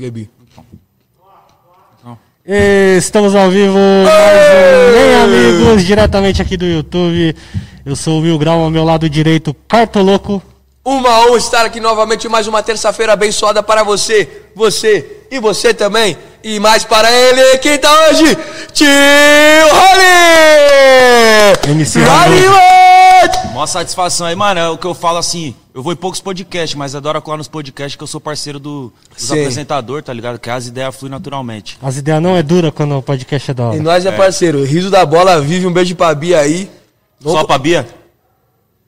[0.00, 0.30] Gabi.
[2.96, 7.36] Estamos ao vivo, mais um Nem Amigos, diretamente aqui do YouTube.
[7.84, 10.42] Eu sou o Mil Grau, ao meu lado direito, Cartoloco.
[10.82, 16.16] Uma honra estar aqui novamente mais uma terça-feira abençoada para você, você e você também.
[16.42, 18.24] E mais para ele, quem tá hoje?
[18.72, 18.88] Tio
[19.70, 21.72] Rony!
[21.72, 23.38] MC Hollywood!
[23.52, 24.58] Mó satisfação aí, mano.
[24.58, 25.54] É o que eu falo assim.
[25.80, 28.92] Eu vou em poucos podcasts, mas adoro colar nos podcasts que eu sou parceiro do,
[29.16, 29.40] dos Sim.
[29.40, 30.38] apresentadores, tá ligado?
[30.38, 31.78] Que as ideias fluem naturalmente.
[31.82, 33.82] As ideias não é dura quando o podcast é da E hora.
[33.82, 36.70] nós é parceiro, riso da bola vive, um beijo pra Bia aí.
[37.22, 37.88] Só pra Bia?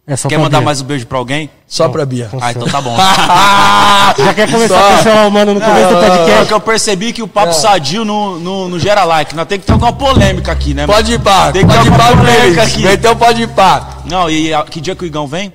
[0.06, 0.64] É só Quer pra mandar Bia.
[0.66, 1.48] mais um beijo pra alguém?
[1.66, 2.28] Só pra Bia.
[2.38, 2.94] Ah, então tá bom.
[4.22, 4.86] Já quer começar Só.
[4.92, 6.46] a cancelar o mano no começo do É podcast?
[6.46, 9.34] que eu percebi que o papo sadio não no, no gera like.
[9.34, 10.82] Nós tem que ter alguma polêmica aqui, né?
[10.82, 10.92] mano?
[10.92, 12.86] Pode ir pá, Tem que pode ter uma pá, polêmica aqui.
[12.86, 14.00] Então pode ir pá.
[14.04, 15.50] Não, e a- que dia que o Igão vem?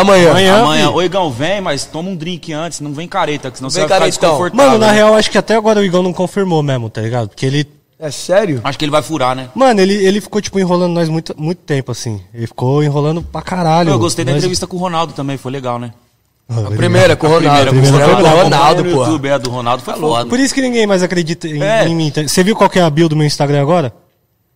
[0.00, 0.30] Amanhã.
[0.30, 0.62] Amanhã.
[0.62, 1.04] Amanhã.
[1.04, 3.88] Igão vem, mas toma um drink antes, não vem careta, que senão Vem você vai
[3.88, 4.28] ficar caretão.
[4.30, 4.66] desconfortável.
[4.72, 7.28] Mano, na real, acho que até agora o Igão não confirmou mesmo, tá ligado?
[7.28, 7.66] Porque ele.
[7.98, 8.60] É sério?
[8.64, 9.48] Acho que ele vai furar, né?
[9.54, 12.20] Mano, ele, ele ficou, tipo, enrolando nós muito, muito tempo, assim.
[12.34, 13.90] Ele ficou enrolando pra caralho.
[13.90, 15.92] Eu gostei da Nós- entrevista com o Ronaldo também, foi legal, né?
[16.48, 17.70] Ah, ele- Primeira com o Ronaldo.
[17.70, 18.42] primeira Primeira foi com o brava.
[18.42, 18.90] Ronaldo, pô.
[19.04, 20.28] YouTube, é, a do Ronaldo foi foda.
[20.28, 21.86] Por isso que ninguém mais acredita em, É.
[21.88, 22.10] em mim.
[22.10, 22.20] tá?
[22.26, 23.94] Você viu qual que é a build do meu Instagram agora?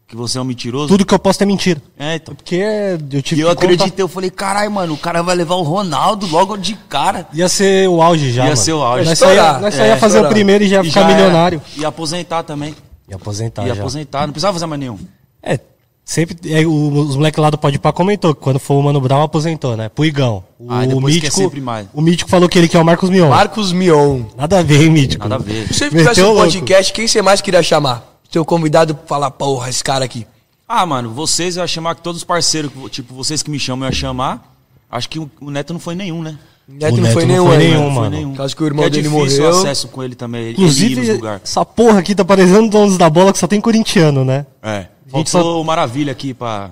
[0.08, 0.88] Que você é um mentiroso.
[0.88, 1.82] Tudo que eu posto é mentira.
[1.98, 2.34] É, então.
[2.34, 3.64] Porque eu tive E eu que contar.
[3.74, 7.28] acreditei, eu falei, caralho, mano, o cara vai levar o Ronaldo logo de cara.
[7.34, 8.44] Ia ser o auge já.
[8.44, 8.56] Ia mano.
[8.56, 9.04] ser o auge.
[9.06, 10.30] Nós só ia, nós só É, ia fazer estourar.
[10.30, 11.14] o primeiro e já ia E ficar já era.
[11.16, 11.62] milionário.
[11.76, 12.74] E aposentar também.
[13.06, 13.74] Ia aposentar já.
[13.74, 14.98] aposentar, não precisava fazer mais nenhum.
[15.42, 15.60] É,
[16.02, 16.36] sempre.
[16.50, 19.20] é, o- os moleques lá do Pode Pá comentou que quando for o Mano Brown
[19.22, 19.90] aposentou, né?
[19.90, 20.42] Pro Igão.
[20.58, 21.36] O, Ah, e é Mítico.
[21.36, 21.86] sempre mais.
[21.92, 23.28] O Mítico falou que ele quer o Marcos Mion.
[23.28, 24.22] Marcos Mion.
[24.38, 25.28] Nada a ver, hein, Mítico.
[25.28, 25.66] Nada a ver.
[25.68, 28.17] Se você tivesse um podcast, quem você mais queria chamar?
[28.30, 30.26] Seu convidado pra falar, porra, esse cara aqui.
[30.68, 33.86] Ah, mano, vocês eu ia chamar que todos os parceiros, tipo, vocês que me chamam,
[33.86, 34.54] eu ia chamar.
[34.90, 36.38] Acho que o, o Neto não foi nenhum, né?
[36.68, 38.10] Neto O não Neto foi não nenhum foi nenhum, mano.
[38.10, 38.34] nenhum.
[38.34, 39.44] Caso que o irmão é dele morreu.
[39.46, 41.42] o acesso com ele também, ele, ele Inclusive, lugares.
[41.44, 44.44] essa porra aqui tá parecendo donos da bola que só tem corintiano, né?
[44.62, 44.80] É.
[44.80, 46.70] gente Faltou só- o Maravilha aqui pra,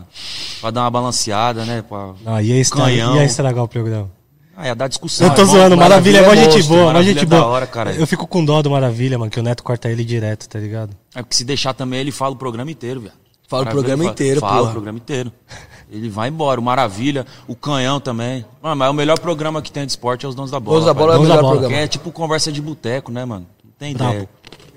[0.60, 1.82] pra dar uma balanceada, né?
[1.88, 2.10] Pra...
[2.26, 3.16] Ah, ia estragar, Canhão.
[3.16, 4.10] ia estragar o programa.
[4.56, 5.26] Ah, ia dar discussão.
[5.26, 7.22] Eu tô é zoando, Maravilha é mó Maravilha é gente monstro, boa, mó Maravilha gente
[7.22, 7.48] é da boa.
[7.50, 7.92] hora, cara.
[7.92, 10.96] Eu fico com dó do Maravilha, mano, que o Neto corta ele direto, tá ligado?
[11.14, 13.12] É porque se deixar também, ele fala o programa inteiro, velho.
[13.46, 14.68] Fala o programa ele inteiro, Fala porra.
[14.68, 15.30] o programa inteiro.
[15.90, 16.58] Ele vai embora.
[16.60, 18.44] O Maravilha, o Canhão também.
[18.60, 20.80] Mano, mas o melhor programa que tem de esporte é os Donos da Bola.
[20.80, 21.76] Donos da Bola é o melhor programa.
[21.76, 23.46] é tipo conversa de boteco, né, mano?
[23.64, 24.12] Não tem Brabo.
[24.14, 24.28] ideia.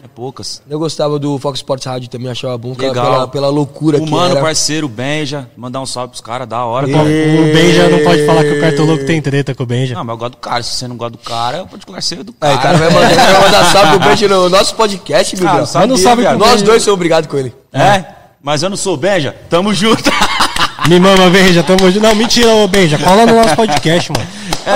[0.03, 0.61] É poucas.
[0.69, 3.05] Eu gostava do Fox Sports Rádio também, achava bom pela, Legal.
[3.11, 4.41] pela, pela loucura o que mano, era.
[4.41, 5.49] parceiro, o Benja.
[5.57, 6.89] Mandar um salve pros caras, da hora.
[6.89, 7.03] E- cara.
[7.05, 9.95] O Benja não pode falar que o Cartoloco tem treta com o Benja.
[9.95, 10.63] Não, mas eu gosto do cara.
[10.63, 12.59] Se você não gosta do cara, eu pode falar ser do Aí, cara.
[12.59, 15.89] o cara vai mandar, vai mandar salve pro beijo no nosso podcast, não sabia, Mas
[15.89, 17.53] não sabe com- Nós dois somos obrigados com ele.
[17.73, 18.05] É?
[18.41, 19.35] Mas eu não sou Benja.
[19.49, 20.09] Tamo junto.
[20.87, 22.01] Me mama, Benja, tamo junto.
[22.01, 24.25] Não, mentira, ô Benja, cola no nosso podcast, mano.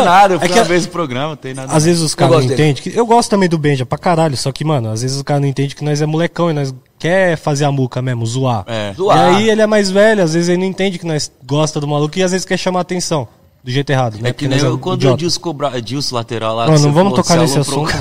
[0.02, 1.72] É nada, eu fui é que uma a- vez no programa, tem nada.
[1.74, 2.74] Às vezes os caras não entendem.
[2.76, 5.42] que- Eu gosto também do Benja pra caralho, só que, mano, às vezes os caras
[5.42, 8.64] não entendem que nós é molecão e nós quer fazer a muca mesmo, zoar.
[8.68, 8.94] É.
[8.96, 9.18] Zoar.
[9.34, 11.88] E aí ele é mais velho, às vezes ele não entende que nós gosta do
[11.88, 13.28] maluco e às vezes quer chamar atenção.
[13.64, 14.30] Do jeito errado, né?
[14.30, 15.18] É que nem nós eu, quando o idiota.
[15.18, 15.80] Dilson cobrar.
[15.82, 16.66] Dilson lateral lá.
[16.68, 17.94] Não, não vamos tocar nesse assunto.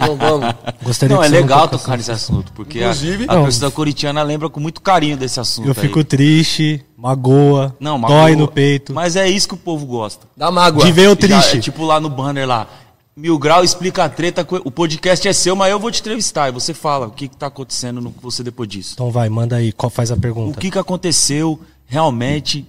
[0.00, 0.54] Não vamos.
[0.82, 3.42] Gostaria Não, é não legal tocasse tocar nesse assunto, porque Inclusive- a, a Não.
[3.42, 5.66] torcida corintiana lembra com muito carinho desse assunto.
[5.66, 5.80] Eu aí.
[5.80, 8.36] fico triste, magoa, Não, dói magoa.
[8.36, 8.94] no peito.
[8.94, 10.24] Mas é isso que o povo gosta.
[10.36, 10.84] Dá mágoa.
[10.84, 11.56] De ver eu Já, triste.
[11.56, 12.68] é tipo lá no banner lá.
[13.16, 14.46] Mil Grau explica a treta.
[14.64, 16.48] O podcast é seu, mas eu vou te entrevistar.
[16.48, 18.92] E você fala o que, que tá acontecendo no, com você depois disso.
[18.94, 20.60] Então vai, manda aí, qual faz a O pergunta.
[20.60, 22.64] que, que aconteceu realmente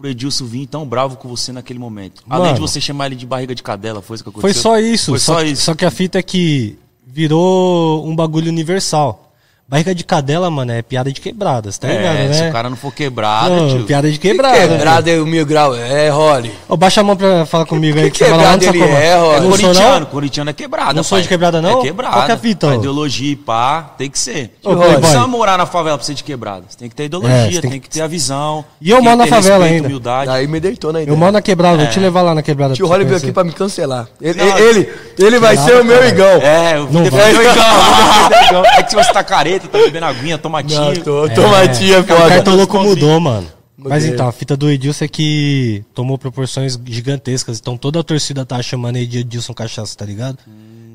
[0.00, 2.22] pro Edilson vir tão bravo com você naquele momento?
[2.28, 2.54] Além Mano.
[2.54, 4.62] de você chamar ele de barriga de cadela, foi isso que Foi aconteceu?
[4.62, 5.10] só isso.
[5.12, 5.62] Foi só, só isso.
[5.62, 9.29] Só que a fita é que virou um bagulho universal.
[9.70, 12.32] Barriga de cadela, mano, é piada de quebradas, tá ligado, é, né?
[12.32, 13.84] se o cara não for quebrado, Não, tio.
[13.86, 14.58] piada de quebrada.
[14.66, 15.76] Quebrado é o mil grau.
[15.76, 16.50] É, Rolly.
[16.68, 18.10] Ô, baixa a mão pra falar comigo aí.
[18.10, 19.10] que você fala lá no quebrado ele é.
[19.10, 20.92] É não sou, corintiano, corintiano é quebrada.
[20.92, 21.78] Não sou de quebrada, não?
[21.78, 22.14] É quebrada.
[22.14, 24.58] Qual que é a fita, A ideologia e pá, tem que ser.
[24.64, 26.64] Ô, não precisa morar na favela pra ser de quebrada.
[26.68, 28.64] Você tem que ter É, ideologia, você tem tem, que- que ter a visão.
[28.80, 29.86] E eu moro que na favela respeito, ainda.
[29.86, 30.26] humildade.
[30.26, 31.14] Daí me deitou na ideia.
[31.14, 32.74] Eu moro na quebrada, vou te levar lá na quebrada.
[32.74, 34.08] Tio Rolly veio aqui pra me cancelar.
[34.20, 36.40] Ele, vai ser o meu igão.
[36.42, 38.64] É, eu vim defender o Igão.
[38.76, 40.80] É que se você tá careta, tá bebendo aguinha, tomatinho.
[40.80, 42.28] Não, tô, É, tomatinha, O foda.
[42.28, 43.46] cartoloco mudou, mano.
[43.76, 47.58] Mas então, a fita do Edilson é que tomou proporções gigantescas.
[47.58, 50.38] Então toda a torcida tá chamando ele de Edilson Cachaça, tá ligado?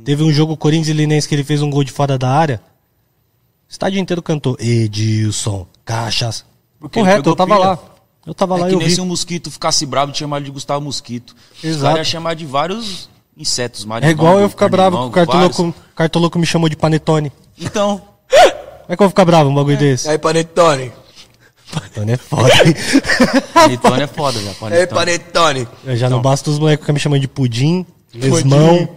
[0.04, 2.62] Teve um jogo Corinthians e Linense que ele fez um gol de fora da área.
[3.68, 6.44] O estádio inteiro cantou Edilson Cachaça.
[6.80, 7.68] Porque Correto, eu tava pilha.
[7.70, 7.80] lá.
[8.28, 8.94] Eu tava lá É e que eu nem vi.
[8.96, 11.36] se um mosquito ficasse bravo de chamar ele de Gustavo Mosquito.
[11.58, 11.84] Os Exato.
[11.94, 13.84] caras iam chamar de vários insetos.
[13.84, 17.32] É marimbondo, igual eu ficar bravo que o cartoloco, cartoloco me chamou de panetone.
[17.60, 20.08] Então, Como é que eu vou ficar bravo um bagulho desse?
[20.10, 20.92] Aí, Panetone.
[21.72, 22.50] Panetone é foda.
[23.54, 24.50] panetone é foda, já.
[24.50, 24.88] Aí, Panetone.
[24.88, 25.68] Panetone.
[25.86, 28.88] Eu já não basta os moleques ficar me chamando de pudim, lesmão.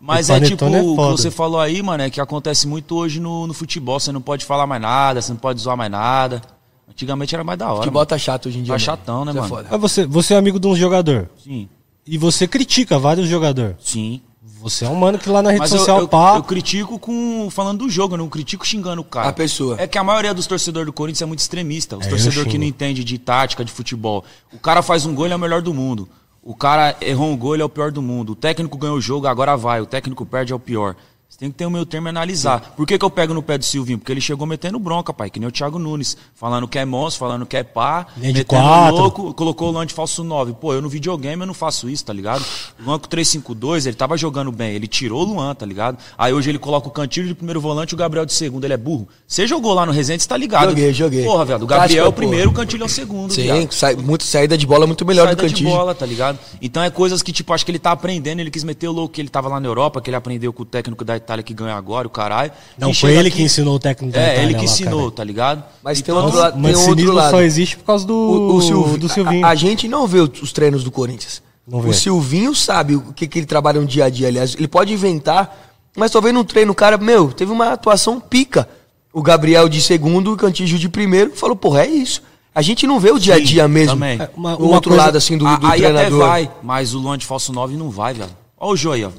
[0.00, 1.16] Mas é tipo, panetone é o que foda.
[1.16, 3.98] você falou aí, mano, é que acontece muito hoje no, no futebol.
[3.98, 6.40] Você não pode falar mais nada, você não pode zoar mais nada.
[6.88, 7.80] Antigamente era mais da hora.
[7.80, 7.92] Que mano.
[7.92, 8.68] bota chato hoje em dia.
[8.68, 8.80] Tá mano.
[8.84, 9.54] chatão, né, Isso é mano?
[9.54, 9.68] foda.
[9.70, 11.28] Mas você, você é amigo de um jogador.
[11.42, 11.68] Sim,
[12.06, 13.76] E você critica vários jogadores.
[13.80, 14.20] sim.
[14.60, 16.36] Você é um mano que lá na rede Mas eu, social, eu, pá.
[16.36, 19.28] eu critico com falando do jogo, eu não critico xingando o cara.
[19.28, 19.76] A pessoa.
[19.78, 21.96] É que a maioria dos torcedores do Corinthians é muito extremista.
[21.96, 24.24] Os É, eu torcedores que não entendem de tática, de futebol.
[24.52, 26.08] O cara faz um gol, ele é o melhor do mundo.
[26.42, 28.32] O cara errou um gol, ele é o pior do mundo.
[28.32, 29.80] O técnico ganhou o jogo, agora vai.
[29.80, 30.96] O técnico perde, é o pior.
[31.30, 32.72] Você tem que ter o meu termo e analisar.
[32.74, 33.98] Por que, que eu pego no pé do Silvinho?
[33.98, 36.16] Porque ele chegou metendo bronca, pai, que nem o Thiago Nunes.
[36.34, 38.06] Falando que é monstro, falando que é pá.
[38.16, 38.96] Linha de metendo quatro.
[38.96, 40.54] louco, colocou o Luan de falso 9.
[40.54, 42.42] Pô, eu no videogame eu não faço isso, tá ligado?
[42.80, 44.74] O Luan com 352, ele tava jogando bem.
[44.74, 45.98] Ele tirou o Luan, tá ligado?
[46.16, 48.64] Aí hoje ele coloca o Cantilho de primeiro volante e o Gabriel de segundo.
[48.64, 49.06] Ele é burro.
[49.26, 50.70] Você jogou lá no Resende, você tá ligado?
[50.70, 51.24] Joguei, joguei.
[51.24, 51.62] Porra, velho.
[51.62, 52.54] O Gabriel é o primeiro, o.
[52.54, 55.54] Cantilho é o segundo, Sim, sai, muito, saída de bola muito melhor Saída do de
[55.54, 55.70] Cantillo.
[55.70, 56.38] bola, tá ligado?
[56.62, 59.12] Então é coisas que, tipo, acho que ele tá aprendendo, ele quis meter o louco
[59.14, 61.52] que ele tava lá na Europa, que ele aprendeu com o técnico da Itália que
[61.52, 62.50] ganhou agora, o caralho.
[62.78, 65.00] Não, foi ele aqui- que ensinou o técnico da É, Itália ele que lá, ensinou,
[65.02, 65.12] cara.
[65.12, 65.64] tá ligado?
[65.82, 66.58] Mas tem Então, outro lado.
[66.58, 67.30] O tem outro lado.
[67.30, 69.44] só existe por causa do, O, o Silvinho, do Silvinho.
[69.46, 71.42] A, a gente não vê os treinos do Corinthians.
[71.66, 71.90] Não vê.
[71.90, 74.54] o Silvinho sabe o que, que ele trabalha no dia a dia, aliás.
[74.54, 78.66] Ele pode inventar, mas vendo um treino, o cara, meu, teve uma atuação pica.
[79.12, 82.22] O Gabriel de segundo, o Cantígio de primeiro, falou, porra, é isso.
[82.54, 83.94] A gente não vê o dia a Sim, dia mesmo.
[83.94, 84.20] também.
[84.20, 86.06] É, uma- o uma outro coisa- lado, assim, do, A- do aí treinador.
[86.22, 88.30] até vai, mas o Luan de falso 9 não vai, velho.
[88.58, 89.10] Olha o ó.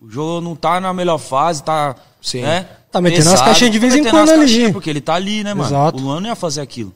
[0.00, 1.94] O Jô não tá na melhor fase, tá.
[2.20, 2.42] Sim.
[2.42, 2.68] Né?
[2.90, 3.44] Tá metendo Pesado.
[3.44, 4.38] caixinhas de vez Tá em quando ali.
[4.40, 5.68] caixinhas, Porque ele tá ali, né, mano?
[5.68, 5.98] Exato.
[5.98, 6.92] O Luan não ia fazer aquilo.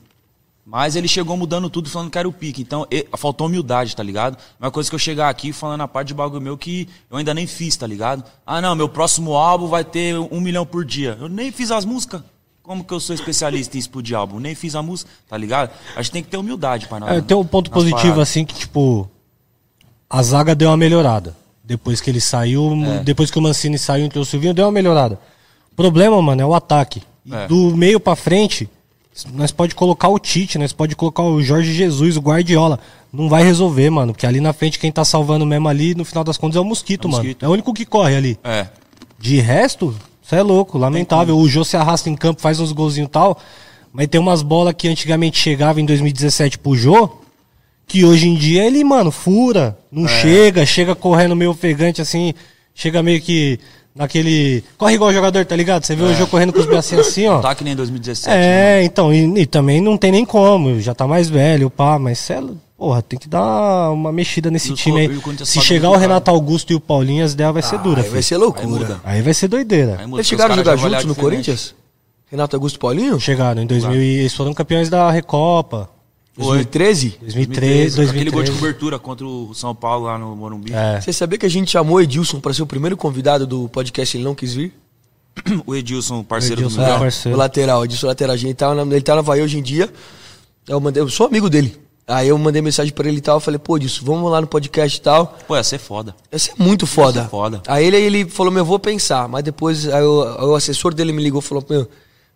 [0.65, 2.61] Mas ele chegou mudando tudo, falando que era o pique.
[2.61, 4.37] Então, e- faltou humildade, tá ligado?
[4.59, 7.33] Uma coisa que eu chegar aqui falando a parte de bagulho meu que eu ainda
[7.33, 8.23] nem fiz, tá ligado?
[8.45, 11.17] Ah, não, meu próximo álbum vai ter um milhão por dia.
[11.19, 12.21] Eu nem fiz as músicas.
[12.61, 14.39] Como que eu sou especialista em explodir álbum?
[14.39, 15.71] Nem fiz a música, tá ligado?
[15.95, 17.11] A gente tem que ter humildade pra nós.
[17.11, 18.29] É, tem um ponto positivo, paradas.
[18.29, 19.09] assim, que, tipo,
[20.09, 21.35] a zaga deu uma melhorada.
[21.63, 23.03] Depois que ele saiu, É.
[23.03, 25.19] depois que o Mancini saiu entre o Silvinho, deu uma melhorada.
[25.71, 27.01] O problema, mano, é o ataque.
[27.31, 27.47] É.
[27.47, 28.67] Do meio pra frente,
[29.33, 32.79] nós pode colocar o Tite, nós pode colocar o Jorge Jesus, o Guardiola.
[33.13, 36.23] Não vai resolver, mano, porque ali na frente quem tá salvando mesmo ali, no final
[36.23, 37.23] das contas, é o Mosquito, É o mano.
[37.23, 37.45] Mosquito.
[37.45, 38.39] É o único que corre ali.
[38.43, 38.67] É.
[39.19, 41.37] De resto, você é louco, lamentável.
[41.37, 43.37] O Jô se arrasta em campo, faz uns golzinhos e tal.
[43.93, 47.09] Mas tem umas bolas que antigamente chegava em 2017 pro Jô,
[47.87, 52.33] que hoje em dia ele, mano, fura, não chega, chega correndo meio ofegante assim,
[52.73, 53.59] chega meio que
[53.95, 54.63] naquele.
[54.77, 55.85] Corre igual jogador, tá ligado?
[55.85, 57.39] Você vê o Jô correndo com os bracinhos assim, ó.
[57.39, 58.27] Tá que nem 2017.
[58.35, 58.79] né?
[58.79, 62.19] É, então, e, e também não tem nem como, já tá mais velho, pá, mas
[62.19, 62.43] cê é,
[62.77, 65.21] porra, tem que dar uma mexida nesse E time aí.
[65.45, 66.31] Se chegar o Renato.
[66.31, 68.13] Augusto e o Paulinho, as ideias vai ser dura, Aí filho.
[68.13, 68.67] vai ser Aí loucura.
[68.67, 69.01] muda.
[69.03, 69.97] Aí vai ser doideira.
[69.99, 71.19] Aí muda, Eles chegaram a jogar juntos no diferente.
[71.21, 71.75] Corinthians?
[72.31, 73.19] Renato Augusto e Paulinho?
[73.19, 75.89] Chegaram em 2000 e eles foram campeões da Recopa.
[76.37, 77.17] 2013?
[77.19, 78.09] 2013, 2013.
[78.09, 80.73] Aquele gol de cobertura contra o São Paulo lá no Morumbi.
[80.73, 80.99] É.
[81.01, 84.23] Você sabia que a gente chamou Edilson para ser o primeiro convidado do podcast Ele
[84.23, 84.73] Não Quis Vir?
[85.65, 86.95] O Edilson, parceiro Edilson, do Miguel.
[86.95, 86.99] é.
[86.99, 87.37] parceiro.
[87.37, 88.37] o lateral, Edilson lateral.
[88.37, 89.89] Gente tá na, ele tá na Havaí hoje em dia.
[90.67, 91.77] Eu, mandei, eu sou amigo dele.
[92.07, 93.37] Aí eu mandei mensagem pra ele e tal.
[93.37, 95.37] Eu falei, pô, Edilson, vamos lá no podcast e tal.
[95.47, 96.15] Pô, ia ser foda.
[96.31, 97.19] Ia ser muito foda.
[97.19, 97.61] Ia ser foda.
[97.67, 99.27] Aí ele, ele falou, meu, eu vou pensar.
[99.27, 101.87] Mas depois aí o, aí o assessor dele me ligou e falou, meu,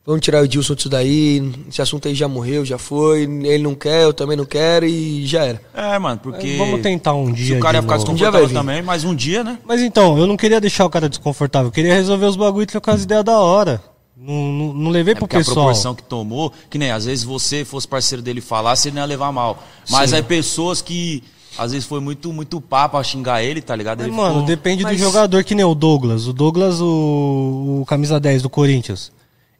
[0.05, 1.51] vamos tirar o Edilson disso daí.
[1.69, 3.21] Esse assunto aí já morreu, já foi.
[3.23, 5.61] Ele não quer, eu também não quero e já era.
[5.73, 6.55] É, mano, porque.
[6.57, 7.57] Vamos tentar um Se dia.
[7.57, 8.11] o cara ia de ficar novo.
[8.11, 8.53] Um desconfortável vir.
[8.53, 9.57] também, mas um dia, né?
[9.65, 11.67] Mas então, eu não queria deixar o cara desconfortável.
[11.67, 13.81] Eu queria resolver os bagulho e trocar as ideias da hora.
[14.17, 15.55] Não, não, não levei É pro porque a pessoal.
[15.65, 19.05] proporção que tomou, que nem às vezes você fosse parceiro dele falar, você não ia
[19.05, 19.61] levar mal.
[19.89, 20.15] Mas Sim.
[20.15, 21.21] aí pessoas que
[21.57, 23.99] às vezes foi muito, muito papo a xingar ele, tá ligado?
[23.99, 26.27] Mas, Ele mano, ficou- depende Mas- do jogador que nem o Douglas.
[26.27, 29.11] O Douglas, o, o camisa 10 do Corinthians.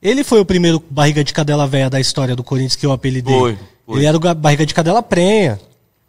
[0.02, 3.38] Ele foi o primeiro barriga de cadela velha da história do Corinthians que eu apelidei.
[3.38, 3.98] Foi, foi.
[3.98, 5.60] Ele era o ga- barriga de cadela prenha.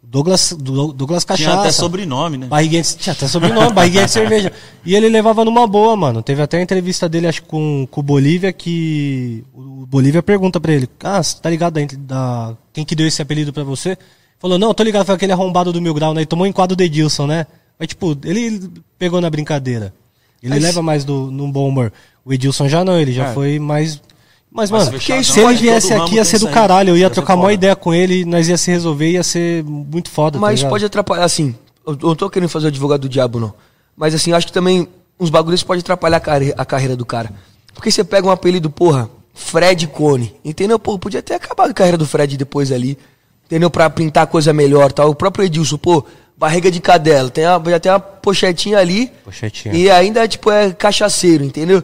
[0.09, 1.49] Douglas, do- Douglas Cachaça.
[1.49, 2.47] Tinha até sobrenome, né?
[2.47, 4.53] Barriguinha de, tinha até sobrenome, barriguinha de cerveja.
[4.85, 6.21] E ele levava numa boa, mano.
[6.23, 10.71] Teve até a entrevista dele, acho com, com o Bolívia, que o Bolívia pergunta pra
[10.71, 13.97] ele, ah, você tá ligado da, da- quem que deu esse apelido pra você?
[14.39, 16.21] Falou, não, tô ligado, foi aquele arrombado do Mil Grau, né?
[16.21, 17.45] E tomou um enquadro do Edilson, né?
[17.77, 19.93] Mas, tipo, ele pegou na brincadeira.
[20.41, 21.91] Ele Mas- leva mais do, num bom humor.
[22.25, 23.33] O Edilson já não, ele já É.
[23.33, 24.01] foi mais...
[24.49, 25.23] Mas, Mais mano, fechadão.
[25.23, 28.23] se ele viesse aqui ia ser do caralho, eu ia trocar uma ideia com ele,
[28.25, 30.69] nós ia se resolver, ia ser muito foda, tá Mas ligado?
[30.71, 31.53] pode atrapalhar, assim.
[31.85, 33.53] Eu não tô querendo fazer o advogado do diabo, não.
[33.95, 34.87] Mas assim, eu acho que também
[35.19, 37.29] uns bagulhos podem atrapalhar a, carre- a carreira do cara.
[37.73, 40.33] Porque você pega um apelido, porra, Fred Cone.
[40.43, 40.79] Entendeu?
[40.79, 42.97] Pô, podia ter acabado a carreira do Fred depois ali.
[43.45, 43.69] Entendeu?
[43.69, 45.09] Pra pintar coisa melhor tal.
[45.09, 46.03] O próprio Edilson, pô,
[46.37, 47.29] barriga de cadela.
[47.29, 49.11] Tem uma, já tem uma pochetinha ali.
[49.23, 49.73] Pochetinha.
[49.75, 51.83] E ainda, tipo, é cachaceiro, entendeu?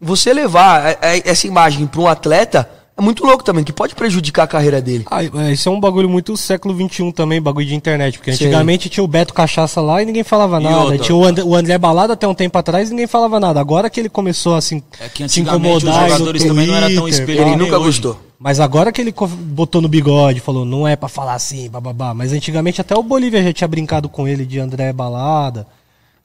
[0.00, 3.94] Você levar a- a- essa imagem pra um atleta é muito louco também, que pode
[3.94, 5.04] prejudicar a carreira dele.
[5.10, 8.18] Ah, é, isso é um bagulho muito século XXI também, bagulho de internet.
[8.18, 8.44] Porque Sim.
[8.44, 10.76] antigamente tinha o Beto Cachaça lá e ninguém falava nada.
[10.78, 10.98] outra?
[10.98, 13.58] Tinha o André, o André Balada até um tempo atrás e ninguém falava nada.
[13.58, 16.74] Agora que ele começou assim, É que se antigamente os incomodar no jogadores também não
[16.76, 17.86] eram tão espelho Ele nunca hoje.
[17.86, 18.20] gostou.
[18.38, 19.14] Mas agora que ele
[19.46, 22.12] botou no bigode, falou, não é pra falar assim, bababá.
[22.12, 25.66] Mas antigamente até o Bolívia já tinha brincado com ele de André Balada.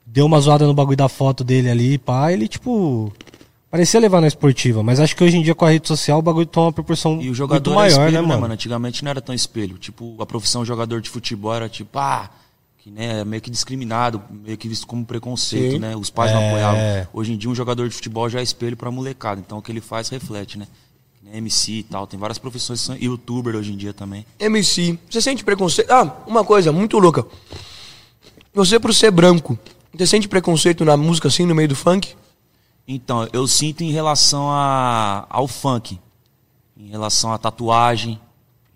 [0.04, 2.32] Deu uma zoada no bagulho da foto dele ali, pá.
[2.32, 3.12] Ele, tipo,
[3.70, 4.82] parecia levar na esportiva.
[4.82, 7.12] Mas acho que hoje em dia com a rede social o bagulho toma uma proporção
[7.12, 8.52] E o muito jogador maior, é espelho, né, mano?
[8.52, 9.78] Antigamente não era tão espelho.
[9.78, 12.28] Tipo, a profissão jogador de futebol era tipo, ah,
[12.78, 15.78] que né, meio que discriminado, meio que visto como preconceito, Sim.
[15.78, 15.94] né?
[15.94, 16.48] Os pais não É.
[16.48, 17.08] apoiavam.
[17.12, 19.40] Hoje em dia um jogador de futebol já é espelho pra molecada.
[19.40, 20.66] Então o que ele faz reflete, né?
[21.30, 22.06] Nem MC e tal.
[22.06, 24.26] Tem várias profissões que são youtuber hoje em dia também.
[24.38, 25.90] MC, você sente preconceito?
[25.90, 27.24] Ah, uma coisa muito louca.
[28.52, 29.56] Você, por ser branco,
[29.94, 32.14] você sente preconceito na música assim, no meio do funk?
[32.86, 35.98] Então, eu sinto em relação a, ao funk,
[36.76, 38.20] em relação à tatuagem,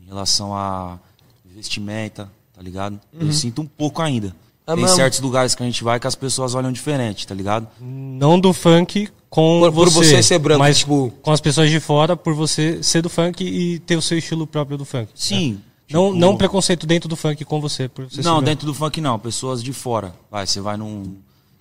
[0.01, 1.01] em relação a
[1.45, 3.01] vestimenta, tá ligado?
[3.13, 4.35] Eu sinto um pouco ainda.
[4.67, 7.69] Ah, Tem certos lugares que a gente vai que as pessoas olham diferente, tá ligado?
[7.81, 10.17] Não do funk com Por- por você.
[10.17, 13.45] você ser branco, mas tipo- com as pessoas de fora, por você ser do funk
[13.45, 15.11] e ter o seu estilo próprio do funk.
[15.15, 15.61] Sim.
[15.91, 17.89] Não, tipo- não preconceito dentro do funk com você.
[17.89, 18.45] Por você ser Não, branco.
[18.47, 20.15] dentro do funk não, pessoas de fora.
[20.31, 21.15] Vai, você vai num,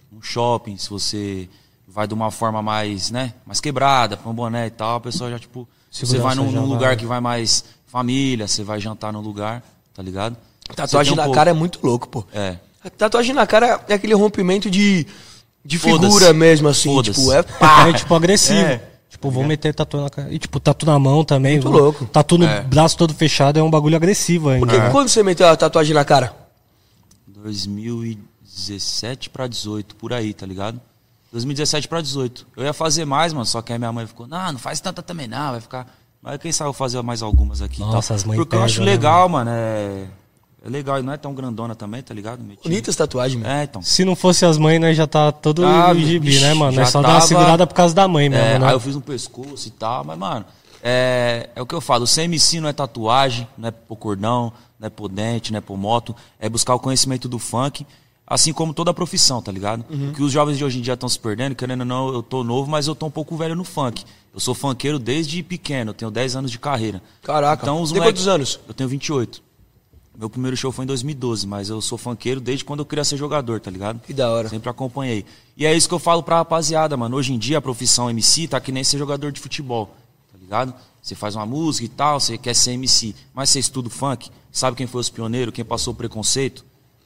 [0.09, 1.49] num shopping, se você
[1.85, 5.29] vai de uma forma mais, né, mais quebrada, com um boné e tal, a pessoa
[5.29, 6.69] já, tipo, você Segurança vai num, num vai.
[6.69, 9.61] lugar que vai mais família, você vai jantar num lugar,
[9.93, 10.37] tá ligado?
[10.73, 12.23] Tatuagem Você um na pouco- cara é muito louco, pô.
[12.33, 12.57] É.
[12.89, 15.05] Tatuagem na cara é aquele rompimento de,
[15.63, 17.01] de figura mesmo, assim.
[17.01, 17.87] Tipo, é pá.
[17.89, 18.59] É, tipo, agressivo.
[18.59, 18.81] É.
[19.09, 20.33] Tipo, vou meter tatu na cara.
[20.33, 21.53] E, tipo, tatu na mão também.
[21.53, 22.05] Muito vou- louco.
[22.05, 22.61] Tatu no É.
[22.61, 24.65] braço todo fechado é um bagulho agressivo ainda.
[24.65, 26.33] Porque quando você meteu a tatuagem na cara?
[27.27, 30.79] 2017 pra 18, por aí, tá ligado?
[31.31, 32.45] 2017 pra 18.
[32.55, 35.01] Eu ia fazer mais, mano, só que aí minha mãe ficou, não, não faz tanta
[35.01, 35.87] também não, vai ficar...
[36.21, 38.15] Mas quem sabe eu fazer mais algumas aqui e Nossa, tal.
[38.15, 40.05] as mães Porque eu acho pesam, né, legal, mano, é...
[40.65, 42.39] É legal, e não é tão grandona também, tá ligado?
[42.63, 43.53] Bonitas tatuagens, mano.
[43.53, 43.81] É, então.
[43.81, 46.77] Se não fosse as mães, nós já tá todo Ah, no gibi, né, mano?
[46.77, 48.67] Nós só dá uma tava- segurada por causa da mãe mesmo, É, né?
[48.67, 50.45] aí eu fiz um pescoço e tal, mas, mano,
[50.81, 54.53] é, é o que eu falo, o CMC não é tatuagem, não é por cordão,
[54.79, 57.85] não é por dente, não é por moto, é buscar o conhecimento do funk,
[58.25, 59.83] assim como toda a profissão, tá ligado?
[59.89, 62.23] O que os jovens de hoje em dia estão se perdendo, querendo ou não, eu
[62.23, 64.05] tô novo, mas eu tô um pouco velho no funk.
[64.33, 67.01] Eu sou funkeiro desde pequeno, eu tenho 10 anos de carreira.
[67.21, 67.63] Caraca.
[67.63, 68.59] Então, os Tem moleque- quantos anos?
[68.67, 69.43] Eu tenho 28.
[70.17, 73.17] Meu primeiro show foi em 2012, mas eu sou funkeiro desde quando eu queria ser
[73.17, 73.99] jogador, tá ligado?
[73.99, 74.47] Que da hora.
[74.47, 75.25] Sempre acompanhei.
[75.57, 77.17] E é isso que eu falo pra rapaziada, mano.
[77.17, 79.87] Hoje em dia a profissão MC tá que nem ser jogador de futebol,
[80.31, 80.73] tá ligado?
[81.01, 84.29] Você faz uma música e tal, você quer ser MC, mas você estuda o funk,
[84.51, 86.63] sabe quem foi os pioneiros, quem passou o preconceito?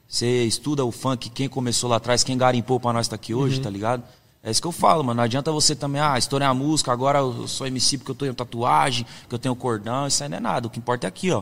[0.07, 3.59] Você estuda o funk, quem começou lá atrás, quem garimpou pra nós estar aqui hoje,
[3.59, 4.03] tá ligado?
[4.43, 5.17] É isso que eu falo, mano.
[5.17, 8.33] Não adianta você também, ah, estourei a música, agora eu sou MC porque eu tenho
[8.33, 10.67] tatuagem, que eu tenho cordão, isso aí não é nada.
[10.67, 11.41] O que importa é aqui, ó.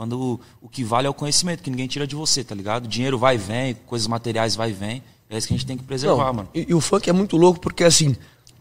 [0.00, 2.88] Quando o, o que vale é o conhecimento, que ninguém tira de você, tá ligado?
[2.88, 5.02] Dinheiro vai e vem, coisas materiais vai e vem.
[5.28, 6.48] É isso que a gente tem que preservar, Não, mano.
[6.54, 8.16] E, e o funk é muito louco porque, assim,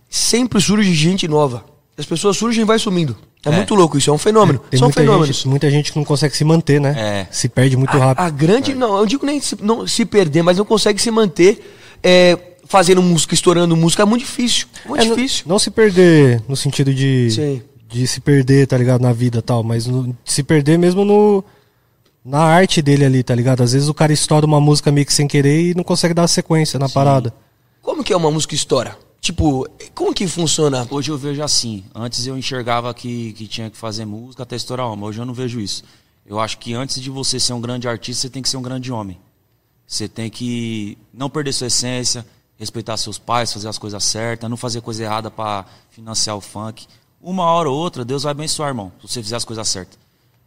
[0.10, 1.64] sempre surge gente nova.
[1.98, 3.16] As pessoas surgem e vai sumindo.
[3.46, 3.52] É, É.
[3.54, 4.60] muito louco, isso é um fenômeno.
[4.70, 5.28] Tem São muita fenômenos.
[5.38, 6.94] gente, muita gente que não consegue se manter, né?
[6.98, 7.28] É.
[7.32, 8.22] Se perde muito rápido.
[8.26, 11.74] A grande, não, eu digo nem se, não, se perder, mas não consegue se manter
[12.04, 14.04] é, fazendo música, estourando música.
[14.04, 14.68] É muito difícil.
[14.86, 15.46] Muito É, não- difícil.
[15.48, 17.62] Não, se perder no sentido de, Sim.
[17.92, 21.44] De se perder, tá ligado, na vida e tal, mas no- se perder mesmo no
[22.24, 23.64] na arte dele ali, tá ligado?
[23.64, 26.28] Às vezes o cara estoura uma música meio que sem querer e não consegue dar
[26.28, 27.34] sequência na parada.
[27.82, 28.96] Como que é uma música estoura?
[29.22, 30.88] Tipo, como que funciona?
[30.92, 31.84] Hoje eu vejo assim.
[31.96, 35.08] Antes eu enxergava que, que tinha que fazer música até estourar uma.
[35.08, 35.84] Hoje eu não vejo isso.
[36.26, 38.62] Eu acho que antes de você ser um grande artista, você tem que ser um
[38.62, 39.18] grande homem.
[39.88, 42.24] Você tem que não perder sua essência,
[42.58, 46.86] respeitar seus pais, fazer as coisas certas, não fazer coisa errada para financiar o funk.
[47.22, 49.98] Uma hora ou outra, Deus vai abençoar, irmão, se você fizer as coisas certas.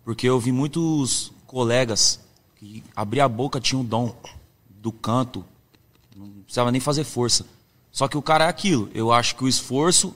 [0.04, 2.18] Porque eu vi muitos colegas
[2.56, 4.14] que abrir a boca tinha um dom
[4.68, 5.44] do canto,
[6.16, 7.44] não precisava nem fazer força.
[7.90, 8.88] Só que o cara é aquilo.
[8.94, 10.14] Eu acho que o esforço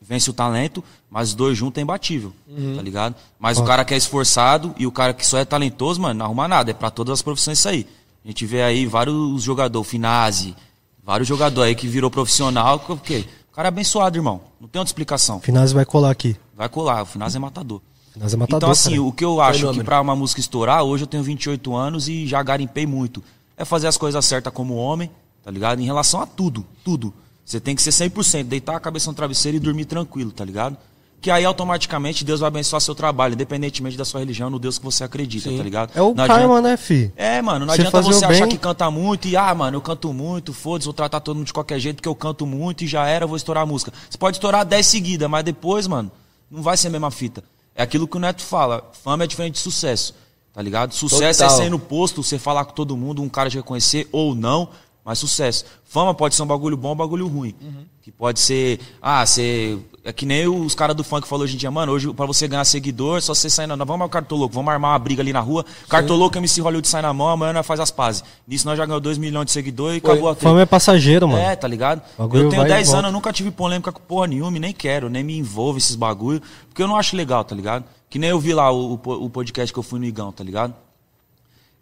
[0.00, 2.32] vence o talento, mas os dois juntos é imbatível,
[2.76, 3.16] tá ligado?
[3.38, 6.26] Mas o cara que é esforçado e o cara que só é talentoso, mano, não
[6.26, 6.70] arruma nada.
[6.70, 7.86] É pra todas as profissões isso aí.
[8.24, 10.54] A gente vê aí vários jogadores, Finazzi,
[11.02, 13.24] vários jogadores aí que virou profissional, porque
[13.56, 14.42] cara é abençoado, irmão.
[14.60, 15.40] Não tem outra explicação.
[15.40, 16.36] Finazzi vai colar aqui.
[16.54, 17.80] Vai colar, o Finazzi é matador.
[18.12, 19.02] Finazzi é matador, então, assim, cara.
[19.02, 19.82] o que eu acho Fenômeno.
[19.82, 23.24] que pra uma música estourar, hoje eu tenho 28 anos e já garimpei muito.
[23.56, 25.10] É fazer as coisas certas como homem,
[25.42, 25.80] tá ligado?
[25.80, 27.14] Em relação a tudo, tudo.
[27.46, 30.76] Você tem que ser 100%, deitar a cabeça no travesseiro e dormir tranquilo, tá ligado?
[31.20, 34.84] Que aí automaticamente Deus vai abençoar seu trabalho, independentemente da sua religião, no Deus que
[34.84, 35.90] você acredita, tá ligado?
[35.94, 37.10] É o Não karma, adianta- né, fi?
[37.16, 39.80] É, mano, não Você adianta você achar bem- que canta muito e, ah, mano, eu
[39.80, 42.86] canto muito, foda-se, vou tratar todo mundo de qualquer jeito, porque eu canto muito e
[42.86, 43.92] já era, vou estourar a música.
[44.08, 46.12] Você pode estourar 10 seguidas, mas depois, mano,
[46.48, 47.42] Não vai ser a mesma fita.
[47.74, 50.14] É aquilo que o Neto fala, fama é diferente de sucesso,
[50.54, 50.94] tá ligado?
[50.94, 51.54] Sucesso Total.
[51.54, 54.68] é sair no posto, você falar com todo mundo, um cara te reconhecer ou não,
[55.06, 55.64] mas sucesso.
[55.84, 57.54] Fama pode ser um bagulho bom ou um bagulho ruim.
[58.02, 59.78] Que pode ser, ah, você...
[60.04, 62.46] É que nem os caras do funk falou hoje em dia, mano, hoje pra você
[62.46, 63.76] ganhar seguidor, só você sair na...
[63.76, 67.02] Vamos armar o cartoloco, vamos armar uma briga ali na rua, cartoloco, MC Hollywood sai
[67.02, 68.22] na mão, amanhã nós faz as pazes.
[68.46, 70.10] Nisso nós já ganhamos 2 milhões de seguidores e Foi.
[70.10, 70.34] acabou a.
[70.34, 71.40] Fama é passageiro, mano.
[71.42, 72.02] É, tá ligado?
[72.18, 72.98] Eu tenho vai e 10 volta.
[72.98, 75.96] anos, eu nunca tive polêmica com porra nenhuma e nem quero, nem me envolvo esses
[75.96, 77.84] bagulho, porque eu não acho legal, tá ligado?
[78.08, 80.44] Que nem eu vi lá o, o o podcast que eu fui no Igão, tá
[80.44, 80.72] ligado?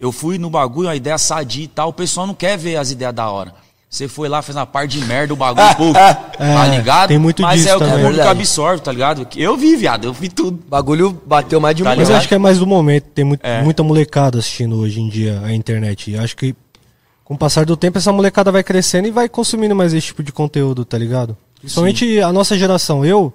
[0.04, 2.90] Eu fui no bagulho, a ideia sadia e tal, o pessoal não quer ver as
[2.90, 3.54] ideias da hora.
[3.88, 7.08] Você foi lá, fez uma parte de merda, o bagulho, pô, tá É, ligado?
[7.08, 8.02] tem muito Mas disso é o que o também.
[8.02, 8.38] público Verdade.
[8.40, 9.26] absorve, tá ligado?
[9.36, 10.58] Eu vi, viado, eu vi tudo.
[10.66, 12.08] O bagulho bateu mais de um Tá milhão.
[12.08, 13.04] Mas acho que é mais do momento.
[13.14, 13.62] Tem mu- É.
[13.62, 16.10] muita molecada assistindo hoje em dia a internet.
[16.10, 16.54] E acho que
[17.24, 20.22] com o passar do tempo essa molecada vai crescendo e vai consumindo mais esse tipo
[20.24, 21.36] de conteúdo, tá ligado?
[21.60, 23.04] Principalmente a nossa geração.
[23.04, 23.32] Eu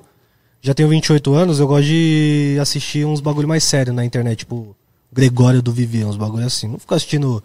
[0.61, 4.75] já tenho 28 anos, eu gosto de assistir uns bagulho mais sério na internet, tipo
[5.11, 6.67] Gregório do Vivian, uns bagulho assim.
[6.67, 7.43] Não fico assistindo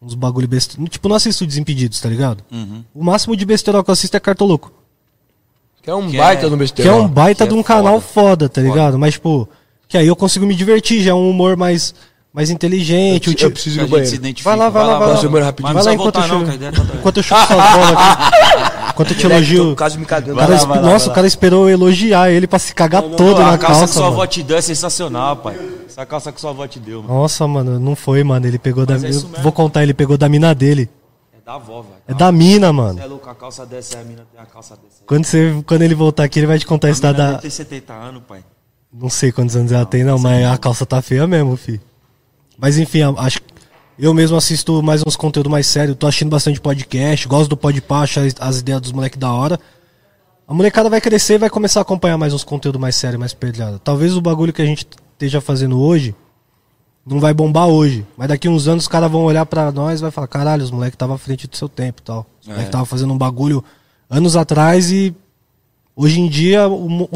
[0.00, 0.82] uns bagulho besta.
[0.88, 2.42] Tipo, não assisto Desimpedidos, tá ligado?
[2.50, 2.84] Uhum.
[2.94, 4.72] O máximo de besteira que eu assisto é Cartoloco.
[5.82, 6.98] Que é um Que baita é- no Que besteirão.
[6.98, 8.66] é um baita que de é um canal foda, tá Foda.
[8.72, 8.98] ligado?
[8.98, 9.46] Mas, tipo,
[9.86, 11.94] que aí eu consigo me divertir, já é um humor mais,
[12.34, 13.28] mais inteligente.
[13.28, 14.20] Eu, o eu ti- preciso ir no banheiro.
[14.42, 15.14] Vai lá, vai lá, vai lá.
[15.14, 15.72] Nossa, mano, rapidinho.
[15.74, 18.90] Vai não lá enquanto eu voltar não, ideia tá- Enquanto eu suas bolas aqui.
[18.90, 19.76] Enquanto eu te elogio.
[19.76, 20.38] Quase me O cagando.
[20.38, 21.14] cara lá, vai lá, Nossa, vai o lá.
[21.14, 23.92] cara esperou eu elogiar ele pra se cagar todo Pô, na a calça que calça.
[23.94, 25.56] sua avó te deu é sensacional, pai.
[25.86, 27.14] Essa calça que sua avó te deu, mano.
[27.14, 28.44] Nossa, mano, não foi, mano.
[28.46, 28.94] Ele pegou da.
[28.94, 30.90] Mas é isso eu vou contar, ele pegou da mina dele.
[31.32, 31.94] É da avó, velho.
[32.08, 32.94] É da mina, mano.
[32.98, 35.02] Você é louco, a calça dessa, a mina tem a calça dessa.
[35.06, 37.10] Quando, você, quando ele voltar aqui, ele vai te contar isso da.
[37.10, 38.40] A mina da- deve ter 70 anos, pai.
[38.92, 41.80] Não sei quantos anos ela tem, não, mas a calça tá feia mesmo, fi.
[42.58, 43.54] Mas enfim, acho que
[43.98, 48.00] eu mesmo assisto mais uns conteúdos mais sérios, tô assistindo bastante podcast, gosto do podpah,
[48.00, 49.58] acho as, as ideias dos moleques da hora.
[50.46, 53.32] A molecada vai crescer e vai começar a acompanhar mais uns conteúdos mais sérios, mais
[53.32, 53.80] pedreados.
[53.82, 56.14] Talvez o bagulho que a gente esteja fazendo hoje
[57.06, 60.02] não vai bombar hoje, mas daqui uns anos os caras vão olhar pra nós e
[60.02, 62.26] vai falar, caralho, os moleques estavam à frente do seu tempo e tal.
[62.40, 62.50] Os É.
[62.50, 63.64] moleques estavam fazendo um bagulho
[64.10, 65.14] anos atrás e
[65.96, 66.62] hoje em dia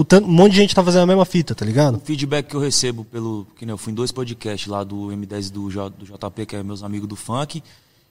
[0.07, 1.97] tan- um monte de gente tá fazendo a mesma fita, tá ligado?
[1.97, 3.47] O feedback que eu recebo pelo.
[3.57, 6.57] Que nem eu fui em dois podcasts lá do M10 do, J, do JP, que
[6.57, 7.63] é meus amigos do funk,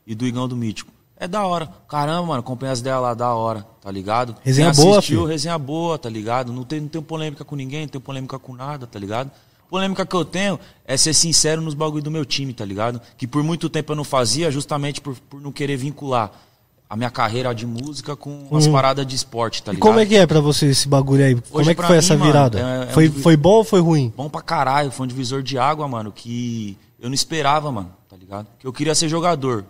[0.06, 0.92] e do Igão do Mítico.
[1.20, 1.68] É da hora.
[1.88, 4.36] Caramba, mano, acompanha as ideias lá, da hora, tá ligado?
[4.44, 5.28] Resenha Quem boa, assistiu, filho.
[5.30, 6.54] resenha boa, tá ligado?
[6.54, 9.32] Não tem, não tem polêmica com ninguém, não tem polêmica com nada, tá ligado?
[9.68, 13.02] Polêmica que eu tenho é ser sincero nos bagulho do meu time, tá ligado?
[13.18, 16.32] Que por muito tempo eu não fazia, justamente por, por não querer vincular
[16.90, 19.74] a minha carreira de música com as paradas de esporte, tá Hum.
[19.74, 19.88] E ligado?
[19.90, 21.36] como é que é pra você esse bagulho aí?
[21.36, 22.60] como é que foi mim, essa mano, virada?
[22.60, 24.14] é- é um foi, divi- foi bom ou foi ruim?
[24.16, 28.16] Bom pra caralho, foi um divisor de água, mano, que eu não esperava, mano, tá
[28.16, 28.48] ligado?
[28.58, 29.66] Que eu queria ser jogador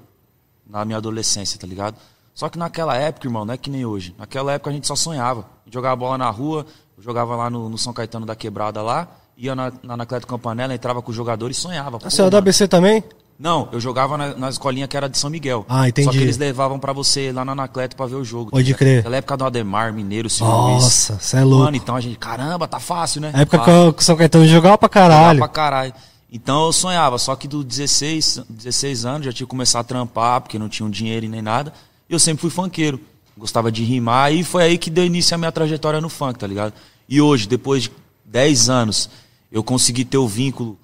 [0.70, 1.96] na minha adolescência, tá ligado?
[2.36, 4.14] Só que naquela época, irmão, não é que nem hoje.
[4.18, 5.46] Naquela época a gente só sonhava.
[5.72, 6.66] Jogava bola na rua,
[7.00, 11.02] jogava lá no, no São Caetano da Quebrada lá, ia na, na Anacleto Campanella, entrava
[11.02, 11.98] com os jogadores e sonhava.
[11.98, 12.38] Você é da mano.
[12.38, 13.04] ABC também?
[13.40, 15.64] Não, eu jogava na, na escolinha que era de São Miguel.
[15.70, 16.06] Ah, entendi.
[16.06, 18.50] Só que eles levavam pra você lá na Anacleto pra ver o jogo.
[18.50, 18.80] Pode ligado?
[18.80, 18.96] crer.
[18.98, 20.84] Naquela época do Ademar, Mineiro, Silvio Luiz.
[20.84, 21.66] Nossa, você é louco.
[21.66, 23.32] Mano, então a gente, caramba, tá fácil, né?
[23.36, 23.94] Época Fácil.
[23.94, 25.40] que o- São Caetano jogava pra Jogava caralho.
[25.40, 25.94] pra caralho.
[26.32, 30.42] Então eu sonhava, só que do 16, 16 anos já tinha que começar a trampar,
[30.42, 31.72] porque não tinha um dinheiro e nem nada.
[32.10, 33.00] E eu sempre fui funkeiro.
[33.38, 36.48] Gostava de rimar e foi aí que deu início a minha trajetória no funk, tá
[36.48, 36.74] ligado?
[37.08, 37.92] E hoje, depois de
[38.26, 39.10] 10 anos,
[39.52, 40.76] eu consegui ter o vínculo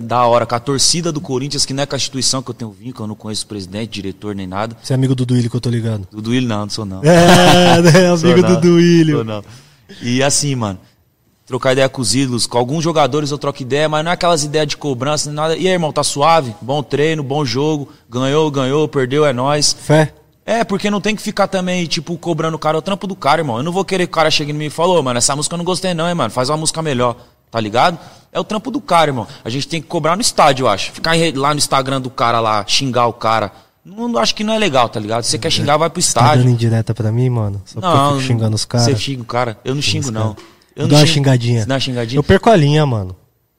[0.00, 2.54] da hora com a torcida do Corinthians, que não é com a instituição que eu
[2.54, 4.76] tenho vínculo, eu não conheço o presidente, diretor nem nada.
[4.80, 6.06] Você é amigo do Duílio que eu tô ligado.
[6.10, 7.02] Do Duílio não, não sou não.
[7.02, 8.08] É, né?
[8.12, 9.16] Amigo não, do Duílio.
[9.16, 9.42] sou não.
[10.00, 10.78] E assim, mano,
[11.46, 14.44] trocar ideia com os ídolos, com alguns jogadores eu troco ideia, mas não é aquelas
[14.44, 15.56] ideias de cobrança, nem nada.
[15.56, 16.54] E aí, irmão, tá suave?
[16.60, 19.72] Bom treino, bom jogo, ganhou, ganhou, perdeu, é nóis.
[19.72, 20.14] Fé.
[20.44, 23.14] É, porque não tem que ficar também, tipo, cobrando o cara, é o trampo do
[23.14, 23.58] cara, irmão.
[23.58, 25.36] Eu não vou querer que o cara chegue em mim e fale, ô, mano, essa
[25.36, 27.16] música eu não gostei não, hein, mano, faz uma música melhor,
[27.52, 27.96] tá ligado?
[28.32, 29.28] É o trampo do cara, irmão.
[29.44, 30.90] A gente tem que cobrar no estádio, eu acho.
[30.90, 33.52] Ficar lá no Instagram do cara lá, xingar o cara,
[33.84, 35.22] não, não acho que não é legal, tá ligado?
[35.22, 36.50] Se você quer xingar, vai pro Tá dando estádio.
[36.50, 37.60] indireta pra mim, mano?
[37.66, 38.86] Só porque eu fico xingando os caras.
[38.86, 39.58] Você xinga o cara?
[39.64, 40.34] Eu não xingo, não.
[40.74, 41.60] Eu Dá uma xingadinha.
[41.60, 42.18] Você dá uma xingadinha?
[42.18, 43.14] Eu perco a linha, mano.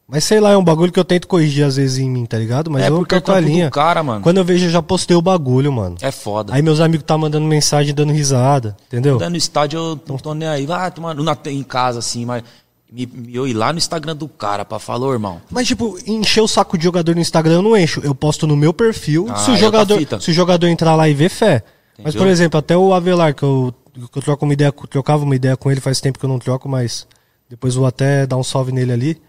[0.07, 2.37] Mas sei lá, é um bagulho que eu tento corrigir às vezes em mim, tá
[2.37, 2.69] ligado?
[2.69, 3.69] Mas É, eu é perco a linha.
[3.71, 4.21] cara, mano.
[4.21, 5.95] Quando eu vejo, eu já postei o bagulho, mano.
[6.01, 6.53] É foda.
[6.53, 9.15] Aí meus amigos tá mandando mensagem dando risada, entendeu?
[9.15, 10.65] Andando no estádio, eu não tô nem aí.
[10.65, 12.43] Vai tomar na- em casa, assim, mas
[12.93, 15.41] me- me- eu ir lá no Instagram do cara pra falar, ô, irmão.
[15.49, 17.99] Mas, tipo, encher o saco de jogador no Instagram eu não encho.
[18.03, 19.25] Eu posto no meu perfil.
[19.29, 21.63] Ah, se, o é jogador, se o jogador entrar lá e ver, fé.
[21.97, 22.21] Mas, Entendeu?
[22.21, 23.73] por exemplo, até o Avelar, que eu,
[24.11, 26.39] que eu troco uma ideia, trocava uma ideia com ele, faz tempo que eu não
[26.39, 27.07] troco, mas
[27.49, 29.21] depois vou até dar um salve nele ali.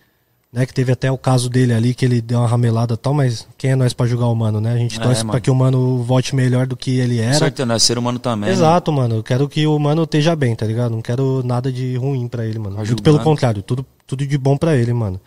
[0.54, 0.64] Né?
[0.64, 3.46] Que teve até o caso dele ali, que ele deu uma ramelada e tal, mas
[3.58, 4.72] quem é nós pra julgar o mano, né?
[4.72, 5.40] A gente É, torce pra mano.
[5.40, 7.34] que o mano volte melhor do que ele Com era.
[7.34, 8.48] certeza, nós é ser humano também.
[8.48, 8.54] né?
[8.54, 9.16] Exato, mano.
[9.16, 10.92] Eu quero que o mano esteja bem, tá ligado?
[10.92, 12.76] Não quero nada de ruim pra ele, mano.
[12.76, 13.30] Tá Muito pelo julgando.
[13.30, 15.20] contrário, tudo, tudo de bom pra ele, mano.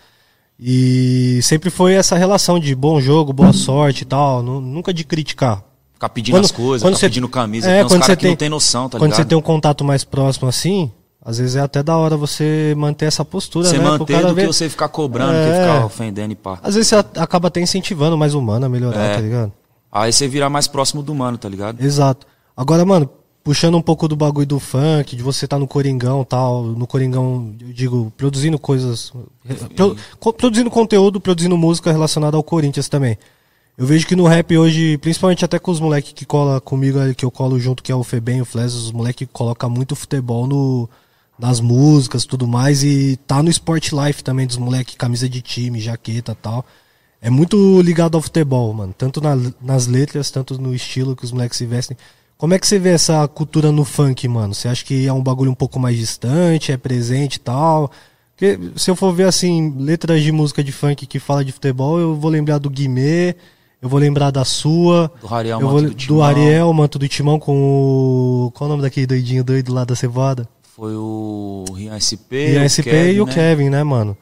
[0.59, 4.41] E sempre foi essa relação de bom jogo, boa sorte e tal.
[4.41, 5.63] nu- nunca de criticar.
[5.93, 7.67] Ficar pedindo Quando- as coisas, quando ficar você- pedindo camisa.
[7.69, 9.17] É, tem uns quando caras que não tem- tem noção, tá Quando ligado?
[9.17, 10.91] você tem um contato mais próximo assim,
[11.29, 13.83] às vezes é até da hora você manter essa postura, Você né?
[13.83, 15.45] Manter do que ver- você ficar cobrando, É.
[15.51, 16.57] que ficar ofendendo e pá.
[16.63, 19.15] Às vezes você acaba até incentivando mais o mano a melhorar, É.
[19.15, 19.51] tá ligado?
[19.91, 21.83] Aí você vira mais próximo do mano, tá ligado?
[21.83, 22.25] Exato.
[22.55, 23.09] Agora, mano,
[23.43, 27.53] puxando um pouco do bagulho do funk, de você estar no Coringão tal, no Coringão,
[27.61, 29.11] eu digo, produzindo coisas.
[29.75, 33.17] pro- produzindo conteúdo, produzindo música relacionada ao Corinthians também.
[33.77, 37.23] Eu vejo que no rap hoje, principalmente até com os moleques que cola comigo, que
[37.23, 40.89] eu colo junto, que é o Febem o Fles, os moleques colocam muito futebol no,
[41.39, 45.80] nas músicas tudo mais, e tá no Sport Life também dos moleques, camisa de time,
[45.80, 46.65] jaqueta e tal.
[47.21, 48.93] É muito ligado ao futebol, mano.
[48.97, 51.97] Tanto na- nas letras, tanto no estilo que os moleques se vestem.
[52.38, 54.54] Como é que você vê essa cultura no funk, mano?
[54.54, 57.91] Você acha que é um bagulho um pouco mais distante, é presente e tal?
[58.36, 62.00] Porque se eu for ver, assim, letras de música de funk que fala de futebol,
[62.00, 63.36] eu vou lembrar do Guimê,
[63.82, 65.12] eu vou lembrar da sua.
[65.19, 66.23] Do Ariel, eu Manto vou, do do, Timão.
[66.23, 67.56] Ariel, Manto do Timão com
[68.47, 68.52] o...
[68.54, 70.47] Qual o nome daquele doidinho doido lá da cevada?
[70.77, 73.33] Foi o Rian SP, E a SP e o né?
[73.33, 74.15] Kevin, né, mano?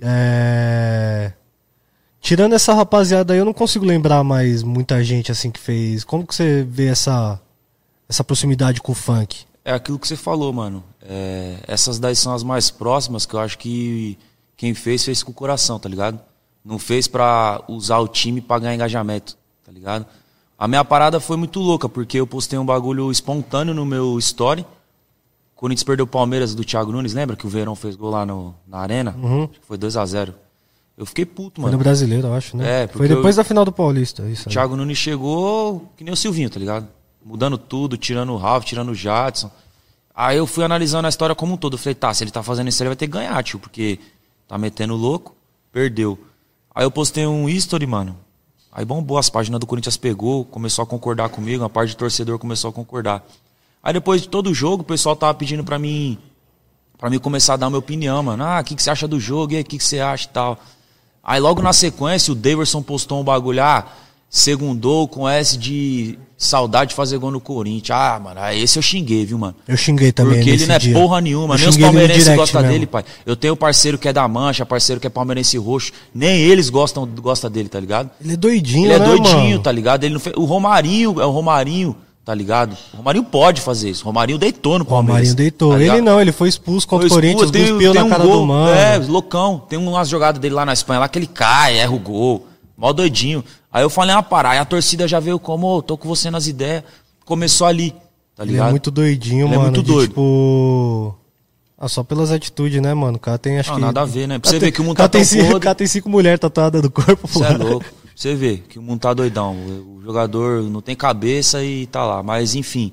[0.00, 1.30] É...
[2.20, 6.02] Tirando essa rapaziada aí, eu não consigo lembrar mais muita gente assim que fez.
[6.02, 7.40] Como que você vê essa,
[8.08, 9.44] essa proximidade com o funk?
[9.64, 10.82] É aquilo que você falou, mano.
[11.00, 14.18] É, essas daí são as mais próximas que eu acho que
[14.56, 16.18] quem fez, fez com o coração, tá ligado?
[16.64, 20.04] Não fez pra usar o time pra ganhar engajamento, tá ligado?
[20.58, 24.66] A minha parada foi muito louca, porque eu postei um bagulho espontâneo no meu story.
[25.56, 28.26] O Corinthians perdeu o Palmeiras do Thiago Nunes, lembra que o Verão fez gol lá
[28.26, 29.16] no, na arena?
[29.18, 30.34] Acho que foi 2 a 0
[30.98, 31.78] Eu fiquei puto, Foi mano.
[31.78, 32.84] no brasileiro, eu acho, né?
[32.84, 34.22] É, Foi depois eu- da final do Paulista.
[34.28, 34.52] Isso O aí.
[34.52, 36.86] Thiago Nunes chegou que nem o Silvinho, tá ligado?
[37.24, 39.50] Mudando tudo, tirando o Ralf, tirando o Jadson.
[40.14, 41.74] Aí eu fui analisando a história como um todo.
[41.74, 43.98] Eu falei, tá, se ele tá fazendo isso, ele vai ter que ganhar, tio, porque
[44.46, 45.34] tá metendo louco,
[45.72, 46.18] perdeu.
[46.74, 48.16] Aí eu postei um history, mano.
[48.70, 52.38] Aí bombou, as páginas do Corinthians pegou, começou a concordar comigo, a parte de torcedor
[52.38, 53.26] começou a concordar.
[53.82, 56.18] Aí depois de todo o jogo, o pessoal tava pedindo pra mim
[56.98, 58.42] Pra mim começar a dar minha opinião, mano.
[58.42, 59.52] Ah, o que, que você acha do jogo?
[59.52, 60.58] E aí, o que, que você acha e tal?
[61.22, 63.86] Aí logo na sequência, o Daverson postou um bagulho, ah,
[64.30, 67.98] segundou com S de saudade de fazer gol no Corinthians.
[67.98, 69.56] Ah, mano, esse eu xinguei, viu, mano?
[69.68, 70.36] Eu xinguei também.
[70.36, 70.94] Porque ele não é dia.
[70.94, 73.04] porra nenhuma, Eu nem os palmeirenses gostam dele, pai.
[73.26, 75.92] Eu tenho parceiro que é da Mancha, parceiro que é palmeirense roxo.
[76.14, 78.10] Nem eles gostam, gostam dele, tá ligado?
[78.22, 79.62] Ele é doidinho, Ele é né, doidinho, mano?
[79.62, 80.04] tá ligado?
[80.04, 80.34] Ele não fez...
[80.36, 81.94] O Romarinho é o Romarinho,
[82.26, 82.76] tá ligado?
[82.92, 84.02] O Romarinho pode fazer isso.
[84.02, 85.14] O Romarinho deitou no O Palmeiras.
[85.30, 85.72] Romarinho deitou.
[85.74, 88.40] tá ele não, ele foi expulso contra o Corinthians, tem- cuspiu na um cara gol,
[88.40, 88.74] do mano.
[88.76, 89.62] É, loucão.
[89.68, 92.44] Tem umas jogadas dele lá na Espanha lá que ele cai, erra o gol.
[92.76, 93.44] Mó doidinho.
[93.72, 96.28] Aí eu falei uma parada, aí a torcida já veio como, ô, tô com você
[96.30, 96.82] nas ideias.
[97.24, 97.92] Começou ali,
[98.34, 98.68] tá Ele ligado?
[98.68, 99.70] é muito doidinho, Ele é mano.
[99.70, 100.08] muito de, doido.
[100.08, 101.14] Tipo.
[101.78, 103.18] Ah, só pelas atitudes, né, mano?
[103.18, 103.82] O cara tem, acho Não, que.
[103.84, 104.38] nada a ver, né?
[104.38, 105.56] Pra você ver que o mundo cara tá tem tão cinco.
[105.56, 107.38] O cara tem cinco mulheres tatuadas do corpo, pô.
[107.38, 107.84] Você é louco.
[108.16, 109.54] Você vê que o mundo tá doidão.
[109.54, 112.22] O jogador não tem cabeça e tá lá.
[112.22, 112.90] Mas enfim.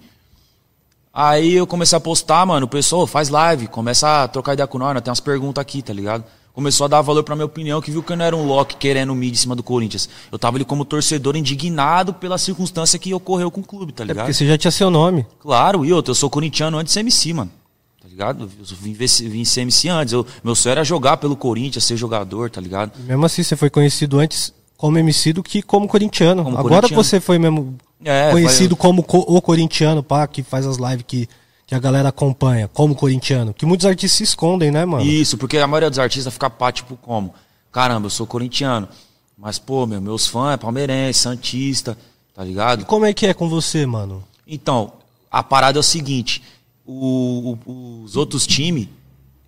[1.14, 2.66] Aí eu comecei a postar, mano.
[2.66, 5.00] O pessoal "Ô, faz live, começa a trocar ideia com nós.
[5.02, 6.24] Tem umas perguntas aqui, tá ligado?
[6.54, 8.76] Começou a dar valor pra minha opinião, que viu que eu não era um Loki
[8.76, 10.08] querendo mídia em cima do Corinthians.
[10.32, 14.08] Eu tava ali como torcedor indignado pela circunstância que ocorreu com o clube, tá É
[14.08, 14.26] ligado?
[14.26, 15.26] porque você já tinha seu nome.
[15.40, 17.52] Claro, e outra, eu sou corintiano antes de ser MC, mano.
[18.00, 18.44] Tá ligado?
[18.60, 20.14] Eu vim, vim ser MC antes.
[20.14, 22.92] Eu, meu sonho era jogar pelo Corinthians, ser jogador, tá ligado?
[23.00, 26.44] Mesmo assim, você foi conhecido antes como MC do que como corintiano.
[26.44, 27.02] Como Agora corintiano.
[27.06, 31.30] você foi mesmo É, conhecido como co- o corintiano, pá, que faz as lives que,
[31.66, 33.54] que a galera acompanha, como corintiano.
[33.54, 35.06] Que muitos artistas se escondem, né, mano?
[35.06, 37.34] Isso, porque a maioria dos artistas fica pá, tipo, como?
[37.72, 38.90] Caramba, eu sou corintiano.
[39.38, 41.98] Mas, pô, meu, meus fãs é palmeirense, santista,
[42.36, 42.84] tá E ligado?
[42.86, 44.22] como é que é com você, mano?
[44.46, 44.92] Então,
[45.32, 46.44] a parada é o seguinte:
[46.86, 48.90] o- o- os outros times,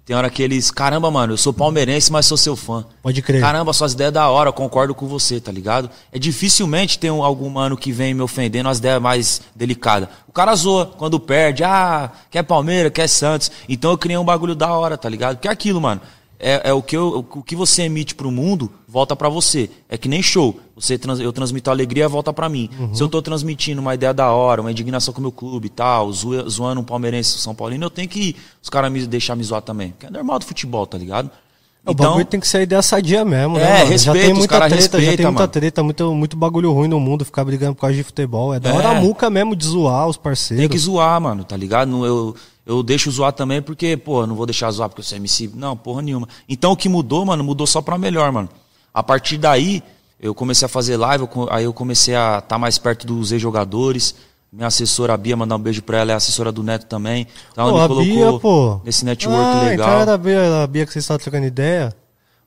[0.06, 2.86] tem hora que eles, caramba, mano, eu sou palmeirense, mas sou seu fã.
[3.02, 3.42] Pode crer.
[3.42, 5.90] Caramba, suas ideias da hora, concordo com você, tá ligado?
[6.12, 10.08] É dificilmente ter um, algum mano que vem me ofendendo as ideias mais delicadas.
[10.28, 13.50] O cara zoa quando perde, ah, quer Palmeiras, quer Santos.
[13.68, 15.38] Então eu criei um bagulho da hora, tá ligado?
[15.38, 16.00] Porque é aquilo, mano.
[16.40, 19.70] É, é o, que eu, o que você emite pro mundo, volta pra você.
[19.88, 20.60] É que nem show.
[20.76, 22.70] Você trans- eu transmito alegria, volta pra mim.
[22.94, 25.70] Se eu tô transmitindo uma ideia da hora, uma indignação com o meu clube e
[25.70, 29.44] tal, zoa- zoando um palmeirense São Paulino, eu tenho que os caras me deixar me
[29.44, 29.94] zoar também.
[29.98, 31.30] Que é normal do futebol, tá ligado?
[31.88, 33.86] o bagulho tem que ser ideia sadia mesmo, É, né, mano?
[33.86, 35.48] já respeita, tem muita treta, já respeita, tem muita mano.
[35.52, 38.52] treta, muito, muito bagulho ruim no mundo, ficar brigando por causa de futebol.
[38.56, 38.74] É da É.
[38.74, 40.64] hora a muca mesmo de zoar os parceiros.
[40.64, 42.04] Tem que zoar, mano, tá ligado?
[42.04, 45.18] Eu, Eu deixo zoar também porque, pô, eu não vou deixar zoar porque eu sou
[45.18, 45.52] MC.
[45.54, 46.28] Não, porra nenhuma.
[46.50, 48.50] Então o que mudou, mano, mudou só pra melhor, mano.
[48.94, 49.84] A partir daí,
[50.20, 54.16] eu comecei a fazer live, aí eu comecei a estar mais perto dos ex-jogadores.
[54.52, 57.28] Minha assessora, a Bia, mandar um beijo pra ela, é assessora do Neto também.
[57.52, 58.82] Então Pô, ela me colocou Bia, pô.
[58.86, 59.88] nesse network ah, legal.
[59.88, 61.94] Então era a Bia, a Bia que vocês estavam trocando ideia.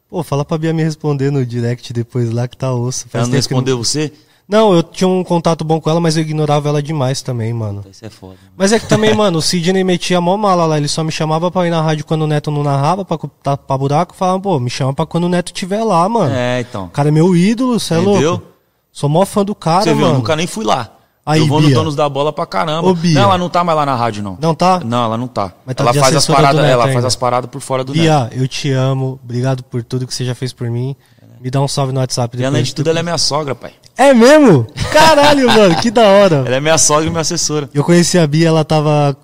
[0.09, 3.07] Pô, fala pra Bia me responder no direct depois lá que tá osso.
[3.13, 4.11] Ela não que respondeu você?
[4.49, 7.85] Não, eu tinha um contato bom com ela, mas eu ignorava ela demais também, mano.
[7.91, 8.37] Isso é foda.
[8.57, 10.79] Mas é que também, mano, o Sidney metia mó mala lá.
[10.79, 13.77] Ele só me chamava pra ir na rádio quando o Neto não narrava, pra tapar
[13.77, 14.15] buraco.
[14.17, 16.35] Falava, pô, me chama pra quando o Neto tiver lá, mano.
[16.35, 16.87] É, então.
[16.87, 18.31] O cara é meu ídolo, cê é Entendeu?
[18.31, 18.47] louco.
[18.91, 20.15] Sou mó fã do cara, Você viu, mano.
[20.15, 20.93] eu nunca nem fui lá.
[21.27, 21.69] Aí, eu vou Bia.
[21.69, 22.89] no Donos da Bola pra caramba.
[22.89, 23.15] Ô, Bia.
[23.21, 24.39] Não, ela não tá mais lá na rádio, não.
[24.41, 24.81] Não tá?
[24.83, 25.53] Não, ela não tá.
[25.67, 26.93] Mas tá ela faz as paradas, Neto ela ainda.
[26.95, 28.01] faz as paradas por fora do Neto.
[28.01, 29.21] Bia, eu te amo.
[29.23, 30.97] Obrigado por tudo que você já fez por mim.
[31.39, 33.73] Me dá um salve no WhatsApp E além de tudo, ela é minha sogra, pai.
[33.99, 34.65] É mesmo?
[34.93, 36.37] Caralho, mano, que da hora.
[36.47, 37.69] Ela é minha sogra e minha assessora.
[37.75, 39.17] Eu conheci a Bia, ela tava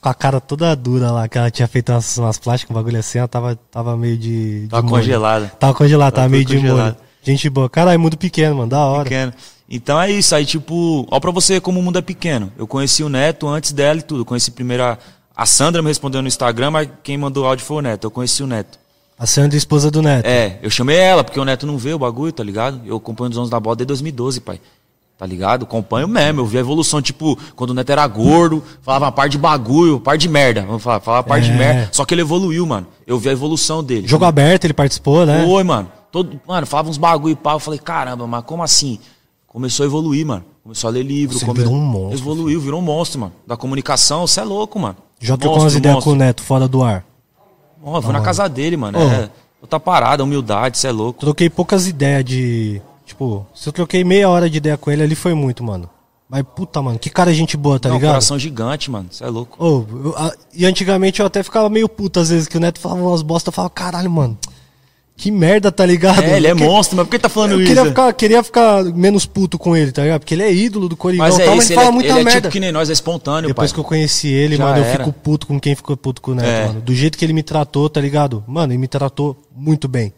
[0.00, 2.98] com a cara toda dura lá, que ela tinha feito umas, umas plásticas, um bagulho
[2.98, 4.62] assim, ela tava, tava meio de.
[4.62, 4.88] de Tá molho.
[4.94, 5.52] congelada.
[5.60, 6.96] Tava congelada, Tá tava meio de molho.
[7.22, 7.68] Gente boa.
[7.70, 9.04] Caralho, mundo pequeno, mano, da hora.
[9.04, 9.32] Pequeno.
[9.68, 12.52] Então é isso, aí tipo, ó pra você como o mundo é pequeno.
[12.58, 14.22] Eu conheci o Neto antes dela e tudo.
[14.22, 14.98] Eu conheci primeiro a,
[15.36, 18.04] a Sandra me respondeu no Instagram, mas quem mandou o áudio foi o Neto.
[18.06, 18.78] Eu conheci o Neto.
[19.22, 20.26] A Sandra, esposa do Neto.
[20.26, 22.80] É, eu chamei ela, porque o Neto não vê o bagulho, tá ligado?
[22.84, 24.60] Eu acompanho os anos da bola desde 2012, pai.
[25.16, 25.62] Tá ligado?
[25.62, 29.28] Acompanho mesmo, eu vi a evolução, tipo, quando o Neto era gordo, falava uma par
[29.28, 30.62] de bagulho, par de merda.
[30.62, 31.56] Vamos falar, falava par de É.
[31.56, 31.88] merda.
[31.92, 32.88] Só que ele evoluiu, mano.
[33.06, 34.08] Eu vi a evolução dele.
[34.08, 35.44] Jogo aberto, ele participou, né?
[35.46, 35.88] Foi, mano.
[36.10, 37.54] Todo, mano, falava uns bagulho e pau.
[37.54, 38.98] Eu falei, caramba, mas como assim?
[39.46, 40.44] Começou a evoluir, mano.
[40.64, 41.38] Começou a ler livro.
[41.38, 43.32] Você come- virou um monstro, Evoluiu, virou um monstro, mano.
[43.46, 44.96] Da comunicação, você é louco, mano.
[45.20, 47.04] Já trocou umas ideias com o Neto fora do ar.
[47.82, 48.98] Ó, fui na casa dele, mano.
[48.98, 49.02] Ô.
[49.02, 51.20] É, outra parada, humildade, você é louco.
[51.20, 52.80] Troquei poucas ideias de.
[53.04, 55.88] Tipo, se eu troquei meia hora de ideia com ele, ali foi muito, mano.
[56.28, 58.10] Mas puta, mano, que cara gente boa, tá Não, ligado?
[58.12, 59.08] coração gigante, mano.
[59.10, 59.62] Você é louco.
[59.62, 62.80] Ô, eu- a- e antigamente eu até ficava meio puto às vezes, que o Neto
[62.80, 64.38] falava umas bosta, eu falava, caralho, mano,
[65.16, 66.22] que merda, tá ligado?
[66.22, 67.68] É, ele é Porque monstro, mas por que tá falando Eu isso?
[67.68, 70.20] queria ficar, queria ficar menos puto com ele, tá ligado?
[70.20, 72.08] Porque ele é ídolo do Coringão, Mas é tal, mas isso, ele fala é, muita
[72.10, 72.40] ele é merda.
[72.40, 73.74] tipo que nem nós, é espontâneo, Depois pai.
[73.74, 74.98] que eu conheci ele, Já mano, eu era.
[74.98, 76.66] fico puto com quem ficou puto com o Neto, É.
[76.66, 76.80] mano.
[76.80, 78.42] Do jeito que ele me tratou, tá ligado?
[78.48, 80.12] Mano, ele me tratou muito bem.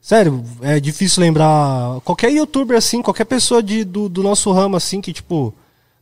[0.00, 2.00] Sério, é difícil lembrar.
[2.04, 5.52] Qualquer youtuber assim, qualquer pessoa de, do, do nosso ramo assim, que tipo.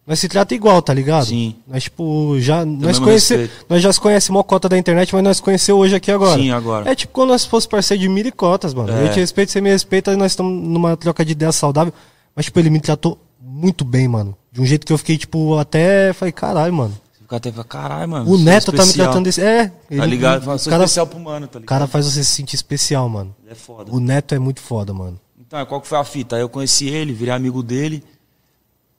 [0.06, 1.26] Nós se trata igual, tá ligado?
[1.26, 1.56] Sim.
[1.66, 2.64] Nós, tipo, já.
[2.64, 3.66] Nós, conhece, respeito.
[3.68, 6.40] nós já se conhecemos cota da internet, mas nós conhecemos hoje aqui agora.
[6.40, 6.88] Sim, agora.
[6.88, 8.92] É tipo quando nós fosse parceiro de mil e cotas, mano.
[8.92, 9.06] É.
[9.08, 11.92] Eu te respeito, você me respeita, e nós estamos numa troca de ideia saudável.
[12.36, 14.36] Mas, tipo, ele me tratou muito bem, mano.
[14.52, 16.12] De um jeito que eu fiquei, tipo, até.
[16.12, 16.94] Falei, caralho, mano.
[17.12, 18.30] Você fica até caralho, mano.
[18.30, 19.06] O sou Neto tá me especial.
[19.06, 19.40] tratando desse.
[19.40, 20.48] É, ele, Tá ligado?
[20.48, 21.68] O sou cara, especial pro mano, tá o ligado?
[21.68, 23.34] cara faz você se sentir especial, mano.
[23.42, 23.90] Ele é foda.
[23.92, 25.18] O Neto é muito foda, mano.
[25.44, 26.36] Então, qual que foi a fita?
[26.36, 28.04] Aí eu conheci ele, virei amigo dele.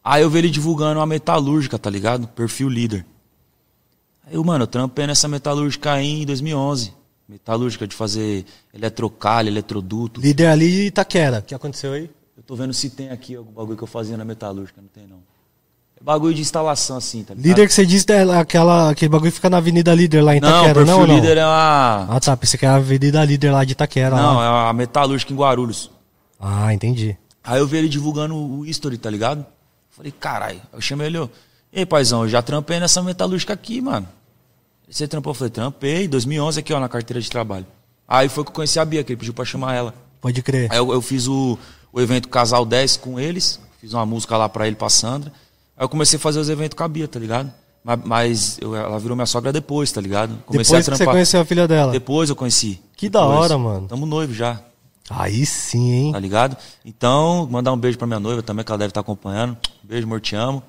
[0.07, 2.29] Aí eu vi ele divulgando uma metalúrgica, tá ligado?
[2.29, 3.05] Perfil líder.
[4.25, 6.93] Aí eu, mano, eu trampei nessa metalúrgica aí em 2011.
[7.27, 10.21] Metalúrgica de fazer eletrocalho, eletroduto.
[10.21, 11.39] Líder ali de Itaquera.
[11.39, 12.09] O que aconteceu aí?
[12.37, 14.81] Eu tô vendo se tem aqui algum bagulho que eu fazia na metalúrgica.
[14.81, 15.17] Não tem, não.
[15.99, 17.45] É bagulho de instalação, assim, tá ligado?
[17.45, 20.39] Líder que você disse é aquela, aquele bagulho que fica na Avenida Líder lá em
[20.39, 21.07] Não, Itaquera, perfil não?
[21.07, 21.15] não?
[21.15, 22.07] líder é uma...
[22.09, 24.15] Ah tá, pensei que era a Avenida Líder lá de Itaquera.
[24.15, 24.67] Não, lá.
[24.67, 25.91] é a metalúrgica em Guarulhos.
[26.39, 27.17] Ah, entendi.
[27.43, 29.45] Aí eu vi ele divulgando o history, tá ligado?
[29.97, 30.61] Falei, caralho.
[30.71, 31.17] Eu chamei ele.
[31.73, 34.07] E aí, paizão, eu já trampei nessa metalúrgica aqui, mano.
[34.87, 35.31] Você trampou?
[35.31, 36.07] Eu falei, trampei.
[36.07, 37.65] 2011 aqui, ó, na carteira de trabalho.
[38.07, 39.93] Aí foi que eu conheci a Bia, que ele pediu pra chamar ela.
[40.21, 40.71] Pode crer.
[40.71, 41.57] Aí eu, eu fiz o,
[41.91, 43.59] o evento Casal 10 com eles.
[43.81, 45.33] Fiz uma música lá pra ele, pra Sandra.
[45.75, 47.51] Aí eu comecei a fazer os eventos com a Bia, tá ligado?
[47.83, 50.37] Mas, mas eu- ela virou minha sogra depois, tá ligado?
[50.45, 51.91] Comecei Depois que você conheceu a filha dela.
[51.91, 52.79] Depois eu conheci.
[52.95, 53.39] Que da Depois.
[53.39, 53.87] hora, mano.
[53.87, 54.61] Tamo noivo já
[55.09, 56.11] Aí sim, hein?
[56.11, 56.57] tá ligado?
[56.83, 59.57] Então, mandar um beijo pra minha noiva também, que ela deve estar acompanhando.
[59.83, 60.61] Beijo, amor, te amo.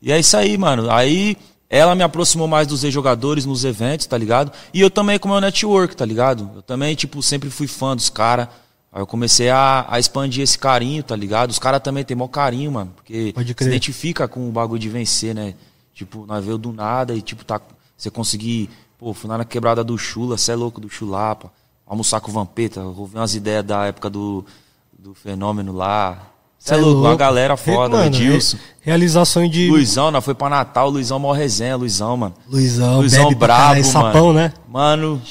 [0.00, 0.90] E é isso aí, mano.
[0.90, 1.36] Aí
[1.70, 4.52] ela me aproximou mais dos ex-jogadores nos eventos, tá ligado?
[4.72, 6.50] E eu também com o meu network, tá ligado?
[6.56, 8.48] Eu também, tipo, sempre fui fã dos caras.
[8.92, 11.50] Aí eu comecei a, a expandir esse carinho, tá ligado?
[11.50, 12.92] Os caras também têm maior carinho, mano.
[12.94, 15.54] Porque Pode se identifica com o bagulho de vencer, né?
[15.92, 17.60] Tipo, nós veio do nada e, tipo, tá,
[17.96, 18.70] você conseguir.
[18.98, 21.52] Pô, fui lá na quebrada do Chula, você é louco do Chulapa.
[21.88, 24.44] Almoçar com o Vampeta, ouvi umas ideias da época do,
[24.98, 26.18] do fenômeno lá.
[26.58, 28.56] Você é louco, uma galera foda, Mano, Edilson.
[28.56, 32.34] re- Realizar sonho de Luizão, nós foi pra Natal, Luizão mó resenha, Luizão, mano.
[32.50, 33.92] Luizão, Luizão bebe brabo, caralho, mano.
[33.92, 34.52] sapão, né?
[34.68, 35.22] Mano,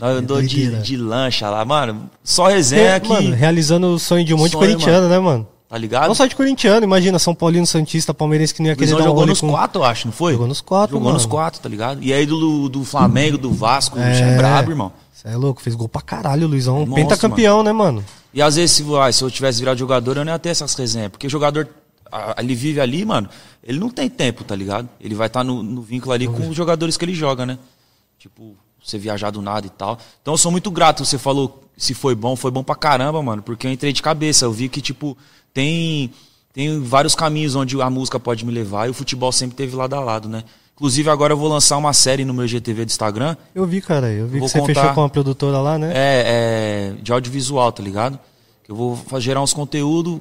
[0.00, 2.08] nós andou de, de lancha lá, mano.
[2.24, 5.46] Só resenha aqui, Mano, realizando o sonho de um monte de Sonho, corintiano, né, mano?
[5.68, 6.06] tá ligado?
[6.06, 9.04] Não só de corintiano, imagina, São Paulino, Santista, Palmeirense que não ia querer Luizão dar
[9.04, 9.50] um jogou nos com...
[9.50, 10.32] quatro, acho, não foi?
[10.32, 11.34] Jogou nos quatro, Jogou nos mano.
[11.34, 12.00] quatro, tá ligado?
[12.02, 14.92] E aí do, do Flamengo, do Vasco, bicho é brabo, irmão.
[15.28, 16.78] É louco, fez gol pra caralho, Luizão.
[16.86, 18.04] Monstro, Pentacampeão, né, mano?
[18.32, 20.72] E às vezes, se, ah, se eu tivesse virado jogador, eu não ia ter essas
[20.74, 21.08] resenhas.
[21.10, 21.68] Porque jogador,
[22.12, 23.28] a- ele vive ali, mano,
[23.64, 24.88] ele não tem tempo, tá ligado?
[25.00, 27.58] Ele vai estar no, no vínculo ali com os jogadores que ele joga, né?
[28.20, 29.98] Tipo, você viajar do nada e tal.
[30.22, 33.42] Então eu sou muito grato, você falou se foi bom, foi bom pra caramba, mano,
[33.42, 35.18] porque eu entrei de cabeça, eu vi que, tipo,
[35.52, 36.10] tem,
[36.52, 39.94] tem vários caminhos onde a música pode me levar e o futebol sempre teve lado
[39.94, 40.44] a lado, né?
[40.76, 44.12] Inclusive agora eu vou lançar uma série no meu GTV do Instagram, Eu vi, cara.
[44.12, 45.90] Eu vi Vou que você contar- fechou com uma produtora lá, né?
[45.94, 48.18] é, é, de audiovisual, tá ligado?
[48.68, 50.20] Eu vou gerar uns conteúdos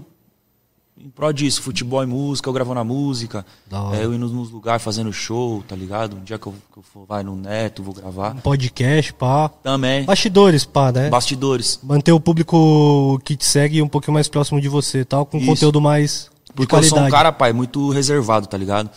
[0.98, 3.46] em prol disso, futebol e música, eu gravando a música,
[3.94, 6.16] é, eu indo nos lugares fazendo show, tá ligado?
[6.16, 8.34] Um dia que eu, que eu for vai no Neto, vou gravar.
[8.34, 9.50] Um podcast, pá.
[9.62, 11.10] Também, Bastidores, pá, né?
[11.10, 11.80] bastidores.
[11.84, 15.48] Manter o público que te segue um pouquinho mais próximo de você tal, com Isso.
[15.48, 18.90] conteúdo mais de Porque eu sou um cara, pai, muito reservado, tá ligado?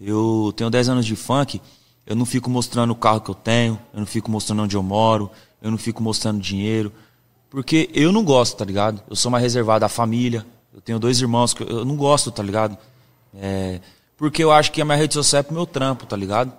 [0.00, 1.60] Eu tenho 10 anos de funk,
[2.06, 4.82] eu não fico mostrando o carro que eu tenho, eu não fico mostrando onde eu
[4.82, 5.30] moro,
[5.62, 6.92] eu não fico mostrando dinheiro.
[7.48, 9.00] Porque eu não gosto, tá ligado?
[9.08, 10.44] Eu sou mais reservado à família.
[10.74, 12.76] Eu tenho dois irmãos que eu- eu não gosto, tá ligado?
[13.36, 13.80] É,
[14.16, 16.52] porque eu acho que a minha rede social é pro meu trampo, tá ligado?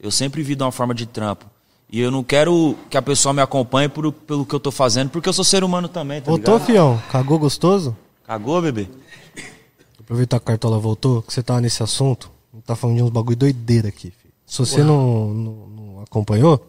[0.00, 1.44] Eu sempre vi de uma forma de trampo.
[1.92, 5.10] E eu não quero que a pessoa me acompanhe por, pelo que eu tô fazendo,
[5.10, 6.66] porque eu sou ser humano também, tá Voltou, ligado?
[6.66, 7.02] fião?
[7.10, 7.94] Cagou gostoso?
[8.26, 8.88] Cagou, bebê?
[9.98, 12.30] Aproveitar que a Cartola voltou, que você tava nesse assunto,
[12.66, 14.10] tá falando de uns bagulho doideira aqui.
[14.10, 14.34] Filho.
[14.46, 16.66] Se você não, não, não acompanhou,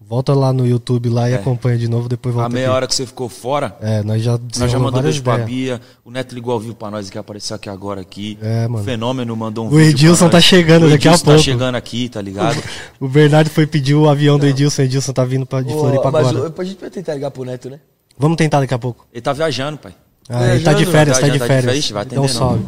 [0.00, 2.50] volta lá no YouTube lá e acompanha de novo, depois volta É.
[2.50, 2.74] A meia aqui.
[2.76, 5.36] hora que você ficou fora, É, nós já Nós já mandamos beijo pra.
[5.38, 5.80] Bia.
[6.04, 8.38] O Neto ligou ao vivo pra nós que apareceu aqui agora aqui.
[8.40, 8.82] É, mano.
[8.82, 11.38] O Fenômeno mandou um O vídeo Edilson pra tá chegando o daqui a Edilson pouco.
[11.40, 12.62] tá chegando aqui, tá ligado?
[12.98, 15.78] O Bernardo foi pedir o avião do Edilson, o Edilson tá vindo pra, de Ô,
[15.80, 16.52] Floripa mas agora.
[16.56, 17.78] o- a gente vai tentar ligar pro Neto, né?
[18.18, 19.06] Vamos tentar daqui a pouco.
[19.12, 19.94] Ele tá viajando, pai.
[20.30, 21.64] Ah, ele tá de férias, tá tá de de férias.
[21.64, 22.48] férias, vai Então atender, não.
[22.48, 22.64] salve.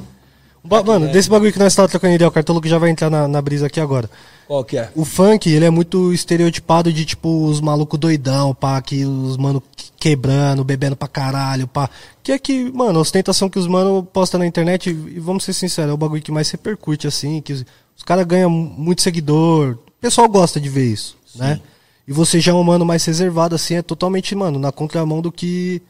[0.62, 3.08] Ba- Mano, desse bagulho que nós estávamos trocando ideia, o Cartolo que já vai entrar
[3.08, 4.10] na, na brisa aqui agora.
[4.46, 4.90] Qual que é?
[4.94, 9.62] O funk, ele é muito estereotipado de, tipo, os malucos doidão, pá, que os mano
[9.74, 11.88] que- quebrando, bebendo pra caralho, pá.
[12.22, 15.52] Que é que, mano, a ostentação que os mano postam na internet, e vamos ser
[15.54, 17.64] sinceros, é o bagulho que mais repercute, assim, que os,
[17.96, 19.72] os caras ganham muito seguidor.
[19.88, 21.60] O pessoal gosta de ver isso, né?
[22.08, 25.30] E você já é um mano mais reservado, assim, é totalmente, mano, na contramão do
[25.30, 25.80] que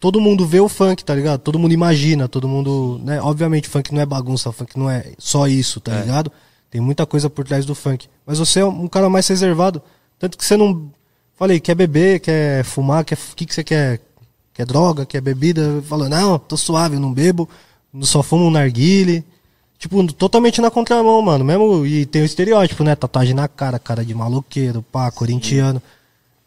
[0.00, 1.40] todo mundo vê o funk, tá ligado?
[1.40, 3.20] Todo mundo imagina, todo mundo, né?
[3.20, 6.32] Obviamente funk não é bagunça, funk não é só isso, tá ligado?
[6.70, 8.08] Tem muita coisa por trás do funk.
[8.24, 9.82] Mas você é um cara mais reservado,
[10.18, 10.90] tanto que você não
[11.36, 14.00] falei, quer beber, quer fumar, quer o que que você quer?
[14.54, 15.82] Quer droga, quer bebida?
[15.86, 17.48] Falou: "Não, tô suave, eu não bebo,
[18.00, 19.24] só fumo um narguile".
[19.78, 21.44] Tipo, totalmente na contramão, mano.
[21.44, 22.94] Mesmo e tem o estereótipo, né?
[22.94, 25.80] Tatuagem na cara, cara de maloqueiro, pá, corintiano.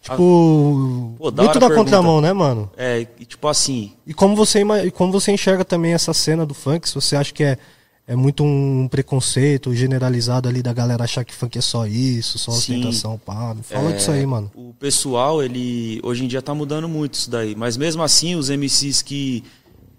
[0.03, 2.69] Tipo, Pô, da muito da contramão, né, mano?
[2.75, 6.53] É, e tipo assim, E como você, e como você enxerga também essa cena do
[6.53, 6.89] funk?
[6.89, 7.57] Se você acha que é,
[8.05, 12.51] é muito um preconceito generalizado ali da galera achar que funk é só isso, só
[12.51, 12.79] Sim.
[12.79, 13.53] ostentação, pá.
[13.53, 14.51] Me Fala é, disso aí, mano.
[14.53, 17.55] O pessoal, ele hoje em dia tá mudando muito isso daí.
[17.55, 19.41] Mas mesmo assim, os MCs que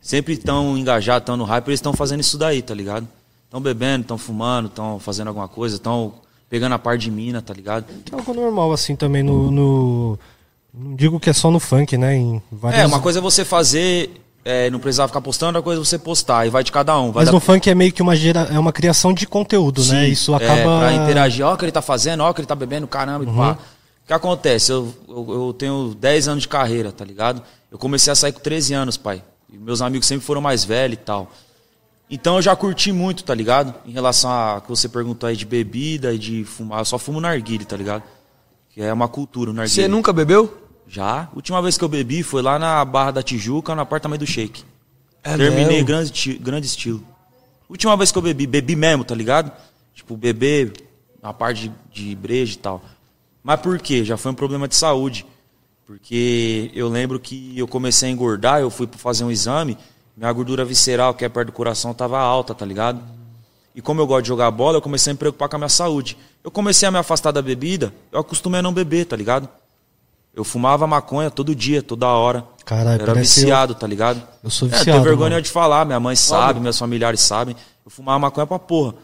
[0.02, 3.08] sempre estão engajados, estão no hype, eles estão fazendo isso daí, tá ligado?
[3.46, 6.12] Estão bebendo, estão fumando, estão fazendo alguma coisa, estão
[6.54, 7.84] pegando a par de mina, tá ligado?
[8.12, 10.18] É algo normal, assim, também no, no-
[10.72, 12.14] Não digo que é só no funk, né?
[12.16, 12.82] Em várias...
[12.82, 15.98] É, uma coisa é você fazer, é, não precisava ficar postando, outra coisa é você
[15.98, 17.10] postar, e vai de cada um.
[17.12, 18.42] Mas no funk é meio que uma, gera...
[18.52, 20.04] é uma criação de conteúdo, né?
[20.06, 20.78] Sim, Isso é, acaba.
[20.78, 23.28] pra interagir, ó o que ele tá fazendo, ó o que ele tá bebendo, caramba,
[23.28, 23.36] Uhum.
[23.36, 23.58] pá.
[24.04, 24.70] O que acontece?
[24.70, 27.42] Eu, eu, eu tenho 10 anos de carreira, tá ligado?
[27.72, 29.20] Eu comecei a sair com 13 anos, pai.
[29.52, 31.32] E meus amigos sempre foram mais velhos e tal.
[32.14, 33.74] Então eu já curti muito, tá ligado?
[33.84, 36.78] Em relação a que você perguntou aí de bebida e de fumar.
[36.78, 38.04] Eu só fumo narguile, tá ligado?
[38.70, 39.74] Que é uma cultura, o narguile.
[39.82, 40.56] Você nunca bebeu?
[40.86, 41.28] Já.
[41.34, 44.62] Última vez que eu bebi foi lá na Barra da Tijuca, no apartamento do Shake.
[45.24, 47.04] É Terminei grande, grande estilo.
[47.68, 49.50] Última vez que eu bebi, bebi mesmo, tá ligado?
[49.92, 50.72] Tipo, beber
[51.20, 52.80] na parte de, de breja e tal.
[53.42, 54.04] Mas por quê?
[54.04, 55.26] Já foi um problema de saúde.
[55.84, 59.76] Porque eu lembro que eu comecei a engordar, eu fui fazer um exame,
[60.16, 63.00] minha gordura visceral, que é perto do coração, tava alta, tá ligado?
[63.74, 65.68] E como eu gosto de jogar bola, eu comecei a me preocupar com a minha
[65.68, 66.16] saúde.
[66.44, 69.48] Eu comecei a me afastar da bebida, eu acostumei a não beber, tá ligado?
[70.32, 72.44] Eu fumava maconha todo dia, toda hora.
[72.64, 74.22] Caralho, eu era viciado, tá ligado?
[74.42, 75.42] Eu sou É, viciado, tenho vergonha mano.
[75.42, 77.54] de falar, minha mãe sabe, meus familiares sabem.
[77.84, 78.94] Eu fumava maconha pra porra.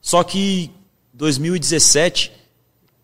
[0.00, 0.70] Só que
[1.14, 2.32] 2017,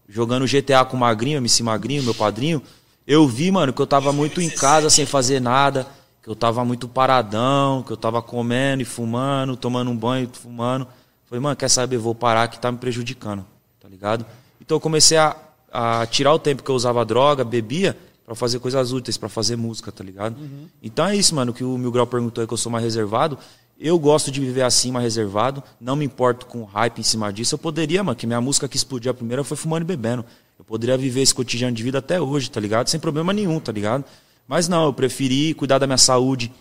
[0.08, 2.62] jogando GTA com o Magrinho, MC Magrinho, meu padrinho,
[3.06, 5.86] eu vi, mano, que eu tava muito em casa sem fazer nada,
[6.22, 10.38] que eu tava muito paradão, que eu tava comendo e fumando, tomando um banho e
[10.38, 10.86] fumando.
[11.26, 13.44] Falei, mano, quer saber, vou parar que tá me prejudicando,
[13.80, 14.24] tá ligado?
[14.60, 15.36] Então eu comecei a,
[15.72, 19.56] a tirar o tempo que eu usava droga, bebia, pra fazer coisas úteis, pra fazer
[19.56, 20.36] música, tá ligado?
[20.82, 23.36] Então é isso, mano, que o Mil Grau perguntou aí que eu sou mais reservado.
[23.80, 25.60] Eu gosto de viver assim, mais reservado.
[25.80, 27.56] Não me importo com hype em cima disso.
[27.56, 30.24] Eu poderia, mano, que minha música que explodiu a primeira foi fumando e bebendo.
[30.56, 32.88] Eu poderia viver esse cotidiano de vida até hoje, tá ligado?
[32.88, 34.04] Sem problema nenhum, tá ligado?
[34.46, 36.52] Mas não, eu preferi cuidar da minha saúde,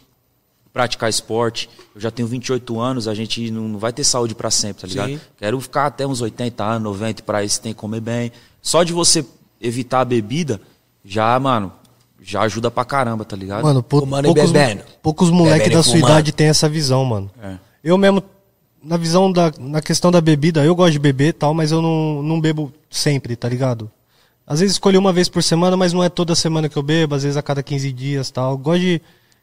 [0.74, 1.70] praticar esporte.
[1.94, 5.10] Eu já tenho 28 anos, a gente não, vai ter saúde para sempre, tá ligado?
[5.10, 5.20] Sim.
[5.38, 8.32] Quero ficar até uns 80 anos, 90, para isso tem que comer bem.
[8.62, 9.26] Só de você
[9.60, 10.62] evitar a bebida,
[11.04, 11.72] já, mano,
[12.22, 13.64] já ajuda pra caramba, tá ligado?
[13.64, 14.84] Mano, pou- Fumando poucos, bebendo.
[15.02, 16.12] poucos moleques da sua fumando.
[16.12, 17.30] idade têm essa visão, mano.
[17.42, 17.58] É.
[17.84, 18.24] Eu mesmo,
[18.84, 19.52] na visão da.
[19.60, 22.72] Na questão da bebida, eu gosto de beber e tal, mas eu não, não bebo
[22.90, 23.90] sempre, tá ligado?
[24.52, 27.16] Às vezes escolhi uma vez por semana, mas não é toda semana que eu bebo,
[27.16, 28.52] às vezes a cada 15 dias tal.
[28.52, 29.02] Eu gosto de,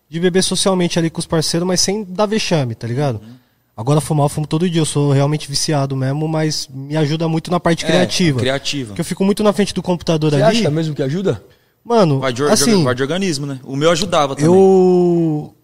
[0.09, 3.17] de beber socialmente ali com os parceiros, mas sem dar vexame, tá ligado?
[3.17, 3.35] Uhum.
[3.77, 7.51] Agora fumar eu fumo todo dia, eu sou realmente viciado mesmo, mas me ajuda muito
[7.51, 8.39] na parte É, criativa.
[8.41, 8.89] criativa.
[8.89, 10.59] Porque eu fico muito na frente do computador Você ali.
[10.59, 11.43] acha mesmo que ajuda?
[11.85, 13.61] Mano, Vai de, assim, vai de organismo, né?
[13.65, 14.51] O meu ajudava também.
[14.53, 15.55] eu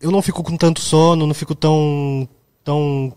[0.00, 2.28] eu não fico com tanto sono, não fico tão
[2.62, 3.12] tão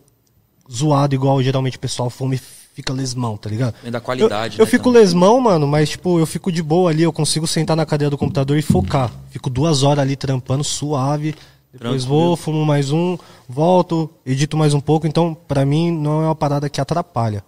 [0.72, 2.40] zoado igual geralmente o pessoal fuma e
[2.78, 3.74] fica lesmão, tá ligado?
[3.82, 5.02] Vem da qualidade, Eu, eu né, fico também.
[5.02, 8.18] lesmão, mano, mas tipo, eu fico de boa ali, eu consigo sentar na cadeira do
[8.20, 9.12] computador e focar.
[9.32, 11.34] Fico duas horas ali trampando suave.
[11.74, 12.08] Depois Tranquilo.
[12.08, 13.18] vou, fumo mais um,
[13.50, 15.08] volto, edito mais um pouco.
[15.08, 17.44] Então, pra mim, não é uma parada que atrapalha.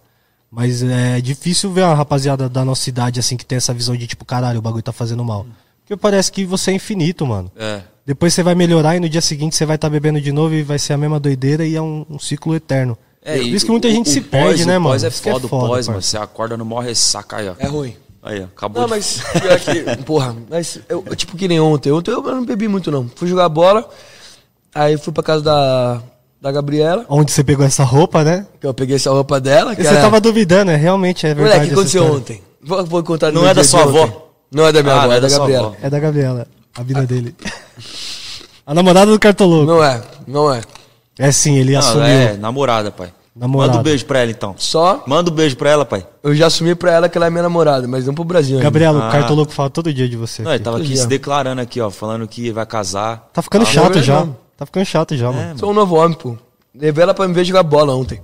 [0.51, 4.07] Mas é difícil ver a rapaziada da nossa idade, assim, que tem essa visão de
[4.07, 5.45] tipo, caralho, o bagulho tá fazendo mal.
[5.81, 7.51] Porque parece que você é infinito, mano.
[7.55, 7.81] É.
[8.03, 10.63] Depois você vai melhorar e no dia seguinte você vai estar bebendo de novo e
[10.63, 12.97] vai ser a mesma doideira e é um, um ciclo eterno.
[13.23, 14.93] É, Por isso que muita o- gente o se pós- perde, né, o mano?
[14.95, 16.01] Pós é que foda, o pós, mano.
[16.01, 17.53] Você acorda no maior ressaca aí, ó.
[17.59, 17.95] É ruim.
[18.23, 18.45] Aí, ó.
[18.45, 18.95] Acabou Não, de...
[18.95, 19.97] mas pior que.
[20.03, 21.91] Porra, mas eu, tipo que nem ontem.
[21.91, 23.09] Ontem eu não bebi muito, não.
[23.15, 23.87] Fui jogar bola,
[24.73, 26.01] aí fui pra casa da,
[26.41, 28.45] da Gabriela, Onde você pegou essa roupa, né?
[28.59, 29.75] que eu peguei essa roupa dela.
[29.75, 31.49] Que E você era- tava duvidando, é realmente é verdade.
[31.59, 32.19] Moleque, o que aconteceu história.
[32.21, 32.43] ontem?
[32.61, 34.01] Vou, vou contar Não é da sua ontem.
[34.03, 34.29] avó?
[34.51, 35.67] Não é da minha Ah, avó, não é é da da Gabriela.
[35.67, 35.75] avó.
[35.81, 37.35] É da Gabriela, a vida dele.
[38.65, 39.65] A namorada do cartoloco.
[39.65, 40.61] Não é, não é.
[41.19, 42.05] É sim, ele Não, assumiu.
[42.05, 43.11] é namorada, pai.
[43.35, 43.73] Namorada.
[43.73, 44.55] Manda um beijo pra ela, então.
[44.57, 46.05] Só Manda um beijo pra ela, pai.
[46.23, 48.55] eu já assumi pra ela que ela é minha namorada, mas não pro Brasil.
[48.57, 48.63] ainda.
[48.63, 49.09] Gabriela, o Ah.
[49.11, 50.41] cartoloco fala todo dia de você.
[50.41, 50.63] Não, ele aqui.
[50.63, 50.97] tava aqui dia.
[50.97, 53.29] se declarando aqui, ó, falando que vai casar.
[53.33, 54.19] Tá ficando Ah, chato não, já.
[54.21, 54.35] não.
[54.57, 55.57] Tá ficando chato já, mano.
[55.59, 56.35] Sou um novo homem, pô.
[56.75, 58.19] Levei ela pra me ver jogar bola ontem.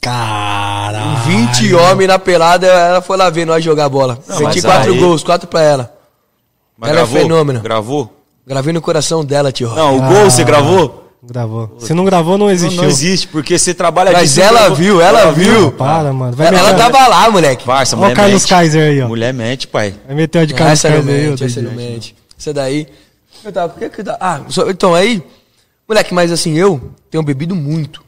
[0.00, 1.16] Caralho.
[1.26, 4.18] 20 homens na pelada, ela foi lá ver nós jogar bola.
[4.28, 5.92] Não, Meti mas quatro aí- gols, quatro pra ela.
[6.78, 7.60] Mas Ela é fenômeno.
[7.60, 8.12] Gravou?
[8.46, 9.68] Gravei no coração dela, tio.
[9.74, 10.08] Não, o Ah.
[10.08, 11.05] gol você gravou?
[11.22, 11.76] Gravou.
[11.80, 12.82] Se não gravou, não Não, existiu.
[12.82, 14.76] não existe, porque você trabalha Mas disso, ela gravou.
[14.76, 15.72] viu, ela viu.
[15.72, 16.36] Para, mano.
[16.36, 17.64] Vai Ela, ela tava lá, moleque.
[17.64, 18.48] Parça, mulher o Carlos mente.
[18.50, 19.08] Kaiser aí, ó.
[19.08, 19.94] Mulher mente, pai.
[20.06, 21.30] Vai meter uma de Carlos não Kaiser aí, ó.
[21.30, 21.90] mente, essa não doidinho.
[21.92, 22.16] mente.
[22.38, 22.86] Essa daí.
[23.44, 24.18] Eu tava, por que que eu tava?
[24.20, 25.22] Ah, só- então aí.
[25.88, 28.02] Moleque, mas assim, eu tenho bebido muito.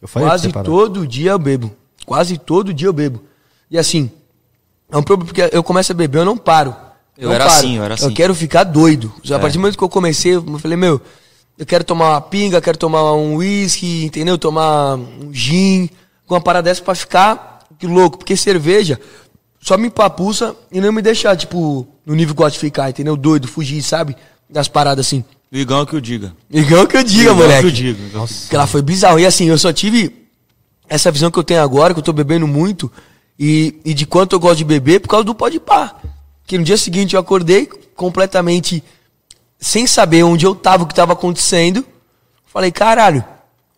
[0.00, 1.72] Eu falei Quase todo dia eu bebo.
[2.06, 3.22] Quase todo dia eu bebo.
[3.70, 4.10] E assim,
[4.90, 6.74] é um problema porque eu começo a beber, eu não paro.
[7.18, 7.56] Eu não era paro.
[7.56, 8.04] assim, eu era assim.
[8.04, 9.12] Eu quero ficar doido.
[9.30, 9.38] A É.
[9.38, 11.00] partir do momento que eu comecei, eu falei, meu,
[11.58, 14.36] eu quero tomar uma pinga, quero tomar um whisky, entendeu?
[14.36, 15.88] Tomar um gin,
[16.28, 18.18] uma parada dessa pra ficar que louco.
[18.18, 19.00] Porque cerveja
[19.60, 22.90] só me papuça e não me deixar, tipo, no nível que eu gosto de ficar,
[22.90, 23.16] entendeu?
[23.16, 24.16] Doido, fugir, sabe?
[24.48, 25.24] Das paradas assim.
[25.50, 26.34] Igão é que eu diga.
[26.50, 27.60] Igual que eu diga, Igão moleque.
[27.62, 28.06] que eu digo.
[28.06, 28.26] Igão.
[28.48, 29.18] Que ela foi bizarro.
[29.18, 30.26] E assim, eu só tive
[30.88, 32.90] essa visão que eu tenho agora, que eu tô bebendo muito,
[33.38, 35.96] e, e de quanto eu gosto de beber, por causa do pode pá.
[36.46, 38.82] Que no dia seguinte eu acordei completamente
[39.58, 41.84] sem saber onde eu tava, o que tava acontecendo.
[42.46, 43.24] Falei, caralho,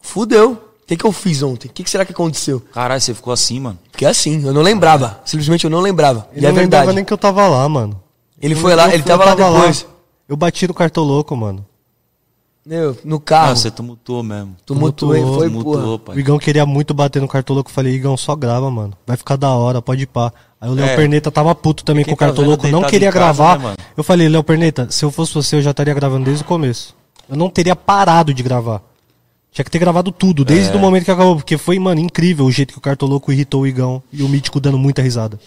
[0.01, 0.53] fudeu.
[0.53, 1.69] O que, que eu fiz ontem?
[1.69, 2.61] O que, que será que aconteceu?
[2.73, 3.79] Caralho, você ficou assim, mano.
[4.01, 5.21] É assim, eu não lembrava.
[5.25, 6.27] Simplesmente eu não lembrava.
[6.33, 6.97] Ele e é não lembrava verdade.
[6.97, 8.01] nem que eu tava lá, mano.
[8.41, 9.87] Ele Eu- foi lá, ele fui- tava eu lá depois.
[10.27, 11.67] Eu bati no cartoloco, mano.
[12.65, 13.53] Meu, no carro.
[13.53, 14.55] Ah, você tumultuou mesmo.
[14.67, 15.95] tumultuei, tumultuou, foi, tumultuou, porra.
[15.95, 16.19] O pai.
[16.19, 17.71] Igão queria muito bater no cartoloco.
[17.71, 18.93] Eu falei, Igão, só grava, mano.
[19.07, 20.33] Vai ficar da hora, pode ir pá.
[20.61, 20.97] Aí o Léo É.
[20.97, 23.59] Perneta tava puto também com o tá cartoloco, não queria casa, gravar.
[23.61, 26.47] né, eu falei, Léo Perneta, se eu fosse você, eu já estaria gravando desde o
[26.47, 26.97] começo.
[27.29, 28.83] Eu não teria parado de gravar.
[29.53, 30.77] Tinha que ter gravado tudo, desde É.
[30.77, 31.37] o momento que acabou.
[31.37, 34.59] Porque foi, mano, incrível o jeito que o cartoloco irritou o Igão e o Mítico
[34.61, 35.39] dando muita risada.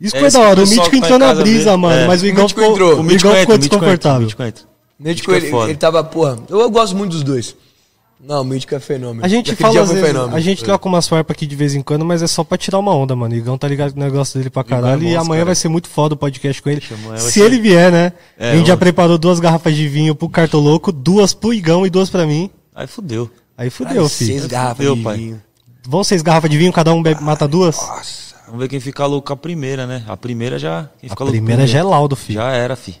[0.00, 0.60] Isso É foi da hora.
[0.60, 1.76] o O Mítico tá entrou na brisa, vê.
[1.76, 2.00] mano.
[2.02, 2.06] É.
[2.06, 2.90] Mas o O Igão Mítico ficou, entrou.
[2.98, 4.28] o O Igão ficou o o desconfortável.
[4.98, 5.70] Mítico é ele, foda.
[5.70, 7.54] ele tava, porra, eu, eu gosto muito dos dois.
[8.18, 9.24] Não, o Mítico é fenômeno.
[9.24, 10.34] A gente fala às vezes, fenômeno.
[10.36, 12.78] a gente troca umas farpas aqui de vez em quando, mas é só pra tirar
[12.78, 13.34] uma onda, mano.
[13.34, 15.44] O Igão tá ligado no negócio dele pra é caralho e monstro, amanhã cara.
[15.46, 16.82] vai ser muito foda o podcast com ele.
[17.18, 18.12] Se ele vier, né?
[18.38, 21.90] É, a gente já preparou duas garrafas de vinho pro Cartoloco, duas pro Igão e
[21.90, 22.50] duas pra mim.
[22.74, 23.30] Aí fudeu.
[23.56, 24.48] Aí Ai, fudeu, seis filho.
[24.48, 25.16] garrafas Fudeu, de pai.
[25.18, 25.42] vinho.
[25.86, 27.76] Vão seis garrafas de vinho, cada um bebe, mata duas?
[28.46, 30.04] Vamos ver quem fica louco com a primeira, né?
[30.08, 30.88] A primeira já.
[31.00, 32.40] Quem A fica louco primeira já é laudo, filho.
[32.40, 32.96] Já era, fi.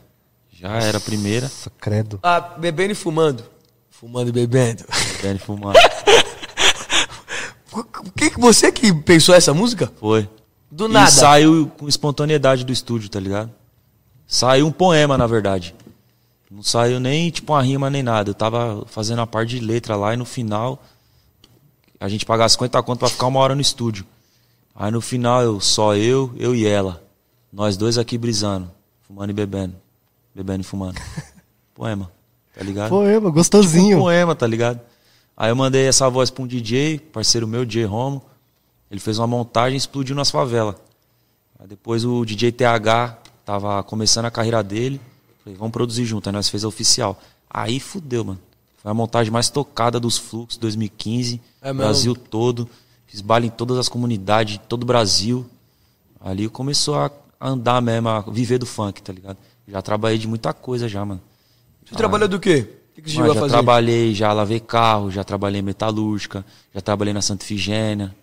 [0.52, 1.46] Já era a primeira.
[1.46, 2.18] Nossa, credo.
[2.22, 3.42] Ah, bebendo e fumando.
[4.00, 4.84] Fumando e bebendo.
[5.16, 5.76] Bebendo e fumando.
[7.72, 9.92] O que, que você que pensou essa música?
[10.00, 10.26] Foi.
[10.70, 11.10] Do E nada.
[11.10, 13.52] saiu com espontaneidade do estúdio, tá ligado?
[14.26, 15.74] Saiu um poema, na verdade.
[16.50, 18.30] Não saiu nem tipo uma rima nem nada.
[18.30, 20.82] Eu tava fazendo a parte de letra lá e no final
[22.00, 24.06] a gente pagava 50 conto pra ficar uma hora no estúdio.
[24.74, 27.02] Aí no final eu, só eu, eu e ela.
[27.52, 28.70] Nós dois aqui brisando,
[29.02, 29.74] fumando e bebendo.
[30.34, 30.98] Bebendo e fumando.
[31.74, 32.10] Poema.
[32.56, 32.88] Tá ligado?
[32.88, 33.98] Poema, gostosinho.
[33.98, 34.80] Um poema, tá ligado?
[35.36, 38.22] Aí eu mandei essa voz pra um DJ, parceiro meu, DJ Romo.
[38.90, 40.76] Ele fez uma montagem e explodiu nas favelas.
[41.58, 45.00] Aí depois o DJ TH tava começando a carreira dele.
[45.44, 46.28] Falei, vamos produzir junto.
[46.28, 47.20] Aí nós fez a oficial.
[47.50, 48.40] Aí fudeu, mano.
[48.78, 51.40] Foi a montagem mais tocada dos Fluxos 2015.
[51.60, 51.78] É mesmo?
[51.78, 52.68] Brasil todo.
[53.06, 55.46] Fiz baile em todas as comunidades, todo o Brasil.
[56.20, 59.36] Ali começou a andar mesmo, a viver do funk, tá ligado?
[59.68, 61.20] Já trabalhei de muita coisa já, mano.
[61.88, 62.68] Você trabalhou do quê?
[62.92, 63.52] O que, que você Mano, chegou a já fazer?
[63.52, 68.14] trabalhei, já lavei carro, já trabalhei metalúrgica, já trabalhei na Santa Ifigênia,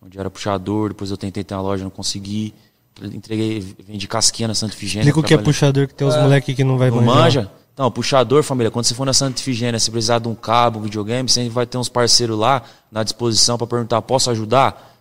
[0.00, 2.54] onde eu era puxador, depois eu tentei ter uma loja, não consegui.
[3.02, 5.08] Entreguei, vendi casquinha na Santa Ifigênia.
[5.08, 7.22] Explica o que é puxador, que tem uns moleque que não vai Não manjar.
[7.24, 7.50] manja?
[7.74, 10.82] Então, puxador, família, quando você for na Santa Ifigênia, se precisar de um cabo, um
[10.82, 14.94] videogame, você vai ter uns parceiros lá na disposição pra perguntar, posso ajudar?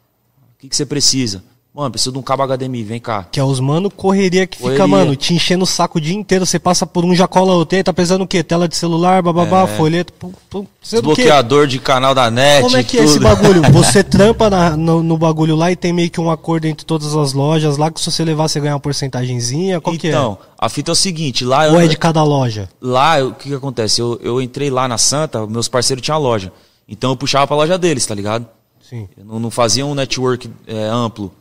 [0.55, 1.43] O que, que você precisa?
[1.73, 3.25] Mano, preciso de um cabo HDMI, vem cá.
[3.31, 4.87] Que é os mano correria que fica, Correria.
[4.87, 6.45] mano, te enchendo o saco o dia inteiro.
[6.45, 8.43] Você passa por um, já cola aí, tá pensando o quê?
[8.43, 10.11] Tela de celular, bababá, folheto.
[10.11, 10.67] Pum, pum.
[10.81, 13.23] Desbloqueador de canal da net, Como é que é esse tudo.
[13.23, 13.61] bagulho?
[13.71, 17.15] Você trampa na- no, no bagulho lá e tem meio que um acordo entre todas
[17.15, 19.79] as lojas lá que se você levar você ganha uma porcentagenzinha?
[19.79, 20.09] Qual que é?
[20.09, 22.67] Então, a fita é o seguinte, lá eu, Ou é de cada loja?
[22.81, 24.01] lá eu- o que, que acontece?
[24.01, 26.51] Eu, eu entrei lá na Santa, meus parceiros tinham loja.
[26.85, 28.45] Então eu puxava pra loja deles, tá ligado?
[28.81, 29.07] Sim.
[29.17, 31.31] Eu não, não fazia um network é, amplo.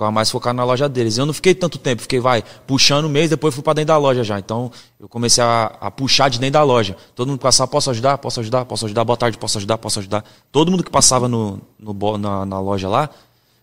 [0.00, 1.18] Ficava mais focado na loja deles.
[1.18, 3.98] Eu não fiquei tanto tempo, fiquei, vai, puxando o mês, depois fui pra dentro da
[3.98, 4.38] loja já.
[4.38, 6.96] Então, eu comecei a, a puxar de dentro da loja.
[7.14, 8.16] Todo mundo passava, posso ajudar?
[8.16, 8.64] Posso ajudar?
[8.64, 9.04] Posso ajudar?
[9.04, 9.76] Boa tarde, posso ajudar?
[9.76, 10.24] Posso ajudar?
[10.50, 13.10] Todo mundo que passava no, no na, na loja lá,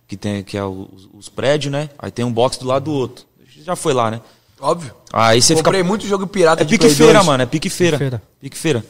[0.07, 1.89] que, tem, que é os, os prédios, né?
[1.97, 3.25] Aí tem um box do lado do outro.
[3.63, 4.21] Já foi lá, né?
[4.61, 4.93] Óbvio.
[5.11, 7.25] Aí você fica Comprei muito jogo pirata é de pique feira, 2.
[7.25, 7.97] mano, é pique feira.
[7.97, 8.23] Pique feira.
[8.39, 8.85] Pique feira.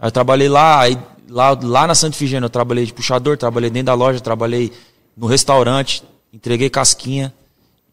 [0.00, 3.70] Aí eu trabalhei lá, aí lá, lá na Santa Ifigênia eu trabalhei de puxador, trabalhei
[3.70, 4.72] dentro da loja, trabalhei
[5.16, 6.02] no restaurante,
[6.32, 7.32] entreguei casquinha.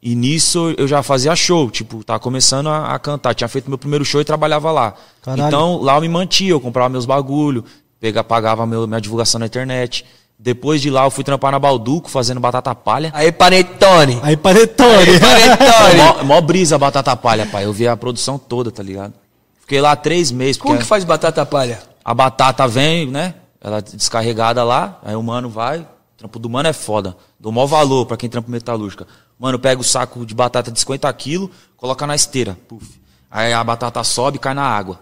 [0.01, 3.33] E nisso eu já fazia show, tipo, tava começando a, a cantar.
[3.33, 4.93] Tinha feito meu primeiro show e trabalhava lá.
[5.21, 5.47] Caralho.
[5.47, 7.65] Então lá eu me mantia, eu comprava meus bagulho,
[7.99, 10.05] pega, pagava meu, minha divulgação na internet.
[10.37, 13.09] Depois de lá eu fui trampar na Balduco, fazendo batata palha.
[13.15, 14.19] Aí, Panetone.
[14.21, 15.19] Aí panetone.
[15.19, 15.97] Panetone.
[15.97, 17.65] Mó, mó brisa a batata palha, pai.
[17.65, 19.13] Eu vi a produção toda, tá ligado?
[19.61, 20.57] Fiquei lá três meses.
[20.57, 21.81] Como que faz batata palha?
[22.03, 23.33] A batata vem, né?
[23.59, 25.79] Ela é descarregada lá, aí o mano vai.
[25.79, 27.17] O trampo do mano é foda.
[27.45, 29.05] Dou maior valor pra quem trampa metalúrgica.
[29.37, 32.57] Mano, pega o saco de batata de 50 quilos, coloca na esteira.
[32.67, 32.99] Puf.
[33.29, 34.99] Aí a batata sobe e cai na água.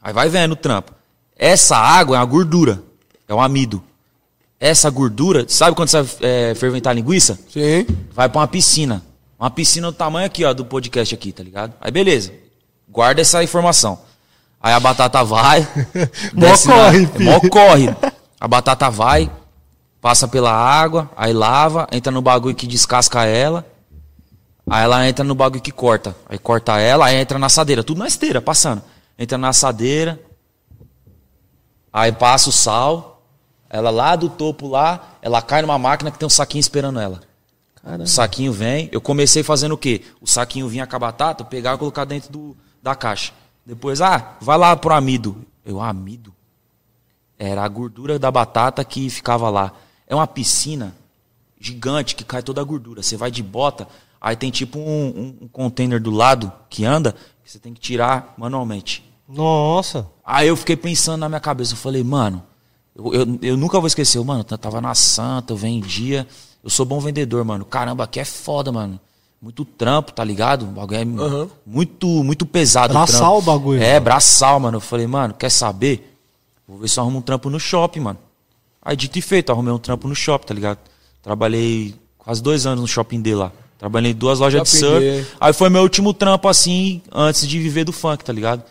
[0.00, 0.90] Aí vai vendo o trampo.
[1.36, 2.82] Essa água é uma gordura.
[3.28, 3.84] É um amido.
[4.58, 7.38] Essa gordura, sabe quando você vai é, ferventar linguiça?
[7.52, 7.86] Sim.
[8.14, 9.04] vai pra uma piscina.
[9.38, 11.74] Uma piscina do tamanho aqui, ó, do podcast aqui, tá ligado?
[11.78, 12.32] Aí beleza.
[12.88, 14.00] Guarda essa informação.
[14.58, 15.60] Aí a batata vai.
[16.32, 17.24] Mó corre, filho.
[17.26, 17.94] Mó corre.
[18.40, 19.30] A batata vai,
[20.00, 23.66] passa pela água, aí lava, entra no bagulho que descasca ela.
[24.68, 26.14] Aí ela entra no bagulho que corta.
[26.28, 27.82] Aí corta ela, aí entra na assadeira.
[27.82, 28.82] Tudo na esteira, passando.
[29.18, 30.20] Entra na assadeira.
[31.92, 33.22] Aí passa o sal.
[33.68, 37.20] Ela lá do topo lá, ela cai numa máquina que tem um saquinho esperando ela.
[38.00, 38.88] O saquinho vem.
[38.90, 40.02] Eu comecei fazendo o quê?
[40.20, 43.32] O saquinho vinha com a batata, eu pegava e colocava dentro do, da caixa.
[43.64, 45.44] Depois, ah, vai lá pro amido.
[45.64, 46.34] Eu, amido?
[47.38, 49.72] Era a gordura da batata que ficava lá.
[50.10, 50.92] É uma piscina
[51.60, 53.00] gigante que cai toda a gordura.
[53.00, 53.86] Você vai de bota,
[54.20, 57.80] aí tem tipo um, um, um container do lado que anda, que você tem que
[57.80, 59.08] tirar manualmente.
[59.28, 60.08] Nossa.
[60.24, 62.42] Aí eu fiquei pensando na minha cabeça, eu falei, mano,
[62.92, 66.26] eu, eu, eu nunca vou esquecer, eu, mano, eu tava na Santa, eu vendia,
[66.64, 67.64] eu sou bom vendedor, mano.
[67.64, 68.98] Caramba, aqui é foda, mano.
[69.40, 70.64] Muito trampo, tá ligado?
[70.64, 71.48] O bagulho é Aham.
[71.64, 72.92] muito, muito pesado.
[72.92, 73.38] Braçal trampo.
[73.38, 73.80] o bagulho.
[73.80, 74.78] É, braçal, mano.
[74.78, 76.18] Eu falei, mano, quer saber?
[76.66, 78.18] Vou ver se eu arrumo um trampo no shopping, mano.
[78.82, 80.78] Aí, dito e feito, arrumei um trampo no shopping, tá ligado?
[81.22, 83.52] Trabalhei quase dois anos no shopping D lá.
[83.78, 85.00] Trabalhei em duas lojas de Shopping surf.
[85.00, 85.26] D.
[85.40, 88.62] Aí foi meu último trampo, assim, antes de viver do funk, tá ligado?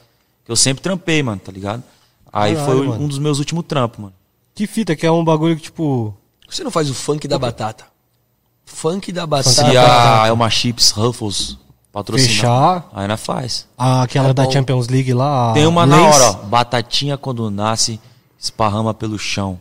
[0.48, 1.84] Eu sempre trampei, mano, tá ligado?
[2.32, 3.04] Aí Caralho, foi mano.
[3.04, 4.14] um dos meus últimos trampos, mano.
[4.54, 6.14] Que fita, que é um bagulho que, tipo.
[6.48, 7.86] Você não faz o funk da batata?
[8.66, 10.22] Funk da Se batata.
[10.24, 11.58] a Elma Chips Ruffles
[11.92, 12.90] patrocinar, Fechar.
[12.94, 13.68] aí nós faz.
[13.78, 14.52] a- aquela É da bom.
[14.52, 15.54] Champions League lá.
[15.54, 16.20] Tem uma na Lace.
[16.22, 16.34] hora, ó.
[16.46, 18.00] Batatinha quando nasce,
[18.38, 19.60] esparrama pelo chão.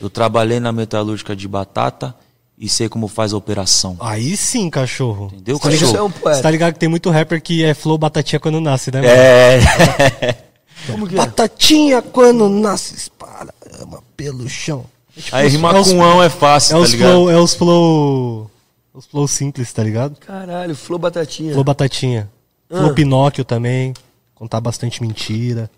[0.00, 2.14] Eu trabalhei na metalúrgica de batata
[2.58, 3.96] e sei como faz a operação.
[4.00, 5.26] Aí sim, cachorro.
[5.32, 7.64] Entendeu, Você tá ligado- Você é um Você tá ligado que tem muito rapper que
[7.64, 9.00] é flow batatinha quando nasce, né?
[9.00, 9.12] mano?
[9.12, 10.36] É.
[10.86, 11.18] Como que é?
[11.18, 14.84] Batatinha quando nasce, esparama pelo chão.
[15.16, 17.10] É tipo Aí os- rima é com ão é fácil, É tá os ligado?
[17.10, 18.50] flow, é os flow.
[18.94, 20.16] Os flow simples, tá ligado?
[20.20, 21.52] Caralho, Flow Batatinha.
[21.52, 22.30] Flow batatinha.
[22.70, 22.76] Ah.
[22.78, 23.94] Flow Pinóquio também.
[24.34, 25.70] Contar bastante mentira.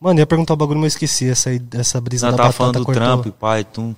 [0.00, 1.28] Mano, ia perguntar o bagulho, mas eu esqueci.
[1.28, 3.02] Essa, essa brisa Nós da tava batata falando do cortou.
[3.02, 3.94] trampo, pai, tum.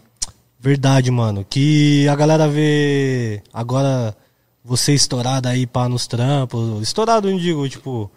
[0.61, 1.45] Verdade, mano.
[1.49, 4.17] Que a galera vê agora
[4.65, 6.83] você estourado aí pá nos trampos.
[6.83, 8.11] Estourado, eu digo, tipo.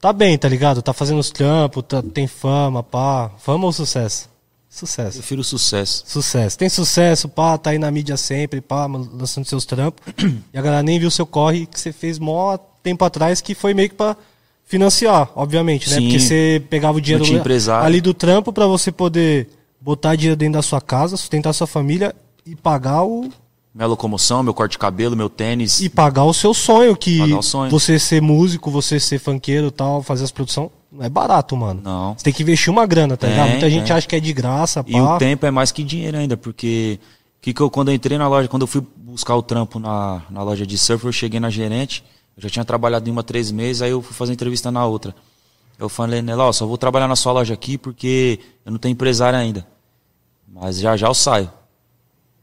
[0.00, 0.82] tá bem, tá ligado?
[0.82, 3.30] Tá fazendo os trampos, tá- tem fama, pá.
[3.38, 4.28] Fama ou sucesso?
[4.68, 5.18] Sucesso.
[5.18, 6.04] Prefiro sucesso.
[6.06, 6.58] Sucesso.
[6.58, 10.04] Tem sucesso, pá, tá aí na mídia sempre, pá, lançando seus trampos.
[10.52, 13.72] e a galera nem viu seu corre que você fez mó tempo atrás, que foi
[13.72, 14.16] meio que pra
[14.66, 15.96] financiar, obviamente, né?
[15.96, 16.02] Sim.
[16.02, 17.24] Porque você pegava o dinheiro
[17.80, 19.48] ali do trampo pra você poder
[19.80, 22.14] botar dinheiro dentro da sua casa, sustentar sua família
[22.44, 23.30] e pagar o
[23.72, 25.80] Minha locomoção, meu corte de cabelo, meu tênis.
[25.80, 27.70] e pagar o seu sonho, que sonho.
[27.70, 31.80] você ser músico, você ser funkeiro e tal, fazer as produções, não é barato, mano.
[31.84, 32.14] Não.
[32.18, 33.50] Você tem que investir uma grana, tá ligado?
[33.50, 33.96] Muita gente tem.
[33.96, 34.90] acha que é de graça, pá.
[34.90, 36.98] E o tempo é mais que dinheiro ainda, porque
[37.40, 40.22] que que eu, quando eu entrei na loja, quando eu fui buscar o trampo na,
[40.28, 42.02] na loja de surf, eu cheguei na gerente,
[42.36, 45.14] eu já tinha trabalhado em uma três meses, aí eu fui fazer entrevista na outra.
[45.78, 48.92] Eu falei nela, ó, só vou trabalhar na sua loja aqui porque eu não tenho
[48.92, 49.66] empresário ainda.
[50.46, 51.50] Mas já já eu saio.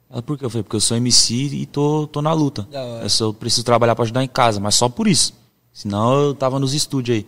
[0.09, 0.45] Ela, por quê?
[0.45, 2.67] Eu falei, porque eu sou MC e tô, tô na luta.
[3.01, 5.33] Eu só preciso trabalhar pra ajudar em casa, mas só por isso.
[5.73, 7.27] Senão eu tava nos estúdios aí.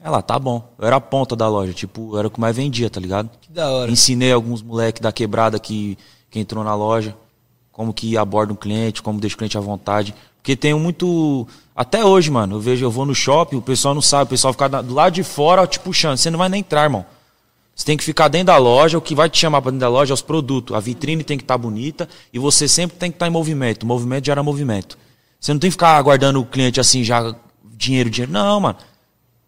[0.00, 0.66] Ela, tá bom.
[0.78, 3.30] Eu era a ponta da loja, tipo, era o que mais vendia, tá ligado?
[3.40, 3.90] Que da hora.
[3.90, 5.98] Ensinei alguns moleques da quebrada que,
[6.30, 7.14] que entrou na loja,
[7.70, 10.14] como que aborda um cliente, como deixa o cliente à vontade.
[10.44, 11.48] Porque tem muito.
[11.74, 14.52] Até hoje, mano, eu vejo, eu vou no shopping, o pessoal não sabe, o pessoal
[14.52, 16.18] fica do lado de fora te puxando.
[16.18, 17.06] Você não vai nem entrar, irmão.
[17.74, 19.88] Você tem que ficar dentro da loja, o que vai te chamar pra dentro da
[19.88, 20.76] loja é os produtos.
[20.76, 23.84] A vitrine tem que estar bonita e você sempre tem que estar em movimento.
[23.84, 24.98] O movimento gera movimento.
[25.40, 27.34] Você não tem que ficar aguardando o cliente assim, já
[27.64, 28.30] dinheiro, dinheiro.
[28.30, 28.76] Não, mano.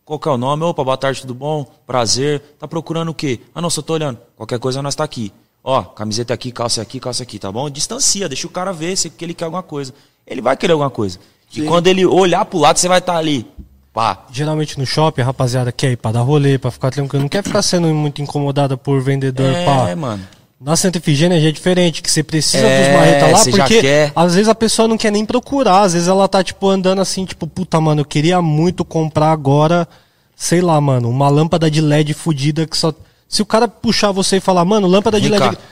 [0.03, 0.64] Qual que é o nome?
[0.64, 1.70] Opa, boa tarde, tudo bom?
[1.86, 2.40] Prazer.
[2.59, 3.40] Tá procurando o quê?
[3.55, 4.18] Ah, não, só tô olhando.
[4.34, 5.30] Qualquer coisa nós tá aqui.
[5.62, 7.68] Ó, camiseta aqui, calça aqui, calça aqui, tá bom?
[7.68, 9.92] Distancia, deixa o cara ver se ele quer alguma coisa.
[10.26, 11.18] Ele vai querer alguma coisa.
[11.54, 13.46] E quando ele olhar pro lado, você vai estar ali.
[13.94, 14.24] Pá.
[14.30, 17.22] Geralmente no shopping, a rapaziada quer ir pra dar rolê, pra ficar tranquilo.
[17.22, 19.88] Não quer ficar sendo muito incomodada por vendedor, pá.
[19.88, 20.22] É, mano.
[20.60, 24.12] Na Santa Efigênia já é diferente, que você precisa É, dos marretas lá, porque quer.
[24.16, 27.26] às vezes a pessoa não quer nem procurar, às vezes ela tá, tipo, andando assim,
[27.26, 29.86] tipo, puta, mano, eu queria muito comprar agora,
[30.34, 32.92] sei lá, mano, uma lâmpada de LED fudida que só.
[33.28, 35.56] Se o cara puxar você e falar, mano, lâmpada de Vem LED.
[35.56, 35.62] cá.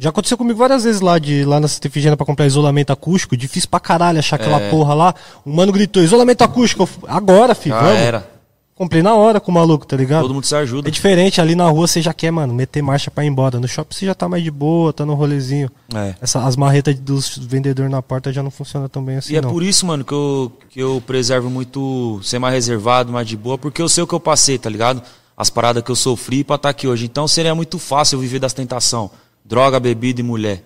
[0.00, 3.36] Já aconteceu comigo várias vezes lá, de, lá na Santa Efigênia pra comprar isolamento acústico,
[3.36, 5.14] difícil pra caralho achar aquela porra lá.
[5.44, 7.90] O mano gritou, isolamento acústico, agora, filho, vamos.
[7.96, 8.26] era.
[8.74, 10.22] Comprei na hora com o maluco, tá ligado?
[10.22, 10.88] Todo mundo se ajuda.
[10.88, 13.60] É diferente, ali na rua você já quer, mano, meter marcha pra ir embora.
[13.60, 15.70] No shopping você já tá mais de boa, tá no rolezinho.
[15.94, 16.14] É.
[16.18, 19.42] Essa, as marretas dos vendedores na porta já não funcionam tão bem assim, E é
[19.42, 19.50] não.
[19.50, 23.58] por isso, mano, que eu, que eu preservo muito ser mais reservado, mais de boa,
[23.58, 25.02] porque eu sei o que eu passei, tá ligado?
[25.36, 27.04] As paradas que eu sofri pra estar aqui hoje.
[27.04, 29.10] Então seria muito fácil eu viver das tentação.
[29.50, 30.62] Droga, bebida e mulher.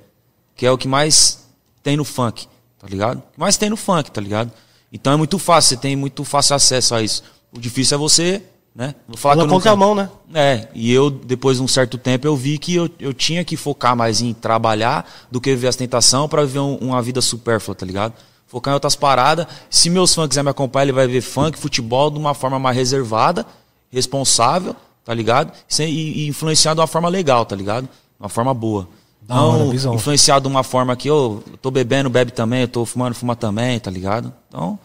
[0.55, 1.47] Que é o que mais
[1.83, 2.47] tem no funk,
[2.79, 3.17] tá ligado?
[3.19, 4.53] O que mais tem no funk, tá ligado?
[4.93, 7.23] Então é muito fácil, você tem muito fácil acesso a isso.
[7.51, 8.43] O difícil é você,
[8.75, 8.95] né?
[9.09, 10.11] Vou falar que eu nunca- contramão, né?
[10.35, 13.57] é, e eu, depois de um certo tempo, eu vi que eu, eu tinha que
[13.57, 17.75] focar mais em trabalhar do que viver as tentação para viver um- uma vida supérflua,
[17.75, 18.13] tá ligado?
[18.47, 19.47] Focar em outras paradas.
[19.71, 22.77] Se meus fãs quiserem me acompanhar, ele vai ver funk, futebol de uma forma mais
[22.77, 23.47] reservada,
[23.91, 25.53] responsável, tá ligado?
[25.81, 25.83] E,
[26.25, 27.89] e influenciar de uma forma legal, tá ligado?
[28.19, 28.89] De uma forma boa.
[29.23, 29.95] Da hora, Não visão.
[29.95, 33.35] influenciar de uma forma que eu, eu tô bebendo, bebe também, eu tô fumando, fuma
[33.35, 34.31] também, tá ligado?
[34.49, 34.79] Então,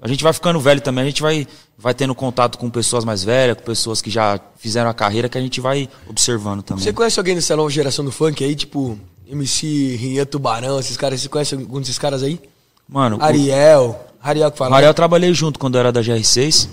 [0.00, 3.24] a gente vai ficando velho também, a gente vai, vai tendo contato com pessoas mais
[3.24, 6.82] velhas, com pessoas que já fizeram a carreira, que a gente vai observando também.
[6.84, 8.96] Você conhece alguém dessa nova geração do funk aí, tipo
[9.28, 11.20] MC Rinha Tubarão, esses caras?
[11.20, 12.40] Você conhece algum desses caras aí?
[12.88, 13.98] Mano, o Ariel.
[14.22, 14.74] Ariel que o fala.
[14.76, 16.68] Rariel eu trabalhei junto quando eu era da GR6.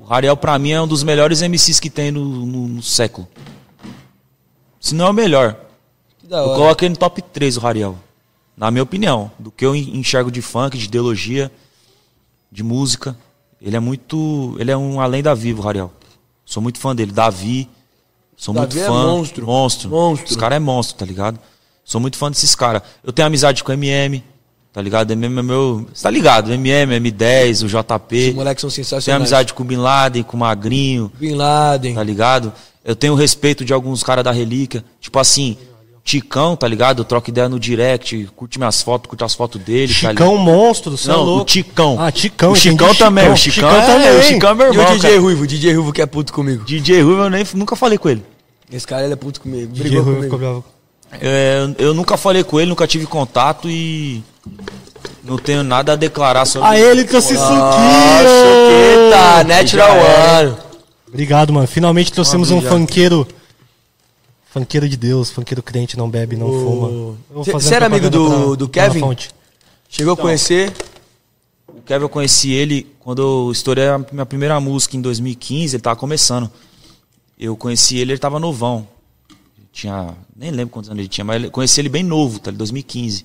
[0.00, 3.26] O Rariel, pra mim, é um dos melhores MCs que tem no, no- no século.
[4.84, 5.56] Se não é o melhor.
[6.30, 7.96] Eu coloco ele no top 3, o Rariel.
[8.54, 9.30] Na minha opinião.
[9.38, 11.50] Do que eu en- enxergo de funk, de ideologia,
[12.52, 13.16] de música.
[13.62, 14.54] Ele é muito.
[14.58, 15.90] Ele é um além da vivo, o Rariel.
[16.44, 17.12] Sou muito fã dele.
[17.12, 17.66] Davi.
[18.36, 19.06] Sou Davi muito é fã.
[19.06, 19.46] monstro.
[19.46, 19.88] Monstro.
[19.90, 20.30] Monstro.
[20.30, 21.38] Os caras é monstro, tá ligado?
[21.82, 22.82] Sou muito fã desses caras.
[23.02, 24.22] Eu tenho amizade com o MM,
[24.70, 25.12] tá ligado?
[25.12, 25.86] MM é meu.
[25.94, 26.52] Você tá ligado?
[26.52, 28.32] MM, M10, o Os JP.
[28.34, 29.22] moleques são Tenho sensacionais.
[29.22, 31.94] amizade com o Bin Laden, com o Magrinho Bin Laden.
[31.94, 32.52] tá ligado?
[32.84, 34.84] Eu tenho respeito de alguns caras da relíquia.
[35.00, 35.56] Tipo assim,
[36.04, 37.00] Ticão, tá ligado?
[37.00, 40.16] Eu troco ideia no direct, curte minhas fotos, curte as fotos dele, tá ligado?
[40.18, 41.42] Chicão monstro, você é Não, louco.
[41.42, 41.96] o Ticão.
[41.98, 42.52] Ah, Ticão.
[42.52, 45.20] O Chicão também, o Chicão, é, o Chicão é meu E o irmão, DJ cara.
[45.22, 46.62] Ruivo, DJ Ruivo que é puto comigo.
[46.64, 48.22] DJ Ruivo eu nem, nunca falei com ele.
[48.70, 49.72] Esse cara ele é puto comigo.
[49.72, 50.24] DJ Brigou Rui comigo.
[50.34, 50.64] ficou bravo.
[51.22, 54.22] É, eu nunca falei com ele, nunca tive contato e
[55.22, 59.06] não tenho nada a declarar sobre Ah, ele trouxe Nossa, suquinho!
[59.06, 60.42] Eita, Natural Já é.
[60.48, 60.56] One.
[61.14, 61.66] Obrigado, mano.
[61.66, 63.26] Finalmente trouxemos um funkeiro.
[64.50, 66.88] Funkeiro de Deus, funkeiro crente, não bebe, não fuma.
[66.88, 69.00] Eu vou Cê- fazer cê era amigo do- pra- do Kevin?
[69.88, 70.72] Chegou a conhecer.
[71.68, 75.82] O Kevin eu conheci ele quando eu estourei a minha primeira música em 2015, ele
[75.82, 76.50] tava começando.
[77.38, 78.86] Eu conheci ele, ele tava novão.
[79.72, 82.50] Tinha, nem lembro quantos anos ele tinha, mas conheci ele bem novo, tá?
[82.52, 83.24] Em 2015.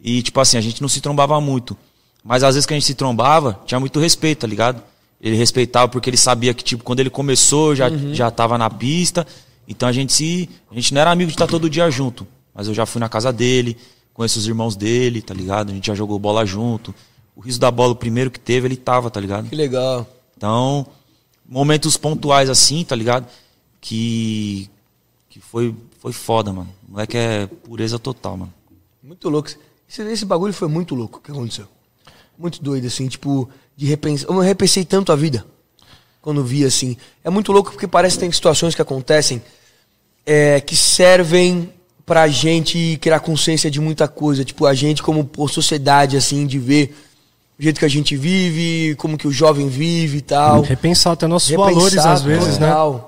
[0.00, 1.76] E tipo assim, a gente não se trombava muito.
[2.24, 4.80] Mas às vezes que a gente se trombava, tinha muito respeito, tá ligado?
[5.20, 9.26] Ele respeitava porque ele sabia que, tipo, quando ele começou, já, já tava na pista.
[9.68, 10.48] Então a gente se.
[10.70, 12.26] A gente não era amigo de estar todo dia junto.
[12.54, 13.76] Mas eu já fui na casa dele,
[14.14, 15.70] conheço os irmãos dele, tá ligado?
[15.70, 16.94] A gente já jogou bola junto.
[17.36, 19.48] O riso da bola, o primeiro que teve, ele tava, tá ligado?
[19.48, 20.06] Que legal.
[20.36, 20.86] Então,
[21.46, 23.26] momentos pontuais assim, tá ligado?
[23.80, 24.68] Que.
[25.28, 26.68] Que foi, foi foda, mano.
[26.88, 28.54] O moleque é pureza total, mano.
[29.02, 29.50] Muito louco.
[29.88, 31.66] Esse, esse bagulho foi muito louco o que aconteceu.
[32.36, 33.48] Muito doido, assim, tipo,
[33.80, 34.28] de repensar.
[34.28, 35.42] Eu não repensei tanto a vida
[36.20, 36.98] quando vi, assim.
[37.24, 39.40] É muito louco porque parece que tem situações que acontecem
[40.26, 41.72] é, que servem
[42.04, 44.44] pra gente criar consciência de muita coisa.
[44.44, 46.94] Tipo, a gente como por sociedade, assim, de ver
[47.58, 50.60] o jeito que a gente vive, como que o jovem vive e tal.
[50.60, 52.68] Repensar até nossos Repensar, valores às vezes, né?
[52.68, 53.06] total.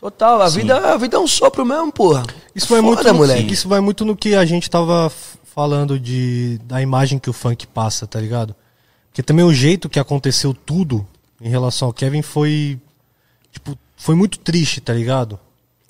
[0.00, 2.24] Total, a vida, a vida é um sopro mesmo, porra.
[2.54, 5.10] Isso vai, Foda, muito no, isso vai muito no que a gente tava
[5.44, 8.54] falando de, da imagem que o funk passa, tá ligado?
[9.10, 11.06] Porque também o jeito que aconteceu tudo
[11.40, 12.78] em relação ao Kevin foi.
[13.52, 15.38] Tipo, foi muito triste, tá ligado?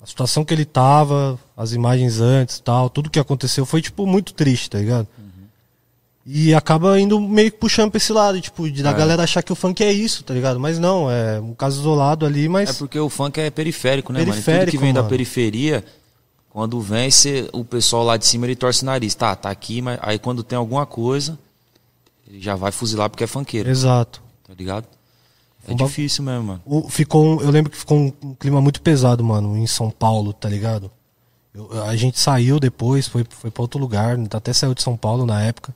[0.01, 4.33] A situação que ele tava, as imagens antes tal, tudo que aconteceu foi, tipo, muito
[4.33, 5.07] triste, tá ligado?
[6.25, 9.51] E acaba indo meio que puxando pra esse lado, tipo, de da galera achar que
[9.51, 10.59] o funk é isso, tá ligado?
[10.59, 12.69] Mas não, é um caso isolado ali, mas.
[12.69, 14.31] É porque o funk é periférico, né, mano?
[14.31, 15.09] E Tudo que Periférico, vem da mano.
[15.09, 15.83] periferia,
[16.49, 19.15] quando vem, cê, o pessoal lá de cima ele torce o nariz.
[19.15, 21.37] Tá, tá aqui, mas aí quando tem alguma coisa,
[22.29, 24.21] ele já vai fuzilar porque é funkeiro, Exato.
[24.47, 24.85] tá ligado?
[25.67, 26.61] É Um difícil mesmo, mano.
[26.65, 30.31] O- ficou, um- eu lembro que ficou um, clima muito pesado, mano, em São Paulo,
[30.33, 30.89] tá ligado?
[31.53, 35.25] Eu- a gente saiu depois, foi, foi pra outro lugar, até saiu de São Paulo
[35.25, 35.73] na época.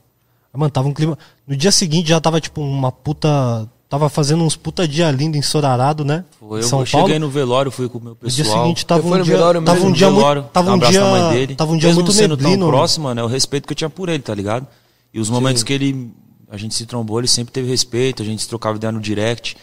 [0.52, 1.18] Mas, Mano, tava um clima.
[1.46, 3.68] No dia seguinte já tava, tipo, uma puta.
[3.88, 6.24] Tava fazendo uns puta dia lindo em Sorarado, né?
[6.40, 7.06] Foi, Em eu, São eu Paulo.
[7.06, 8.44] cheguei no velório, fui com o meu No pessoal.
[8.44, 9.86] dia seguinte tava um no dia, velório tava mesmo?
[9.86, 11.54] um no dia velório, muito, tava um dia, na mãe dele.
[11.54, 12.58] tava um dia Mesmo muito sendo neblino.
[12.66, 14.66] tão próximo, mano, é o respeito que eu tinha por ele, tá ligado?
[15.12, 16.12] E os momentos que ele
[16.54, 19.56] a gente se trombou, ele sempre teve respeito, a gente se trocava ideia no direct.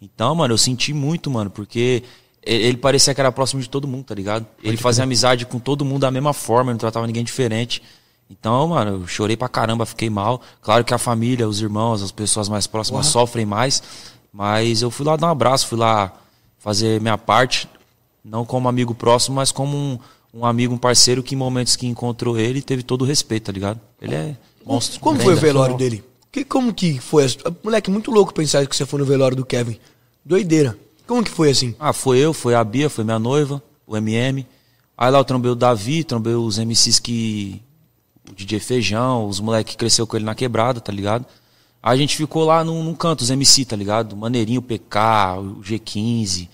[0.00, 2.04] Então, mano, eu senti muito, mano, porque
[2.40, 4.46] ele parecia que era próximo de todo mundo, tá ligado?
[4.62, 7.82] Ele fazia amizade com todo mundo da mesma forma, não tratava ninguém diferente.
[8.30, 10.40] Então, mano, eu chorei pra caramba, fiquei mal.
[10.62, 13.82] Claro que a família, os irmãos, as pessoas mais próximas sofrem mais,
[14.32, 16.12] mas eu fui lá dar um abraço, fui lá
[16.60, 17.68] fazer minha parte,
[18.24, 19.98] não como amigo próximo, mas como um,
[20.32, 23.52] um amigo, um parceiro que em momentos que encontrou ele teve todo o respeito, tá
[23.52, 23.80] ligado?
[24.00, 25.00] Ele é monstro.
[25.00, 26.04] Como foi o velório dele?
[26.36, 27.24] Que, como que foi?
[27.64, 29.78] Moleque, muito louco pensar que você foi no velório do Kevin.
[30.22, 30.78] Doideira.
[31.06, 31.74] Como que foi assim?
[31.80, 34.46] Ah, foi eu, foi a Bia, foi minha noiva, o MM.
[34.98, 37.62] Aí lá eu trombei o Davi, trombei os MCs que.
[38.30, 41.24] O DJ Feijão, os moleques que cresceu com ele na quebrada, tá ligado?
[41.82, 44.14] Aí a gente ficou lá num, num canto, os MC, tá ligado?
[44.14, 46.50] Maneirinho, PK, o G15,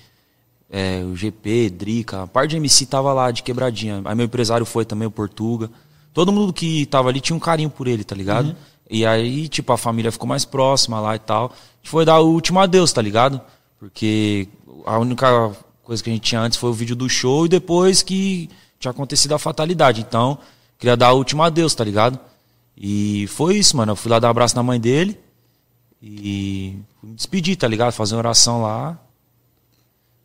[0.70, 2.22] é, o GP, Drica.
[2.22, 4.00] A parte de MC tava lá de quebradinha.
[4.04, 5.68] Aí meu empresário foi também, o Portuga.
[6.14, 8.54] Todo mundo que tava ali tinha um carinho por ele, tá ligado?
[8.92, 11.46] E aí, tipo, a família ficou mais próxima lá e tal.
[11.46, 13.40] A gente foi dar o último adeus, tá ligado?
[13.78, 14.46] Porque
[14.84, 15.50] a única
[15.82, 18.90] coisa que a gente tinha antes foi o vídeo do show e depois que tinha
[18.90, 20.02] acontecido a fatalidade.
[20.02, 20.38] Então,
[20.78, 22.20] queria dar o último adeus, tá ligado?
[22.76, 23.92] E foi isso, mano.
[23.92, 25.18] Eu fui lá dar um abraço na mãe dele
[26.02, 27.92] e me despedir, tá ligado?
[27.92, 29.00] Fazer uma oração lá.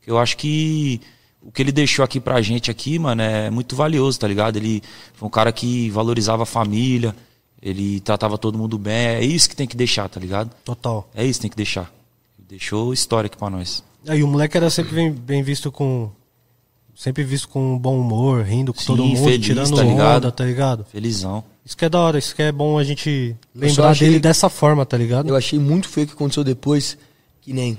[0.05, 0.99] Eu acho que
[1.41, 4.57] o que ele deixou aqui pra gente aqui, mano, é muito valioso, tá ligado?
[4.57, 7.15] Ele foi um cara que valorizava a família,
[7.61, 8.93] ele tratava todo mundo bem.
[9.07, 10.51] É isso que tem que deixar, tá ligado?
[10.63, 11.09] Total.
[11.15, 11.91] É isso que tem que deixar.
[12.47, 13.83] Deixou história aqui pra nós.
[14.07, 16.09] Aí o moleque era sempre bem, bem visto com.
[16.95, 20.17] Sempre visto com bom humor, rindo com Sim, todo mundo, feliz, tirando tá ligado?
[20.17, 20.85] onda, tá ligado?
[20.91, 21.43] Felizão.
[21.63, 24.49] Isso que é da hora, isso que é bom a gente lembrar achei- dele dessa
[24.49, 25.29] forma, tá ligado?
[25.29, 26.97] Eu achei muito feio o que aconteceu depois,
[27.41, 27.77] que nem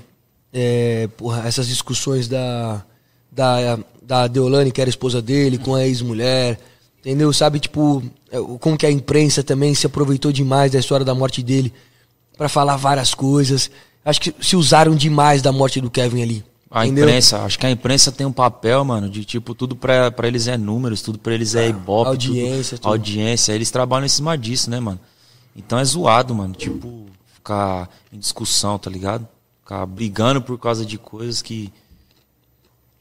[0.53, 2.81] é, porra, essas discussões da,
[3.29, 6.57] da, da Deolane, que era a esposa dele, com a ex-mulher,
[6.99, 7.31] entendeu?
[7.33, 11.41] Sabe, tipo, é, como que a imprensa também se aproveitou demais da história da morte
[11.41, 11.73] dele
[12.37, 13.69] pra falar várias coisas.
[14.03, 16.45] Acho que se usaram demais da morte do Kevin ali.
[16.71, 17.05] A entendeu?
[17.05, 20.47] imprensa, acho que a imprensa tem um papel, mano, de tipo, tudo pra, pra eles
[20.47, 22.09] é números, tudo pra eles é ibope.
[22.09, 22.91] audiência, tudo, tudo.
[22.91, 24.99] Audiência, eles trabalham em cima disso, né, mano?
[25.55, 29.27] Então é zoado, mano, tipo, ficar em discussão, tá ligado?
[29.61, 31.73] Ficar brigando por causa de coisas que.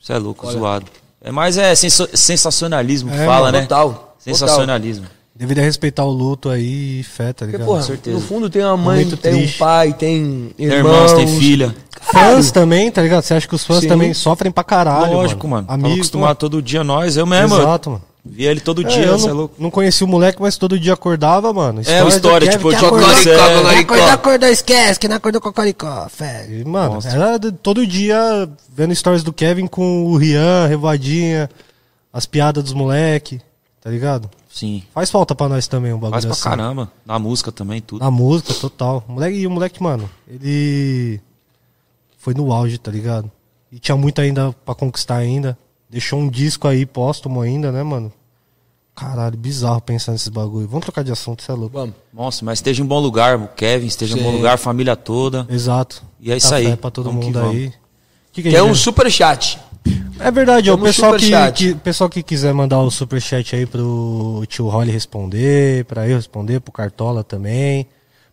[0.00, 0.90] Você é louco, zoado.
[1.22, 3.62] É, mas é sensacionalismo que É, fala, mano, né?
[3.62, 5.06] total, Sensacionalismo.
[5.34, 7.66] Deveria respeitar o luto aí e fé, tá Porque, ligado?
[7.66, 8.16] porra, certeza.
[8.16, 9.54] no fundo tem uma mãe, Momento tem triste.
[9.54, 11.12] um pai, tem Tem irmãos.
[11.12, 11.74] tem filha.
[12.00, 13.22] Fãs também, tá ligado?
[13.22, 13.88] Você acha que os fãs Sim.
[13.88, 15.66] também sofrem pra caralho, Lógico, mano.
[15.68, 17.56] Tava Amigo, acostumado todo dia nós, eu mesmo.
[17.56, 18.02] Exato, mano.
[18.24, 19.54] Via ele todo É, dia, eu é não, louco.
[19.58, 21.80] não conheci o moleque, mas todo dia acordava, mano.
[21.86, 23.78] É, uma história, tipo, que tinha acordou- é, cocoricó.
[23.94, 26.46] Acordou, acordou, esquece, que não acordou com o Cocoricó, fé.
[26.50, 27.08] E, Mano, Nossa.
[27.08, 31.48] era todo dia vendo stories do Kevin com o Rian, Revoadinha,
[32.12, 33.40] as piadas dos moleque,
[33.80, 34.28] tá ligado?
[34.52, 34.82] Sim.
[34.92, 36.42] Faz falta pra nós também um bagulho Faz pra assim.
[36.42, 36.90] caramba.
[37.06, 38.02] Na música também, tudo.
[38.04, 39.04] Na música, total.
[39.08, 41.20] O moleque, e o moleque, mano, ele.
[42.18, 43.30] foi no auge, tá ligado?
[43.70, 45.56] E tinha muito ainda pra conquistar ainda.
[45.90, 48.12] Deixou um disco aí póstumo ainda, né, mano?
[48.94, 50.66] Caralho, bizarro pensar nesses bagulho.
[50.66, 51.78] Vamos trocar de assunto, você é louco.
[51.78, 51.94] Vamos.
[52.12, 54.36] Nossa, mas esteja em bom lugar, o Kevin, esteja em bom Sim.
[54.38, 55.46] lugar, família toda.
[55.48, 56.02] Exato.
[56.20, 56.76] E é isso Café aí.
[56.76, 57.56] pra todo Vamos que mundo vamos.
[57.56, 57.72] aí.
[58.32, 59.58] Que que gente- um super chat.
[60.20, 64.42] É verdade, ó, o pessoal que, que, pessoal que quiser mandar o superchat aí pro
[64.48, 67.86] tio Rolly responder, pra eu responder, pro Cartola também.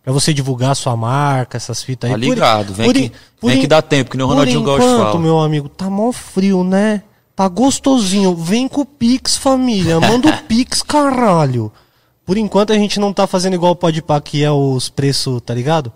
[0.03, 2.13] Pra você divulgar a sua marca, essas fitas aí.
[2.13, 3.11] Tá ligado, vem que- en-
[3.47, 5.19] vem que dá tempo, que nem o por Ronaldinho Gaúcho enquanto, fala.
[5.19, 7.03] meu amigo, tá mó frio, né?
[7.35, 8.35] Tá gostosinho.
[8.35, 9.99] Vem com o Pix, família.
[9.99, 11.71] Manda o Pix, caralho.
[12.25, 15.53] Por enquanto a gente não tá fazendo igual o Podpah, que é os preços, tá
[15.53, 15.91] ligado?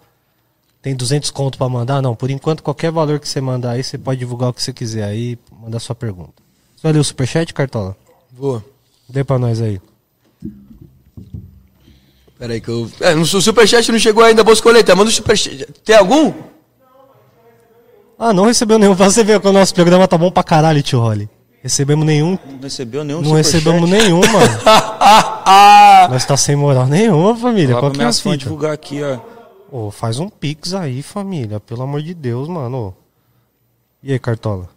[0.82, 2.02] Tem 200 conto pra mandar?
[2.02, 4.72] Não, por enquanto qualquer valor que você mandar aí, você pode divulgar o que você
[4.72, 6.34] quiser aí, mandar sua pergunta.
[6.76, 7.98] Você vai ler o superchat, Cartola?
[8.32, 8.64] Vou.
[9.08, 9.82] Dê pra nós aí.
[12.38, 12.90] Pera aí que eu...
[13.02, 14.96] É, no su- superchat não chegou ainda, Boscoleta.
[14.96, 15.66] Manda o superchat.
[15.84, 16.32] Tem algum?
[18.20, 18.96] Ah, não recebeu nenhum.
[18.96, 21.30] Pra você ver que o nosso programa tá bom pra caralho, tio Rolly.
[21.64, 22.38] Recebemos nenhum.
[22.46, 24.60] Não recebeu nenhum Não recebemos nenhum, mano.
[26.10, 27.76] Nós tá sem moral nenhuma, família.
[27.78, 28.38] Qual que é a fita?
[28.38, 29.20] divulgar aqui, ó.
[29.72, 31.60] Ô, faz um pix aí, família.
[31.60, 32.96] Pelo amor de Deus, mano.
[34.02, 34.64] E aí, Cartola?
[34.64, 34.68] O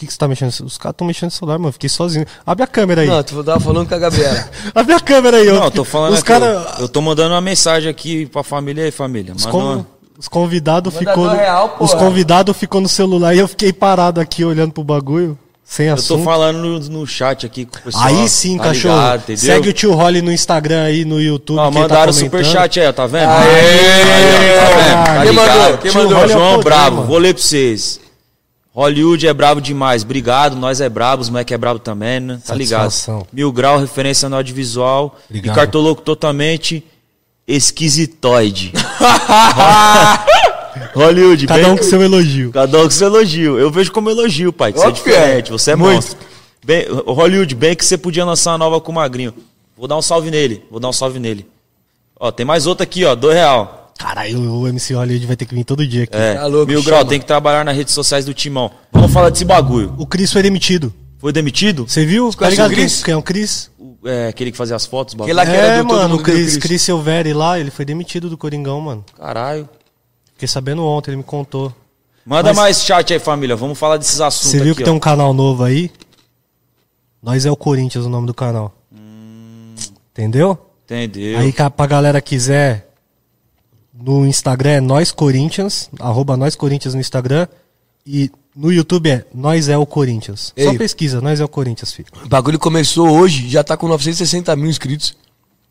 [0.00, 0.48] que, que você tá mexendo?
[0.64, 1.72] Os caras tão mexendo no celular, mano.
[1.72, 2.24] Fiquei sozinho.
[2.46, 3.06] Abre a câmera aí.
[3.08, 4.48] Não, tu tava falando com a Gabriela.
[4.74, 5.54] Abre a câmera aí, ó.
[5.56, 6.46] Não, eu tô falando Os aqui, cara...
[6.78, 9.34] eu, eu tô mandando uma mensagem aqui pra família aí, família.
[9.34, 9.86] Manda con- uma-
[10.20, 11.34] os convidados ficou no...
[11.34, 11.76] real.
[11.80, 15.36] Os convidados ficou no celular e eu fiquei parado aqui olhando pro bagulho.
[15.64, 16.24] Sem Eu tô assunto.
[16.24, 18.04] falando no, no chat aqui com o pessoal.
[18.04, 18.96] Aí sim, tá cachorro.
[18.96, 19.36] ligado?
[19.36, 21.58] Segue o tio Rolly no Instagram aí, no YouTube.
[21.58, 22.14] Ele mandaram tá o comentando.
[22.24, 23.30] superchat aí, ó, tá vendo?
[23.30, 24.02] Aê!
[24.02, 25.04] Aí, ó, tá vendo?
[25.06, 25.78] Tá Quem mandou?
[25.78, 26.28] Quem Tio mandou?
[26.28, 27.06] João poder, Bravo, mano.
[27.08, 28.00] vou ler pra vocês.
[28.74, 30.02] Hollywood é brabo demais.
[30.02, 32.40] Obrigado, nós é brabo, os moleque é brabo também, né?
[32.44, 32.92] Tá ligado?
[33.32, 35.16] Mil grau, referência no audiovisual.
[35.28, 35.52] Obrigado.
[35.52, 36.84] E cartoloco totalmente
[37.54, 38.72] esquisitoide.
[40.94, 42.50] Hollywood, Cada bem- um com seu elogio.
[42.52, 43.58] Cada um com seu elogio.
[43.58, 44.72] Eu vejo como elogio, pai.
[44.72, 44.92] Que você é é.
[44.92, 45.94] diferente, você é Muito.
[45.94, 46.18] monstro.
[46.64, 49.32] Bem, Hollywood, bem que você podia lançar uma nova com o Magrinho.
[49.76, 50.62] Vou dar um salve nele.
[50.70, 51.46] Vou dar um salve nele.
[52.18, 53.14] Ó, tem mais outra aqui, ó.
[53.14, 53.92] Dois real.
[53.98, 56.16] Caralho, o MC Hollywood vai ter que vir todo dia aqui.
[56.16, 58.70] É, Tá louco, mil grau, tem que trabalhar nas redes sociais do Timão.
[58.92, 59.94] Vamos falar desse bagulho.
[59.98, 60.92] O Cris foi demitido.
[61.18, 61.86] Foi demitido?
[61.86, 62.30] Você viu?
[62.32, 63.02] Tá ligado o quem, Cris?
[63.04, 63.70] quem é o Cris?
[64.02, 65.38] O- É, aquele que fazia as fotos, bagulho.
[65.38, 66.82] Aquele lá que era É, do Todo mano, o Mundo Deu Cris, Cris.
[66.82, 69.04] Silveri lá, ele foi demitido do Coringão, mano.
[69.16, 69.68] Caralho.
[70.34, 71.72] Fiquei sabendo ontem, ele me contou.
[72.24, 73.56] Manda Mas- mais chat aí, família.
[73.56, 74.96] Vamos falar desses assuntos Você viu aqui, que tem ó.
[74.96, 75.90] um canal novo aí?
[77.22, 78.74] Nós é o Corinthians, o nome do canal.
[80.12, 80.58] Entendeu?
[80.84, 81.38] Entendeu?
[81.38, 82.88] Aí pra galera quiser,
[83.94, 87.46] no Instagram é Nós Corinthians, arroba Nós Corinthians no Instagram.
[88.12, 90.52] E no YouTube é Nós é o Corinthians.
[90.58, 90.76] Só Ei.
[90.76, 92.08] pesquisa, Nós é o Corinthians, filho.
[92.24, 95.16] O bagulho começou hoje, já tá com 960 mil inscritos.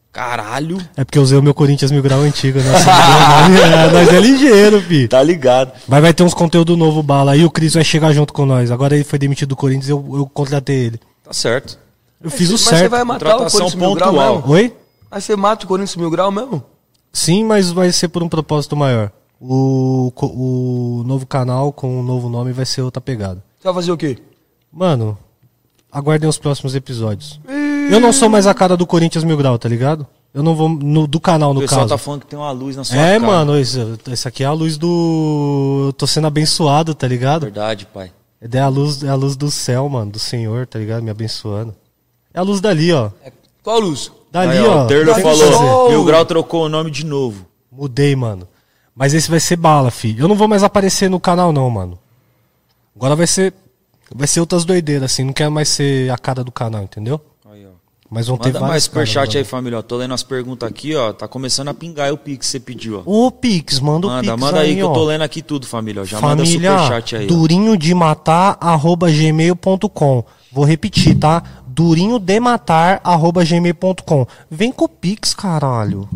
[0.09, 0.79] Caralho.
[0.95, 2.65] É porque eu usei o meu Corinthians Mil Grau antigo, né?
[2.71, 5.07] é, nós é ligeiro, fi.
[5.07, 5.73] Tá ligado.
[5.87, 7.33] Mas vai ter uns conteúdo novo bala.
[7.33, 8.71] Aí o Cris vai chegar junto com nós.
[8.71, 10.99] Agora ele foi demitido do Corinthians, eu, eu contratei ele.
[11.23, 11.77] Tá certo.
[12.23, 12.81] Eu fiz o Mas certo.
[12.83, 14.35] você vai matar o Corinthians Mil Grau pontual.
[14.37, 14.51] mesmo?
[14.51, 14.73] Oi?
[15.11, 16.63] Aí você mata o Corinthians Mil Grau mesmo?
[17.11, 19.11] Sim, mas vai ser por um propósito maior.
[19.41, 23.41] O, o novo canal com o novo nome vai ser outra pegada.
[23.57, 24.17] Você vai fazer o quê?
[24.71, 25.17] Mano,
[25.91, 27.39] aguardem os próximos episódios.
[27.89, 30.05] Eu não sou mais a cara do Corinthians Mil Grau, tá ligado?
[30.33, 30.69] Eu não vou.
[30.69, 31.89] no- do canal, O no pessoal caso.
[31.89, 33.31] tá falando que tem uma luz na sua É, cara.
[33.31, 35.85] mano, isso, isso aqui é a luz do.
[35.87, 37.41] Eu tô sendo abençoado, tá ligado?
[37.43, 38.11] Verdade, pai.
[38.41, 41.01] É a luz, é a luz do céu, mano, do Senhor, tá ligado?
[41.01, 41.73] Me abençoando.
[42.33, 43.09] É a luz dali, ó.
[43.23, 43.31] É,
[43.63, 44.11] Qual luz?
[44.31, 44.83] Dali, Aí, ó.
[44.83, 45.89] O Terlo falou.
[45.89, 47.45] Mil Grau trocou o nome de novo.
[47.71, 48.47] Mudei, mano.
[48.99, 50.13] Mas esse vai ser bala, fi.
[50.19, 51.97] Eu não vou mais aparecer no canal, não, mano.
[52.93, 53.53] Agora vai ser.
[54.13, 55.23] Vai ser outras doideiras, assim.
[55.23, 57.21] Não quero mais ser a cara do canal, entendeu?
[57.49, 57.69] Aí, ó.
[58.09, 59.79] Mas vão ter Manda vários mais superchat aí, família.
[59.79, 59.81] ó.
[59.81, 61.13] Tô lendo as perguntas aqui, ó.
[61.13, 63.27] Tá começando a pingar o Pix que você pediu, ó.
[63.27, 66.01] Ô, Pix, manda o Manda, Pix manda aí, que eu tô lendo aqui tudo, família.
[66.01, 66.05] ó.
[66.05, 67.27] Já Família, manda superchat aí.
[67.27, 70.25] durinho de matar, arroba gmail.com.
[70.51, 71.41] Vou repetir, tá?
[71.67, 74.27] Durinho de matar, arroba gmail.com.
[74.51, 76.09] Vem com o Pix, caralho.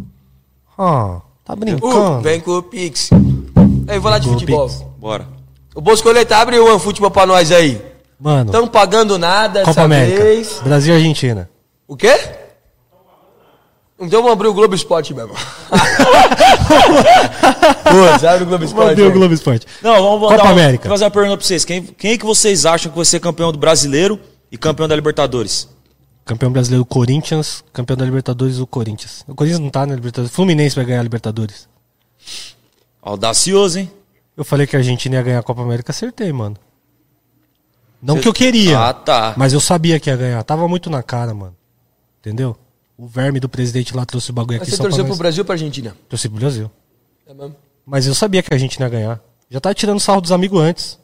[0.78, 2.22] Ah, tá Uh, brincando?
[2.22, 3.10] vem com o Pix.
[3.88, 4.68] Aí, vou lá de futebol.
[4.68, 4.84] Pix.
[4.98, 5.28] Bora.
[5.76, 7.82] O Boscoleta, abre o OneFootball pra nós aí.
[8.20, 10.24] Mano, Estão pagando nada Copa dessa América.
[10.24, 10.62] vez.
[10.64, 11.50] Brasil e Argentina.
[11.88, 12.16] O quê?
[14.00, 15.34] Então vamos abrir o Globo Esporte mesmo.
[17.84, 18.88] Pô, abre o Globo Esporte.
[18.90, 19.14] Mandei o aí.
[19.14, 19.68] Globo Esporte.
[19.82, 20.84] Não, vamos Copa mandar um- América.
[20.88, 21.66] Vou fazer uma pergunta pra vocês.
[21.66, 24.20] Quem, quem é que vocês acham que vai ser campeão do brasileiro
[24.52, 25.68] e campeão da Libertadores?
[26.26, 29.26] Campeão brasileiro Corinthians, campeão da Libertadores o Corinthians.
[29.28, 30.34] O Corinthians não tá na Libertadores.
[30.34, 31.68] Fluminense vai ganhar a Libertadores.
[33.02, 33.92] Audacioso, hein?
[34.36, 36.56] Eu falei que a Argentina ia ganhar a Copa América, acertei, mano.
[38.02, 38.80] Não que eu queria.
[38.90, 39.34] Ah, tá.
[39.38, 40.44] Mas eu sabia que ia ganhar.
[40.44, 41.56] Tava muito na cara, mano.
[42.20, 42.56] Entendeu?
[42.98, 45.12] O verme do presidente lá trouxe o bagulho Mas aqui você só pra torceu nós.
[45.12, 45.96] pro Brasil ou pra Argentina?
[46.10, 46.72] Torci pro Brasil.
[47.28, 47.56] É mesmo?
[47.86, 49.22] Mas eu sabia que a Argentina ia ganhar.
[49.50, 51.00] Já tava tirando sarro dos amigos antes.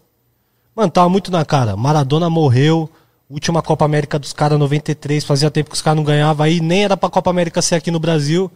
[0.75, 1.75] Mano, tava muito na cara.
[1.75, 2.89] Maradona morreu.
[3.29, 5.23] Última Copa América dos caras, 93.
[5.23, 6.43] Fazia tempo que os caras não ganhavam.
[6.43, 8.51] Aí nem era pra Copa América ser aqui no Brasil.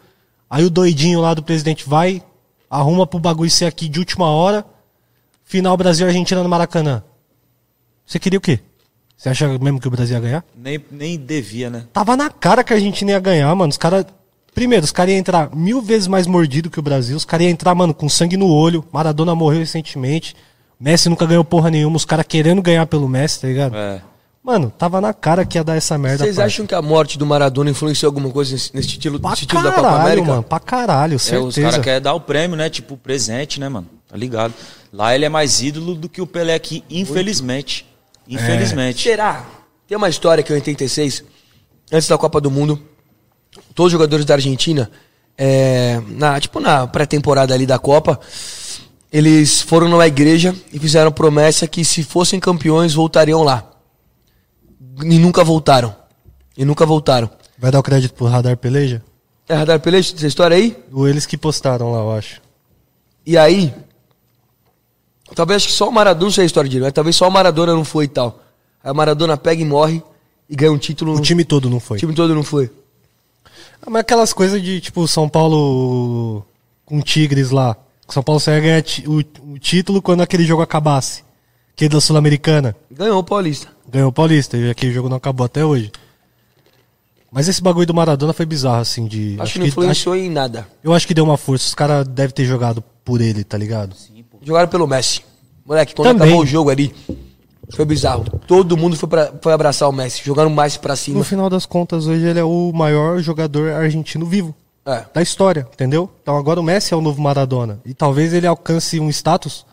[0.49, 2.23] Aí o doidinho lá do presidente vai,
[2.69, 4.65] arruma pro bagulho ser aqui de última hora.
[5.43, 7.03] Final Brasil e Argentina no Maracanã.
[8.05, 8.59] Você queria o quê?
[9.15, 10.45] Você acha mesmo que o Brasil ia ganhar?
[10.55, 11.85] Nem, nem devia, né?
[11.93, 13.69] Tava na cara que a Argentina ia ganhar, mano.
[13.69, 14.05] Os caras.
[14.55, 17.15] Primeiro, os caras iam entrar mil vezes mais mordido que o Brasil.
[17.15, 18.83] Os caras iam entrar, mano, com sangue no olho.
[18.91, 20.35] Maradona morreu recentemente.
[20.79, 21.95] Messi nunca ganhou porra nenhuma.
[21.95, 23.75] Os caras querendo ganhar pelo Messi, tá ligado?
[23.75, 24.01] É.
[24.43, 26.25] Mano, tava na cara que ia dar essa merda.
[26.25, 29.63] Vocês acham que a morte do Maradona influenciou alguma coisa nesse, título, Pra nesse título
[29.63, 30.27] da caralho, Copa América?
[30.27, 30.43] mano.
[30.43, 31.61] Pra caralho, É, os certeza.
[31.61, 32.69] caras querem dar o prêmio, né?
[32.69, 33.87] Tipo, presente, né, mano?
[34.07, 34.53] Tá ligado?
[34.91, 37.85] Lá ele é mais ídolo do que o Pelé aqui, infelizmente.
[38.27, 39.01] Infelizmente.
[39.03, 39.45] Será?
[39.87, 41.23] Tem uma história que em 86,
[41.91, 42.79] antes da Copa do Mundo,
[43.73, 44.91] todos os jogadores da Argentina,
[45.37, 48.19] é, na, tipo na pré-temporada ali da Copa,
[49.11, 53.69] eles foram numa igreja e fizeram promessa que se fossem campeões voltariam lá.
[55.01, 55.95] E nunca voltaram.
[56.57, 57.29] E nunca voltaram.
[57.57, 59.01] Vai dar o crédito pro Radar Peleja?
[59.47, 60.77] É Radar Peleja, essa história aí?
[60.91, 62.41] Ou eles que postaram lá, eu acho.
[63.25, 63.73] E aí,
[65.35, 67.31] talvez acho que só o Maradona, não sei a história dele, mas talvez só o
[67.31, 68.39] Maradona não foi e tal.
[68.83, 70.03] Aí o Maradona pega e morre
[70.49, 71.15] e ganha um título.
[71.15, 71.97] O time todo não foi.
[71.97, 72.69] o time todo não foi.
[73.81, 76.45] Ah, Mas aquelas coisas de, tipo, São Paulo
[76.85, 77.75] com Tigres lá.
[78.07, 81.23] São Paulo só ia ganhar o título quando aquele jogo acabasse.
[81.75, 82.75] Aquele da Sul-Americana.
[82.91, 83.67] Ganhou o Paulista.
[83.89, 84.57] Ganhou o Paulista.
[84.57, 85.91] E aquele jogo não acabou até hoje.
[87.31, 89.35] Mas esse bagulho do Maradona foi bizarro, assim, de...
[89.39, 90.67] Acho, que não influenciou em nada.
[90.83, 91.65] eu acho que deu uma força.
[91.65, 93.95] Os caras devem ter jogado por ele, tá ligado?
[94.43, 95.21] Jogaram pelo Messi.
[95.65, 96.27] Moleque, quando Também.
[96.27, 96.93] acabou o jogo ali,
[97.71, 98.25] foi bizarro.
[98.45, 100.21] Todo mundo foi, pra, foi abraçar o Messi.
[100.23, 101.17] Jogaram o Messi pra cima.
[101.17, 104.53] No final das contas, hoje ele é o maior jogador argentino vivo.
[104.85, 105.05] É.
[105.13, 106.09] da história, entendeu?
[106.21, 107.79] Então agora o Messi é o novo Maradona.
[107.85, 109.65] E talvez ele alcance um status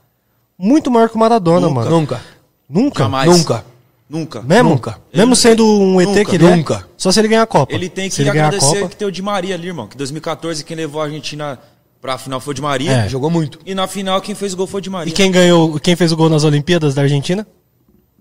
[0.61, 1.75] muito maior que o Maradona, Nunca.
[1.75, 1.91] mano.
[1.91, 2.21] Nunca.
[2.69, 3.03] Nunca?
[3.05, 3.31] Jamais.
[3.39, 3.65] Nunca.
[4.09, 4.43] Nunca.
[4.43, 4.71] Mesmo?
[4.71, 4.99] Nunca.
[5.15, 6.25] Mesmo Ele- sendo um ET Nunca.
[6.25, 6.57] que ele é?
[6.57, 6.87] Nunca.
[6.97, 7.73] Só se ele ganhar a Copa.
[7.73, 9.69] Ele tem se que ele ganhar a agradecer Copa, que tem o Di Maria ali,
[9.69, 9.87] irmão.
[9.87, 11.59] Que 2014 quem levou a Argentina
[12.01, 12.91] pra final foi o Di Maria.
[12.93, 13.09] É.
[13.09, 13.61] Jogou muito.
[13.65, 15.11] E na final quem fez o gol foi o Di Maria.
[15.13, 17.47] E quem ganhou, quem fez o gol nas Olimpíadas da Argentina?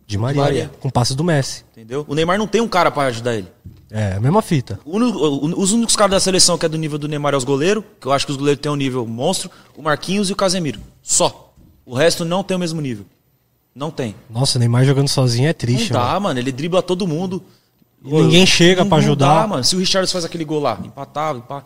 [0.06, 0.42] De Maria.
[0.42, 0.72] Maria.
[0.80, 1.64] Com passes do Messi.
[1.76, 2.06] Entendeu?
[2.08, 3.48] O Neymar não tem um cara pra ajudar ele.
[3.92, 4.80] É, a mesma fita.
[4.86, 7.44] O o- Os únicos caras da seleção que é do nível do Neymar é os
[7.44, 10.36] goleiros, que eu acho que os goleiros têm um nível monstro, o Marquinhos e o
[10.36, 10.80] Casemiro.
[11.02, 11.49] Só.
[11.90, 13.06] O resto não tem o mesmo nível.
[13.74, 14.16] Não tem.
[14.30, 16.22] Nossa, Neymar jogando sozinho é triste, não dá, mano.
[16.22, 16.40] mano.
[16.40, 17.44] Ele dribla todo mundo.
[18.04, 19.28] E ninguém chega pra ajudar.
[19.28, 19.64] Não dá, mano.
[19.64, 21.66] Se o Richards faz aquele gol lá, empatava, empatava.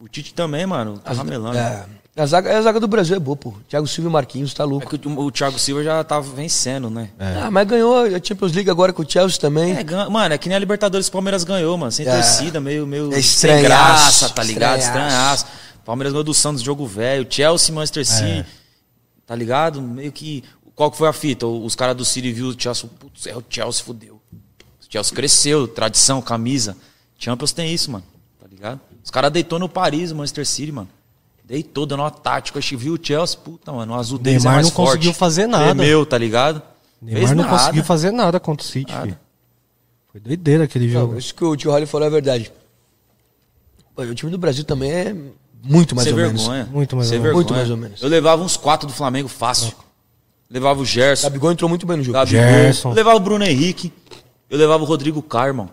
[0.00, 1.58] O Tite também, mano, tá ramelando.
[1.58, 1.84] É.
[2.16, 3.54] A zaga, a zaga do Brasil é boa, pô.
[3.68, 4.98] Thiago Silva e Marquinhos, tá É louco.
[4.98, 7.10] que o, o Thiago Silva já tava vencendo, né?
[7.18, 9.76] Ah, mas ganhou a Champions League agora com o Chelsea também.
[9.76, 11.92] É, gan- mano, é que nem a Libertadores o Palmeiras ganhou, mano.
[11.92, 12.12] Sem É.
[12.12, 14.80] torcida, meio, meio É sem graça, tá ligado?
[14.80, 15.44] estranhaço.
[15.44, 15.46] Estranhaço.
[15.88, 17.26] Palmeiras ganhou do Santos, jogo velho.
[17.30, 18.44] Chelsea, Manchester City,
[19.26, 19.80] tá ligado?
[19.80, 20.44] Meio que.
[20.74, 21.46] Qual que foi a fita?
[21.46, 24.20] Os caras do City viu o Chelsea, putz, é o Chelsea, fudeu.
[24.30, 26.76] O Chelsea cresceu, tradição, camisa.
[27.18, 28.04] Champions tem isso, mano,
[28.38, 28.78] tá ligado?
[29.02, 30.90] Os caras deitou no Paris, o Manchester City, mano.
[31.42, 32.58] Deitou, dando uma tática.
[32.58, 35.12] Acho que viu o Chelsea, puta, mano, o azul deles Neymar é mais não conseguiu
[35.12, 35.18] forte.
[35.18, 35.74] fazer nada.
[35.74, 36.60] Tremeu, tá ligado?
[37.00, 37.56] Neymar Fez não nada.
[37.56, 39.18] conseguiu fazer nada contra o City, filho.
[40.12, 41.12] Foi doideira aquele jogo.
[41.12, 42.52] Não, isso que o tio Holly falou é verdade.
[43.96, 45.16] Pô, o time do Brasil também é
[45.62, 46.42] muito mais Sem ou menos.
[46.42, 46.68] vergonha.
[46.72, 47.34] Muito mais Sem ou menos.
[47.36, 47.66] Muito vergonha.
[47.66, 48.02] mais ou menos.
[48.02, 49.72] Eu levava uns quatro do Flamengo fácil.
[50.50, 51.26] Levava o Gerson.
[51.26, 52.18] Gabigol entrou muito bem no jogo.
[52.18, 52.40] Gabigol.
[52.40, 52.90] Gerson.
[52.90, 53.92] Eu levava o Bruno Henrique.
[54.48, 55.68] Eu levava o Rodrigo Carman.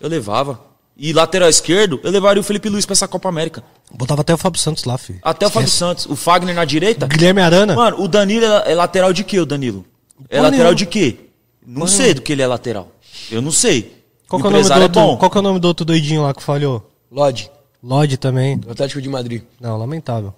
[0.00, 0.60] Eu levava.
[0.96, 3.62] E lateral esquerdo, eu levaria o Felipe Luiz pra essa Copa América.
[3.92, 5.20] Botava até o Fábio Santos lá, filho.
[5.22, 6.06] Até o Fábio Santos.
[6.06, 7.06] O Fagner na direita.
[7.06, 7.74] Guilherme Arana.
[7.76, 9.84] Mano, o Danilo é é lateral de quê, o Danilo?
[10.28, 11.16] É lateral de quê?
[11.64, 12.90] Não sei do que ele é lateral.
[13.30, 14.02] Eu não sei.
[14.26, 15.16] Qual que, é o nome do empresário outro, é bom.
[15.16, 16.90] qual que é o nome do outro doidinho lá que falhou?
[17.10, 17.50] Lodge,
[17.82, 18.58] Lodge também.
[18.58, 19.42] do Atlético de Madrid.
[19.60, 20.34] Não, lamentável.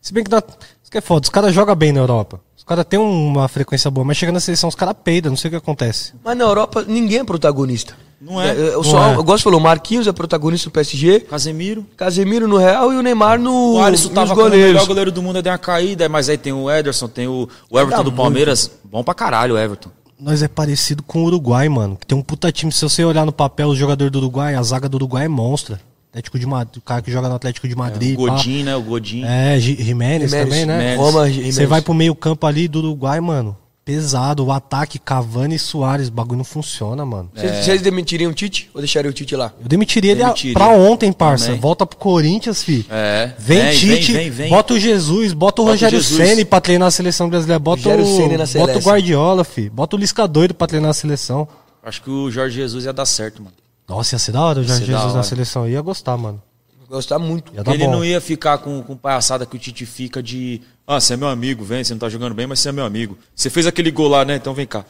[0.00, 0.42] Se bem que dá.
[0.82, 2.40] Isso que é foda, os caras jogam bem na Europa.
[2.56, 5.48] Os caras têm uma frequência boa, mas chega na seleção, os caras peidam, não sei
[5.48, 6.12] o que acontece.
[6.22, 7.94] Mas na Europa ninguém é protagonista.
[8.20, 8.52] Não é.
[8.52, 9.14] Eu, Não só, é.
[9.16, 11.86] eu gosto de falar, o Marquinhos é protagonista do PSG, Casemiro.
[11.96, 15.22] Casemiro no Real e o Neymar no, O Alisson tava como o melhor goleiro do
[15.22, 18.70] mundo, deu uma caída, mas aí tem o Ederson, tem o, o Everton do Palmeiras.
[18.84, 19.90] Bom pra caralho o Everton.
[20.18, 21.96] Nós é parecido com o Uruguai, mano.
[21.96, 22.72] Que tem um puta time.
[22.72, 25.80] Se você olhar no papel o jogador do Uruguai, a zaga do Uruguai é monstra.
[26.14, 28.14] Atlético de Madrid, o cara que joga no Atlético de Madrid.
[28.14, 28.76] O Godin, né?
[28.76, 29.22] O Godin.
[29.22, 29.26] pá.
[29.28, 30.78] É, Jimenez, também, né?
[30.78, 30.98] Jimenez.
[31.00, 33.56] Roma, Você vai pro meio campo ali do Uruguai, mano.
[33.84, 34.46] Pesado.
[34.46, 36.06] O ataque, Cavani e Soares.
[36.06, 37.30] O bagulho não funciona, mano.
[37.34, 39.52] Vocês, vocês demitiriam o Tite ou deixariam o Tite lá?
[39.60, 40.54] Eu demitiria ele Demitiria.
[40.54, 41.46] pra ontem, parça.
[41.46, 41.60] Também.
[41.60, 42.86] Volta pro Corinthians, fi.
[42.88, 43.32] É.
[43.36, 44.50] Vem, Vem, Tite, vem, vem, vem.
[44.50, 46.00] bota o Jesus, bota o Bota Rogério.
[46.02, 48.82] Ceni pra treinar a seleção brasileira, bota Rogério o, Ceni na bota o.
[48.82, 49.68] Guardiola, fi.
[49.68, 51.46] Bota o Lisca doido pra treinar a seleção.
[51.82, 53.54] Acho que o Jorge Jesus ia dar certo, mano.
[53.88, 55.66] Nossa, ia ser da hora o Jorge Jesus na seleção.
[55.66, 56.42] Eu ia gostar, mano.
[56.88, 57.52] Gostar muito.
[57.54, 57.92] Ia ele bom.
[57.92, 61.28] não ia ficar com, com palhaçada que o Tite fica de Ah, você é meu
[61.28, 63.18] amigo, vem, você não tá jogando bem, mas você é meu amigo.
[63.34, 64.36] Você fez aquele gol lá, né?
[64.36, 64.84] Então vem cá.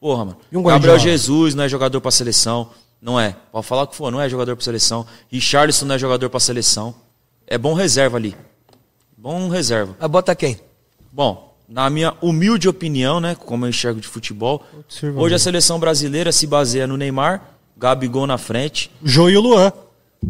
[0.00, 0.36] Porra, mano.
[0.52, 0.98] E um Gabriel?
[0.98, 2.70] Jesus não é jogador pra seleção.
[3.00, 3.34] Não é.
[3.50, 5.06] Pode falar o que for, não é jogador pra seleção.
[5.30, 6.94] Richarlison não é jogador pra seleção.
[7.46, 8.36] É bom reserva ali.
[9.16, 9.96] Bom reserva.
[9.98, 10.60] Mas bota quem?
[11.12, 15.78] Bom, na minha humilde opinião, né, como eu enxergo de futebol, Observa hoje a seleção
[15.78, 17.42] brasileira se baseia no Neymar,
[17.78, 18.90] Gabigol na frente.
[19.02, 19.72] Jô e o Luan.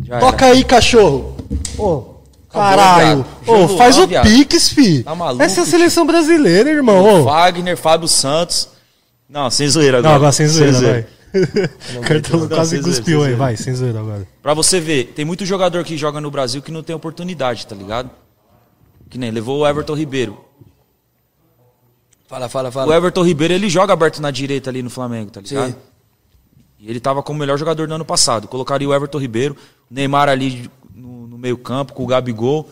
[0.05, 0.55] Já Toca era.
[0.55, 1.37] aí, cachorro.
[1.79, 2.17] Ô,
[2.51, 3.25] caralho.
[3.47, 4.25] Ô, faz Luan, o viado.
[4.29, 5.03] Pix, fi.
[5.03, 7.23] Tá maluco, Essa é a seleção brasileira, irmão.
[7.23, 7.25] Ô.
[7.25, 8.69] Wagner, Fábio Santos.
[9.29, 10.17] Não, sem zoeira Não, agora.
[10.17, 11.07] agora sem zoeira, vai.
[12.03, 14.27] Cartão Não, quase sem zoeira, cuspiu sem aí, vai, sem zoeira agora.
[14.43, 17.75] Pra você ver, tem muito jogador que joga no Brasil que não tem oportunidade, tá
[17.75, 18.11] ligado?
[19.11, 20.39] Que nem levou o Everton Ribeiro.
[22.27, 22.95] Fala, fala, O fala.
[22.97, 25.69] Everton Ribeiro, ele joga aberto na direita ali no Flamengo, tá ligado?
[25.71, 25.77] Sim.
[26.79, 28.47] E ele tava como o melhor jogador do ano passado.
[28.47, 29.57] Colocaria o Everton Ribeiro,
[29.91, 32.68] o Neymar ali no, no meio campo, com o Gabigol,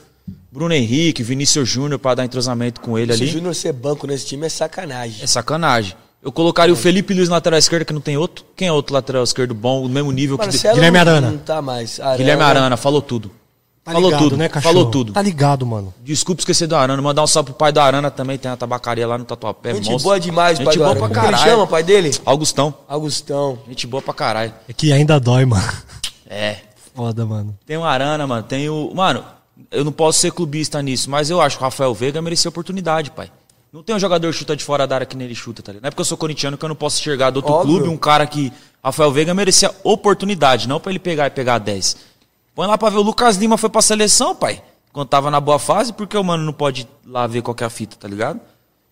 [0.51, 3.33] Bruno Henrique, Vinícius Júnior pra dar entrosamento com ele Se o ali.
[3.33, 5.23] Júnior ser banco nesse time é sacanagem.
[5.23, 5.95] É sacanagem.
[6.23, 8.45] Eu colocaria o Felipe Luiz na lateral esquerda, que não tem outro.
[8.57, 10.47] Quem é outro lateral esquerdo bom, do mesmo nível que...
[10.47, 11.31] Marcelo Guilherme Arana.
[11.31, 12.01] Não tá mais.
[12.01, 12.17] Arana.
[12.17, 13.31] Guilherme Arana, falou tudo.
[13.87, 14.75] Tá falou ligado, tudo, né, cachorro?
[14.75, 15.13] falou tudo.
[15.13, 15.95] Tá ligado, mano.
[16.03, 17.01] Desculpa esquecer do Arana.
[17.01, 18.37] Mandar um salve pro pai do Arana também.
[18.37, 19.75] Tem uma tabacaria lá no Tatuapé.
[19.75, 20.03] Gente monstro.
[20.09, 21.07] boa demais, Gente pai do boa Arana.
[21.07, 21.51] pra Como ele caralho.
[21.53, 22.11] chama, pai dele?
[22.27, 22.75] Augustão.
[22.89, 23.59] Augustão.
[23.69, 24.53] Gente boa pra caralho.
[24.69, 25.73] É que ainda dói, mano.
[26.29, 26.57] É.
[26.95, 27.57] Foda, mano.
[27.65, 28.43] Tem o Arana, mano.
[28.43, 28.91] Tem o.
[28.93, 29.25] Mano,
[29.71, 33.13] eu não posso ser clubista nisso, mas eu acho que o Rafael Veiga merecia oportunidade,
[33.13, 33.31] pai.
[33.73, 35.71] Não tem um jogador que chuta de fora da área que nem ele chuta, tá
[35.71, 35.83] ligado?
[35.83, 37.77] Não é porque eu sou corintiano que eu não posso enxergar do outro Óbvio.
[37.77, 38.53] clube um cara que.
[38.83, 41.97] Rafael Veiga merecia oportunidade, não pra ele pegar e pegar 10.
[42.57, 42.97] Põe lá pra ver.
[42.97, 44.63] O Lucas Lima foi pra seleção, pai.
[44.91, 47.63] Quando tava na boa fase, porque o mano não pode ir lá ver qual que
[47.63, 48.41] é fita, tá ligado?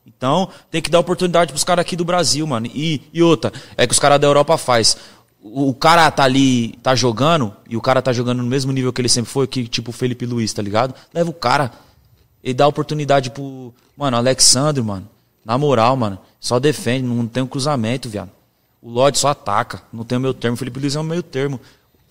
[0.07, 2.67] Então, tem que dar oportunidade pros caras aqui do Brasil, mano.
[2.67, 4.99] E, e outra, é que os caras da Europa faz.
[5.43, 8.93] O, o cara tá ali, tá jogando, e o cara tá jogando no mesmo nível
[8.93, 10.95] que ele sempre foi, que tipo o Felipe Luiz, tá ligado?
[11.15, 11.73] Leva o cara.
[12.43, 13.73] E dá oportunidade pro.
[13.97, 15.09] Mano, Alexandre, mano.
[15.43, 16.19] Na moral, mano.
[16.39, 18.31] Só defende, não tem um cruzamento, viado.
[18.83, 19.83] O Lodge só ataca.
[19.91, 20.55] Não tem o meu termo.
[20.55, 21.59] O Felipe Luiz é o meio termo.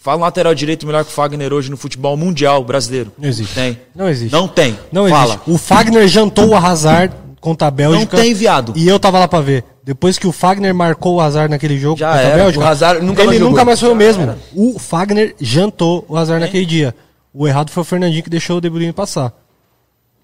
[0.03, 3.13] Fala um lateral direito melhor que o Fagner hoje no futebol mundial brasileiro.
[3.17, 3.55] Não existe.
[3.55, 3.79] Tem.
[3.95, 4.33] Não existe.
[4.33, 4.77] Não tem.
[4.91, 5.35] Não Fala.
[5.35, 5.49] existe.
[5.49, 8.17] O Fagner jantou o Hazard contra a Bélgica.
[8.17, 8.73] Não tem, viado.
[8.75, 9.63] E eu tava lá pra ver.
[9.81, 12.33] Depois que o Fagner marcou o Hazard naquele jogo Já contra era.
[12.33, 13.51] a Bélgica, O Hazard nunca ele mais jogou.
[13.51, 14.23] nunca mais foi o mesmo.
[14.23, 14.37] era.
[14.53, 16.93] O Fagner jantou o Hazard naquele dia.
[17.33, 19.31] O errado foi o Fernandinho que deixou o De Bruyne passar.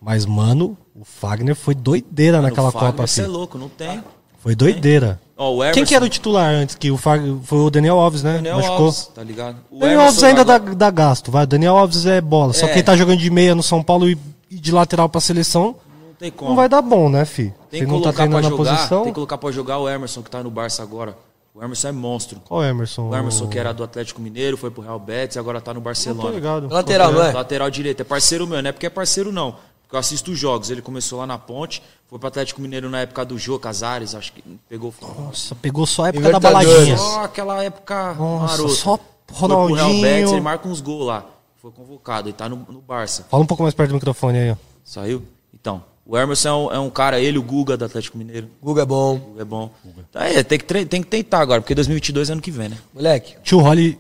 [0.02, 4.04] Mas, mano, o Fagner foi doideira naquela Copa, Você é louco, não tem.
[4.40, 5.20] Foi doideira.
[5.38, 6.76] Ó, o Quem que era o titular antes?
[6.76, 8.36] Que o Fagner, foi o Daniel Alves, né?
[8.36, 8.86] Daniel Machucou.
[8.88, 9.58] Alves, tá ligado?
[9.72, 11.44] O Daniel Emerson Alves ainda dá, dá gasto, vai.
[11.44, 12.52] O Daniel Alves é bola.
[12.54, 12.70] Só É.
[12.70, 14.18] que ele tá jogando de meia no São Paulo e,
[14.52, 15.76] de lateral pra seleção.
[16.08, 16.50] Não tem como.
[16.50, 17.54] Não vai dar bom, né, fi?
[17.72, 19.04] Tem que não tá colocar pra treinando na jogar, posição.
[19.04, 21.16] tem que colocar pra jogar o Emerson que tá no Barça agora.
[21.56, 22.42] O Emerson é monstro.
[22.48, 23.10] Qual é, Emerson?
[23.10, 25.76] O Emerson que era do Atlético Mineiro, foi pro Real Betis e agora tá no
[25.76, 26.30] Não tô Barcelona.
[26.36, 26.68] ligado.
[26.70, 27.32] Lateral, não é?
[27.32, 29.56] Lateral direito, é parceiro meu, não é porque é parceiro não.
[29.90, 30.70] Porque eu assisto os jogos.
[30.70, 34.32] Ele começou lá na ponte, foi pro Atlético Mineiro na época do Jô Casares, acho
[34.34, 36.96] que pegou Nossa, pegou só a época da baladinha.
[36.96, 38.76] só aquela época Nossa, marota.
[38.76, 40.02] só Foi pro Real Ronaldinho.
[40.04, 41.26] Betis, ele marca uns gols lá.
[41.60, 43.26] Foi convocado, ele tá no, no Barça.
[43.32, 44.56] Fala um pouco mais perto do microfone aí, ó.
[44.86, 45.24] Saiu?
[45.52, 48.48] Então, o Emerson é um, é um cara, ele, o Guga do Atlético Mineiro.
[48.62, 49.18] Guga é bom.
[49.18, 49.72] Guga é bom.
[50.12, 52.70] Tá aí, tem que, tre- tem que tentar agora, porque 2022 é ano que vem,
[52.70, 52.78] né?
[52.94, 54.00] Moleque, Tio Rolly,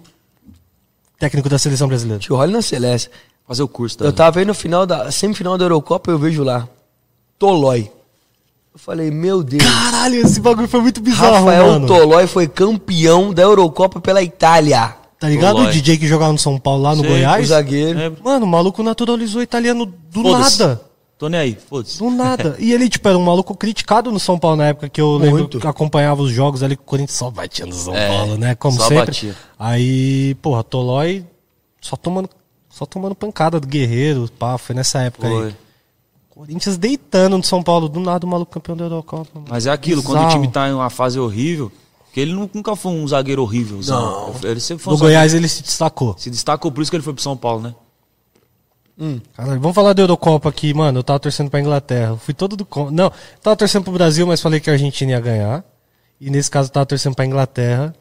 [1.17, 2.19] técnico da seleção brasileira.
[2.21, 3.09] tio Rolly na Celeste.
[3.50, 4.06] Fazer o curso, tá?
[4.06, 6.68] Eu tava aí no final da semifinal da Eurocopa, eu vejo lá.
[7.38, 7.91] Tolói.
[8.72, 9.64] Eu falei, meu Deus.
[9.64, 11.88] Caralho, esse bagulho foi muito bizarro, Rafael mano.
[11.88, 14.95] Tolói foi campeão da Eurocopa pela Itália.
[15.20, 15.70] Tá ligado Tolói.
[15.70, 17.47] o DJ que jogava no São Paulo lá no Sei, O Goiás?
[17.47, 17.97] zagueiro.
[17.97, 18.24] Lembro.
[18.24, 20.80] Mano, o maluco naturalizou italiano do nada.
[21.18, 21.97] Tô nem aí, foda-se.
[21.97, 22.56] Do nada.
[22.62, 25.39] E ele, tipo, era um maluco criticado no São Paulo na época que eu lembro
[25.39, 25.60] Muito.
[25.60, 28.56] que acompanhava os jogos ali com o Corinthians só batia no São É, Paulo, né?
[28.56, 29.06] Como só sempre.
[29.08, 29.36] batia.
[29.58, 31.26] Aí, porra, Tolói
[31.82, 32.30] só tomando,
[32.80, 35.34] só tomando pancada do Guerreiro, pá, foi nessa época aí.
[35.34, 35.56] Foi.
[36.30, 39.30] Corinthians deitando no São Paulo, do nada o maluco campeão da Eurocopa.
[39.36, 39.47] mano.
[39.50, 41.70] Mas é aquilo, quando o time tá em uma fase horrível,
[42.06, 43.82] porque ele nu- nunca foi um zagueiro horrível.
[43.86, 44.34] Não.
[44.43, 46.16] Ele sempre foi um No Goiás ele se destacou.
[46.18, 47.76] Se destacou, por isso que ele foi pro São Paulo, né?
[49.36, 51.00] Caralho, vamos falar da Eurocopa aqui, mano.
[51.00, 52.10] Eu tava torcendo pra Inglaterra.
[52.12, 52.68] Eu fui todo do.
[52.92, 53.12] Não, eu
[53.42, 55.64] tava torcendo pro Brasil, mas falei que a Argentina ia ganhar.
[56.20, 57.96] E nesse caso eu tava torcendo pra Inglaterra.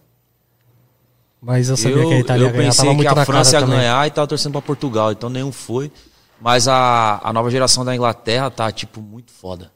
[1.40, 2.64] Mas eu sabia eu, que a Itália ia eu ganhar.
[2.66, 3.78] pensei Tava muito que a França ia também.
[3.78, 5.90] ganhar e tava torcendo pra Portugal, então nenhum foi.
[6.40, 9.70] Mas a, a nova geração da Inglaterra tá, tipo, muito foda.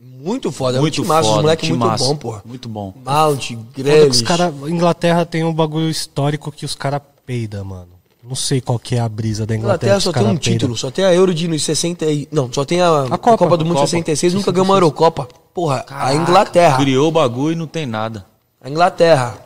[0.00, 0.78] Muito foda.
[0.78, 1.36] é muito um timaço, foda.
[1.36, 2.04] os moleque muito timaço.
[2.04, 2.42] bom, porra.
[2.44, 2.94] Muito bom.
[3.04, 4.16] Mount, Grealish.
[4.16, 7.88] Os cara, Inglaterra tem um bagulho histórico que os caras peidam, mano.
[8.22, 9.96] Não sei qual que é a brisa da A Inglaterra.
[9.96, 10.40] Inglaterra só tem um peida.
[10.40, 12.28] título, só tem a Euro de nos 60 e...
[12.30, 13.38] Não, só tem a, a Copa.
[13.38, 13.86] Copa, do Mundo Copa.
[13.86, 15.26] 66, nunca ganhou uma Eurocopa.
[15.54, 16.76] Porra, a Inglaterra.
[16.76, 18.26] Criou o bagulho e não tem nada.
[18.60, 19.38] A Inglaterra.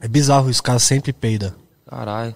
[0.00, 1.52] É bizarro, os caras sempre peidam.
[1.88, 2.34] Caralho.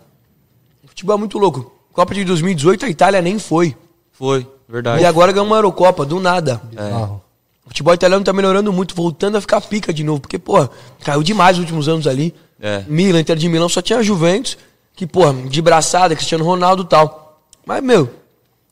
[0.87, 1.73] Futebol é muito louco.
[1.93, 3.77] Copa de 2018 a Itália nem foi.
[4.13, 4.47] Foi.
[4.69, 5.03] Verdade.
[5.03, 6.61] E agora ganhou uma Eurocopa, do nada.
[6.65, 7.21] Bizarro.
[7.65, 10.21] O futebol italiano tá melhorando muito, voltando a ficar pica de novo.
[10.21, 10.69] Porque, pô,
[11.05, 12.35] caiu demais nos últimos anos ali.
[12.61, 12.85] É.
[12.89, 14.57] Milan, Inter de Milão, só tinha Juventus,
[14.95, 17.41] que, pô, de braçada, Cristiano Ronaldo e tal.
[17.67, 18.09] Mas, meu,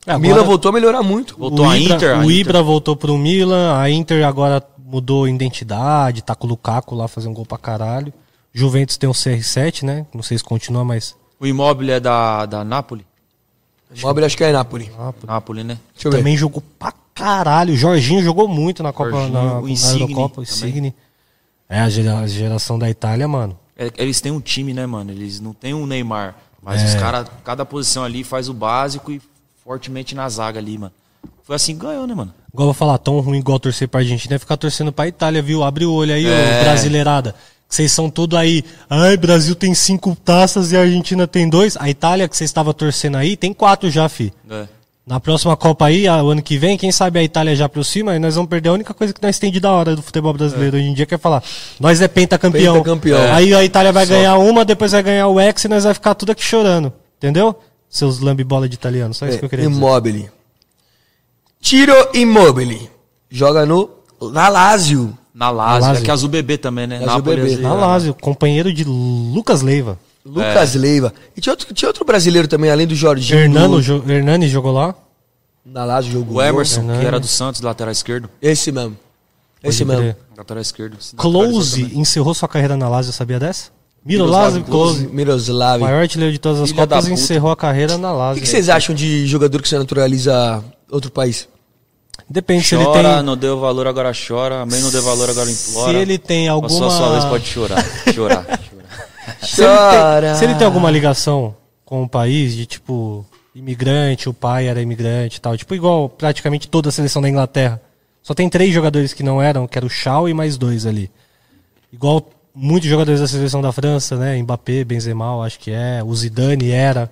[0.05, 1.35] É, Milan agora- voltou a melhorar muito.
[1.37, 2.35] Voltou o a Ibra, Inter, a o Inter.
[2.37, 7.33] Ibra voltou pro Milan, a Inter agora mudou identidade, tá com o Lukaku lá fazendo
[7.33, 8.13] gol pra caralho.
[8.53, 10.05] Juventus tem o CR7, né?
[10.13, 11.15] Não sei se continua, mas.
[11.39, 13.05] O imóvel é da, da Napoli?
[14.01, 14.91] Mobile acho que é Napoli.
[15.25, 15.77] Napoli, né?
[15.93, 16.17] Deixa eu ver.
[16.19, 17.73] Também jogou pra caralho.
[17.73, 20.43] O Jorginho jogou muito na Copa Jorginho, na, o na Insigne Eurocopa, o.
[20.43, 20.93] Insigne.
[21.67, 23.57] É a gera- a geração da Itália, mano.
[23.77, 25.11] É, eles têm um time, né, mano?
[25.11, 26.35] Eles não têm um Neymar.
[26.61, 26.85] Mas É.
[26.85, 29.21] os caras, cada posição ali faz o básico e
[29.63, 30.91] fortemente na zaga ali, mano.
[31.43, 32.33] Foi assim que ganhou, né, mano?
[32.53, 35.41] Igual eu vou falar, tão ruim igual torcer pra Argentina é ficar torcendo pra Itália,
[35.41, 35.63] viu?
[35.63, 36.59] Abre o olho aí, É.
[36.59, 37.33] ô brasileirada.
[37.69, 38.63] Vocês são tudo aí.
[38.89, 41.77] Ai, Brasil tem cinco taças e a Argentina tem dois.
[41.77, 44.33] A Itália que vocês estavam torcendo aí tem quatro já, fi.
[44.49, 44.67] É.
[45.05, 48.19] Na próxima Copa aí, o ano que vem, quem sabe a Itália já aproxima e
[48.19, 50.77] nós vamos perder a única coisa que nós tem de da hora do futebol brasileiro
[50.77, 51.43] hoje em dia, que é falar,
[51.79, 52.75] nós é pentacampeão.
[52.75, 53.19] Pentacampeão.
[53.19, 53.31] É.
[53.31, 56.13] Aí a Itália vai ganhar uma, depois vai ganhar o X e nós vai ficar
[56.13, 56.93] tudo aqui chorando.
[57.17, 57.55] Entendeu?
[57.89, 59.79] Seus lambibola de italiano, só isso que eu queria dizer.
[59.79, 60.29] Immobile.
[61.59, 62.89] Tiro Immobile.
[63.31, 63.89] Joga no
[64.21, 65.17] La Lazio.
[65.39, 66.01] Na Lazio, Lazio.
[66.01, 67.01] é que é azul bebê também, né?
[67.05, 67.55] Azul bebê.
[67.57, 69.97] Na Lazio, companheiro de Lucas Leiva.
[70.25, 71.13] Lucas Leiva.
[71.35, 73.39] E tinha outro, tinha outro brasileiro também, além do Jorginho.
[73.39, 74.93] Hernano, do- jo Hernani jogou lá.
[75.65, 76.37] Na Lazio jogou.
[76.37, 76.99] O Emerson, Hernani.
[76.99, 78.29] que era do Santos, lateral esquerdo.
[78.41, 78.97] Esse mesmo.
[79.63, 80.15] Esse Pode mesmo.
[80.37, 80.97] Lateral esquerdo.
[80.99, 83.69] Se Close encerrou sua carreira na Lazio, sabia dessa?
[84.05, 85.81] Miroslav Close, Miroslav.
[85.81, 88.35] maior artilheiro de todas as Filha Copas, encerrou a carreira na O Lazio.
[88.35, 91.47] que, que vocês acham de jogador que se naturaliza outro país?
[92.29, 93.23] Depende se ele Chora, tem...
[93.23, 94.59] não deu valor, agora chora.
[94.59, 95.91] Também não deu valor, agora implora.
[95.93, 96.69] Se ele tem alguma...
[96.69, 97.83] Passou a sua vez, pode chorar.
[98.13, 98.43] Chorar.
[98.45, 98.59] chorar.
[99.41, 100.27] Se ele, Chora.
[100.27, 103.25] tem, se ele tem alguma ligação com o país, de tipo,
[103.55, 107.81] imigrante, o pai era imigrante e tal, tipo, igual praticamente toda a seleção da Inglaterra.
[108.21, 111.09] Só tem três jogadores que não eram, que era o Shaw e mais dois ali.
[111.91, 114.39] Igual muitos jogadores da seleção da França, né?
[114.39, 117.09] Mbappé, Benzema, acho que é, o Zidane era.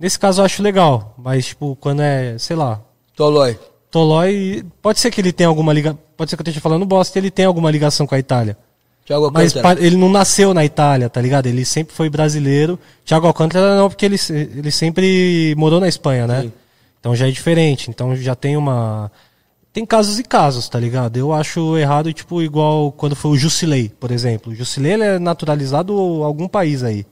[0.00, 2.80] Nesse caso eu acho legal, mas tipo, quando é, sei lá,
[3.14, 3.58] Tolói.
[3.90, 7.18] Tolói, pode ser que ele tenha alguma ligação, pode ser que eu esteja falando bosta,
[7.18, 8.56] ele tem alguma ligação com a Itália.
[9.06, 9.76] Thiago Mas Alcântara.
[9.76, 11.46] pa- ele não nasceu na Itália, tá ligado?
[11.46, 12.78] Ele sempre foi brasileiro.
[13.06, 16.42] Thiago Alcântara não, porque ele, ele sempre morou na Espanha, né?
[16.42, 16.52] Sim.
[17.00, 17.88] Então já é diferente.
[17.88, 19.10] Então já tem uma.
[19.72, 21.16] Tem casos e casos, tá ligado?
[21.16, 24.52] Eu acho errado, tipo, igual quando foi o Jusilei, por exemplo.
[24.52, 27.06] O Jusilei ele é naturalizado algum país aí.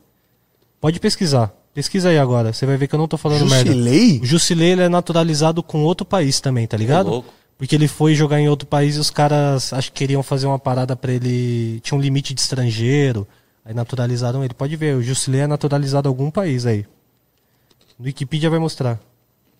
[0.80, 1.50] Pode pesquisar.
[1.76, 2.54] Pesquisa aí agora.
[2.54, 3.70] Você vai ver que eu não tô falando merda.
[3.70, 4.18] Jusilei?
[4.22, 7.10] O Jusilei ele é naturalizado com outro país também, tá ligado?
[7.10, 7.28] louco.
[7.58, 10.58] Porque ele foi jogar em outro país e os caras acho que queriam fazer uma
[10.58, 11.78] parada pra ele.
[11.80, 13.28] Tinha um limite de estrangeiro.
[13.62, 14.54] Aí naturalizaram ele.
[14.54, 16.86] Pode ver, o Jusilei é naturalizado a algum país aí.
[17.98, 18.98] No Wikipedia vai mostrar.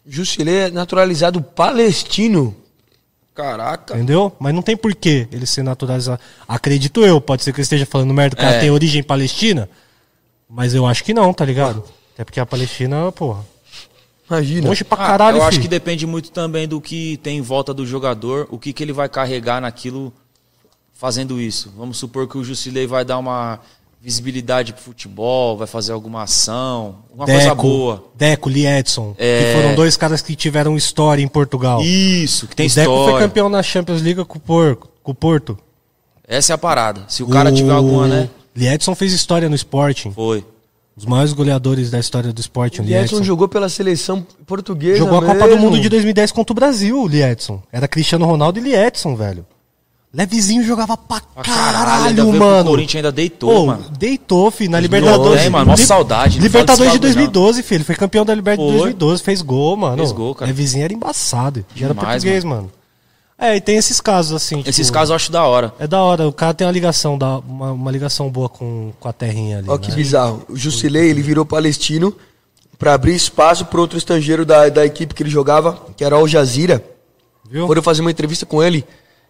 [0.07, 2.57] Jusilei é naturalizado palestino.
[3.35, 3.95] Caraca.
[3.95, 4.35] Entendeu?
[4.39, 6.19] Mas não tem porquê ele ser naturalizado.
[6.49, 8.61] Acredito eu, pode ser que eu esteja falando merda, o cara É.
[8.61, 9.69] tem origem palestina.
[10.49, 11.85] Mas eu acho que não, tá ligado?
[12.17, 13.45] Até porque a Palestina, porra.
[14.29, 14.69] Imagina.
[14.69, 15.63] Longe pra Ah, caralho, eu acho filho.
[15.65, 18.93] que depende muito também do que tem em volta do jogador, o que, que ele
[18.93, 20.13] vai carregar naquilo
[20.95, 21.73] fazendo isso.
[21.77, 23.61] Vamos supor que o Jusilei vai dar uma
[24.03, 28.05] visibilidade pro futebol, vai fazer alguma ação, uma coisa boa.
[28.15, 29.15] Deco, Lee Edson.
[29.19, 29.53] É.
[29.53, 31.83] Que foram dois caras que tiveram história em Portugal.
[31.83, 33.27] Isso, que tem o Deco foi história.
[33.29, 35.59] campeão na Champions League com o, Porco, com o Porto.
[36.27, 37.03] Essa é a parada.
[37.09, 38.31] Se o cara tiver alguma, né?
[38.57, 40.11] Lee Edson fez história no Sporting.
[40.13, 40.45] Foi.
[40.97, 43.25] Os maiores goleadores da história do Sporting, o O Lee Edson Edson.
[43.25, 45.61] jogou pela seleção portuguesa Jogou a Copa do mesmo.
[45.63, 47.63] Mundo de 2010 contra o Brasil, o Lee Edson.
[47.71, 49.45] Era Cristiano Ronaldo e Lee Edson, velho.
[50.15, 52.71] Levezinho jogava pra Pra caralho, pro mano.
[52.71, 53.85] Corinthians ainda deitou, Ô, mano.
[53.99, 55.43] deitou, filho, na Libertadores.
[55.45, 57.77] é, mano, Li- saudade, não Libertadores de fala desse bagulho, 2012, filho.
[57.79, 58.91] Ele foi campeão da Libertadores de Foi.
[58.95, 59.99] 2012, fez gol, mano.
[59.99, 60.47] Fez gol, cara.
[60.51, 61.67] Levezinho era embaçado.
[61.75, 62.71] Já era Demais, português, mano.
[63.39, 64.61] É, e tem esses casos, assim.
[64.67, 65.73] Esses tipo, casos eu acho da hora.
[65.79, 69.09] É da hora, o cara tem uma ligação, da, uma, uma ligação boa com, com
[69.09, 69.69] a terrinha ali.
[69.69, 69.97] Ó que né?
[69.97, 70.43] bizarro.
[70.49, 72.17] O Jusilei, ele virou palestino
[72.79, 76.21] pra abrir espaço para outro estrangeiro da, da equipe que ele jogava, que era o
[76.21, 76.83] Al Jazeera.
[77.51, 77.67] Viu?
[77.67, 78.85] Foram fazer uma entrevista com ele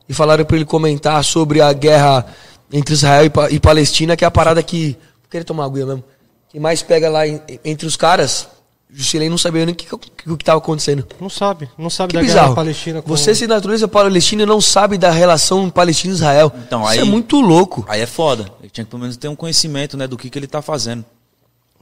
[0.08, 2.24] e falaram pra ele comentar sobre a guerra
[2.72, 4.92] entre Israel e, Pa- e Palestina, que é a parada que.
[5.22, 6.04] Vou querer tomar aguinha mesmo.
[6.48, 8.46] Que mais pega lá em- entre os caras.
[8.88, 11.04] O Jusilei não sabia nem o que, que, o que tava acontecendo.
[11.20, 12.54] Não sabe, não sabe Que da guerra bizarro.
[12.54, 13.08] palestina com...
[13.08, 16.52] Você se naturaliza palestino e não sabe da relação Palestina e Israel.
[16.56, 17.84] Então, Isso aí- é muito louco.
[17.88, 18.50] Aí é foda.
[18.60, 21.04] Ele tinha que pelo menos ter um conhecimento, né, do que, que ele tá fazendo.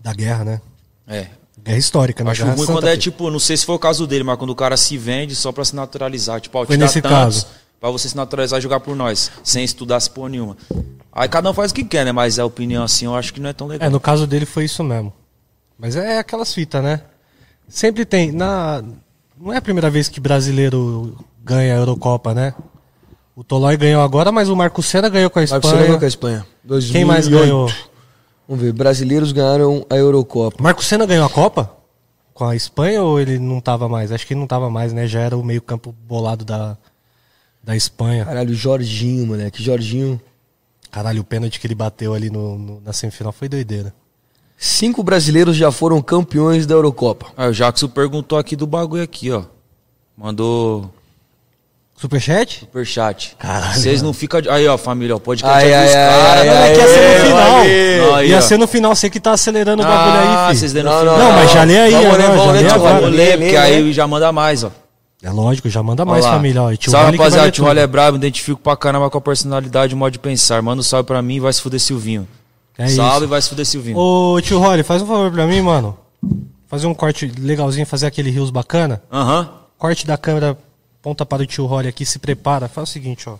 [0.02, 0.60] Da guerra, né?
[1.06, 1.26] É.
[1.62, 2.30] Guerra histórica, né?
[2.30, 4.38] Acho Guerra ruim Santa, quando é tipo, não sei se foi o caso dele, mas
[4.38, 6.40] quando o cara se vende só pra se naturalizar.
[6.40, 7.46] Tipo, ó, Foi te nesse tantos caso.
[7.80, 10.56] Pra você se naturalizar e jogar por nós, sem estudar se porra nenhuma.
[11.12, 12.12] Aí cada um faz o que quer, né?
[12.12, 13.86] Mas a opinião assim eu acho que não é tão legal.
[13.86, 15.12] É, no caso dele foi isso mesmo.
[15.78, 17.00] Mas é aquelas fitas, né?
[17.68, 18.30] Sempre tem.
[18.32, 18.82] Na...
[19.40, 22.54] Não é a primeira vez que brasileiro ganha a Eurocopa, né?
[23.34, 25.62] O Tolói ganhou agora, mas o Marco Senna ganhou com a Espanha.
[25.86, 26.46] Senna com a Espanha.
[26.92, 27.30] Quem mais 2008.
[27.42, 27.72] ganhou?
[28.48, 30.62] Vamos ver, brasileiros ganharam a Eurocopa.
[30.62, 31.74] Marco Senna ganhou a Copa?
[32.32, 34.12] Com a Espanha ou ele não tava mais?
[34.12, 35.06] Acho que ele não tava mais, né?
[35.06, 36.76] Já era o meio campo bolado da,
[37.62, 38.24] da Espanha.
[38.24, 39.62] Caralho, Jorginho, moleque.
[39.62, 40.20] Jorginho.
[40.90, 43.92] Caralho, o pênalti que ele bateu ali no, no- na semifinal foi doideira.
[44.56, 47.26] Cinco brasileiros já foram campeões da Eurocopa.
[47.36, 49.42] Aí o Jackson perguntou aqui do bagulho aqui, ó.
[50.16, 50.90] Mandou
[51.96, 52.60] Superchat?
[52.60, 53.36] superchat.
[53.38, 54.40] Caralho, Vocês não ficam.
[54.40, 56.38] de- Aí, ó, família, ó, pode Ai, cantar ai, dos ai, caras.
[56.40, 56.58] ai, né?
[56.58, 57.50] ai, que ia ser no final.
[58.08, 58.40] Não, aí, ia ó.
[58.40, 60.84] ser no final, você que tá acelerando o bagulho Ah, aí, vocês filho.
[60.84, 61.18] no Não, final.
[61.18, 62.68] Não, mas já lê aí, Vamos ó, ler, já vamos ler, agora.
[62.74, 63.00] Tijuana.
[63.00, 64.70] Vamos ler, porque aí já manda mais, ó.
[65.22, 66.36] É lógico, já manda mais, Olha lá.
[66.36, 66.62] família.
[66.62, 67.44] Ó, e tio salve, rapaziada.
[67.46, 67.64] ler Tio.
[67.64, 70.60] Rolly é brabo, identifico pra caramba com a personalidade e o modo de pensar.
[70.62, 72.28] Manda um salve pra mim e vai se fuder Silvinho.
[72.76, 73.24] É salve isso.
[73.24, 73.96] e vai se fuder Silvinho.
[73.98, 75.96] Ô, tio Rolly, faz um favor pra mim, mano.
[76.66, 79.02] Fazer um corte legalzinho, fazer aquele rios bacana.
[79.12, 79.48] Aham.
[79.78, 80.58] Corte da câmera,
[81.02, 82.68] ponta para o tio Rolly aqui, se prepara.
[82.68, 83.36] Faz o seguinte, ó.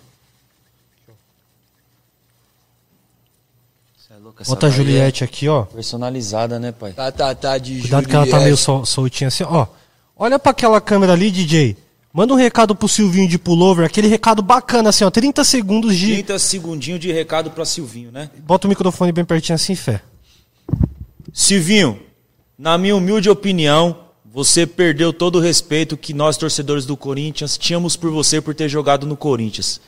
[4.10, 5.62] É essa Bota a daí é Juliette aqui, ó.
[5.64, 6.92] Personalizada, né, pai?
[6.92, 8.62] Tá, tá, tá, de Cuidado que ela tá meio Juliette.
[8.62, 9.66] sol- soltinha assim, ó.
[10.16, 11.76] Olha pra aquela câmera ali, DJ.
[12.16, 15.10] Manda um recado pro Silvinho de pullover, aquele recado bacana assim, ó.
[15.10, 16.12] 30 segundos de.
[16.12, 18.30] 30 segundinhos de recado pra Silvinho, né?
[18.46, 20.00] Bota o microfone bem pertinho assim, fé.
[21.32, 21.98] Silvinho,
[22.56, 27.96] na minha humilde opinião, você perdeu todo o respeito que nós, torcedores do Corinthians, tínhamos
[27.96, 29.80] por você por ter jogado no Corinthians.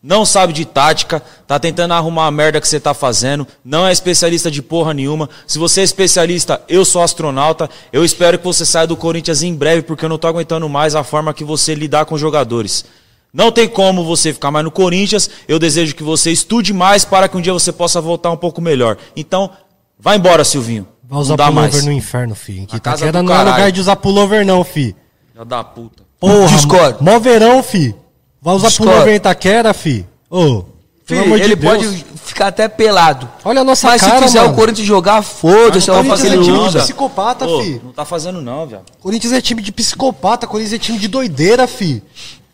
[0.00, 3.90] Não sabe de tática, tá tentando arrumar a merda que você tá fazendo, não é
[3.90, 5.28] especialista de porra nenhuma.
[5.44, 7.68] Se você é especialista, eu sou astronauta.
[7.92, 10.94] Eu espero que você saia do Corinthians em breve, porque eu não tô aguentando mais
[10.94, 12.84] a forma que você lidar com os jogadores.
[13.32, 15.28] Não tem como você ficar mais no Corinthians.
[15.48, 18.60] Eu desejo que você estude mais para que um dia você possa voltar um pouco
[18.60, 18.96] melhor.
[19.16, 19.50] Então,
[19.98, 20.86] vai embora, Silvinho.
[21.02, 21.84] Vai usar não dá pullover mais.
[21.84, 22.66] no inferno, fi.
[22.66, 24.94] Que tá não é lugar de usar pullover, não, fi.
[25.34, 26.04] Já da puta.
[26.20, 27.02] Porra, Discordo.
[27.02, 27.94] mó verão, fi.
[28.40, 28.92] Vai usar Discordo.
[28.92, 30.06] pullover em Itaquera, fi.
[30.30, 30.62] Ô,
[31.06, 31.72] pelo Filho, de ele Deus.
[31.76, 33.28] pode ficar até pelado.
[33.44, 34.52] Olha a nossa Mas cara, se quiser mano.
[34.52, 36.70] o Corinthians jogar, foda-se, Mas é fazer fazendo ele não, usa.
[36.72, 36.84] velho.
[36.84, 37.80] Psicopata, Ô, fi.
[37.82, 38.82] não tá fazendo não, velho.
[39.00, 42.02] Corinthians é time de psicopata, Corinthians é time de doideira, fi.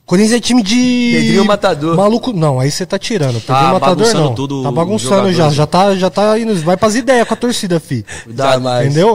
[0.06, 1.11] Corinthians é time de.
[1.16, 1.97] Pedrinho Matador.
[1.97, 2.32] Maluco.
[2.32, 3.40] Não, aí você tá tirando.
[3.40, 4.35] Tá Pedrinho Matador bagunçando não.
[4.35, 5.48] tudo tá bagunçando já.
[5.51, 6.55] Já tá, já tá indo.
[6.56, 8.05] Vai pras ideias com a torcida, fi.
[8.27, 8.86] Dá mais.
[8.86, 9.15] Entendeu?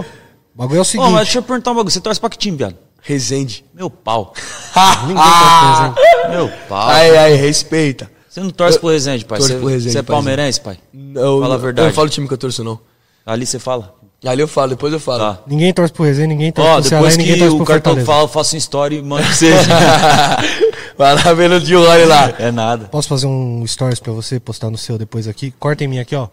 [0.56, 1.12] O bagulho é o Ô, seguinte.
[1.12, 1.92] mas deixa eu perguntar um bagulho.
[1.92, 2.76] Você torce pra que time, viado?
[3.02, 3.64] Resende.
[3.74, 4.34] Meu pau.
[5.08, 6.30] Ninguém tá presente.
[6.36, 6.90] Meu pau.
[6.90, 8.10] Aí, aí, respeita.
[8.30, 9.40] Você não torce Eu- pro Resende, pai?
[9.40, 10.78] torço Você, pro Resende, você é palmeirense, pai?
[11.16, 11.88] Eu, Fala a eu verdade.
[11.88, 12.80] não falo o time que eu torço, não.
[13.26, 13.96] Ali você fala.
[14.26, 15.20] Ali eu falo, depois eu falo.
[15.20, 15.40] Tá.
[15.48, 17.58] Ninguém torce pro Resenha, ninguém torce Ó, pro Ceará depois e ninguém que torce o
[17.58, 18.12] pro cartão Fortaleza.
[18.12, 19.56] fala, eu faço um story e mando pra vocês.
[20.98, 22.34] Vai lá vendo o tio Rony lá.
[22.38, 22.86] é nada.
[22.86, 25.52] Posso fazer um stories pra você postar no seu depois aqui?
[25.58, 26.28] Corta em mim aqui, ó.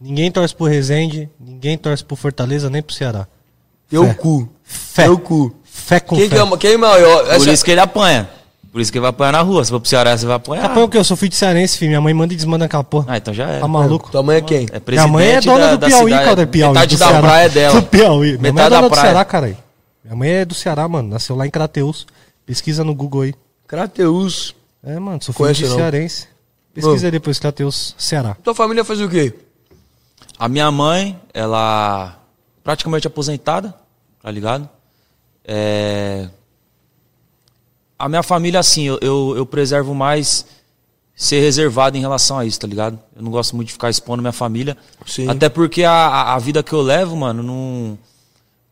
[0.00, 3.26] Ninguém torce pro Resende, ninguém torce pro Fortaleza, nem pro Ceará.
[3.90, 4.14] Teu Fé.
[4.14, 4.48] cu.
[4.64, 5.02] Fé.
[5.04, 5.54] Teu cu.
[5.78, 6.36] Fé com Quem, fé.
[6.36, 7.24] que é, quem é maior?
[7.24, 8.28] Por Essa- isso que ele apanha.
[8.70, 9.64] Por isso que ele vai apanhar na rua.
[9.64, 10.66] Se for pro Ceará, você vai apanhar.
[10.66, 10.98] Apanha o quê?
[10.98, 11.88] Eu sou filho de cearense, filho.
[11.90, 13.06] Minha mãe manda e desmanda aquela porra.
[13.08, 13.60] Ah, então já é.
[13.60, 14.10] Tá maluco?
[14.10, 14.66] Tua mãe é quem?
[14.66, 16.24] É Minha presidente mãe é dona da, do da Piauí, cidade.
[16.28, 16.46] cara.
[16.46, 17.22] Piauí, Metade do da Ceará.
[17.22, 17.74] praia é dela.
[17.80, 18.38] Do Piauí.
[18.38, 19.04] Minha mãe é Metade dona da do praia.
[19.10, 19.56] Ceará, caralho.
[20.04, 21.08] Minha mãe é do Ceará, mano.
[21.08, 22.06] Nasceu lá em Crateus.
[22.44, 23.34] Pesquisa no Google aí.
[23.66, 24.54] Crateus.
[24.84, 25.18] É, mano.
[25.22, 25.76] Sou filho Conheço de não.
[25.76, 26.28] cearense.
[26.74, 28.36] Pesquisa aí depois, Crateus, Ceará.
[28.44, 29.32] Tua família faz o quê?
[30.38, 32.16] A minha mãe, ela
[32.62, 33.74] praticamente aposentada,
[34.22, 34.68] tá ligado?
[35.50, 36.28] É...
[37.98, 40.44] A minha família, assim, eu, eu, eu preservo mais
[41.16, 42.96] ser reservado em relação a isso, tá ligado?
[43.16, 44.76] Eu não gosto muito de ficar expondo minha família.
[45.04, 45.28] Sim.
[45.28, 47.98] Até porque a, a- vida que eu levo, mano, não,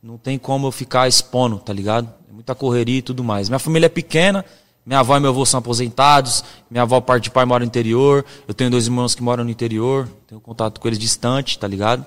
[0.00, 2.08] não tem como eu ficar expondo, tá ligado?
[2.30, 3.48] É muita correria e tudo mais.
[3.48, 4.44] Minha família é pequena,
[4.84, 8.24] minha avó e meu avô são aposentados, minha avó, parte de pai, mora no interior,
[8.46, 12.06] eu tenho dois irmãos que moram no interior, tenho contato com eles distante, tá ligado?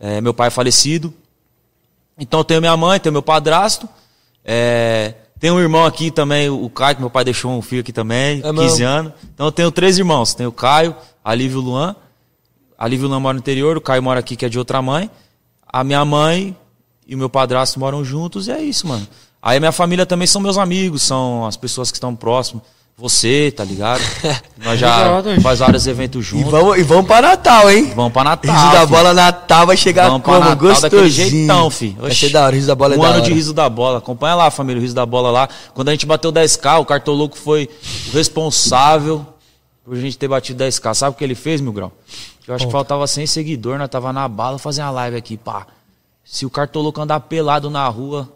[0.00, 1.14] É, meu pai é falecido.
[2.18, 3.88] Então eu tenho minha mãe, tenho meu padrasto,
[4.44, 7.92] é, tenho um irmão aqui também, o Caio, que meu pai deixou um filho aqui
[7.92, 8.86] também, É 15 mesmo?
[8.86, 9.12] anos.
[9.34, 11.96] Então eu tenho três irmãos, tenho o Caio, a Lívia e o Luan.
[12.78, 14.58] A Lívia e o Luan moram no interior, o Caio mora aqui, que é de
[14.58, 15.10] outra mãe.
[15.66, 16.56] A minha mãe
[17.06, 19.06] e o meu padrasto moram juntos e é isso, mano.
[19.42, 22.62] Aí a minha família também são meus amigos, são as pessoas que estão próximas.
[22.96, 24.00] Você, tá ligado?
[24.64, 25.42] Nós já Obrigado.
[25.42, 26.50] faz vários eventos E juntos.
[26.50, 27.92] vamos, e vamos pra Natal, hein?
[27.94, 28.54] Vamos pra Natal.
[28.54, 30.44] Riso da bola Natal vai chegar Vamos pra como?
[30.48, 31.08] Natal Gostosinho.
[31.10, 31.88] jeitão, fi.
[31.98, 33.24] Vai ser da hora, Riso da bola é Um da ano hora.
[33.24, 33.98] de riso da bola.
[33.98, 35.48] Acompanha lá, família, o riso da bola lá.
[35.74, 37.68] Quando a gente bateu 10k, o Cartoloco foi
[38.10, 39.26] o responsável
[39.84, 40.94] por a gente ter batido 10k.
[40.94, 41.90] Sabe o que ele fez, Mil Grau?
[42.46, 45.66] Eu acho que faltava 100 seguidores, nós tava na bala fazendo a live aqui, pá.
[46.24, 48.28] Se o Cartoloco andar pelado na rua,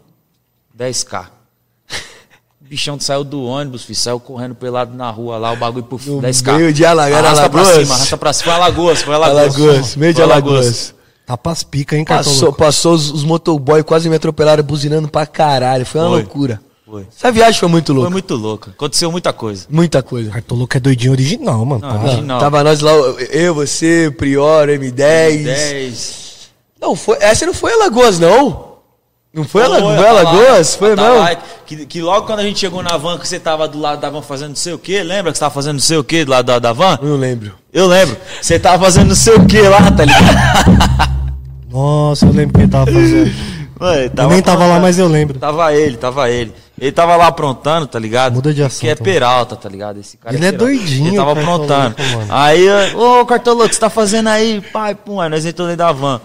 [0.77, 1.27] 10k.
[2.61, 5.99] O bichão saiu do ônibus, filho, saiu correndo pelado na rua lá, o bagulho por
[6.05, 6.57] No 10k.
[6.57, 7.79] meio de Alagoas, Arrasta pra Alagoas.
[7.83, 8.43] cima, arrasta pra cima.
[8.45, 9.55] Foi Alagoas, foi Alagoas.
[9.55, 10.95] Alagoas, meio de Foi Alagoas.
[11.25, 12.57] Tá pras pica, hein, Passou, Cartoloco?
[12.57, 15.85] passou os, os motoboy quase me atropelaram buzinando pra caralho.
[15.85, 16.19] Foi uma Foi.
[16.21, 16.61] loucura.
[16.85, 17.05] Foi.
[17.15, 18.09] Essa viagem foi muito Foi louca.
[18.09, 18.69] muito louco.
[18.71, 19.65] Aconteceu muita coisa.
[19.69, 20.31] Muita coisa.
[20.31, 21.81] Cartoloco é doidinho original, mano.
[21.81, 22.01] Não, para.
[22.09, 22.39] original.
[22.39, 22.91] Tava nós lá,
[23.31, 25.43] eu, você, Prior, M10.
[25.43, 26.29] 10.
[26.81, 28.68] Não, foi, essa não foi Alagoas, não?
[29.31, 30.71] Não foi, Foi, foi eu tava Alagoas?
[30.73, 31.41] lá, Foi eu tava mesmo?
[31.67, 34.09] Que, que logo quando a gente chegou na van, que você tava do lado da
[34.09, 36.25] van fazendo não sei o quê, lembra que você tava fazendo não sei o quê
[36.25, 36.97] do lado da, da van?
[37.01, 37.53] Não lembro.
[37.71, 38.17] Eu lembro.
[38.41, 41.19] Você tava fazendo não sei o quê lá, tá ligado?
[41.69, 43.31] Nossa, eu lembro que ele tava fazendo.
[43.79, 45.37] Mano, ele eu nem tava lá, mas eu lembro.
[45.39, 46.51] Tava ele, tava ele.
[46.81, 48.33] Ele tava lá aprontando, tá ligado?
[48.33, 49.03] Muda de Que é assunto.
[49.03, 49.99] Peralta, tá ligado?
[49.99, 50.65] Esse cara Ele é Peralta.
[50.73, 51.95] doidinho, Ele tava aprontando.
[52.29, 52.65] Aí,
[52.95, 54.61] ô, Cartoloco, o que você tá fazendo aí?
[54.73, 56.19] Pai, pum, aí nós entramos dentro da van.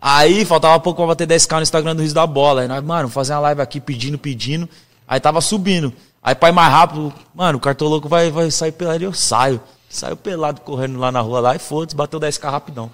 [0.00, 2.62] Aí, faltava pouco pra bater 10k no Instagram do Riso da Bola.
[2.62, 4.68] Aí nós, mano, fazer uma live aqui pedindo, pedindo.
[5.06, 5.92] Aí tava subindo.
[6.22, 9.02] Aí, pai, mais rápido, mano, o Cartoloco vai, vai sair pelado.
[9.02, 9.60] Eu saio.
[9.88, 12.90] Saiu pelado correndo lá na rua lá e foda-se, bateu 10k rapidão.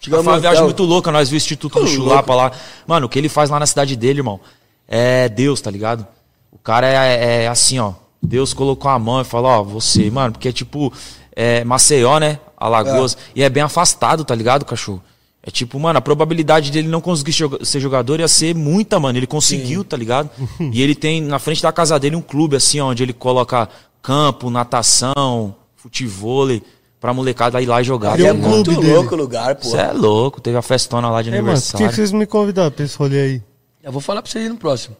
[0.00, 0.66] Chegamos Foi uma viagem hotel.
[0.66, 2.52] muito louca, nós vimos o Instituto do Chulapa lá.
[2.86, 4.40] Mano, o que ele faz lá na cidade dele, irmão,
[4.88, 6.06] é Deus, tá ligado?
[6.50, 7.92] O cara é, é assim, ó.
[8.22, 10.92] Deus colocou a mão e falou, ó, você, mano, porque é tipo,
[11.34, 12.38] é Maceió, né?
[12.56, 13.16] Alagoas.
[13.34, 15.02] E é bem afastado, tá ligado, cachorro?
[15.42, 17.32] É tipo, mano, a probabilidade dele não conseguir
[17.64, 19.18] ser jogador ia ser muita, mano.
[19.18, 20.28] Ele conseguiu, tá ligado?
[20.72, 23.66] e ele tem na frente da casa dele um clube, assim, ó, onde ele coloca
[24.02, 26.62] campo, natação, futevôlei,
[27.00, 28.18] pra molecada ir lá e jogar.
[28.18, 28.92] Ele É um clube dele.
[28.94, 29.66] louco o lugar, pô.
[29.68, 31.94] Você é louco, teve a festona lá de É, mano, por que aniversário.
[31.96, 33.42] vocês me convidaram pra esse rolê aí?
[33.82, 34.94] Eu vou falar pra vocês no próximo.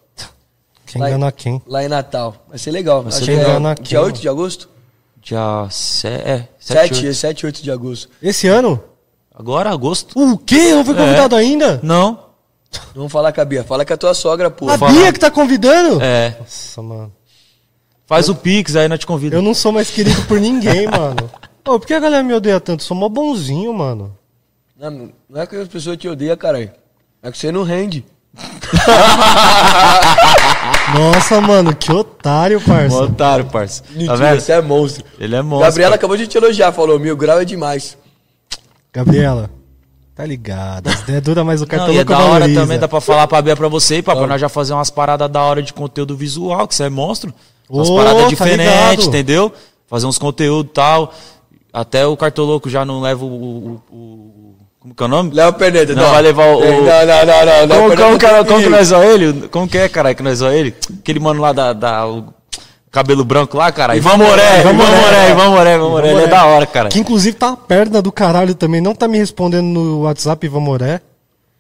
[0.87, 1.11] Quem Vai.
[1.11, 1.63] engana quem?
[1.67, 2.35] Lá em Natal.
[2.49, 3.03] Vai ser legal.
[3.03, 3.67] Vai Acho ser que legal.
[3.71, 4.69] é Quem dia engana 8 de agosto?
[5.23, 8.09] Dia 7, é, 7, 7, 7, 8 de agosto.
[8.23, 8.83] Esse ano?
[9.35, 10.19] Agora, agosto.
[10.19, 10.75] O quê?
[10.75, 11.81] Não foi convidado ainda?
[11.83, 12.31] Não.
[12.95, 13.65] Vamos falar com a Bia.
[13.65, 14.69] Fala com a tua sogra, pô.
[14.69, 14.93] A falar.
[14.93, 16.01] Bia que tá convidando?
[16.03, 16.37] É.
[16.39, 17.13] Nossa, mano.
[18.07, 19.37] Faz o Pix, aí nós te convida.
[19.37, 21.31] Eu não sou mais querido por ninguém, mano.
[21.67, 22.83] Ô, por que a galera me odeia tanto?
[22.83, 24.17] Sou mó bonzinho, mano.
[24.79, 26.73] Não, não é que as pessoas te odeiam, caralho.
[27.23, 28.05] É que você não rende.
[30.95, 32.97] Nossa, mano, que otário, parça.
[32.97, 33.83] Um otário, parça.
[33.83, 34.41] Tá Mentira, vendo?
[34.41, 35.05] você é monstro.
[35.19, 35.67] Ele é monstro.
[35.69, 37.97] Gabriela acabou de te elogiar, falou, mil grau é demais.
[38.93, 39.51] Gabriela,
[40.15, 40.89] tá ligado.
[40.89, 42.61] As ideias duram, mas o Não, cartão e é da hora valoriza.
[42.61, 45.31] também, dá pra falar pra Bia pra você e pra nós já fazer umas paradas
[45.31, 47.33] da hora de conteúdo visual, que você é monstro.
[47.69, 49.03] Umas Ô, paradas tá diferentes, ligado.
[49.09, 49.53] entendeu?
[49.87, 51.15] Fazer uns conteúdos e tal.
[51.73, 53.29] Até o Cartoloco já não leva o.
[53.29, 55.31] o- o- como que é o nome?
[55.35, 57.77] Léo Perneta, Não, vai levar o- Não, não, não, não.
[57.77, 58.71] Como, como, que, tem como que ir.
[58.71, 59.49] nós zoa ele?
[59.49, 60.75] Como que é, caralho, que nós zoa ele?
[61.01, 61.73] Aquele mano lá da.
[61.73, 62.33] da- o
[62.91, 63.97] cabelo branco lá, cara.
[63.97, 66.11] Ivan Moré, Ivan Moré, Ivan Moré, Ivan Moré.
[66.13, 66.89] Ele é da hora, cara.
[66.89, 68.81] Que inclusive tá a perna do caralho também.
[68.81, 71.01] Não tá me respondendo no WhatsApp, Ivan Moré.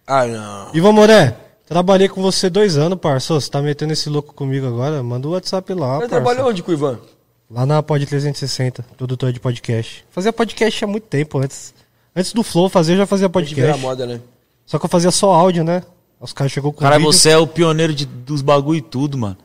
[0.06, 0.68] Ah, não.
[0.74, 1.36] Ivan Moré,
[1.66, 3.34] trabalhei com você dois anos, parça.
[3.34, 5.02] Ô, Você tá metendo esse louco comigo agora?
[5.02, 6.08] Manda o WhatsApp lá, Você parça.
[6.08, 6.98] trabalhou onde com o Ivan?
[7.50, 10.04] Lá na Pod 360, produtor de podcast.
[10.10, 11.74] Fazia podcast há muito tempo antes.
[12.14, 13.80] Antes do Flow fazer, eu já fazia De podcast.
[13.80, 14.20] moda, né?
[14.66, 15.82] Só que eu fazia só áudio, né?
[16.20, 17.12] Os caras chegou com Cara, vídeo.
[17.12, 19.36] você é o pioneiro de, dos bagulho e tudo, mano.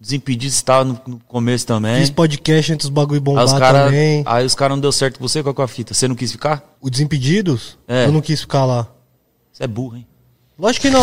[0.00, 2.00] Desimpedidos estava no, no começo também.
[2.00, 4.22] Fiz podcast antes dos bagulho Aí bombar os caras também.
[4.26, 5.92] aí os cara não deu certo com você, qual que é a fita?
[5.92, 6.64] Você não quis ficar?
[6.80, 8.06] O Desimpedidos, É.
[8.06, 8.86] eu não quis ficar lá.
[9.52, 10.06] Você é burro, hein?
[10.58, 11.02] Lógico que não.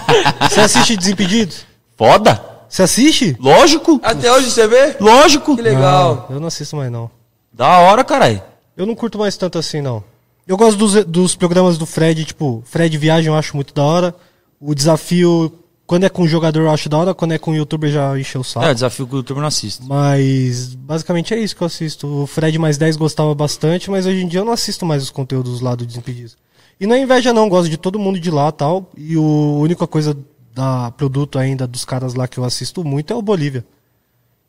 [0.48, 1.66] você assiste Desimpedidos?
[1.94, 2.42] Foda?
[2.68, 3.36] Você assiste?
[3.38, 4.00] Lógico.
[4.02, 4.96] Até hoje você vê?
[4.98, 5.54] Lógico.
[5.54, 6.26] Que legal.
[6.28, 7.10] Não, eu não assisto mais, não.
[7.52, 8.42] Da hora, caralho.
[8.76, 10.02] Eu não curto mais tanto assim, não.
[10.46, 14.14] Eu gosto dos, dos programas do Fred, tipo, Fred Viagem eu acho muito da hora.
[14.58, 15.52] O desafio,
[15.88, 18.44] quando é com jogador eu acho da hora, quando é com youtuber já encheu o
[18.44, 18.66] saco.
[18.66, 19.82] É, desafio que o YouTube não assiste.
[19.86, 22.06] Mas basicamente é isso que eu assisto.
[22.06, 25.08] O Fred mais 10 gostava bastante, mas hoje em dia eu não assisto mais os
[25.10, 26.36] conteúdos lá do Desimpedidos.
[26.78, 28.88] E não é inveja não, gosto de todo mundo de lá tal.
[28.96, 29.22] E o
[29.56, 30.14] a única coisa
[30.54, 33.64] da produto ainda dos caras lá que eu assisto muito é o Bolívia.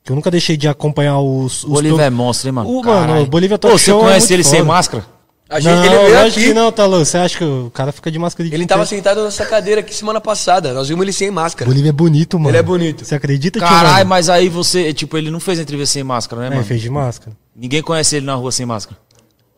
[0.04, 1.64] Que eu nunca deixei de acompanhar os.
[1.64, 2.70] os Bolívia pro- é monstro, hein, mano?
[2.70, 4.68] O, mano, o Bolívia Talk Ô, você Show é conhece muito ele sem foda.
[4.72, 5.06] máscara?
[5.50, 6.48] A gente, não, ele veio lógico aqui.
[6.50, 7.04] que não, Talão.
[7.04, 9.96] Você acha que o cara fica de máscara de Ele tava sentado nessa cadeira aqui
[9.96, 10.74] semana passada.
[10.74, 11.68] Nós vimos ele sem máscara.
[11.68, 12.50] Bolívia é bonito, mano.
[12.52, 13.04] Ele é bonito.
[13.04, 14.10] Você acredita, tio, Caralho, mano?
[14.10, 16.64] mas aí você, tipo, ele não fez entrevista sem máscara, né, É, mano?
[16.64, 17.36] fez de máscara.
[17.56, 18.96] Ninguém conhece ele na rua sem máscara.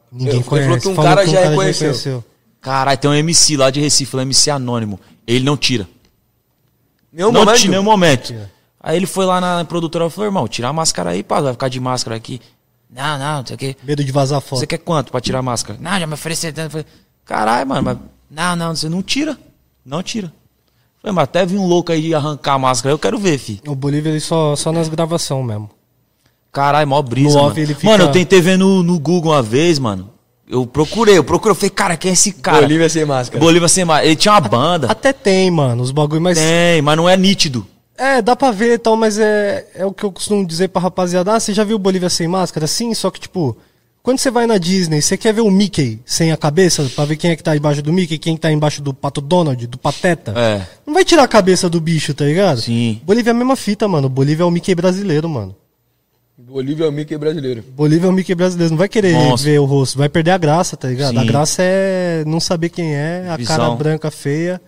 [0.09, 0.81] Ninguém Ele falou conhece.
[0.81, 2.23] que um cara já reconheceu.
[2.61, 4.97] Caralho, tem um MC lá de Recife, um MC anônimo.
[5.27, 5.88] Ele não tira.
[7.11, 7.57] Nenhum não momento.
[7.57, 8.34] tira em nenhum momento.
[8.80, 11.51] Aí ele foi lá na produtora e falou, irmão, tira a máscara aí, pá, vai
[11.51, 12.39] ficar de máscara aqui.
[12.93, 13.76] Não, não, não sei o quê.
[13.84, 14.59] Medo de vazar foto.
[14.59, 15.80] Você quer quanto pra tirar a máscara?
[15.81, 16.72] Não, já me ofereceram tanto.
[16.72, 16.85] Falei,
[17.26, 17.97] caralho, mano, mas.
[18.30, 19.38] Não, não, você não tira.
[19.85, 20.31] Não tira.
[21.01, 23.59] Falei, mas até vi um louco aí de arrancar a máscara, eu quero ver, fi.
[23.65, 25.69] O Bolívia ele só, só nas gravações mesmo.
[26.51, 27.47] Caralho, mó brisa, No mano.
[27.51, 30.09] off ele fica- Mano, eu tentei ver no, no Google uma vez, mano.
[30.47, 32.59] Eu procurei, eu procurei, eu falei, cara, quem é esse cara?
[32.61, 33.39] Bolívia sem máscara.
[33.39, 34.05] Bolívia sem máscara.
[34.07, 34.91] Ele tinha uma banda.
[34.91, 36.38] Até tem, mano, os bagulho, mas.
[36.38, 37.65] Tem, mas não é nítido.
[38.01, 40.81] É, dá pra ver e tal, mas é, é o que eu costumo dizer pra
[40.81, 41.33] rapaziada.
[41.33, 42.65] Ah, você já viu Bolívia sem máscara?
[42.65, 43.55] Sim, só que, tipo,
[44.03, 47.15] Quando você vai na Disney, você quer ver o Mickey sem a cabeça, pra ver
[47.17, 50.33] quem é que tá embaixo do Mickey, quem tá embaixo do Pato Donald, do Pateta?
[50.35, 50.65] É.
[50.87, 52.61] Não vai tirar a cabeça do bicho, tá ligado?
[52.61, 52.99] Sim.
[53.05, 54.09] Bolívia é a mesma fita, mano.
[54.09, 55.55] Bolívia é o Mickey brasileiro, mano.
[56.35, 57.63] Bolívia é o Mickey brasileiro.
[57.75, 58.71] Bolívia é o Mickey brasileiro.
[58.71, 59.51] Não vai querer Monstro.
[59.51, 61.15] ver o rosto, vai perder a graça, tá ligado?
[61.19, 61.27] A Sim.
[61.27, 63.55] graça é não saber quem é, a Visão.
[63.57, 64.59] cara branca feia,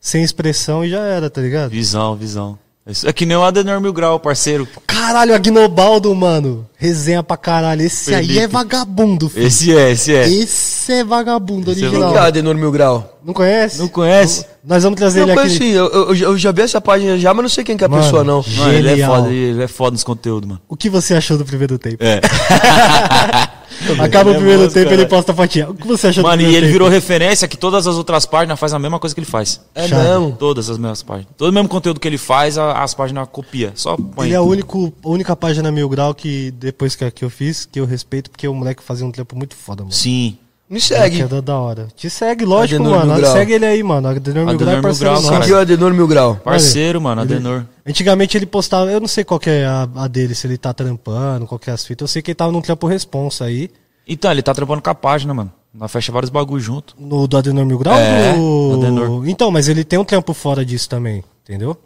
[0.00, 1.70] sem expressão e já era, tá ligado?
[1.72, 2.56] Visão, visão.
[2.86, 4.66] Isso é que nem o Adenor Mil Grau, parceiro.
[4.86, 6.64] Caralho, Agnobaldo, mano.
[6.76, 7.82] Resenha pra caralho.
[7.82, 8.40] Esse aí Felipe.
[8.44, 9.46] é vagabundo, filho.
[9.46, 10.28] Esse é, esse é.
[10.28, 12.10] Esse é vagabundo Esse é original.
[12.10, 13.18] Quem que é Adenor Mil Grau?
[13.24, 13.78] Não conhece?
[13.80, 14.46] Não conhece?
[14.64, 15.50] Nós vamos trazer Não, ele aqui.
[15.50, 17.86] sim, eu, eu, eu já vi essa página já, mas não sei quem que é
[17.86, 18.44] a Mano, pessoa, não.
[18.56, 19.14] Mano, ele é Genial.
[19.16, 20.60] foda, ele é foda nos conteúdos, mano.
[20.68, 21.98] O que você achou do primeiro tempo?
[22.04, 22.20] É.
[23.98, 24.94] Acaba o primeiro tempo, cara.
[24.94, 25.70] ele posta a fotinha.
[25.70, 26.72] O que você do Mano, e primeiro ele tempo?
[26.72, 29.60] virou referência que todas as outras páginas fazem a mesma coisa que ele faz.
[29.74, 30.02] É Chave.
[30.08, 30.36] mesmo.
[30.38, 31.28] Todas as mesmas páginas.
[31.36, 33.72] Todo o mesmo conteúdo que ele faz, a- as páginas copia.
[33.74, 34.26] Só põe.
[34.28, 37.64] Ele é o único, a única página mil grau que depois que, que eu fiz,
[37.66, 39.92] que eu respeito, porque o moleque fazia um trampo muito foda, mano.
[39.92, 40.38] Sim.
[40.68, 41.16] Me segue.
[41.24, 41.86] Que é da, hora.
[41.94, 43.20] Te segue, lógico, Adenor mano.
[43.20, 43.32] Mil.
[43.32, 44.08] Segue ele aí, mano.
[44.08, 45.34] Adenor Mil Grau é parceiro Grau, nosso.
[45.34, 46.34] Aqui é o Adenor Mil Grau.
[46.36, 47.64] Parceiro, mano, Ele- Adenor.
[47.86, 50.74] Antigamente ele postava, eu não sei qual que é a, a dele, se ele tá
[50.74, 52.08] trampando, qual que é as fitas.
[52.08, 53.70] Eu sei que ele tava num trampo responsa aí,
[54.08, 55.52] Então, ele tá trampando com a página, mano.
[55.72, 56.94] Nós fecha vários bagulho junto.
[56.98, 57.94] no do Adenor Mil Grau.
[57.96, 58.80] É, do...
[58.80, 59.28] Adenor.
[59.28, 61.76] Então, mas ele tem um trampo fora disso também, entendeu?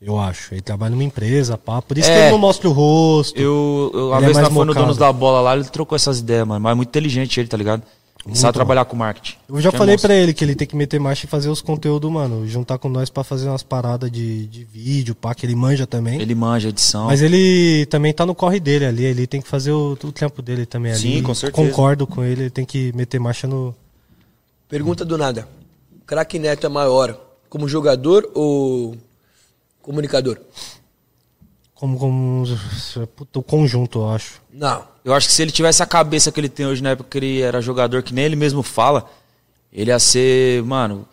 [0.00, 0.54] Eu acho.
[0.54, 1.82] Ele trabalha numa empresa, pá.
[1.82, 2.22] Por isso que É.
[2.22, 3.38] ele não mostra o rosto.
[3.38, 4.72] Eu, eu a é vez mais nós foi no.
[4.74, 6.60] Donos da Bola lá, ele trocou essas ideias, mano.
[6.60, 7.82] Mas é muito inteligente ele, tá ligado?
[8.26, 9.36] Ele sabe trabalhar com marketing.
[9.48, 10.08] Eu já Que é falei monstro.
[10.08, 12.46] pra ele que ele tem que meter marcha e fazer os conteúdos, mano.
[12.46, 16.20] Juntar com nós pra fazer umas paradas de, de vídeo, pá, que ele manja também.
[16.20, 17.06] Ele manja edição.
[17.06, 20.42] Mas ele também tá no corre dele ali, ele tem que fazer o, o trampo
[20.42, 21.00] dele também ali.
[21.00, 21.66] Sim, com certeza.
[21.68, 23.74] Concordo com ele, ele tem que meter marcha no.
[24.68, 25.48] Pergunta do nada.
[26.06, 27.18] Craque Neto é maior
[27.48, 28.96] como jogador ou
[29.82, 30.38] comunicador?
[31.80, 32.44] Como, como
[33.34, 34.42] o conjunto, eu acho.
[34.52, 34.84] Não.
[35.02, 37.16] Eu acho que se ele tivesse a cabeça que ele tem hoje na época que
[37.16, 39.10] ele era jogador, que nem ele mesmo fala,
[39.72, 41.08] ele ia ser, mano,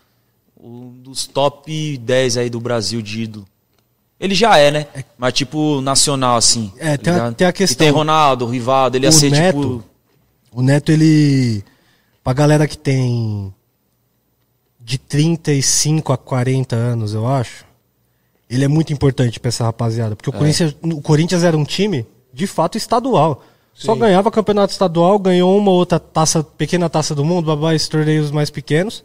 [0.62, 3.48] um dos top 10 aí do Brasil de ídolo.
[4.20, 4.88] Ele já é, né?
[5.18, 6.74] Mas tipo, nacional, assim.
[6.78, 7.36] É, tá tem a- ligado?
[7.36, 7.86] tem a E questão.
[7.86, 9.84] tem Ronaldo, Rivaldo, ele ia O ser Neto, tipo.
[10.52, 11.64] O Neto, ele.
[12.26, 13.54] Pra galera que tem
[14.82, 17.64] de 35 a 40 anos, eu acho,
[18.50, 20.16] ele é muito importante pra essa rapaziada.
[20.16, 20.38] Porque o, É.
[20.38, 23.44] Corinthians, o Corinthians era um time, de fato, estadual.
[23.74, 28.32] Só ganhava campeonato estadual, ganhou uma outra taça, pequena taça do mundo, babá, esses torneios
[28.32, 29.04] mais pequenos.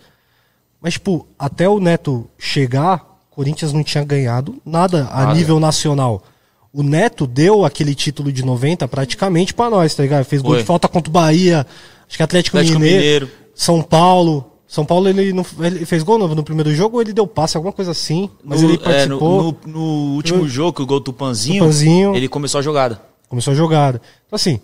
[0.81, 5.35] Mas, tipo, até o Neto chegar, o Corinthians não tinha ganhado nada a Nada.
[5.35, 6.23] nível nacional.
[6.73, 10.25] O Neto deu aquele título de 90 praticamente pra nós, tá ligado?
[10.25, 10.61] Fez gol Foi.
[10.61, 11.67] de falta contra o Bahia,
[12.09, 13.31] acho que Atlético, Atlético Mineiro, Mineiro.
[13.55, 14.52] São Paulo.
[14.73, 17.59] São Paulo, ele, não, ele fez gol no, no primeiro jogo ou ele deu passe,
[17.59, 18.31] alguma coisa assim.
[18.43, 18.83] Mas no, ele é, no-
[19.19, 22.15] participou, no, no último jogo, que o gol do Tupanzinho, Tupanzinho.
[22.17, 22.99] ele começou a jogada.
[23.29, 24.01] começou a jogada.
[24.27, 24.61] Então, assim,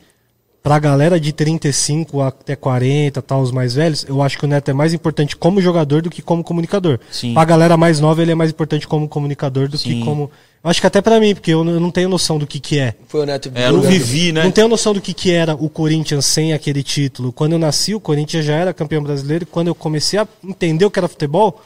[0.63, 4.71] pra galera de 35 até 40, tal, os mais velhos, eu acho que o Neto
[4.71, 6.99] é mais importante como jogador do que como comunicador.
[7.11, 7.33] Sim.
[7.35, 10.05] Pra galera mais nova, ele é mais importante como comunicador do que Sim.
[10.05, 10.31] como.
[10.63, 12.95] Eu acho que até pra mim, porque eu não tenho noção do que, que é.
[13.07, 13.51] Foi o Neto.
[13.55, 14.43] É, eu não vivi, né?
[14.43, 17.33] Não tenho noção do que, que era o Corinthians sem aquele título.
[17.33, 19.45] Quando eu nasci, o Corinthians já era campeão brasileiro.
[19.45, 21.63] E quando eu comecei a entender o que era futebol,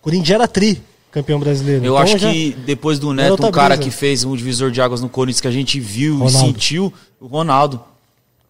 [0.00, 1.84] o Corinthians era tri campeão brasileiro.
[1.84, 3.90] Eu Então, acho já- que depois do Neto, um cara brisa.
[3.90, 6.36] que fez um divisor de águas no Corinthians que a gente viu Ronaldo.
[6.36, 7.80] e sentiu, o Ronaldo.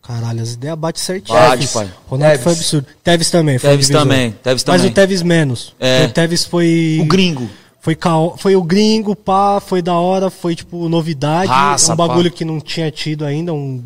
[0.08, 1.38] Caralho, as ideias batem certinho.
[1.38, 1.72] Bate, Tevez.
[1.72, 1.92] pai.
[2.06, 2.42] Ronaldo Tevez.
[2.42, 2.86] foi absurdo.
[3.04, 3.58] Tevez também.
[3.58, 4.02] Foi um Tevez divisor.
[4.08, 4.90] também, Tevez Mas também.
[4.90, 5.74] o Tevez menos.
[5.78, 6.06] É.
[6.06, 6.98] O Tevez foi.
[7.02, 7.50] O gringo.
[7.78, 7.96] Foi,
[8.38, 11.50] foi o gringo, pá, foi da hora, foi tipo novidade.
[11.50, 12.38] Raça, um bagulho pá.
[12.38, 13.52] que não tinha tido ainda.
[13.52, 13.84] Um...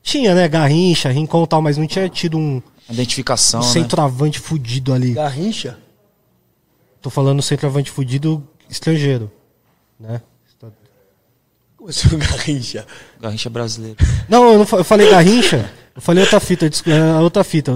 [0.00, 0.48] Tinha, né?
[0.48, 3.70] Garrincha, Rincon e tal, mas não tinha tido um, Identificação, um né?
[3.70, 5.14] centroavante fudido ali.
[5.14, 5.76] Garrincha?
[7.02, 9.28] Tô falando centroavante fudido estrangeiro.
[9.98, 10.22] Né?
[11.80, 12.86] Começou o Garrincha.
[13.20, 13.96] Garrincha brasileiro.
[14.28, 15.70] Não, eu, não, fa- eu falei Garrincha.
[15.96, 17.72] Eu falei outra fita, desculpa, é outra fita.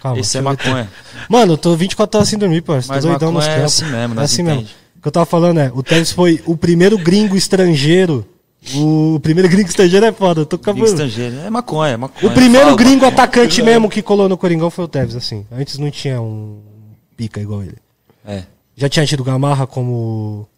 [0.00, 0.18] Calma.
[0.20, 0.90] Esse é maconha.
[1.28, 2.94] Mano, eu tô 24 horas sem dormir, parceiro.
[2.94, 4.58] Mas Tô doidão nos é assim mesmo, É nós assim entende.
[4.62, 4.70] mesmo.
[4.98, 8.26] O que eu tava falando é, o Tevez foi o primeiro gringo estrangeiro.
[8.74, 10.86] O primeiro gringo estrangeiro é foda, eu tô acabando.
[10.86, 11.36] estrangeiro.
[11.38, 12.30] É maconha, é maconha.
[12.32, 13.12] O primeiro Fala, gringo maconha.
[13.12, 15.46] atacante mesmo que colou no Coringão foi o Tevez, assim.
[15.52, 16.60] Antes não tinha um
[17.16, 17.76] pica igual ele.
[18.26, 18.42] É.
[18.76, 20.48] Já tinha tido Gamarra como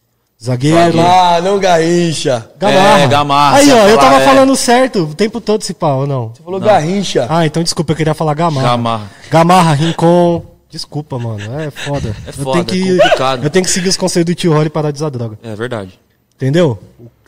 [0.43, 0.77] zagueiro.
[0.77, 1.01] Zagueiro.
[1.01, 2.51] Ah, não Garrincha.
[2.59, 3.01] Gamarra.
[3.01, 4.25] É, Gamarra, Aí, ó, eu tava é.
[4.25, 6.29] falando certo o tempo todo esse pau, não?
[6.35, 7.27] Você falou Garrincha.
[7.29, 8.69] Ah, então desculpa, eu queria falar Gamarra.
[8.69, 9.11] Gamarra.
[9.31, 10.45] Gamarra, Rincon.
[10.71, 11.41] Desculpa, mano.
[11.61, 12.15] É foda.
[12.27, 13.45] É eu foda, tenho é que, complicado.
[13.45, 15.39] Eu tenho que seguir os conselhos do tio Rory e parar de usar droga.
[15.43, 15.99] É verdade.
[16.37, 16.79] Entendeu?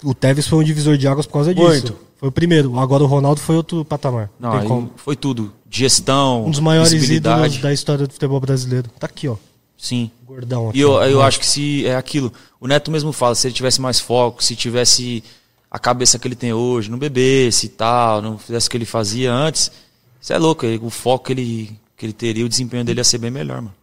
[0.03, 1.67] O, o Tevez foi um divisor de águas por causa disso.
[1.67, 1.97] Muito.
[2.19, 2.79] Foi o primeiro.
[2.79, 4.29] Agora o Ronaldo foi outro patamar.
[4.39, 4.91] Não, Tem como.
[4.97, 5.53] foi tudo.
[5.71, 8.91] Gestão, Um dos maiores ídolos da história do futebol brasileiro.
[8.99, 9.37] Tá aqui, ó.
[9.81, 10.11] Sim.
[10.27, 10.79] Gordão aqui.
[10.79, 12.31] E eu, eu acho que se é aquilo.
[12.61, 15.25] O Neto mesmo fala, se ele tivesse mais foco, se tivesse
[15.71, 18.85] a cabeça que ele tem hoje, não bebesse e tal, não fizesse o que ele
[18.85, 19.73] fazia antes,
[20.21, 23.19] Você é louco, o foco que ele, que ele teria, o desempenho dele ia ser
[23.19, 23.75] bem melhor, mano.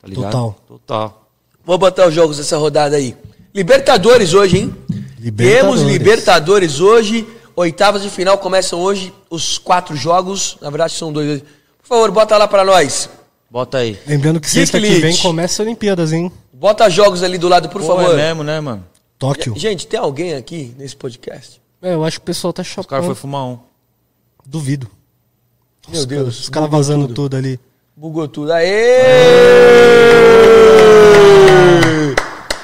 [0.00, 0.24] Tá ligado?
[0.24, 0.58] Total.
[0.66, 1.28] Total.
[1.64, 3.16] Vou botar os jogos dessa rodada aí.
[3.54, 4.74] Libertadores hoje, hein?
[5.16, 5.60] Libertadores.
[5.60, 7.28] Temos Libertadores hoje.
[7.54, 10.56] Oitavas de final começam hoje os quatro jogos.
[10.60, 11.40] Na verdade, são dois.
[11.40, 13.08] Por favor, bota lá pra nós.
[13.52, 13.98] Bota aí.
[14.06, 16.32] Lembrando que sexta que vem começa as Olimpíadas, hein?
[16.54, 18.18] Bota jogos ali do lado, por Pô, favor.
[18.18, 18.82] é mesmo, né, mano?
[19.18, 19.52] Tóquio.
[19.54, 21.60] Gente, tem alguém aqui nesse podcast?
[21.82, 23.58] É, eu acho que o pessoal tá Os caras foram fumar um.
[24.46, 24.88] Duvido.
[25.86, 26.40] Meu Os Deus.
[26.40, 27.36] Os caras vazando tudo.
[27.36, 27.60] ali.
[27.94, 28.54] Bugou tudo.
[28.54, 28.64] Aê!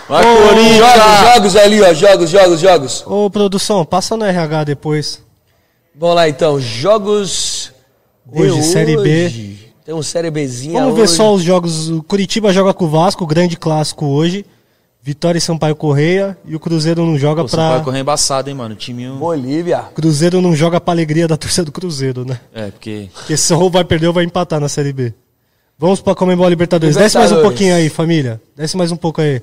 [0.08, 1.92] Vai, Jogos, jogos ali, ó.
[1.92, 3.04] Jogos, jogos, jogos.
[3.06, 5.22] Ô, produção, passa no RH depois.
[5.94, 6.58] Vamos lá então.
[6.58, 7.72] Jogos.
[8.24, 9.67] de Hoje, Série B.
[9.88, 11.14] Tem um Série Bzinha Vamos ver hoje.
[11.14, 11.88] só os jogos.
[11.88, 14.44] O Curitiba joga com o Vasco, grande clássico hoje.
[15.02, 16.36] Vitória e Sampaio Correia.
[16.44, 17.84] E o Cruzeiro não joga Pô, Sampaio pra.
[17.84, 18.74] correr embaçado, hein, mano?
[18.74, 19.08] O time.
[19.08, 19.84] Bolívia.
[19.94, 22.38] Cruzeiro não joga pra alegria da torcida do Cruzeiro, né?
[22.52, 23.08] É, porque.
[23.14, 25.14] Porque se ou vai perder ou vai empatar na Série B.
[25.78, 26.94] Vamos pra Comembol Libertadores.
[26.94, 27.58] Desce mais um Libertadores.
[27.58, 28.42] pouquinho aí, família.
[28.54, 29.40] Desce mais um pouco aí.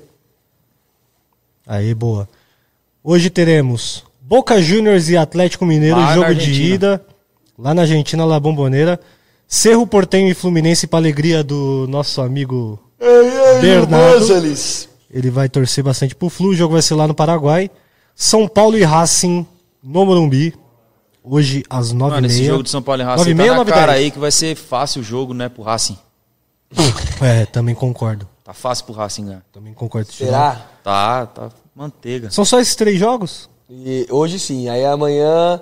[1.66, 2.28] Aí, boa.
[3.02, 7.04] Hoje teremos Boca Juniors e Atlético Mineiro, Lá jogo de ida.
[7.58, 9.00] Lá na Argentina, La Bomboneira.
[9.48, 12.78] Cerro Portenho e Fluminense pra alegria do nosso amigo
[13.60, 14.18] Bernardo.
[14.20, 14.88] Gonzalez.
[15.10, 16.48] Ele vai torcer bastante pro Flu.
[16.48, 17.70] O jogo vai ser lá no Paraguai.
[18.14, 19.46] São Paulo e Racing
[19.82, 20.54] no Morumbi.
[21.22, 23.36] Hoje às nove Mano, e esse jogo de São Paulo e Nove Racing e tá
[23.36, 24.04] meia na ou nove e cara dez?
[24.04, 25.98] aí que vai ser fácil o jogo, né, pro Racing.
[27.20, 28.28] É, também concordo.
[28.44, 29.42] Tá fácil pro Racing ganhar.
[29.52, 30.12] Também concordo.
[30.12, 30.66] Será?
[30.84, 32.30] Tá, tá manteiga.
[32.30, 33.48] São só esses três jogos?
[33.68, 34.68] E hoje sim.
[34.68, 35.60] Aí amanhã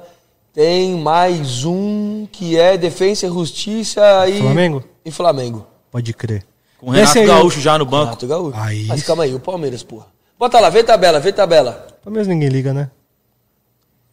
[0.54, 4.38] tem mais um que é Defensa e Justiça e.
[4.40, 4.84] Flamengo?
[5.04, 5.66] E Flamengo.
[5.90, 6.46] Pode crer.
[6.78, 8.04] Com o Renato aí, Gaúcho já no banco.
[8.04, 8.58] Renato Gaúcho.
[8.58, 9.06] Aí Mas sim.
[9.06, 10.06] calma aí, o Palmeiras, porra.
[10.38, 11.86] Bota lá, vê tabela, vê tabela.
[12.02, 12.90] Pelo menos ninguém liga, né?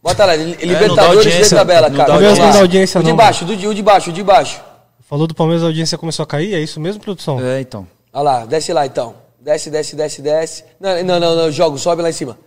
[0.02, 2.08] Bota lá, Li- É, Libertadores, vê tabela, não cara.
[2.08, 2.20] dá lá.
[2.20, 4.60] Não dá audiência, o de não, baixo, do o de baixo, o de baixo.
[5.00, 7.38] Falou do Palmeiras, a audiência começou a cair, é isso mesmo, produção?
[7.40, 7.86] É, então.
[8.12, 9.14] Olha lá, desce lá então.
[9.40, 10.64] Desce, desce, desce, desce.
[10.80, 12.38] Não, não, não, não jogos, sobe lá em cima.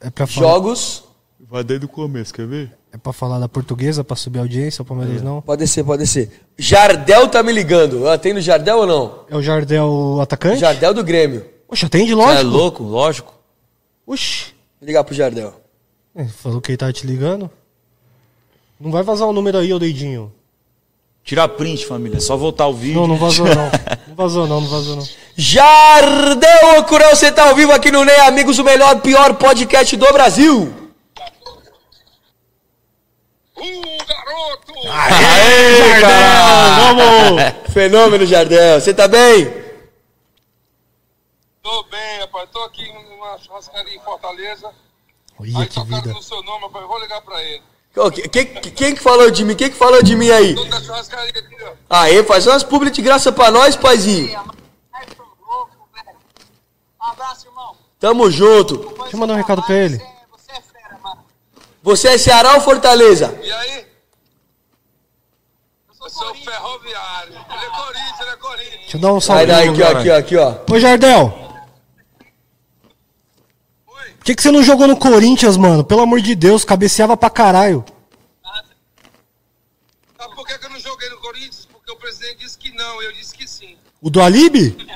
[0.00, 1.04] É pra falar, Jogos.
[1.50, 2.70] Vai desde o começo, quer ver?
[2.92, 5.42] é pra falar da portuguesa, pra subir a audiência, o Palmeiras não?
[5.42, 6.30] Pode descer, pode descer.
[6.56, 8.04] Jardel tá me ligando.
[8.18, 9.24] Tem no Jardel ou não?
[9.28, 10.60] É o Jardel o atacante?
[10.60, 11.44] Jardel do Grêmio.
[11.68, 12.44] Oxe, atende, É lógico.
[12.50, 13.34] louco, lógico.
[14.06, 14.54] Oxi.
[14.80, 15.54] Vou ligar pro Jardel.
[16.14, 17.50] É, falou que ele tava te ligando.
[18.78, 20.32] Não vai vazar o número aí, ô doidinho.
[21.24, 22.18] Tira print, família.
[22.18, 23.00] É só voltar o vídeo.
[23.00, 23.70] Não, não vazou não.
[24.06, 25.08] Não vazou não, não vazou não.
[25.34, 30.12] Jardel Ocurel, você tá ao vivo aqui no Ney Amigos, o melhor, pior podcast do
[30.12, 30.72] Brasil.
[33.56, 36.00] Uh, Aê,
[36.94, 37.72] Vamos!
[37.72, 38.80] Fenômeno, Jardel.
[38.80, 39.64] Você tá bem?
[41.62, 42.48] Tô bem, rapaz.
[42.52, 44.70] Tô aqui numa churrascaria em Fortaleza.
[45.40, 46.12] Olha Aí que tocaram vida.
[46.14, 46.82] no seu nome, rapaz.
[46.82, 47.62] Eu vou ligar pra ele.
[48.30, 49.54] Quem, quem que falou de mim?
[49.54, 50.54] Quem que falou de mim aí?
[50.54, 51.72] Dono da churrascaria aqui, ó.
[51.90, 54.38] Aê, faz umas publi de graça pra nós, paizinho.
[57.00, 57.76] Um abraço, irmão.
[57.98, 58.76] Tamo junto.
[59.02, 59.98] Deixa eu mandar um recado pra ele.
[59.98, 61.24] Você, você é fera, mano.
[61.82, 63.38] Você é Ceará ou Fortaleza?
[63.42, 63.86] E aí?
[66.14, 67.32] Sou ferroviário.
[67.32, 68.80] Ele é Corinthians, ele é Corinthians.
[68.82, 69.46] Deixa eu dar um salve.
[69.46, 70.54] daí, aqui, ó, aqui, ó, aqui, ó.
[70.72, 71.34] Ô, Jardel.
[73.88, 74.10] Oi?
[74.10, 75.82] Por que, que você não jogou no Corinthians, mano?
[75.82, 77.84] Pelo amor de Deus, cabeceava pra caralho.
[80.16, 81.66] Sabe por que que eu não joguei no Corinthians?
[81.72, 83.76] Porque o presidente disse que não, eu disse que sim.
[84.00, 84.76] O do Alibi?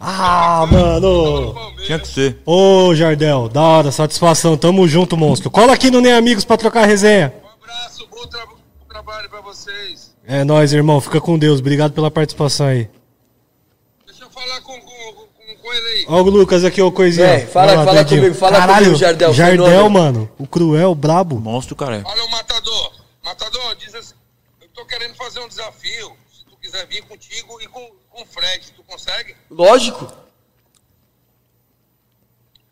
[0.00, 1.54] Ah, mano.
[1.84, 2.40] Tinha que ser.
[2.46, 4.56] Ô, Jardel, da hora, satisfação.
[4.56, 5.50] Tamo junto, monstro.
[5.50, 7.30] Cola aqui no Nem Amigos pra trocar resenha.
[8.20, 8.46] Bom tra-
[8.88, 10.14] trabalho pra vocês.
[10.26, 11.00] É nóis, irmão.
[11.00, 11.60] Fica com Deus.
[11.60, 12.90] Obrigado pela participação aí.
[14.06, 16.04] Deixa eu falar com, com, com, com ele aí.
[16.08, 17.26] Ó o Lucas aqui, ô coisinha.
[17.26, 19.90] É, fala- lá, fala comigo, fala Caralho, comigo, Jardel, Jardel, fenômeno.
[19.90, 20.30] mano.
[20.38, 21.40] O cruel, brabo.
[21.40, 22.02] Monstro, cara.
[22.04, 22.92] Olha o Matador.
[23.24, 24.14] Matador, diz assim,
[24.60, 26.12] eu tô querendo fazer um desafio.
[26.30, 29.34] Se tu quiser vir contigo e com, com o Fred, tu consegue?
[29.50, 30.06] Lógico.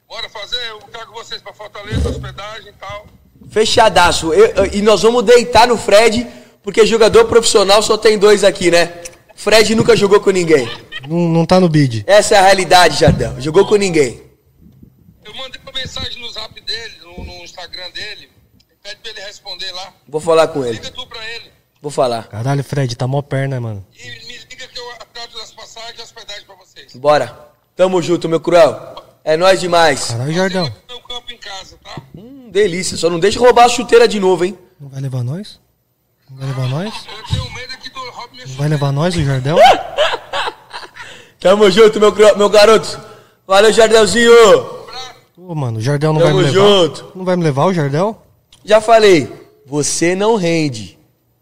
[0.06, 3.06] Bora fazer, eu trago vocês pra Fortaleza, hospedagem e tal.
[3.50, 4.32] Fechadaço.
[4.32, 6.26] Eu- eu- e nós vamos deitar no Fred,
[6.62, 8.92] porque jogador profissional só tem dois aqui, né?
[9.34, 10.68] Fred nunca jogou com ninguém.
[11.08, 12.04] Não, não tá no bid.
[12.06, 13.40] Essa é a realidade, Jardel.
[13.40, 14.20] Jogou com ninguém.
[15.24, 18.28] Eu mandei uma mensagem no zap dele, no, no Instagram dele.
[18.82, 19.92] Pede pra ele responder lá.
[20.08, 20.74] Vou falar com ele.
[20.74, 21.50] Liga tu pra ele.
[21.80, 22.26] Vou falar.
[22.28, 23.86] Caralho, Fred, tá mó perna, mano.
[23.96, 24.84] E me liga que eu
[25.14, 26.94] trato das passagens e hospedagem pra vocês.
[26.96, 27.48] Bora.
[27.76, 28.96] Tamo junto, meu cruel.
[29.24, 30.06] É nóis demais.
[30.06, 32.00] Caralho, um casa, tá?
[32.16, 32.96] Hum, delícia.
[32.96, 34.56] Só não deixa roubar a chuteira de novo, hein?
[34.80, 35.60] Não vai levar nós?
[36.30, 36.94] Não vai levar nós?
[37.06, 39.56] Eu tenho medo aqui do Rob me Não vai levar nós, o Jardel?
[41.40, 43.00] Tamo junto, meu, meu garoto.
[43.46, 44.32] Valeu, Jardelzinho.
[45.36, 46.58] Ô, mano, o Jardel não vai Tamo me levar.
[46.66, 47.12] junto.
[47.14, 48.22] Não vai me levar o Jardel?
[48.64, 49.32] Já falei.
[49.64, 50.98] Você não rende.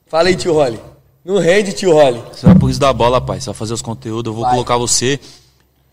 [0.07, 0.81] Fala aí, tio Rolly.
[1.25, 2.23] Não rende, tio Rolly.
[2.33, 3.41] Você vai pro risco da bola, pai.
[3.41, 4.53] Você vai fazer os conteúdos, eu vou Vai.
[4.53, 5.19] colocar você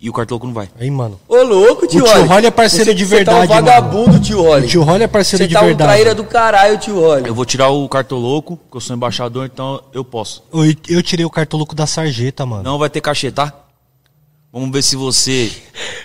[0.04, 0.68] e o cartoloco não vai.
[0.80, 1.18] Aí, mano.
[1.30, 2.28] Ô, louco, tio O tio Rolly.
[2.28, 3.66] Rolly é parceiro Você- de Você tá um verdade, mano.
[3.66, 4.66] vagabundo, tio Rolly.
[4.66, 5.90] O tio Rolly é parceiro Você de tá um verdade.
[5.90, 7.26] traíra do caralho, tio Rolly.
[7.28, 10.44] Eu vou tirar o cartoloco, porque eu sou embaixador, então eu posso.
[10.54, 12.64] Eu, eu tirei o cartoloco da sarjeta, mano.
[12.64, 13.54] Não vai ter cachê, tá?
[14.52, 15.52] Vamos ver se você.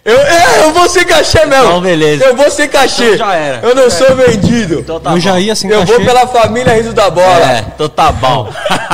[0.05, 1.65] Eu, é, eu vou ser cachê mesmo.
[1.67, 2.25] Então, beleza.
[2.25, 3.15] Eu vou ser cachê.
[3.15, 3.67] Então já era.
[3.67, 4.79] Eu não sou vendido.
[4.81, 5.21] Então tá eu bom.
[5.21, 5.93] já ia sem eu cachê.
[5.93, 7.53] vou pela família Riso da Bola.
[7.53, 8.49] É, então tá bom.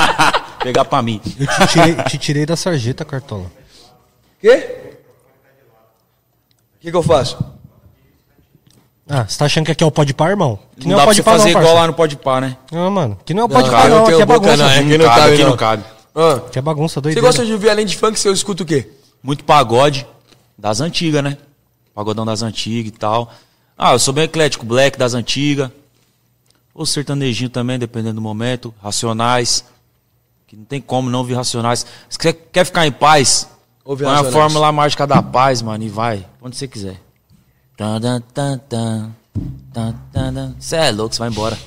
[0.65, 1.21] Pegar pra mim.
[1.39, 3.45] Eu te tirei, te tirei da sarjeta, Cartola.
[4.41, 4.94] Quê?
[6.85, 7.39] O que, que eu faço?
[9.09, 10.59] Ah, você tá achando que aqui é o pode par, irmão?
[10.79, 12.17] Que Não é dá o pra pode você par, fazer não, igual lá no Pode
[12.19, 12.59] Par, né?
[12.71, 13.19] Não, mano.
[13.25, 14.05] Que não é o Não, pode par, não.
[14.07, 14.57] Aqui é bagunça.
[14.59, 15.49] não, é que não cabe, aqui não.
[15.51, 15.85] não cabe.
[16.15, 17.27] Ah, Aqui é bagunça, você doideira.
[17.27, 18.91] gosta de ouvir além de funk, você escuta o quê?
[19.23, 20.07] Muito pagode
[20.59, 21.39] das antigas, né?
[21.95, 23.33] Pagodão das antigas e tal.
[23.79, 25.71] Ah, eu sou bem eclético, black das antigas.
[26.75, 28.75] Ou sertanejinho também, dependendo do momento.
[28.83, 29.65] Racionais.
[30.47, 31.87] Que não tem como não ouvir racionais.
[32.11, 33.49] Se você quer ficar em paz,
[33.85, 36.25] Ouve põe a fórmula mágica da paz, mano, e vai.
[36.41, 37.01] Onde você quiser.
[37.77, 39.11] Tan, tan, tan, tan,
[39.73, 40.55] tan, tan, tan.
[40.59, 41.59] Você é louco, você vai embora.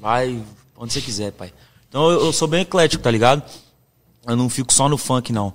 [0.00, 0.40] Vai
[0.76, 1.52] onde você quiser, pai.
[1.88, 3.42] Então eu, eu sou bem eclético, tá ligado?
[4.26, 5.52] Eu não fico só no funk, não.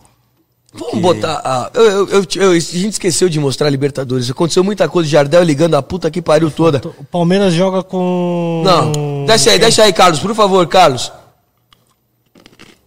[0.73, 1.39] Vamos botar.
[1.45, 4.27] a- eu, eu- eu- eu- a gente esqueceu de mostrar a Libertadores.
[4.29, 5.07] Aconteceu muita coisa.
[5.07, 6.81] Jardel ligando a puta que pariu toda.
[6.97, 8.63] O Palmeiras joga com.
[8.65, 9.25] Não.
[9.27, 10.19] Desce aí, desce aí, Carlos.
[10.19, 11.11] Por favor, Carlos.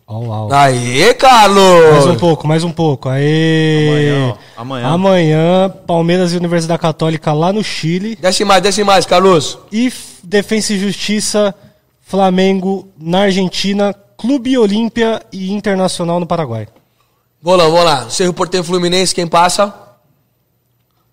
[0.07, 0.53] Au, au.
[0.53, 1.91] Aê, Carlos!
[1.93, 3.09] Mais um pouco, mais um pouco.
[3.09, 3.89] Aê!
[3.89, 4.61] Amanhã, ó.
[4.61, 4.87] Amanhã.
[4.89, 8.15] Amanhã, Palmeiras e Universidade Católica lá no Chile.
[8.17, 9.59] Desce mais, desce mais, Carlos.
[9.73, 9.93] E
[10.23, 11.53] Defensa e Justiça,
[12.03, 16.69] Flamengo na Argentina, Clube Olímpia e Internacional no Paraguai.
[17.43, 18.09] Vamos lá, vamos lá.
[18.11, 19.75] Cerro Porteiro Fluminense, quem passa?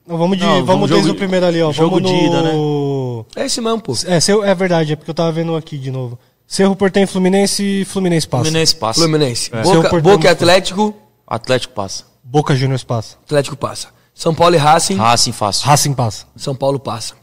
[0.06, 1.72] Não, vamos de, Não, vamos vamos desde jogo- o primeiro ali, ó.
[1.72, 2.52] jogo vamos de ida, né?
[2.54, 3.26] no...
[3.36, 3.94] É esse mesmo, pô.
[4.06, 6.20] É, seu- é verdade, é porque eu tava vendo aqui de novo.
[6.54, 8.44] Cerro Portem Fluminense e Fluminense passa.
[8.44, 9.00] Fluminense passa.
[9.00, 9.50] Fluminense.
[9.52, 9.64] É.
[9.64, 10.94] Boca, Boca e Atlético.
[11.26, 12.04] Atlético passa.
[12.24, 13.18] Boca Juniors passa.
[13.26, 13.88] Atlético passa.
[14.14, 14.96] São Paulo e Racing.
[14.98, 15.66] Racing fácil.
[15.66, 16.28] Racing passa.
[16.36, 17.16] São Paulo passa.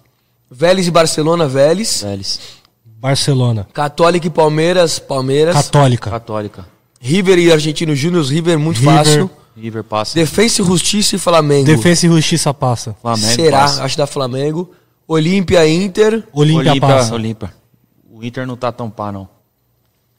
[0.50, 2.02] Vélez e Barcelona, Vélez.
[2.02, 2.40] Vélez.
[2.84, 3.68] Barcelona.
[3.72, 5.54] Católica e Palmeiras, Palmeiras.
[5.54, 6.10] Católica.
[6.10, 6.66] Católica.
[7.00, 8.96] River e Argentino Júnior, River muito River.
[8.96, 9.30] fácil.
[9.56, 10.16] River passa.
[10.16, 11.66] Defensa e Justiça e Flamengo.
[11.66, 12.96] Defesa e Justiça passa.
[13.00, 13.60] Flamengo Será?
[13.60, 13.84] passa.
[13.84, 14.72] Acho da Flamengo.
[15.06, 16.24] Olímpia Inter.
[16.32, 17.14] Olímpia, passa.
[17.14, 17.59] Olímpia.
[18.20, 19.28] O Inter não tá tão pá, não.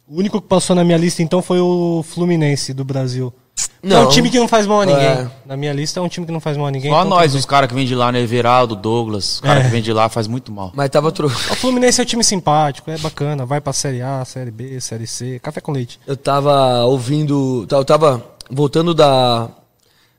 [0.07, 3.33] O único que passou na minha lista então foi o Fluminense do Brasil.
[3.83, 3.97] Não.
[4.03, 5.03] É um time que não faz mal a ninguém.
[5.05, 5.31] É.
[5.45, 6.91] Na minha lista é um time que não faz mal a ninguém.
[6.91, 8.19] Só então nós, os caras que vem de lá, né?
[8.21, 9.35] Everaldo, Douglas.
[9.35, 9.65] Os caras É.
[9.65, 10.71] que vem de lá faz muito mal.
[10.75, 11.25] Mas tava bem.
[11.25, 13.45] O Fluminense é um time simpático, é bacana.
[13.45, 15.39] Vai pra Série A, Série B, Série C.
[15.39, 15.99] Café com leite.
[16.05, 17.65] Eu tava ouvindo.
[17.69, 19.49] Eu tava voltando da.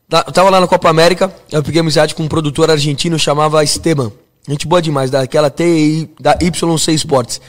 [0.09, 1.33] da- Eu tava lá na Copa América.
[1.51, 4.11] Eu peguei amizade com um produtor argentino chamava Esteban.
[4.49, 7.41] Gente boa demais, daquela TI da YC Sports.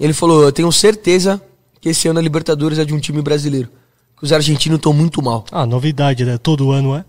[0.00, 1.40] Ele falou: Eu tenho certeza
[1.80, 3.68] que esse ano a Libertadores é de um time brasileiro.
[4.16, 5.44] Que os argentinos estão muito mal.
[5.52, 6.38] Ah, novidade, né?
[6.38, 7.04] Todo ano é.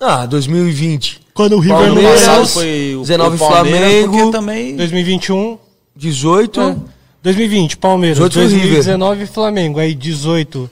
[0.00, 1.20] Ah, 2020.
[1.32, 2.20] Quando o River Palmeiras.
[2.20, 4.12] Passado foi o, 19 o Palmeiras, Flamengo.
[4.12, 4.76] porque também...
[4.76, 5.58] 2021.
[5.94, 6.60] 18.
[6.60, 6.76] É.
[7.22, 8.18] 2020, Palmeiras.
[8.18, 8.50] 18 River.
[8.50, 9.78] 2019, Flamengo.
[9.78, 10.68] Aí 18,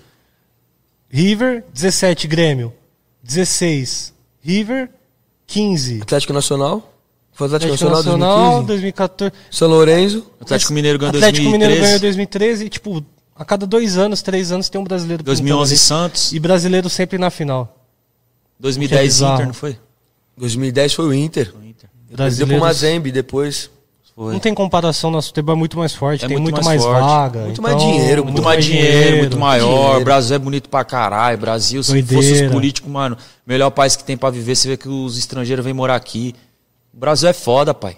[1.09, 1.65] River.
[1.73, 2.73] 17, Grêmio.
[3.23, 4.13] 16,
[4.43, 4.91] River.
[5.47, 6.90] 15, Atlético Nacional.
[7.41, 8.63] Foi Atlético, Atlético Nacional, Nacional.
[8.65, 8.67] 2015.
[8.67, 9.33] 2014.
[9.51, 10.27] São Lourenço.
[10.39, 11.53] Atlético Mineiro ganhou Atlético 2013.
[11.59, 12.65] Mineiro ganhou em 2013.
[12.67, 13.05] E, tipo,
[13.35, 15.23] a cada dois anos, três anos, tem um brasileiro.
[15.23, 16.33] 2011 pintando Santos.
[16.33, 17.75] E brasileiro sempre na final.
[18.59, 19.35] 2010 bizarro.
[19.37, 19.79] Inter, não foi?
[20.37, 21.55] 2010 foi o Inter.
[21.59, 21.89] O Inter.
[22.15, 23.71] Perdeu pro Mazembe depois.
[24.15, 24.35] Foi.
[24.35, 26.83] Não tem comparação, nosso futebol é muito mais forte, É tem muito muito, mais mais,
[26.83, 27.01] forte.
[27.09, 27.41] vaga.
[27.41, 29.85] Muito então, mais dinheiro, Muito mais dinheiro, muito maior.
[29.85, 30.05] Dinheiro.
[30.05, 31.39] Brasil é bonito pra caralho.
[31.39, 32.23] Brasil, se Doideira.
[32.23, 35.65] fosse os políticos, mano, melhor país que tem pra viver, você vê que os estrangeiros
[35.65, 36.35] vêm morar aqui.
[36.95, 37.93] O Brasil é foda, pai.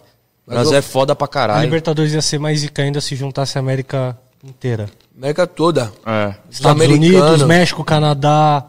[0.46, 1.64] O Brasil Brasil- é foda pra A caralho.
[1.64, 4.88] Libertadores ia ser mais zica ainda se juntasse a América inteira.
[5.16, 5.92] América toda.
[6.06, 6.34] É.
[6.50, 7.26] Estados Sul-Americano.
[7.28, 8.66] Unidos, México, Canadá.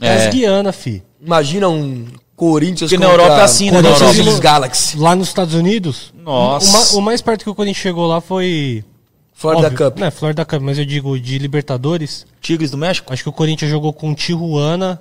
[0.00, 0.26] É.
[0.26, 0.30] É.
[0.30, 1.02] Guiana, fi.
[1.20, 2.06] Imagina um
[2.36, 3.78] Corinthians Porque na Europa é assim, né.
[3.78, 4.96] Angeles Galaxy.
[4.96, 6.94] Lá nos Estados Unidos, Nossa.
[6.94, 8.84] o, o mais perto que o Corinthians chegou lá foi.
[9.32, 9.98] Florida óbvio, Cup.
[10.00, 12.26] Né, Florida Cup, mas eu digo de Libertadores.
[12.40, 13.12] Tigres do México?
[13.12, 15.00] Acho que o Corinthians jogou com Tijuana,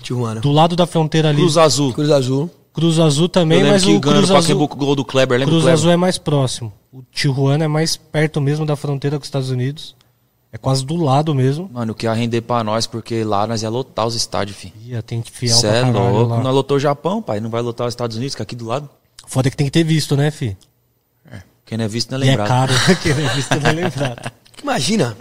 [0.00, 0.40] Tijuana.
[0.40, 1.38] do lado da fronteira ali.
[1.38, 1.92] Cruz Azul.
[1.92, 2.50] Cruz Azul.
[2.74, 5.38] Cruz Azul Eu também, lembro mas que o Cruz Azul, gol do Kleber.
[5.38, 5.78] Lembra do Cruz Kleber?
[5.80, 6.72] Azul é mais próximo.
[6.92, 9.94] O Tijuana é mais perto mesmo da fronteira com os Estados Unidos.
[10.52, 11.70] É quase do lado mesmo.
[11.72, 14.72] Mano, o que ia render pra nós, porque lá nós ia lotar os estádios, fi.
[14.86, 16.34] Ia, tem fiel Cê pra é louco.
[16.34, 16.42] lá.
[16.42, 17.40] Nós lotou o Japão, pai.
[17.40, 18.88] Não vai lotar os Estados Unidos, que é aqui do lado.
[19.26, 20.56] Foda que tem que ter visto, né, fi?
[21.66, 22.48] Quem não é visto não é E é lembrado.
[22.48, 22.72] caro.
[23.02, 24.32] Quem não é visto não é lembrado.
[24.62, 25.16] Imagina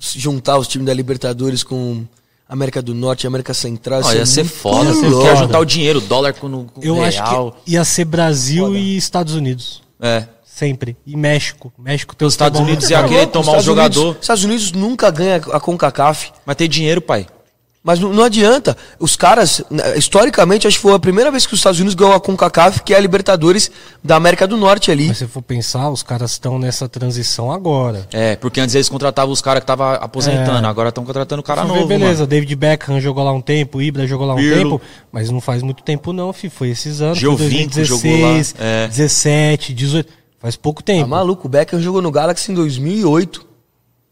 [0.00, 2.04] juntar os times da Libertadores com
[2.52, 4.02] América do Norte América Central.
[4.14, 4.84] Ia é ser muito foda.
[4.90, 5.24] ia ser Você louco.
[5.24, 5.46] quer foda.
[5.46, 7.06] juntar o dinheiro, o dólar com, com Eu real.
[7.06, 9.82] acho que ia ser Brasil e Estados Unidos.
[10.00, 10.96] É, Sempre.
[11.06, 11.72] E México.
[11.78, 13.10] México tem Os Estados Unidos ia forte.
[13.12, 14.18] querer tomar o Estados Unidos- jogador.
[14.20, 16.30] Estados Unidos nunca ganha a CONCACAF.
[16.44, 17.26] Mas tem dinheiro, pai.
[17.84, 18.76] Mas não, adianta.
[18.96, 22.14] Os caras, né, historicamente, acho que foi a primeira vez que os Estados Unidos ganhou
[22.14, 23.72] a CONCACAF, que é a Libertadores
[24.04, 25.08] da América do Norte ali.
[25.08, 28.06] Mas se for pensar, os caras estão nessa transição agora.
[28.12, 30.68] É, porque antes eles contratavam os caras que estavam aposentando, É.
[30.68, 32.26] agora estão contratando o cara ver, novo, beleza, mano.
[32.28, 34.78] David Beckham jogou lá um tempo, o Ibra jogou lá um Pirlo.
[34.78, 34.80] tempo,
[35.10, 36.48] mas não faz muito tempo não, fi.
[36.48, 37.18] Foi esses anos.
[37.18, 38.86] Giovinco 2016, jogou lá, é.
[38.86, 40.08] 17, 18.
[40.38, 41.08] Faz pouco Tá tempo.
[41.08, 43.44] maluco, o Beckham jogou no Galaxy em 2008.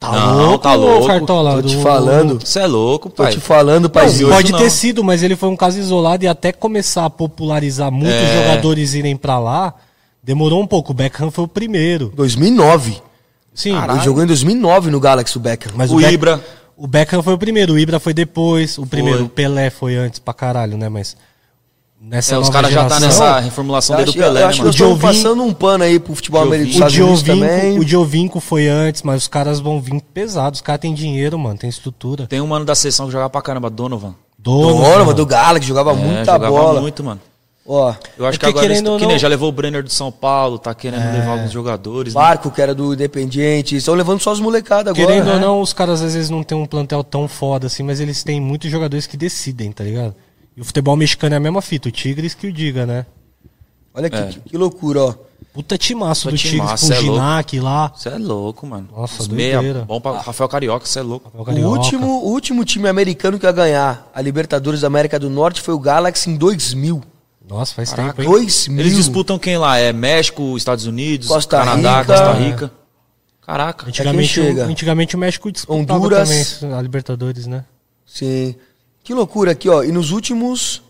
[0.01, 1.07] Tá Não, louco, tá louco.
[1.07, 1.57] Cartola?
[1.63, 2.41] Tô te do- falando.
[2.43, 3.33] Você é louco, Tô pai.
[3.33, 4.31] te falando, Não, paizinho.
[4.31, 4.59] pode não.
[4.59, 8.43] ter sido, mas ele foi um caso isolado e até começar a popularizar muitos É.
[8.43, 9.75] jogadores irem pra lá,
[10.25, 10.93] demorou um pouco.
[10.93, 12.11] O Beckham foi o primeiro.
[12.17, 12.97] 2009.
[13.53, 15.73] Sim, Ele jogou em 2009 no Galaxy, o Beckham.
[15.77, 16.41] mas O Beck- Ibra.
[16.79, 19.27] O Beckham foi o primeiro, o Ibra foi depois, o primeiro, Foi.
[19.27, 20.89] o Pelé foi antes pra caralho, né?
[20.89, 21.15] Mas
[22.01, 24.41] nessa É, os nova caras já tá geração, nessa reformulação Eu desde acho, o Pelé,
[24.41, 24.67] eu né, acho que mano?
[24.69, 27.79] nós estamos Giovinco- passando um pano aí pro futebol americano O Unidos também.
[27.79, 30.59] O foi antes, mas os caras vão vir pesados.
[30.59, 32.27] Os caras têm dinheiro, mano, tem estrutura.
[32.27, 34.15] Tem um mano da sessão que jogava pra caramba, Donovan.
[34.39, 36.81] Dono, Donovan, do Galaxy, jogava É, muita jogava bola.
[36.81, 37.21] muito, mano.
[37.67, 39.83] Ó, Eu acho É que porque, agora querendo que nem não- já levou o Brenner
[39.85, 42.15] do São Paulo, tá querendo levar alguns jogadores.
[42.15, 42.21] né?
[42.21, 43.77] Barco, que era do Independiente.
[43.77, 45.07] Estão levando só os molecadas agora.
[45.07, 45.35] Querendo né?
[45.35, 48.25] ou não, os caras às vezes não têm um plantel tão foda assim, mas eles
[48.25, 50.15] têm muitos jogadores que decidem, tá ligado?
[50.61, 53.07] E o futebol mexicano é a mesma fita, o Tigres que o diga, né?
[53.95, 54.27] Olha que, É.
[54.27, 55.15] que, que loucura, ó.
[55.55, 57.01] Puta timaço Puta do Tigres com o é.
[57.01, 57.91] Ginac lá.
[57.97, 58.87] Você é louco, mano.
[58.95, 61.33] Nossa, Os meia, bom pra Rafael Carioca, você é louco.
[61.35, 65.63] o último, o último time americano que ia ganhar a Libertadores da América do Norte
[65.63, 67.03] foi o Galaxy em 2000.
[67.49, 68.11] Nossa, faz Caraca.
[68.19, 68.29] tempo, hein?
[68.29, 68.81] 2000.
[68.81, 69.79] Eles disputam quem lá?
[69.79, 72.13] É México, Estados Unidos, Costa Canadá, Rica.
[72.13, 72.73] Costa Rica.
[73.41, 73.89] Caraca.
[73.89, 74.67] Antigamente, quem chega.
[74.67, 76.59] o, antigamente o México disputava Honduras.
[76.61, 77.65] também a Libertadores, né?
[78.07, 78.55] Sim.
[79.03, 79.83] Que loucura aqui, ó.
[79.83, 80.83] E nos últimos.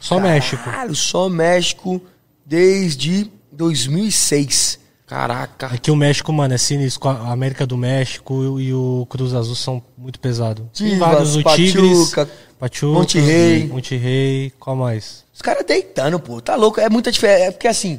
[0.00, 0.62] Só México.
[0.64, 2.00] Caralho, só México
[2.44, 4.78] desde 2006.
[5.06, 5.70] Caraca.
[5.72, 7.08] É que o México, mano, é sinistro.
[7.08, 10.66] A América do México e o Cruz Azul são muito pesados.
[10.76, 13.66] Tem vários, o Tigres, Pachuca, Pachuca, Monterrey.
[13.68, 15.24] Monterrey, qual mais?
[15.34, 16.42] Os caras deitando, pô.
[16.42, 16.78] Tá louco.
[16.78, 17.44] É muita diferença.
[17.44, 17.98] É porque assim.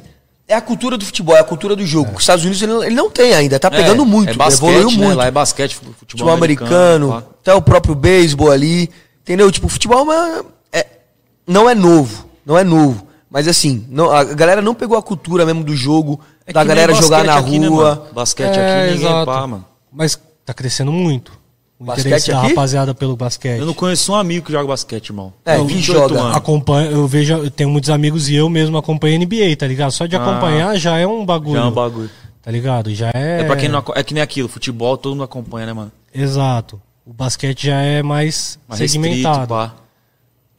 [0.50, 2.10] É a cultura do futebol, é a cultura do jogo.
[2.16, 4.68] Os Estados Unidos ele, não- ele não tem ainda, tá pegando É, muito, é basquete,
[4.68, 5.04] evoluiu né?
[5.06, 5.16] muito.
[5.18, 7.18] Lá é basquete, futebol, futebol americano, lá.
[7.40, 8.90] até o próprio beisebol ali.
[9.22, 9.48] Entendeu?
[9.52, 10.84] Tipo, futebol mas, é,
[11.46, 12.26] não é novo.
[12.44, 13.06] Não é novo.
[13.30, 16.92] Mas assim, não- a galera não pegou a cultura mesmo do jogo, É da galera
[16.94, 17.94] jogar na aqui, né, rua.
[17.94, 18.06] mano?
[18.12, 19.26] basquete É, aqui, ninguém exato.
[19.26, 19.64] pá, mano.
[19.92, 21.30] Mas tá crescendo muito.
[21.80, 22.48] O Basquete interesse da aqui?
[22.50, 23.58] rapaziada pelo basquete.
[23.58, 25.32] Eu não conheço um amigo que joga basquete, irmão.
[25.46, 26.20] É, Não, quem 28 joga?
[26.20, 26.36] anos.
[26.36, 29.90] Acompanho, eu vejo, eu tenho muitos amigos e eu mesmo acompanho NBA, tá ligado?
[29.90, 31.56] Só de acompanhar já é um bagulho.
[31.56, 32.10] Já é um bagulho.
[32.42, 32.94] Tá ligado?
[32.94, 33.40] Já é.
[33.40, 35.90] É pra quem não é que nem aquilo, futebol todo mundo acompanha, né, mano?
[36.14, 36.80] Exato.
[37.06, 39.38] O basquete já é mais, Mais segmentado.
[39.38, 39.74] restrito, pá.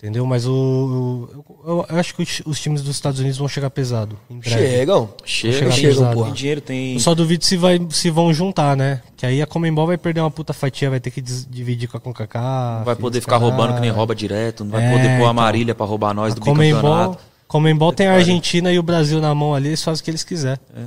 [0.01, 0.25] Entendeu?
[0.25, 1.29] Mas o.
[1.63, 4.17] eu, eu acho que os, os times dos Estados Unidos vão chegar pesado.
[4.41, 5.09] Chegam.
[5.23, 6.23] Chega, Chega tem, pesado.
[6.23, 6.93] tem dinheiro, tem.
[6.95, 9.03] Eu só duvido se, vai, se vão juntar, né?
[9.15, 11.99] Que aí a Comembol vai perder uma puta fatia, vai ter que dividir com a
[11.99, 12.77] CONCACAF.
[12.79, 13.51] Não vai poder ficar caralho.
[13.55, 15.27] roubando que nem rouba direto, não vai É, poder pôr então.
[15.27, 17.19] a Marília pra roubar nós A do Comembol, bicampeonato.
[17.47, 20.23] Comembol tem a Argentina e o Brasil na mão ali, eles fazem o que eles
[20.23, 20.59] quiserem.
[20.75, 20.85] É.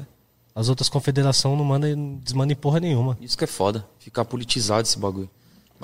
[0.57, 3.17] As outras confederações não mandam, desmandam em porra nenhuma.
[3.21, 5.31] Isso que é foda, ficar politizado esse bagulho.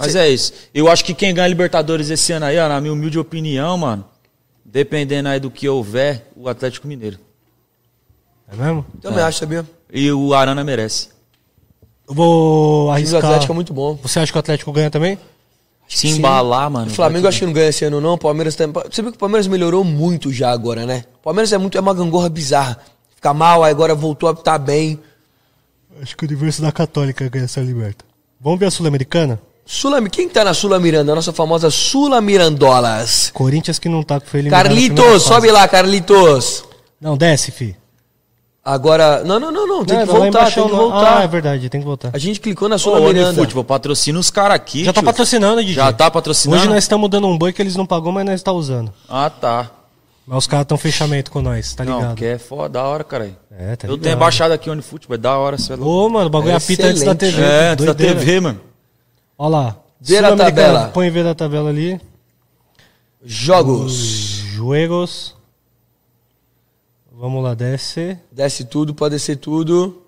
[0.01, 0.53] Mas é isso.
[0.75, 4.05] Eu acho que quem ganha Libertadores esse ano aí, ó, na minha humilde opinião, mano,
[4.65, 7.19] dependendo aí do que houver, o Atlético Mineiro.
[8.51, 8.85] É mesmo?
[9.01, 9.65] Também acho, sabia?
[9.93, 11.09] E o Arana merece.
[12.09, 13.25] Eu vou O arriscar.
[13.25, 13.99] Atlético é muito bom.
[14.03, 15.19] Você acha que o Atlético ganha também?
[15.87, 16.87] Se embalar, mano.
[16.91, 18.15] O Flamengo acho que não ganha esse ano, não.
[18.15, 18.83] O Palmeiras também.
[18.91, 21.05] Você viu que o Palmeiras melhorou muito já agora, né?
[21.19, 22.79] O Palmeiras é muito, é uma gangorra bizarra.
[23.15, 24.99] Fica mal, aí agora voltou a estar bem.
[26.01, 28.05] Acho que o Universidade Católica ganha essa liberta.
[28.41, 29.41] Vamos ver a Sul-Americana?
[29.73, 31.13] Sula, quem tá na Sula Miranda?
[31.13, 33.31] A nossa famosa Sula Mirandolas.
[33.33, 34.65] Corinthians que não tá, que foi eliminado.
[34.65, 36.65] Carlitos, sobe lá, Carlitos.
[37.01, 37.77] Não, desce, fi.
[38.65, 39.23] Agora.
[39.23, 39.85] Não, não, não, não.
[39.85, 41.19] Tem Não, que lá voltar, tem que voltar.
[41.19, 42.11] Ah, é verdade, tem que voltar.
[42.13, 43.33] A gente clicou na Ô, Sula Miranda.
[43.41, 44.85] Futebol, patrocina os caras aqui.
[44.85, 45.75] Já tá patrocinando, Didi.
[45.75, 46.61] Já tá patrocinando?
[46.63, 48.93] Hoje nós estamos dando um boi que eles não pagou, mas nós está usando.
[49.09, 49.71] Ah, tá.
[50.27, 52.03] Mas os caras estão fechamento com nós, tá ligado?
[52.09, 53.31] Não, que é foda, da hora, cara.
[53.57, 54.03] É, tá Eu ligado.
[54.03, 56.07] tenho baixado aqui onde futebol, é da hora, você é louco.
[56.07, 57.15] Ô, mano, o bagulho É apita antes da.
[57.15, 57.41] TV.
[57.41, 57.95] É, antes da.
[57.95, 58.70] TV, mano.
[59.43, 59.75] Ó lá.
[59.99, 60.89] Ver a tabela.
[60.93, 61.99] Põe ver a tabela ali.
[63.25, 63.91] Jogos.
[64.53, 65.35] Juegos.
[67.11, 68.19] Vamos lá, desce.
[68.31, 70.03] Desce tudo, pode descer tudo.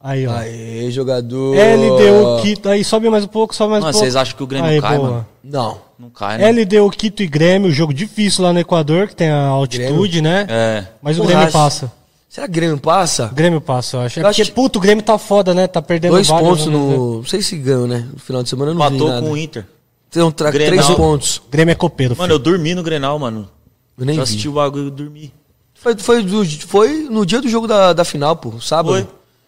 [0.00, 0.32] Aí, ó.
[0.34, 1.54] Aê, jogador.
[1.56, 2.68] LDU Quito.
[2.68, 4.04] Aí sobe mais um pouco, sobe mais Mano, um pouco.
[4.04, 5.10] vocês acham que o Grêmio Aí, cai, boa.
[5.10, 5.26] mano?
[5.44, 5.78] Não.
[5.96, 6.50] Não cai, né?
[6.50, 10.44] LDU Quito e Grêmio, jogo difícil lá no Equador, que tem a altitude, né?
[10.48, 10.86] É.
[11.00, 11.92] Mas o Porra, Grêmio acho- passa.
[12.30, 13.26] Será que o Grêmio passa?
[13.26, 14.20] O Grêmio passa, eu acho.
[14.20, 15.66] É Eu acho porque, que- puto, o Grêmio tá foda, né?
[15.66, 16.72] Tá perdendo Dois vários, pontos né?
[16.72, 17.16] no.
[17.16, 18.06] Não sei se ganhou, né?
[18.12, 19.20] No final de semana eu não vi Empatou nada.
[19.26, 19.66] com o Inter.
[20.08, 20.50] Então, tra...
[20.52, 20.84] Grenal.
[20.84, 21.38] três pontos.
[21.38, 22.34] O Grêmio é copeiro, Mano, filho.
[22.34, 23.48] eu dormi no Grenal, mano.
[23.98, 24.30] Eu nem Eu vi.
[24.30, 25.34] assisti o bagulho e dormi.
[25.74, 28.94] Foi, foi, do- foi no dia do jogo da, da final, pô, sábado.
[28.94, 29.06] Foi.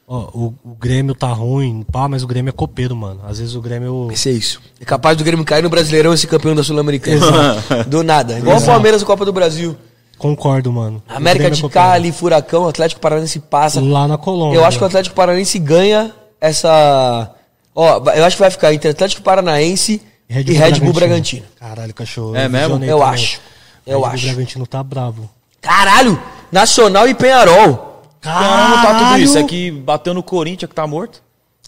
[0.08, 3.20] Ó, o, o Grêmio tá ruim, pá, mas o Grêmio é copeiro, mano.
[3.24, 4.08] Às vezes o Grêmio.
[4.10, 4.60] Esse é isso.
[4.80, 7.20] É capaz do Grêmio cair no Brasileirão e ser campeão da Sul-Americana.
[7.86, 8.36] do nada.
[8.40, 9.76] Igual o Palmeiras Copa do Brasil.
[10.22, 11.02] Concordo, mano.
[11.10, 11.68] O América de.
[11.68, 13.80] Cali, Furacão, Atlético Paranaense passa.
[13.80, 14.56] Lá na Colômbia.
[14.56, 17.34] Eu acho que o Atlético Paranaense ganha essa.
[17.74, 20.00] Ó, eu acho que vai ficar entre Atlético Paranaense
[20.30, 21.44] e Red, Bull, Bragantino.
[21.58, 22.36] Caralho, cachorro.
[22.36, 22.76] É mesmo?
[22.84, 23.14] Eu também.
[23.14, 23.40] acho.
[23.84, 24.26] Red Eu Bull acho.
[24.26, 25.28] Bragantino tá bravo.
[25.60, 26.22] Caralho!
[26.52, 28.02] Nacional e Penharol.
[28.20, 29.36] Caramba, tá tudo isso.
[29.36, 31.20] É que bateu no Corinthians que tá morto.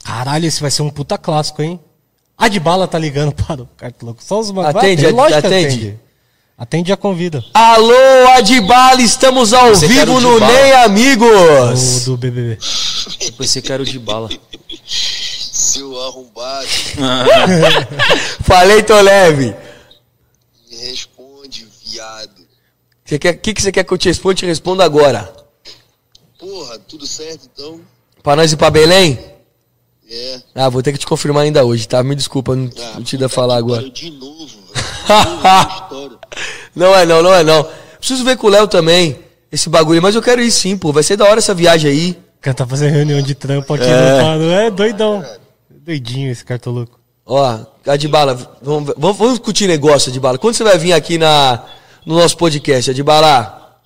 [0.04, 1.80] Caralho, esse vai ser um puta clássico, hein?
[2.38, 4.22] A de bala tá ligando para o cartoloco.
[4.22, 5.46] Só os ma- Atende, que atende.
[5.46, 6.00] atende.
[6.56, 7.44] Atende a convida.
[7.52, 7.94] Alô,
[8.36, 10.38] Adibala, estamos ao Você vivo o no?
[10.38, 12.04] NEM, O amigos.
[12.04, 12.58] do BBB.
[13.20, 14.28] Eu pensei que era o de bala.
[14.86, 16.66] Seu arrombado,
[18.42, 19.54] Falei, tô leve.
[20.70, 22.30] me responde, viado.
[22.40, 23.18] O que,
[23.54, 24.34] que, você quer que eu te responda?
[24.36, 25.32] Te respondo agora.
[26.38, 27.80] Porra, tudo certo então?
[28.22, 29.18] Pra nós ir pra Belém?
[30.08, 30.40] É.
[30.54, 32.02] Ah, vou ter que te confirmar ainda hoje, tá?
[32.02, 33.88] Me desculpa, não, Ah, não te dar falar agora.
[33.90, 34.64] De novo, velho.
[36.74, 37.66] Não é não, não é não.
[37.98, 39.18] Preciso ver com o Léo também,
[39.50, 40.02] esse bagulho.
[40.02, 40.92] Mas eu quero ir sim, pô.
[40.92, 42.10] Vai ser da hora essa viagem aí.
[42.38, 44.50] O cara tá fazendo reunião de trampo aqui no Pano.
[44.52, 45.24] É doidão.
[45.70, 46.98] Doidinho esse cartoloco.
[47.26, 50.36] Ó, Adibala, vamos, vamos, vamos discutir negócio, Adibala.
[50.36, 51.62] Quando você vai vir aqui na,
[52.04, 53.78] no nosso podcast, Adibala?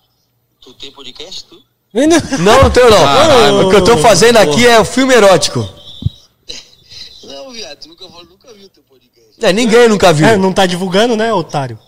[0.60, 1.56] Tu tem podcast, tu?
[1.94, 2.98] Não, não tenho não.
[2.98, 5.60] Caralho, o que eu tô fazendo aqui é o filme erótico.
[7.24, 9.44] Não, viado, tu nunca, falou- nunca viu teu podcast.
[9.44, 10.26] É, ninguém nunca viu.
[10.26, 11.78] É, não tá divulgando, né, otário?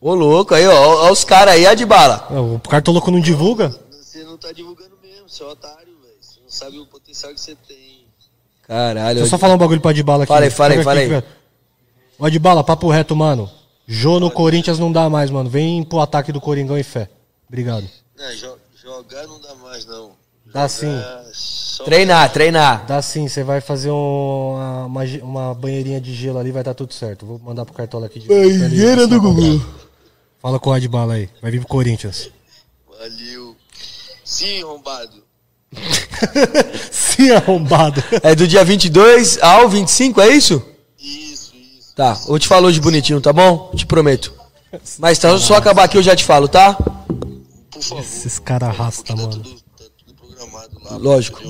[0.00, 2.26] Ô, louco, aí, ó, ó os caras aí, Adibala.
[2.54, 3.74] O cartoloco não divulga?
[3.90, 6.14] Você não tá divulgando mesmo, você é otário, velho.
[6.20, 8.00] Você não sabe o potencial que você tem.
[8.66, 9.16] Caralho.
[9.16, 10.28] Deixa eu só falar um bagulho pro Adbala aqui.
[10.32, 11.08] Fala aí, fala aí, fala aí.
[11.08, 11.24] velho.
[12.18, 13.50] O Adbala, papo reto, mano.
[13.86, 15.50] Jô no Corinthians não dá mais, mano.
[15.50, 17.10] Vem pro ataque do Coringão e fé.
[17.48, 17.84] Obrigado.
[18.16, 20.12] Não, jo- jogar não dá mais, não.
[20.52, 20.92] Dá sim.
[21.84, 22.86] Treinar, treinar.
[22.86, 24.54] Dá sim, você vai fazer um-
[24.86, 27.26] uma, uma banheirinha de gelo ali, vai dar tudo certo.
[27.26, 29.64] Vou mandar pro cartola aqui de Banheira do Gugu.
[30.40, 31.28] Fala com o Adbala aí.
[31.42, 32.30] Vai vir pro Corinthians.
[32.88, 33.56] Valeu.
[34.24, 35.22] Sim, arrombado.
[36.90, 38.02] Sim, arrombado.
[38.22, 40.62] É do dia 22 ao 25, é isso?
[40.98, 41.94] Isso, isso.
[41.94, 43.70] Tá, eu te falo hoje bonitinho, tá bom?
[43.74, 44.32] Te prometo.
[44.98, 46.74] Mas tá, só acabar aqui eu já te falo, tá?
[47.70, 48.00] Por favor.
[48.02, 49.28] Esses caras arrastam, Tá mano.
[49.42, 50.96] tudo, tá tudo programado lá.
[50.96, 51.40] Lógico.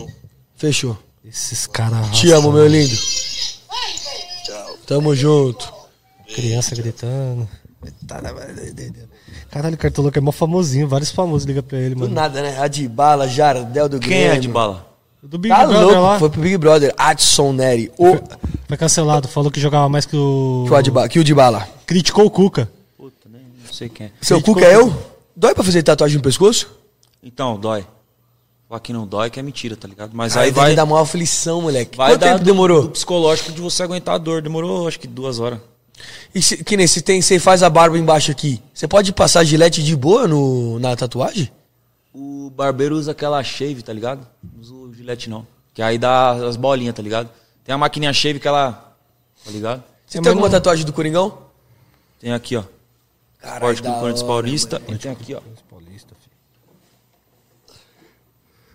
[0.56, 0.96] Fechou.
[1.24, 2.20] Esses caras arrastam.
[2.20, 2.96] Te amo, meu lindo.
[4.44, 4.78] Tchau.
[4.86, 5.72] Tamo junto.
[6.34, 7.48] Criança gritando.
[9.51, 10.86] Caralho, o cartoloco é mó famosinho.
[10.89, 12.15] Vários famosos ligam pra ele, Do mano.
[12.15, 12.59] nada, né?
[12.59, 14.40] Adibala, Jardel do Quem é Grêmio.
[14.43, 14.86] de bala?
[15.23, 16.19] Do Big Tá Brother louco, lá.
[16.19, 16.94] foi pro Big Brother.
[16.97, 17.93] Adson Neri.
[17.98, 18.16] O,
[18.66, 19.28] Foi cancelado.
[19.28, 20.65] Falou que jogava mais que o.
[20.66, 21.69] que o Adibala, que o Dibala.
[21.86, 22.70] Criticou o Cuca.
[22.97, 24.11] Puta, nem não sei quem é.
[24.20, 24.94] Seu Cuca é eu?
[25.36, 26.70] Dói pra fazer tatuagem no pescoço?
[27.23, 27.86] Então, dói.
[28.82, 30.12] Que não dói que é mentira, tá ligado?
[30.15, 31.97] Mas Aí aí vai, dar uma aflição, moleque.
[31.98, 32.82] vai Quanto dar tempo do- demorou?
[32.82, 34.40] do psicológico de você aguentar a dor.
[34.40, 35.59] Demorou acho que duas horas.
[36.35, 39.43] E se, que nem se tem, você faz a barba embaixo aqui, você pode passar
[39.44, 41.51] gilete de boa no, na tatuagem?
[42.14, 44.27] O barbeiro usa aquela shave, tá ligado?
[44.43, 45.47] Não usa o gilete não.
[45.74, 47.28] Que aí dá as bolinhas, tá ligado?
[47.64, 48.94] Tem a maquininha shave que ela.
[49.44, 49.82] Tá ligado?
[50.06, 51.39] Você É, tem alguma não- tatuagem do Coringão?
[52.20, 52.64] Tem aqui, ó.
[53.40, 54.82] Caralho, Corte do da Corinthians Paulista.
[54.89, 55.40] E tem aqui, ó.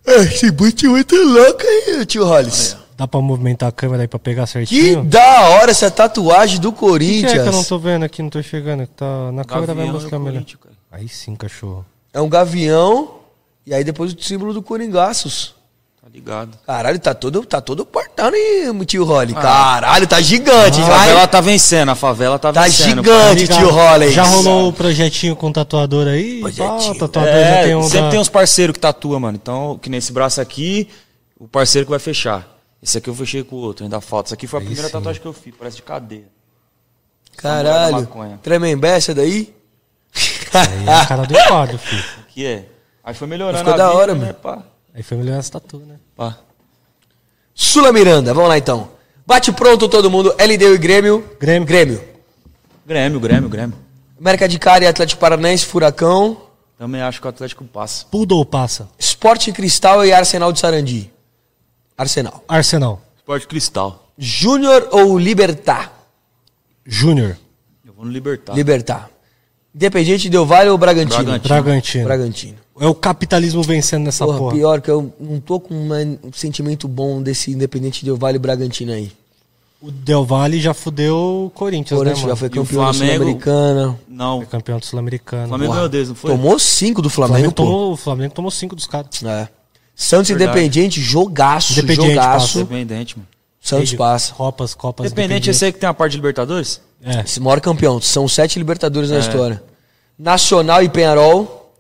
[0.07, 2.77] É, esse boot é muito louco aí, tio Hollis.
[2.97, 5.03] Dá pra movimentar a câmera aí pra pegar Que certinho?
[5.03, 7.31] da hora essa tatuagem do O que é Corinthians.
[7.34, 8.22] que eu não tô vendo aqui?
[8.23, 8.88] Não tô chegando.
[8.88, 10.34] Tá na câmera vai Gavião mostrar melhor.
[10.43, 10.59] Corinthians.
[10.91, 11.85] Aí sim, cachorro.
[12.13, 13.15] É um gavião
[13.67, 15.53] e aí depois o símbolo do Coringaços.
[16.01, 16.57] Tá ligado.
[16.65, 19.34] Caralho, tá todo, tá todo portando aí, tio Holly.
[19.34, 20.80] Caralho, tá gigante.
[20.80, 20.99] A vai.
[20.99, 23.03] favela tá vencendo, a favela tá, Tá vencendo.
[23.03, 23.57] gigante, Ligado?
[23.59, 24.11] tio Holly.
[24.11, 26.39] Já rolou o projetinho com tatuador aí?
[26.39, 26.91] Projetinho.
[26.93, 29.38] Ah, tatuador já É, tem um sempre da- tem uns parceiros que tatua, mano.
[29.41, 30.88] Então, que nesse braço aqui,
[31.38, 32.55] o parceiro que vai fechar.
[32.86, 34.28] Esse aqui eu fechei com o outro, ainda falta.
[34.28, 34.94] Isso aqui foi a Aí primeira sim.
[34.94, 36.28] tatuagem que eu fiz, parece de cadeia.
[37.36, 38.07] Caralho.
[38.44, 39.56] Tremembé essa daí?
[40.53, 42.03] Aí é a cara do quadro, filho.
[42.20, 42.70] Aqui é.
[43.03, 44.34] Aí foi melhorando Ficou a da vida, hora, né, mano.
[44.36, 44.64] pá.
[44.94, 45.95] Aí foi melhor essa tatu, né?
[46.16, 46.38] Pá.
[47.56, 48.91] Sula Miranda, vamos lá então.
[49.26, 51.28] Bate pronto todo mundo, LDU e Grêmio.
[51.40, 51.68] Grêmio.
[51.68, 52.03] Grêmio.
[52.86, 53.78] Grêmio, Grêmio, Grêmio.
[54.20, 56.40] América de Cari, Atlético Paranaense, Furacão.
[56.78, 58.06] Também acho que o Atlético passa.
[58.12, 58.88] Poodle passa.
[58.99, 61.12] Esporte Cristal e Arsenal de Sarandi.
[61.97, 62.43] Arsenal.
[62.47, 63.01] Arsenal.
[63.17, 64.09] Esporte Cristal.
[64.17, 65.91] Júnior ou Libertar?
[66.85, 67.38] Júnior.
[67.85, 68.53] Eu vou no Libertar.
[68.53, 69.09] Libertar.
[69.73, 71.23] Independente Del Vale ou Bragantino?
[71.23, 71.47] Bragantino.
[71.49, 72.03] Bragantino.
[72.05, 72.57] Bragantino.
[72.80, 74.53] É o capitalismo vencendo nessa Porra, porra.
[74.55, 78.39] pior que eu não tô com uma- um sentimento bom desse Independente Del Vale e
[78.39, 79.11] Bragantino aí.
[79.81, 83.99] O Del Valle já fudeu o Corinthians, Corinthians né, já foi o campeão Sul-Americana.
[84.07, 85.45] Não, Foi campeão do Sul-Americano.
[85.45, 86.31] o Flamengo ganhou deles, não foi?
[86.31, 87.63] Tomou cinco do O Flamengo, Flamengo pô.
[87.63, 89.23] tomou, o Flamengo tomou cinco dos caras.
[89.23, 89.47] É.
[89.95, 90.51] Santos Verdade.
[90.51, 92.59] Independiente, jogaço, Independiente jogaço.
[92.59, 93.27] Independente, mano.
[93.61, 94.34] Santos passa.
[94.34, 95.05] Copas, Copas.
[95.07, 96.81] Independente, esse aí que tem a parte de Libertadores?
[97.01, 97.22] É.
[97.22, 97.99] Esse maior campeão.
[98.01, 99.13] São sete Libertadores É.
[99.13, 99.63] na história.
[100.19, 101.72] Nacional e Penharol.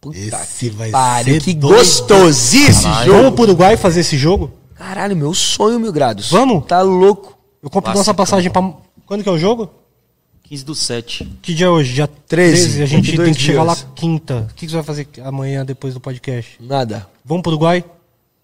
[0.00, 1.76] Puta Esse vai pariu, ser que doido.
[1.76, 3.32] gostosíssimo Vamos jogo.
[3.32, 4.52] pro Uruguai fazer esse jogo?
[4.74, 6.30] Caralho, meu sonho, mil graus.
[6.30, 6.64] Vamos?
[6.66, 7.36] Tá louco.
[7.62, 8.62] Eu compro nossa passagem pra.
[9.06, 9.70] Quando que é o jogo?
[10.48, 11.24] 15 do 7.
[11.42, 11.92] Que dia é hoje?
[11.94, 12.82] Dia 13, 13.
[12.82, 13.86] A gente 22 tem que chegar lá dias.
[13.94, 14.46] quinta.
[14.50, 16.56] O que que você vai fazer amanhã depois do podcast?
[16.60, 17.06] Nada.
[17.24, 17.84] Vamos pro Uruguai?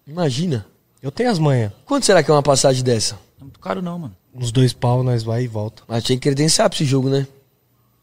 [0.05, 0.65] Imagina.
[1.01, 1.71] Eu tenho as manhas.
[1.85, 3.13] Quanto será que é uma passagem dessa?
[3.39, 4.15] Não é muito caro não, mano.
[4.35, 5.83] Uns dois pau, nós vai e volta.
[5.87, 7.25] Mas tinha que credenciar pra esse jogo, né?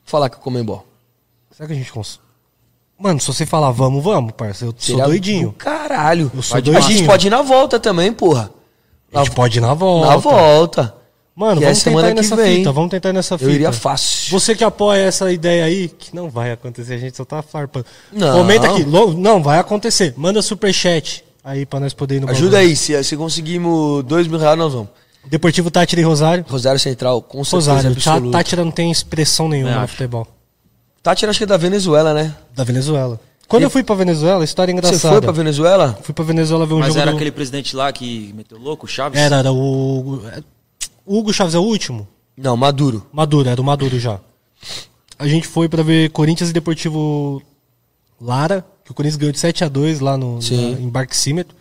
[0.05, 0.86] Falar com o Comembol.
[1.51, 2.20] Será que a gente consegue?
[2.98, 4.64] Mano, se você falar vamos, vamos, parça.
[4.64, 5.48] Eu sou Seria doidinho.
[5.48, 6.31] do Caralho.
[6.35, 6.89] Eu sou a doidinho.
[6.98, 8.51] gente pode ir na volta também, porra.
[9.12, 10.06] A gente pode ir na volta.
[10.09, 10.94] Na volta.
[11.40, 12.56] Mano, Que é vamos tentar semana ir que nessa vem.
[12.58, 12.72] fita.
[12.72, 13.50] Vamos tentar ir nessa fita.
[13.50, 14.30] Eu iria fácil.
[14.30, 17.86] Você que apoia essa ideia aí, que não vai acontecer, a gente só tá farpando.
[18.12, 18.36] Não.
[18.36, 18.84] Comenta aqui.
[18.84, 20.12] Não, vai acontecer.
[20.18, 22.68] Manda superchat aí pra nós poder ir no Ajuda bagulho.
[22.70, 22.76] aí.
[22.76, 24.88] Se, se conseguimos dois mil reais, nós vamos.
[25.28, 26.44] Deportivo Tátira e Rosário.
[26.48, 27.94] Rosário Central, com certeza Rosário.
[27.96, 28.36] Tá, absoluta.
[28.38, 30.26] Tátira não tem expressão nenhuma É, no futebol.
[31.02, 32.34] Tátira acho que é da Venezuela, né?
[32.54, 33.18] Da Venezuela.
[33.48, 34.98] Quando E- eu fui pra Venezuela, história engraçada.
[34.98, 35.98] Você foi pra Venezuela?
[36.02, 38.86] Fui pra Venezuela ver um Mas jogo era do- aquele presidente lá que meteu louco,
[38.86, 39.18] Chaves?
[39.18, 40.20] Era, era o...
[41.18, 42.06] Hugo Chaves é o último?
[42.36, 43.04] Não, Maduro.
[43.12, 44.20] Maduro, era o Maduro já.
[45.18, 47.42] A gente foi pra ver Corinthians e Deportivo
[48.20, 50.76] Lara, que o Corinthians ganhou de 7 a 2 lá no, Sim.
[50.76, 51.56] na, em.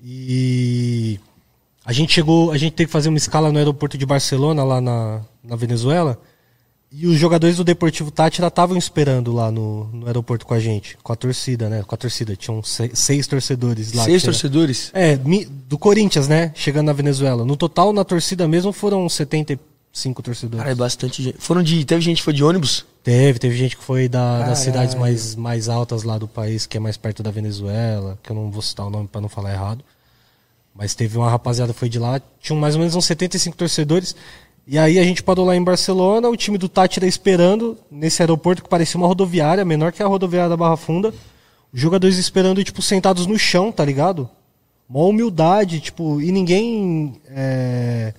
[0.00, 1.18] E
[1.84, 4.80] a gente chegou, a gente teve que fazer uma escala no aeroporto de Barcelona, lá
[4.80, 6.18] na, na Venezuela.
[6.98, 10.96] E os jogadores do Deportivo Tátira estavam esperando lá no, no aeroporto com a gente,
[11.02, 11.82] com a torcida, né?
[11.86, 12.34] Com a torcida.
[12.34, 14.04] Tinham seis, seis torcedores lá.
[14.04, 14.90] Seis torcedores?
[14.94, 16.52] É, mi- do Corinthians, né?
[16.54, 17.44] Chegando na Venezuela.
[17.44, 20.58] No total, na torcida mesmo, foram 75 torcedores.
[20.60, 21.36] Cara, é bastante gente.
[21.38, 21.84] Foram de.
[21.84, 22.86] Teve gente que foi de ônibus?
[23.04, 26.78] Teve, teve gente que foi da, das cidades mais, mais altas lá do país, que
[26.78, 29.52] é mais perto da Venezuela, que eu não vou citar o nome pra não falar
[29.52, 29.84] errado.
[30.74, 34.16] Mas teve uma rapaziada que foi de lá, tinham mais ou menos uns 75 torcedores.
[34.66, 38.64] E aí a gente parou lá em Barcelona, o time do Tátira esperando nesse aeroporto
[38.64, 41.14] que parecia uma rodoviária, menor que a rodoviária da Barra Funda.
[41.72, 44.28] Os jogadores esperando, tipo, sentados no chão, tá ligado?
[44.88, 48.12] Mó humildade, tipo, e ninguém é,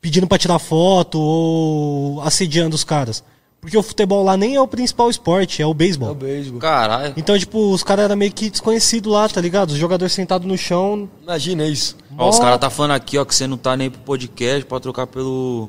[0.00, 3.24] pedindo pra tirar foto ou assediando os caras.
[3.60, 6.14] Porque o futebol lá nem é o principal esporte, é o beisebol.
[6.14, 6.60] beisebol.
[6.60, 7.14] Caralho.
[7.16, 9.70] Então, tipo, os caras eram meio que desconhecidos lá, tá ligado?
[9.70, 11.10] Os jogadores sentados no chão.
[11.22, 11.96] Imagina isso.
[12.16, 14.82] Ó, os caras tá falando aqui, ó, que você não tá nem pro podcast, pode
[14.82, 15.68] trocar pelo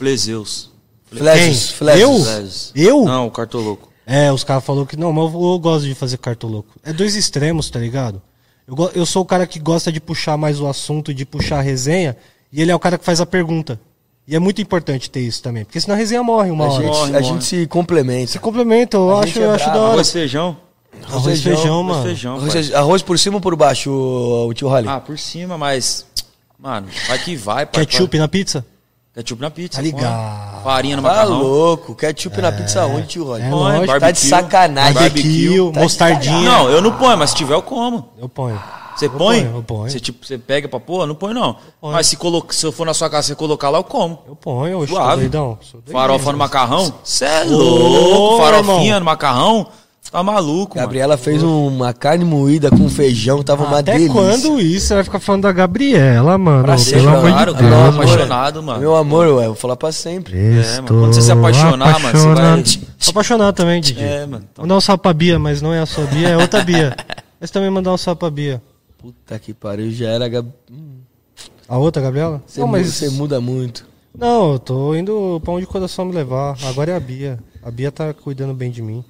[0.00, 0.70] Flezeus.
[1.12, 1.76] Flashes, Quem?
[1.76, 2.00] flashes.
[2.02, 2.12] Eu?
[2.14, 2.72] Flezeus.
[2.74, 3.04] Eu?
[3.04, 3.88] Não, o cartoloco.
[4.06, 6.68] É, os caras falaram que não, mas eu, eu gosto de fazer cartoloco.
[6.82, 8.22] É dois extremos, tá ligado?
[8.66, 11.60] Eu, eu sou o cara que gosta de puxar mais o assunto, de puxar a
[11.62, 12.16] resenha,
[12.50, 13.78] e ele é o cara que faz a pergunta.
[14.26, 16.82] E é muito importante ter isso também, porque senão a resenha morre uma A, hora.
[16.84, 17.24] gente, Morre, a morre.
[17.24, 18.32] gente se complementa.
[18.32, 19.92] Se complementa, eu A acho, é eu acho da hora.
[19.92, 20.56] Arroz, feijão?
[21.08, 22.02] Arroz e feijão, Arroz, mano.
[22.04, 22.48] feijão, pai.
[22.48, 24.88] Arroz, arroz por cima ou por baixo, o, o tio Holly?
[24.88, 26.06] Ah, por cima, mas...
[26.58, 27.84] Mano, vai que vai, pai.
[27.86, 28.64] Ketchup na pizza?
[29.14, 29.76] Ketchup na pizza.
[29.78, 30.52] Tá ligado.
[30.54, 30.62] põe.
[30.62, 31.42] Farinha no tá macarrão.
[31.42, 31.94] louco.
[31.96, 33.42] Ketchup na pizza onde, tio Holly?
[33.42, 33.86] é Põe, lógico.
[33.86, 34.28] Tá de barbecue.
[34.28, 34.94] sacanagem.
[34.94, 36.40] Barbecue, Tá mostardinha.
[36.40, 38.08] Não, eu não ponho, mas se tiver eu como.
[38.18, 38.60] Eu ponho.
[38.96, 39.18] Você põe?
[39.42, 39.90] ponho, eu ponho.
[39.90, 41.06] Você, tipo, você pega pra pôr?
[41.06, 41.56] Não põe, não.
[41.80, 44.18] Mas se, coloca, se eu for na sua casa e você colocar lá, eu como.
[44.28, 45.22] Eu ponho, eu Suave.
[45.22, 45.58] doidão.
[45.72, 45.92] Doidinho.
[45.92, 46.92] Farofa no macarrão?
[47.02, 48.42] Você é louco.
[48.42, 48.98] Farofinha irmão.
[49.00, 49.66] no macarrão?
[50.10, 50.86] Tá maluco, mano.
[50.86, 54.12] Gabriela fez uma carne moída com feijão, tava uma Até delícia.
[54.12, 54.86] quando isso?
[54.88, 56.64] Você vai ficar falando da Gabriela, mano?
[56.64, 57.70] Pra Pelo sempre, amor de claro, Deus.
[57.70, 58.80] eu apaixonado, mano.
[58.80, 60.36] Meu amor, ué, vou falar pra sempre.
[60.36, 60.88] É, mano.
[60.88, 62.62] Quando você se apaixonar, mano, você vai.
[63.04, 64.02] Tô apaixonado também, Didi.
[64.02, 64.44] É, mano.
[64.58, 66.96] Mandar um salve pra Bia, mas não é a sua Bia, é outra Bia.
[67.40, 68.60] Mas também mandar um salve pra Bia.
[68.98, 70.28] Puta que pariu, já era.
[70.28, 70.48] Gab...
[71.68, 72.42] A outra, Gabriela?
[72.46, 72.88] Você, não, muda, mas...
[72.92, 73.86] você muda muito.
[74.18, 76.56] Não, eu tô indo pra onde o coração me levar.
[76.64, 77.38] Agora é a Bia.
[77.62, 79.04] A Bia tá cuidando bem de mim.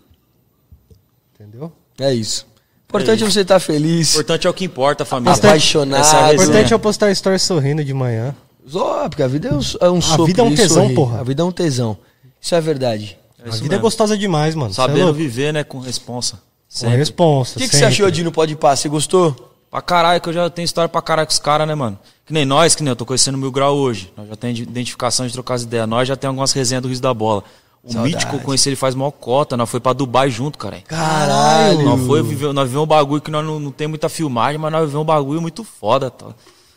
[1.41, 1.73] Entendeu?
[1.99, 2.47] É isso.
[2.89, 4.11] Importante é você estar feliz.
[4.11, 5.33] O importante é o que importa, família.
[5.33, 6.01] Apaixonado.
[6.01, 6.43] Essa é a O resenha.
[6.45, 8.35] importante é eu postar story sorrindo de manhã.
[8.75, 10.95] Ó, porque a vida é um, é um sopro vida é um tesão, sorrir.
[10.95, 11.21] porra.
[11.21, 11.97] A vida é um tesão.
[12.41, 13.17] Isso é verdade.
[13.39, 13.83] É a isso vida é mesmo.
[13.83, 14.71] gostosa demais, mano.
[14.71, 16.35] É Sabendo viver, né, com responsa.
[16.37, 16.97] Com Sempre.
[16.97, 17.59] responsa.
[17.59, 18.77] O que, que você achou de No Pode Par?
[18.77, 19.35] Você gostou?
[19.71, 21.99] Pra caralho, que eu já tenho história pra caralho com os caras, né, mano?
[22.27, 24.13] Que nem nós, que nem eu tô conhecendo o Mil Grau hoje.
[24.17, 25.89] Nós já temos identificação de trocar as ideias.
[25.89, 27.45] Nós já temos algumas resenhas do Riso da Bola.
[27.83, 28.15] O Saudade.
[28.15, 29.57] Mítico, eu conheci ele faz mó cota.
[29.57, 30.81] Nós foi pra Dubai junto, cara.
[30.87, 31.83] Caralho.
[31.85, 34.71] Nós, foi, viver, nós vivemos um bagulho que nós não, não tem muita filmagem, mas
[34.71, 36.11] nós vivemos um bagulho muito foda.
[36.11, 36.27] Tá?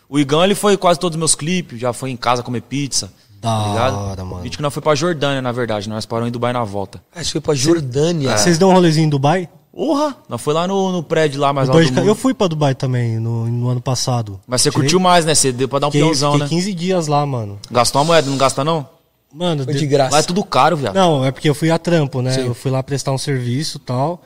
[0.09, 3.11] O Igão, ele foi quase todos os meus clipes, já foi em casa comer pizza.
[3.41, 3.97] Da tá ligado?
[3.97, 4.39] hora, mano.
[4.39, 5.89] O Mítico nós foi pra Jordânia, na verdade.
[5.89, 7.03] Nós paramos em Dubai na volta.
[7.13, 8.37] Ah, você foi pra Jordânia.
[8.37, 9.49] Vocês dão um rolezinho em Dubai?
[9.75, 10.15] Porra!
[10.29, 12.07] Nós foi lá no, no prédio lá, mais Khalifa- mundo.
[12.07, 14.39] eu fui pra Dubai também no, no ano passado.
[14.47, 15.33] Mas você Tirei- curtiu mais, né?
[15.35, 16.49] Você deu pra dar um Fiquei, peãozão, fiquei né?
[16.49, 17.59] 15 dias lá, mano.
[17.69, 18.87] Gastou uma moeda, não gasta não?
[19.33, 20.11] Mano, Foi de- graça.
[20.11, 20.93] Lá é tudo caro, viado.
[20.93, 22.33] Não, é porque eu fui a trampo, né?
[22.33, 22.45] Sim.
[22.47, 24.21] Eu fui lá prestar um serviço e tal.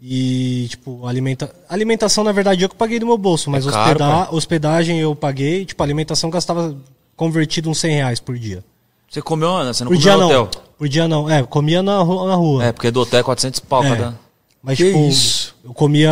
[0.00, 1.52] E, tipo, alimenta...
[1.68, 5.14] alimentação, na verdade, eu que paguei do meu bolso, mas É caro, hospeda- hospedagem eu
[5.14, 5.64] paguei.
[5.64, 6.76] Tipo, alimentação gastava
[7.16, 8.62] convertido uns 100 reais por dia.
[9.10, 9.72] Você comeu, né?
[9.72, 10.26] Você não Por comeu dia no não.
[10.42, 10.50] hotel?
[10.76, 11.30] Por dia não.
[11.30, 12.28] É, comia na rua.
[12.28, 12.64] Na rua.
[12.64, 13.88] É, porque do hotel é 400 pau É.
[13.90, 14.28] cada...
[14.62, 15.54] Mas, Que tipo, isso?
[15.64, 16.10] eu comia,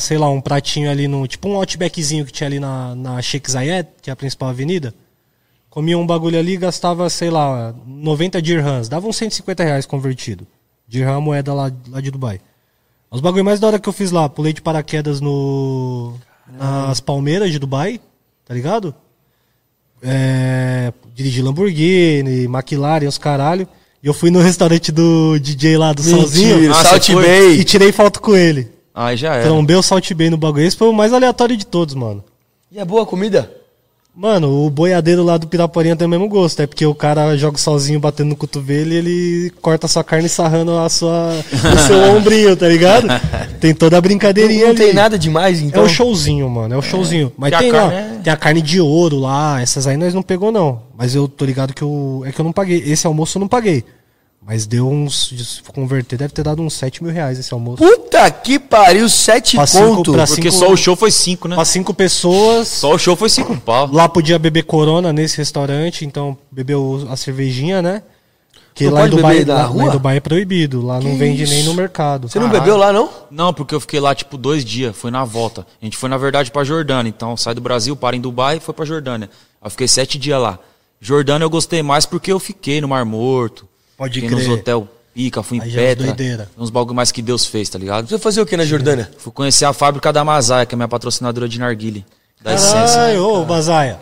[0.00, 1.26] sei lá, um pratinho ali no.
[1.26, 4.94] Tipo um outbackzinho que tinha ali na, na Sheikh Zayed, que é a principal avenida.
[5.76, 8.88] Comia um bagulho ali e gastava, sei lá, 90 dirhams.
[8.88, 10.46] Dava uns 150 reais convertido.
[10.88, 12.40] Dirham é moeda lá, lá de Dubai.
[13.10, 16.14] Os bagulho mais da hora que eu fiz lá, pulei de paraquedas no.
[16.58, 18.00] nas palmeiras de Dubai,
[18.46, 18.94] tá ligado?
[20.02, 23.68] É, dirigi Lamborghini, McLaren, os caralho.
[24.02, 27.12] E eu fui no restaurante do DJ lá do Ah, Salt?
[27.12, 27.60] Bay.
[27.60, 28.72] E tirei foto com ele.
[28.94, 29.42] Aí já é.
[29.42, 30.64] Trombei o Salt Bay no bagulho.
[30.64, 32.24] Esse foi o mais aleatório de todos, mano.
[32.72, 33.65] E é boa a comida?
[34.18, 36.60] Mano, o boiadeiro lá do Piraporinha tem o mesmo gosto.
[36.62, 40.26] É porque o cara joga sozinho batendo no cotovelo e ele corta a sua carne
[40.26, 43.06] sarrando a sua, o seu ombrinho, tá ligado?
[43.60, 44.78] Tem toda a Não, brincadeirinha não ali.
[44.78, 45.84] tem nada demais, É então.
[45.84, 46.74] o showzinho, mano.
[46.74, 47.30] É o showzinho.
[47.36, 49.60] Mas Que a tem, carne lá, é- tem a carne de ouro lá.
[49.60, 50.80] Essas aí nós não pegou, não.
[50.96, 52.22] Mas eu tô ligado que eu.
[52.26, 52.82] É que eu não paguei.
[52.86, 53.84] Esse almoço eu não paguei.
[54.46, 55.28] Mas deu uns.
[55.30, 57.82] Se for converter, deve ter dado uns 7 mil reais esse almoço.
[57.82, 60.12] Puta que pariu, sete Pra cinco- conto.
[60.12, 61.56] pra Porque cinco- só o show foi 5, né?
[61.56, 62.68] Pra cinco pessoas.
[62.68, 63.90] Só o show foi 5 pau.
[63.92, 68.02] Lá podia beber corona nesse restaurante, então bebeu a cervejinha, né?
[68.72, 69.84] Que Não lá em, Dubai, lá, lá rua?
[69.84, 70.84] em Dubai é proibido.
[70.84, 71.68] Lá não Que vende nem isso?
[71.70, 72.28] no mercado.
[72.28, 72.62] Você não Caralho.
[72.64, 73.08] bebeu lá, não?
[73.30, 74.94] Não, porque eu fiquei lá, tipo, dois dias.
[74.94, 75.66] Foi na volta.
[75.80, 77.08] A gente foi, na verdade, pra Jordânia.
[77.08, 79.28] Então, sai do Brasil, para em Dubai e foi pra Jordânia.
[79.64, 80.58] Eu fiquei sete dias lá.
[81.00, 83.66] Jordânia eu gostei mais porque eu fiquei no Mar Morto.
[83.96, 84.48] Pode fiquei crer.
[84.48, 86.06] nos hotel pica, fui em Aí já é Petra.
[86.06, 86.50] doideira.
[86.58, 88.04] Uns bagulho mais que Deus fez, tá ligado?
[88.06, 89.10] Você foi fazer o que na Jordânia?
[89.18, 92.04] Fui conhecer a fábrica da Mazaia, que é minha patrocinadora de narguile.
[92.42, 92.76] Da essência.
[93.00, 93.98] Caralho, ô, Bazaia.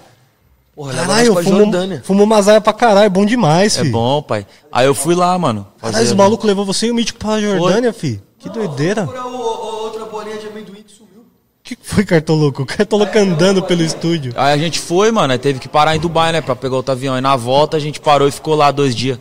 [0.74, 2.02] Porra, leva Caralho, pra fumo, Jordânia.
[2.04, 4.44] fumo Mazaia pra caralho, bom demais, É bom, pai.
[4.72, 5.64] Aí eu fui lá, mano.
[5.78, 8.20] Caralho, fazer- esse maluco levou você e o Mítico pra Jordânia, fi.
[8.40, 9.08] Que doideira.
[9.08, 11.20] outra bolinha de amendoim que sumiu.
[11.20, 11.24] O
[11.62, 12.62] que que foi, Cartoloco?
[12.62, 14.32] O Cartoloco andando pelo estúdio.
[14.36, 16.90] Aí a gente foi, mano, aí teve que parar em Dubai, né, pra pegar outro
[16.90, 17.16] avião.
[17.16, 19.16] E na volta a gente parou e ficou lá dois dias.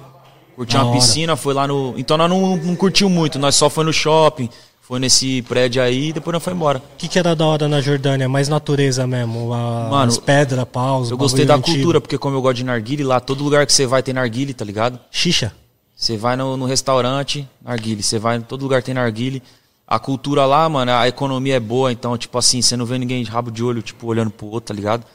[0.56, 1.00] Curtiu uma hora.
[1.00, 1.94] piscina, foi lá no.
[1.98, 4.50] Então nós não, não curtiu muito, nós só foi no shopping,
[4.82, 6.80] foi nesse prédio aí e depois nós foi embora.
[6.80, 8.30] O que, que era da hora na Jordânia?
[8.30, 9.54] Mais natureza mesmo.
[9.54, 11.10] A, Mano, as pedras, paus.
[11.10, 13.86] Eu gostei da cultura, porque como eu gosto de narguile, lá todo lugar que você
[13.86, 15.00] vai tem narguile, tá ligado?
[15.10, 15.54] Xixa.
[15.96, 18.04] Você vai no, no restaurante, narguile.
[18.04, 19.42] Você vai em todo lugar tem narguile.
[19.88, 23.24] A cultura lá, mano, a economia é boa, então, tipo assim, você não vê ninguém
[23.24, 25.06] de rabo de olho, tipo, olhando pro outro, tá ligado?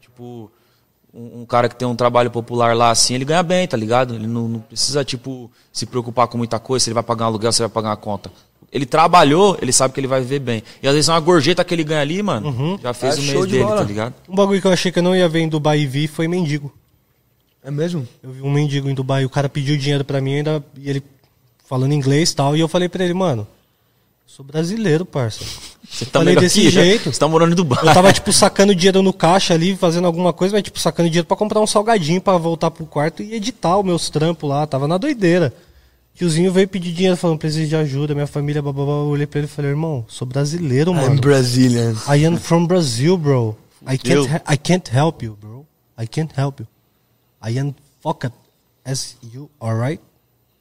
[0.00, 0.50] Tipo,
[1.14, 4.14] um, um cara que tem um trabalho popular lá, assim, ele ganha bem, tá ligado?
[4.14, 7.28] Ele não, não precisa, tipo, se preocupar com muita coisa, se ele vai pagar um
[7.28, 8.30] aluguel, se ele vai pagar uma conta.
[8.72, 10.62] Ele trabalhou, ele sabe que ele vai viver bem.
[10.82, 13.40] E às vezes uma gorjeta que ele ganha ali, mano, já fez É o mês
[13.46, 13.76] de dele, bola.
[13.76, 14.14] tá ligado?
[14.28, 16.26] Um bagulho que eu achei que eu não ia ver em Dubai e vi foi
[16.26, 16.72] mendigo.
[17.62, 18.06] É mesmo?
[18.22, 21.02] Eu vi um mendigo em Dubai, o cara pediu dinheiro pra mim ainda, e ele
[21.64, 23.46] falando inglês e tal, e eu falei pra ele, mano,
[24.26, 25.44] sou brasileiro, parça.
[25.88, 27.12] Você tá Falei meio desse aqui, jeito.
[27.12, 27.86] Você tá morando em Dubai.
[27.86, 31.26] Eu tava, tipo, sacando dinheiro no caixa ali, fazendo alguma coisa, mas, tipo, sacando dinheiro
[31.26, 34.66] pra comprar um salgadinho pra voltar pro quarto e editar os meus trampos lá.
[34.66, 35.54] Tava na doideira.
[36.14, 38.92] Tiozinho veio pedir dinheiro, falando, preciso de ajuda, minha família, bababá.
[38.92, 41.20] Eu olhei pra ele e falei, irmão, sou brasileiro, I'm mano.
[41.20, 41.94] Brazilian.
[42.08, 43.56] I am from Brazil, bro.
[43.86, 45.66] I can't, I can't help you, bro.
[46.00, 46.66] I can't help you.
[47.42, 48.32] I am fucked
[48.84, 50.00] as you, alright?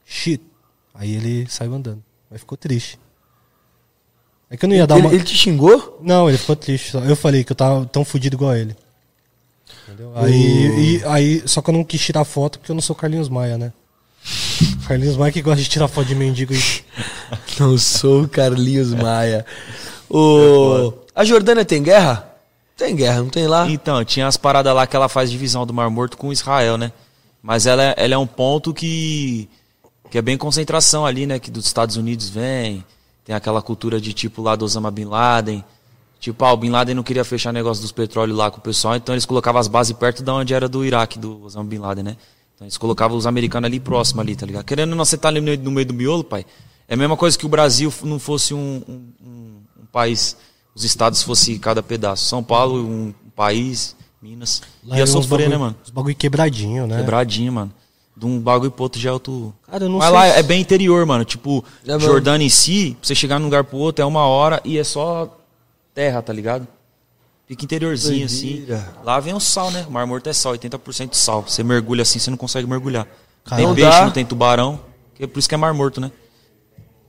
[0.06, 0.44] Shit.
[0.94, 2.04] Aí ele saiu andando.
[2.30, 3.00] Mas ficou triste.
[4.54, 5.16] É que eu não ia dar Ele, uma...
[5.16, 5.98] ele te xingou?
[6.00, 6.92] Não, ele ficou triste.
[6.92, 7.00] só.
[7.00, 8.76] Eu falei que eu tava tão fudido igual ele.
[9.88, 10.12] Entendeu?
[10.16, 13.30] Aí, e- aí, só que eu não quis tirar foto porque eu não sou Carlinhos
[13.30, 13.74] Maia, né?
[14.88, 16.54] Carlinhos Maia que gosta de tirar foto de mendigo.
[17.60, 19.46] Não sou o Carlinhos Maia.
[20.10, 20.94] O...
[21.16, 22.30] A Jordânia tem guerra?
[22.78, 23.68] Tem guerra, não tem lá?
[23.68, 26.92] Então, tinha as paradas lá que ela faz divisão do Mar Morto com Israel, né?
[27.42, 29.50] Mas ela, é- ela é um ponto que,
[30.12, 31.40] que é bem concentração ali, né?
[31.40, 32.86] Que dos Estados Unidos vem,
[33.26, 35.64] tem aquela cultura de tipo lá do Osama Bin Laden.
[36.20, 38.96] Tipo, ah, o Bin Laden não queria fechar negócio dos petróleos lá com o pessoal,
[38.96, 42.04] então eles colocavam as bases perto da onde era do Iraque, do Osama Bin Laden,
[42.04, 42.18] né?
[42.56, 44.64] Então eles colocavam os americanos ali próximo ali, tá ligado?
[44.64, 46.46] Querendo ou não, você tá ali no meio, do miolo, pai.
[46.88, 50.36] É a mesma coisa que o Brasil não fosse um, um- um- país,
[50.74, 52.26] os estados fossem cada pedaço.
[52.26, 54.62] São Paulo, um, país, Minas.
[54.84, 55.76] Lá Ia sofrer, né, mano?
[55.84, 56.98] Os bagulho quebradinho, né?
[56.98, 57.74] Quebradinho, mano.
[58.16, 59.54] De um bagulho pro outro já é outro.
[59.70, 61.26] Cara, eu não Mas sei lá se- é bem interior, mano.
[61.26, 61.98] Tipo, É.
[62.00, 64.78] Jordânia em si, pra você chegar de um lugar pro outro é uma hora e
[64.78, 65.36] é só
[65.96, 66.68] terra, tá ligado?
[67.48, 68.66] Fica interiorzinho assim.
[69.04, 69.86] Lá vem o sal, né?
[69.88, 71.44] O Mar Morto é sal, 80% sal.
[71.48, 73.08] Você mergulha assim, você não consegue mergulhar.
[73.56, 74.80] Tem peixe, não tem tubarão.
[75.16, 76.12] Que é por isso que é Mar Morto, né?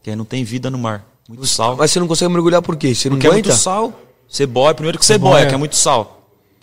[0.03, 1.05] Que aí não tem vida no mar.
[1.29, 1.77] Muito sal.
[1.77, 2.95] Mas você não consegue mergulhar por quê?
[2.95, 3.93] Você não Porque é muito sal.
[4.29, 6.14] Você boia, primeiro que você boia, que é muito sal.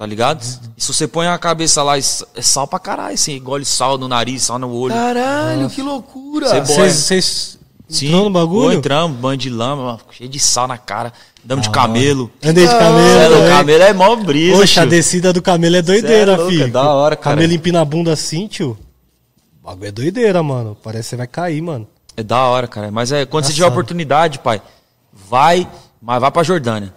[0.02, 0.42] Tá ligado?
[0.76, 2.02] E se você põe a cabeça lá, é
[2.42, 4.96] sal pra caralho, assim, engole sal no nariz, sal no olho.
[4.96, 6.48] Caralho, que loucura.
[6.66, 7.60] Vocês-
[8.02, 8.64] entrou no bagulho?
[8.64, 11.14] Ou entramos, banho de lama, cheio de sal na cara,
[11.44, 12.32] damos de camelo.
[12.44, 13.36] Andei de É, camelo.
[13.36, 13.50] o também.
[13.52, 14.90] camelo é mó brisa, Poxa, a tio.
[14.90, 16.64] descida do camelo é doideira, Cê é louco, filho.
[16.64, 17.36] é da hora, cara.
[17.36, 18.76] Camelo empina a bunda assim, tio.
[19.62, 20.76] O bagulho é doideira, mano.
[20.82, 21.88] Parece que você vai cair, mano.
[22.18, 22.90] É da hora, cara.
[22.90, 23.74] Mas é, quando você tiver Engraçado.
[23.78, 24.64] oportunidade, pai,
[25.14, 25.68] vai,
[26.02, 26.92] mas vai pra Jordânia.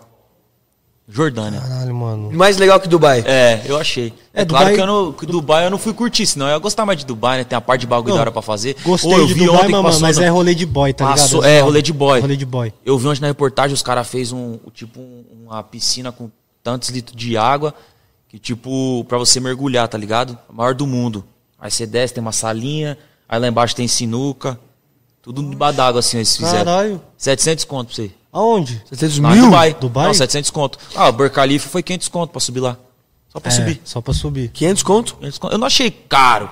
[1.07, 1.61] Jordânia.
[1.61, 2.31] Caralho, mano.
[2.33, 3.23] Mais legal que Dubai.
[3.27, 4.13] É, eu achei.
[4.33, 6.53] É, É, claro Dubai- que, eu não, que Dubai eu não fui curtir, senão eu
[6.53, 7.45] ia gostar mais de Dubai, né?
[7.45, 8.75] Tem a parte de bagulho Não, da hora pra fazer.
[8.83, 11.07] Gostei Ô, eu de vi Dubai, ontem passou mas no- é rolê de boy, tá
[11.09, 11.53] Passou- ligado?
[11.53, 12.21] é, rolê de boy.
[12.21, 12.73] Rolê de boy.
[12.85, 16.31] Eu vi hoje na reportagem, os caras fez um, tipo, um- uma piscina com
[16.63, 17.75] tantos litros de água,
[18.29, 20.39] que tipo, pra você mergulhar, tá ligado?
[20.49, 21.23] A maior do mundo.
[21.61, 22.97] Aí você desce, tem uma salinha,
[23.29, 24.59] aí lá embaixo tem sinuca,
[25.23, 26.65] tudo debaixo d'água assim, eles fizeram.
[26.65, 27.01] Caralho.
[27.19, 28.11] 700 conto pra você.
[28.35, 28.83] Aonde?
[28.91, 29.45] 700 Lá mil?
[29.45, 29.77] Dubai.
[29.81, 30.07] Dubai?
[30.09, 30.79] Não, 700 conto.
[30.95, 32.77] Ah, o Burj Khalifa foi 500 conto pra subir lá.
[33.33, 33.81] Só pra É, subir.
[33.85, 34.49] Só pra subir.
[34.49, 35.15] 500 conto?
[35.17, 35.53] 500 conto.
[35.55, 36.51] Eu não achei caro.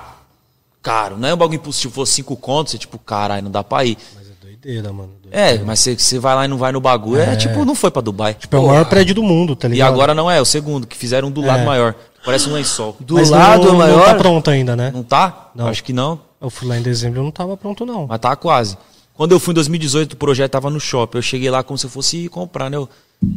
[0.81, 1.17] Caro.
[1.19, 1.61] Não é um bagulho.
[1.73, 3.97] Se fosse 5 contos, você tipo, caralho, não dá pra ir.
[4.17, 5.11] Mas é doideira, mano.
[5.23, 5.55] Doideira.
[5.55, 7.21] É, mas você, vai lá e não vai no bagulho.
[7.21, 8.35] É, tipo, não foi pra Dubai.
[8.35, 9.93] Tipo, é o maior prédio do mundo, tá E ligado?
[9.93, 11.65] agora não é, o segundo, que fizeram do lado É.
[11.65, 11.95] maior.
[12.25, 12.97] Parece um lençol.
[13.01, 13.99] Do Mas lado não, é maior?
[13.99, 14.93] Não tá pronto ainda, né?
[14.95, 15.51] Não tá?
[15.55, 15.67] Não.
[15.67, 16.21] Acho que não.
[16.41, 18.07] Eu fui lá em dezembro e não tava pronto, não.
[18.09, 18.77] Mas tá quase.
[19.15, 21.19] Quando eu fui em 2018, o projeto tava no shopping.
[21.19, 22.77] Eu cheguei lá como se eu fosse comprar, né?
[22.77, 22.89] Eu,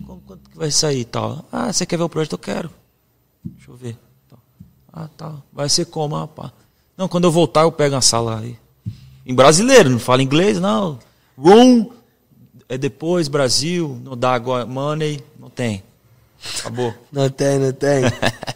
[0.05, 1.45] "Qu- quanto que vai sair e tal?
[1.51, 2.33] Ah, você quer ver o projeto?
[2.33, 2.71] Eu quero.
[3.43, 3.97] Deixa eu ver.
[4.29, 4.39] Tal.
[4.91, 5.33] Ah, tá.
[5.51, 6.15] Vai ser como?
[6.15, 6.51] Ah, pá.
[6.97, 8.57] Não, quando eu voltar, eu pego a sala aí.
[9.25, 10.97] Em brasileiro, não fala inglês, não.
[11.37, 11.89] Room,
[12.69, 15.83] é depois, Brasil, não dá agora, money, não tem.
[16.59, 16.93] Acabou.
[17.11, 18.03] Não tem, não tem.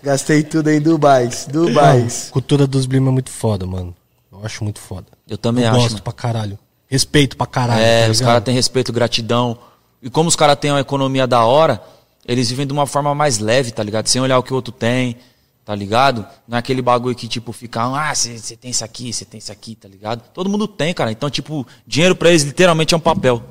[0.03, 1.27] Gastei tudo em Dubai.
[1.51, 2.07] Dubai.
[2.29, 3.95] Cultura dos Blim é muito foda, mano.
[4.31, 5.07] Eu acho muito foda.
[5.27, 5.79] Eu também eu acho.
[5.79, 6.03] gosto mano.
[6.03, 6.59] pra caralho.
[6.89, 7.81] Respeito pra caralho.
[7.81, 9.57] É, tá os caras têm respeito, gratidão.
[10.01, 11.81] E como os caras têm uma economia da hora,
[12.25, 14.07] eles vivem de uma forma mais leve, tá ligado?
[14.07, 15.17] Sem olhar o que o outro tem,
[15.63, 16.25] tá ligado?
[16.47, 19.51] Não é aquele bagulho que, tipo, fica, ah, você tem isso aqui, você tem isso
[19.51, 20.23] aqui, tá ligado?
[20.33, 21.11] Todo mundo tem, cara.
[21.11, 23.43] Então, tipo, dinheiro pra eles literalmente é um papel.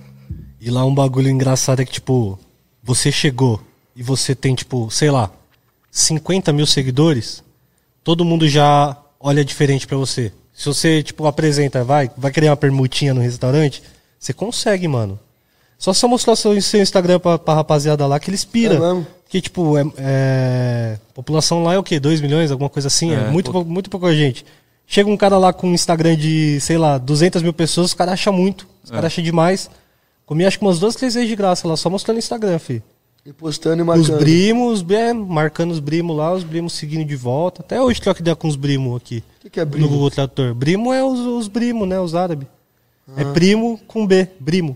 [0.61, 2.37] E lá um bagulho engraçado é que, tipo,
[2.83, 3.61] você chegou
[3.95, 5.31] e você tem, tipo, sei lá,
[5.93, 7.45] 50 mil seguidores,
[8.03, 10.33] todo mundo já olha diferente pra você.
[10.59, 13.81] Se você, tipo, apresenta, vai, vai querer uma permutinha no restaurante,
[14.19, 15.17] você consegue, mano.
[15.79, 18.75] Só só mostrar seu, seu Instagram pra, pra rapaziada lá que eles pira.
[18.75, 19.07] É mesmo?
[19.23, 22.01] Porque, tipo, é, é- população lá é o quê?
[22.01, 23.13] 2 milhões, alguma coisa assim?
[23.13, 24.45] É, É, muito, pou- muito pouca gente.
[24.85, 28.15] Chega um cara lá com um Instagram de, sei lá, 200 mil pessoas, os caras
[28.15, 28.67] acham muito.
[28.83, 29.71] Os caras acham demais.
[30.27, 32.83] Comi acho que umas duas, três vezes de graça lá, só mostrando Instagram, fi.
[33.29, 34.19] E postando e Os marcando.
[34.21, 37.61] brimos, é, marcando os brimos lá, os brimos seguindo de volta.
[37.61, 39.23] Até hoje troca ideia com os brimos aqui.
[39.37, 39.87] O que, que é No brilho?
[39.91, 40.55] Google Tradutor.
[40.55, 42.01] Brimo é os, os brimos, né?
[42.01, 42.49] Os árabes.
[43.19, 43.33] É Ah.
[43.33, 44.75] primo com B, brimo.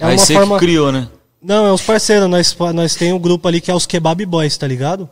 [0.00, 1.08] É Aí você que criou, né?
[1.42, 2.26] Não, é os parceiros.
[2.30, 5.06] Nós, nós tem um grupo ali que é os Kebab Boys, tá ligado?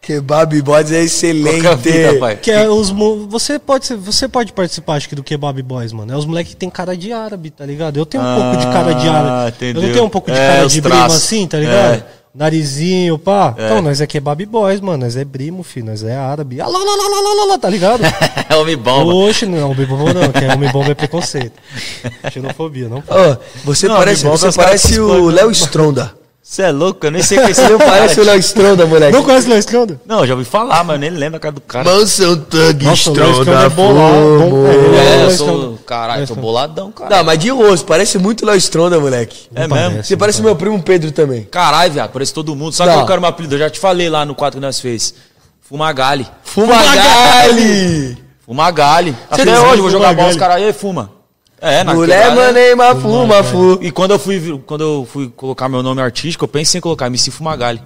[0.00, 1.66] Kebab Boys é excelente.
[1.66, 2.36] É vida?
[2.36, 2.90] Que é os.
[3.28, 6.12] Você pode, você pode participar, acho que, do Kebab Boys, mano.
[6.12, 7.96] É os moleques que tem cara de árabe, tá ligado?
[7.98, 9.28] Eu tenho um pouco de cara de árabe.
[9.30, 9.82] Ah, Eu entendeu.
[9.82, 11.22] não tenho um pouco de É, cara de brimo traços.
[11.24, 11.94] assim, tá ligado?
[11.96, 12.04] É.
[12.34, 13.54] Narizinho, pá.
[13.58, 15.04] Então, nós é Kebab Boys, mano.
[15.04, 15.86] Nós é brimo, filho.
[15.86, 16.60] Nós é árabe.
[16.60, 18.00] Alô, alô, alô, alô, alô, tá ligado?
[18.50, 19.12] É homem bomba.
[19.12, 21.52] Oxe, não, homem bomba não, que é homem bomba é preconceito.
[22.32, 25.28] Xenofobia, não Ó, você Não, parece, você caras parece o.
[25.28, 26.14] Léo Stronda.
[26.50, 27.04] Você é louco?
[27.06, 28.24] Eu nem sei quem é esse Você não cara, parece o.
[28.24, 29.12] Léo Stronda, moleque.
[29.12, 30.00] Não conhece o Léo Stronda?
[30.06, 31.84] Não, já ouvi falar, mas eu nem lembro a cara do cara.
[31.84, 35.46] Mansão Thug Nossa, o Léo Stronda Stronda é bolado, bom, é, ele É, eu sou.
[35.46, 35.78] Stronda.
[35.84, 36.40] Caralho, tô Stronda.
[36.40, 37.16] boladão, cara.
[37.16, 39.46] Não, mas de rosto, parece muito Léo Stronda, moleque.
[39.54, 39.90] É Não mesmo?
[39.90, 41.44] parece, Você parece meu primo Pedro também.
[41.44, 42.72] Caralho, viado, parece todo mundo.
[42.72, 43.54] Sabe qual que era o meu apelido?
[43.54, 45.12] Eu já te falei lá no quadro que nós fez.
[45.60, 46.26] Fumagalli.
[46.44, 48.16] Fumagalli!
[48.46, 49.14] Fumagalli.
[49.30, 51.17] Até hoje eu vou jogar bola, os caras aí fuma.
[51.60, 53.78] É, na Mulher quebrada, maneima, fuma, fu.
[53.82, 57.06] E quando eu fui quando eu fui colocar meu nome artístico, eu pensei em colocar
[57.06, 57.82] MC Fumagalli.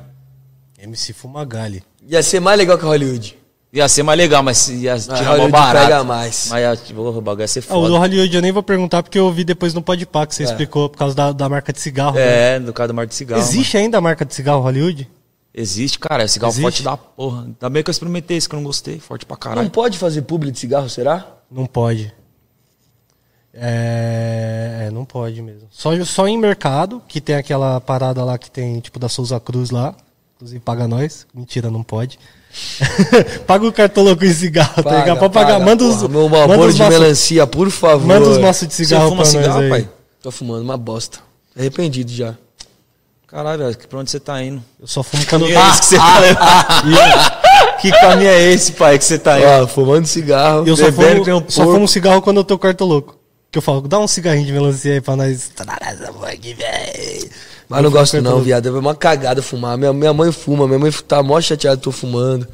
[0.78, 1.82] MC Fumagalli.
[2.07, 3.39] Ia ser mais legal que Hollywood.
[3.73, 5.86] Ia ser mais legal, mas ia tirar mó barato.
[5.86, 6.49] pega mais.
[6.51, 7.99] Mas ia, tipo, o bagulho ia ser Ah, o do foda.
[8.01, 10.99] Hollywood eu nem vou perguntar porque eu ouvi depois no Podpah que você explicou por
[10.99, 12.15] causa da, da marca de cigarro.
[12.16, 12.57] né?
[12.57, 13.40] É, no caso do Mar de Cigarro.
[13.40, 15.05] Existe ainda a marca de cigarro Hollywood?
[15.05, 15.16] mano.
[15.55, 16.23] Existe, cara.
[16.24, 16.62] É cigarro Existe?
[16.62, 17.44] forte da porra.
[17.44, 18.99] Ainda bem que eu experimentei esse que eu não gostei.
[18.99, 19.70] Forte pra Não caralho.
[19.70, 21.27] pode fazer publi de cigarro, será?
[21.51, 22.12] Não pode.
[23.55, 25.69] É, é, não pode mesmo.
[25.70, 29.70] Só, só em mercado, que tem aquela parada lá que tem, tipo, da Souza Cruz
[29.70, 29.95] lá.
[30.37, 31.27] Inclusive, paga nós.
[31.35, 32.19] Mentira, não pode.
[33.47, 35.19] paga o cartão com esse cigarro, tá ligado?
[35.19, 35.61] Pode pagar.
[35.61, 38.07] Manda os, porra, Meu manda amor os de maços- melancia, por favor.
[38.07, 39.70] manda os maços de cigarro pra cigarro, nós aí.
[39.70, 39.89] pai?
[40.23, 41.19] Tô fumando uma bosta.
[41.57, 42.35] Arrependido já.
[43.27, 44.62] Caralho, velho, pra onde você tá indo?
[44.79, 47.43] Eu só fumo quando Que eu é esse que você tá levando?
[47.81, 49.49] Que caminho é esse, pai, que você tá indo?
[49.65, 50.66] Ó, fumando cigarro.
[50.66, 53.16] Eu só fumo, um só fumo cigarro quando eu tô quarto louco.
[53.53, 55.51] Que eu falo, dá um cigarrinho de melancia aí pra nós.
[57.69, 58.66] Mas não gosto não, viado.
[58.66, 59.77] É uma cagada fumar.
[59.77, 62.49] Minha, minha mãe fuma, minha mãe tá mó chateada que tô fumando.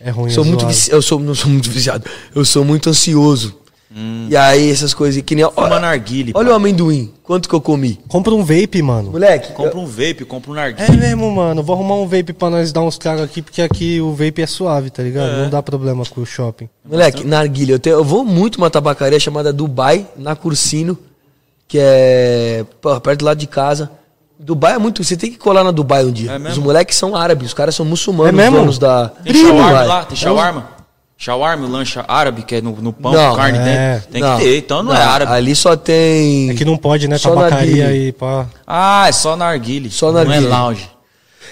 [0.00, 0.90] É ruim, sou é muito vici...
[0.90, 2.04] Eu sou, não sou muito viciado.
[2.34, 3.56] Eu sou muito ansioso.
[3.94, 4.28] Hum.
[4.30, 5.44] E aí, essas coisas que nem.
[5.50, 7.12] Fuma Olha, narguile, olha o amendoim.
[7.24, 7.98] Quanto que eu comi?
[8.06, 9.10] Compra um vape, mano.
[9.10, 10.96] Moleque, Compra um vape, compra um É narguile.
[10.96, 11.60] mesmo, mano.
[11.62, 14.46] Vou arrumar um vape pra nós dar uns tragos aqui, porque aqui o vape é
[14.46, 15.32] suave, tá ligado?
[15.42, 16.68] Não dá problema com o shopping.
[16.88, 20.96] Moleque, narguilha, eu, tenho- eu vou muito uma tabacaria chamada Dubai, na Cursino,
[21.66, 23.90] que é pô, perto lá de casa.
[24.38, 25.02] Dubai é muito.
[25.04, 26.30] Você tem que colar na Dubai um dia.
[26.32, 28.56] É os moleques são árabes, os caras são muçulmanos, É mesmo?
[28.56, 29.08] donos da.
[29.08, 30.04] Tem shawarma lá?
[30.04, 30.79] Tem shawarma?
[31.22, 33.62] Shawarma, o lanche árabe, que é no, no pão, Não, carne é.
[33.94, 34.08] dentro.
[34.10, 35.30] Tem que ter, então não, é árabe.
[35.32, 36.48] Ali só tem.
[36.48, 37.18] É que não pode, né?
[37.18, 38.06] Só Tabacaria narguilé.
[38.08, 38.46] e pá.
[38.66, 39.90] Ah, é só narguile.
[39.90, 40.46] Só Não é narguile.
[40.48, 40.90] lounge.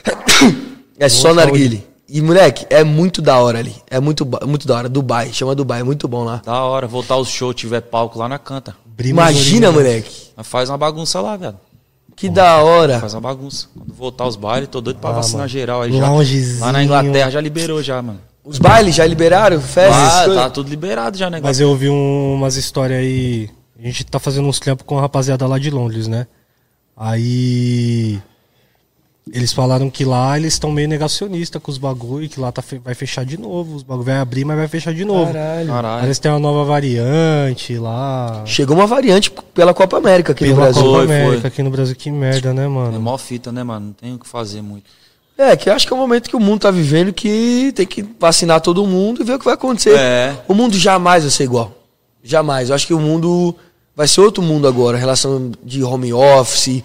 [1.00, 1.86] É só Boa narguile.
[2.08, 3.76] E, moleque, é muito da hora ali.
[3.90, 4.88] É muito, muito da hora.
[4.88, 6.40] Dubai, chama Dubai, é muito bom lá.
[6.44, 8.74] Da hora, voltar os shows, tiver palco lá na canta.
[8.86, 10.10] Brima Imagina, moleque.
[10.36, 11.54] Mas faz uma bagunça lá, velho.
[12.16, 12.98] Que da hora.
[12.98, 13.68] Faz uma bagunça.
[13.76, 15.48] Quando voltar os bailes, tô doido pra Ah, vacinar mano.
[15.50, 16.08] geral aí já.
[16.08, 16.60] Loungezinho.
[16.60, 18.18] Lá na Inglaterra já liberou já, mano.
[18.48, 19.60] Os bailes já liberaram?
[19.60, 19.94] Festas?
[19.96, 21.38] Ah, tá tudo liberado já, né?
[21.42, 23.50] Mas eu ouvi um- umas histórias aí.
[23.78, 26.26] A gente tá fazendo uns trampos com a rapaziada lá de Londres, né?
[26.96, 28.18] Aí.
[29.30, 32.78] Eles falaram que lá eles estão meio negacionistas com os bagulho, que lá tá fe-
[32.78, 33.76] vai fechar de novo.
[33.76, 35.30] Os bagulho vai abrir, mas vai fechar de novo.
[35.30, 35.68] Caralho.
[35.68, 36.14] Caralho.
[36.14, 38.42] Que tem uma nova variante lá.
[38.46, 40.82] Chegou uma variante pela Copa América aqui no Pela Brasil.
[40.82, 41.48] Copa Foi, América foi.
[41.48, 41.94] aqui no Brasil.
[41.94, 42.98] Que merda, né, É mano?
[42.98, 43.86] mó fita, né, mano?
[43.88, 44.84] Não tem o que fazer muito.
[45.38, 47.86] É, que eu acho que é o momento que o mundo tá vivendo que tem
[47.86, 49.96] que vacinar todo mundo e ver o que vai acontecer.
[49.96, 50.36] É.
[50.48, 51.72] O mundo jamais vai ser igual.
[52.24, 52.68] Jamais.
[52.68, 53.54] Eu acho que o mundo
[53.94, 54.98] vai ser outro mundo agora.
[54.98, 56.82] Relação de home office,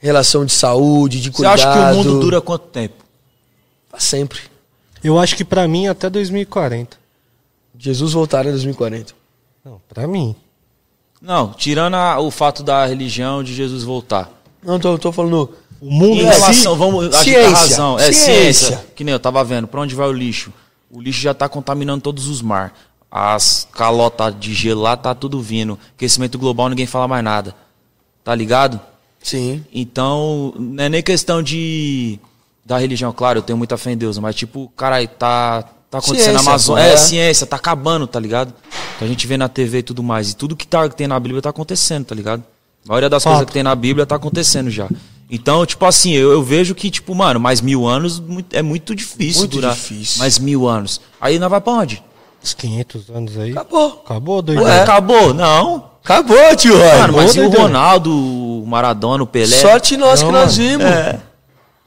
[0.00, 1.54] relação de saúde, de Você cuidado.
[1.54, 3.04] acha que o mundo dura quanto tempo?
[3.88, 4.40] Pra sempre.
[5.04, 6.96] Eu acho que pra mim até 2040.
[7.78, 9.14] Jesus voltar em 2040.
[9.64, 10.34] Não, pra mim.
[11.20, 14.28] Não, tirando a- o fato da religião de Jesus voltar.
[14.62, 15.50] Não, tô, tô falando.
[15.82, 17.98] O mundo Em relação, si, vamos, ciência, tá razão.
[17.98, 18.68] É ciência.
[18.68, 18.86] ciência.
[18.94, 20.52] Que nem eu tava vendo, pra onde vai o lixo?
[20.88, 22.70] O lixo já tá contaminando todos os mares.
[23.10, 25.76] As calotas de gelo lá tá tudo vindo.
[25.96, 27.52] Aquecimento global, ninguém fala mais nada.
[28.22, 28.80] Tá ligado?
[29.20, 29.64] Sim.
[29.72, 32.20] Então, não é nem questão de
[32.64, 36.34] da religião, claro, eu tenho muita fé em Deus, mas tipo, caralho, tá tá acontecendo
[36.34, 36.96] na Amazônia, é, é.
[36.96, 38.54] ciência, tá acabando, tá ligado?
[38.98, 41.08] Que a gente vê na TV e tudo mais, e tudo que tá que tem
[41.08, 42.42] na Bíblia tá acontecendo, tá ligado?
[42.86, 44.88] A maioria das coisas que tem na Bíblia tá acontecendo já.
[45.34, 48.94] Então, tipo assim, eu, eu vejo que, tipo, mano, mais mil anos muito- é muito
[48.94, 49.72] difícil Muito durar.
[49.72, 50.18] difícil.
[50.18, 51.00] Mais mil anos.
[51.18, 52.02] Aí nós vai pra onde?
[52.44, 53.52] Uns 500 anos aí.
[53.52, 54.02] Acabou.
[54.04, 54.62] Acabou, doido.
[54.62, 54.82] Ué.
[54.82, 55.32] Acabou?
[55.32, 55.90] Não.
[56.04, 56.98] Acabou, tio Roy.
[56.98, 57.48] Mano, mas e o.
[57.48, 59.56] Ronaldo, o Maradona, o Pelé?
[59.56, 60.84] Sorte nossa Não, que nós vimos.
[60.84, 61.18] É.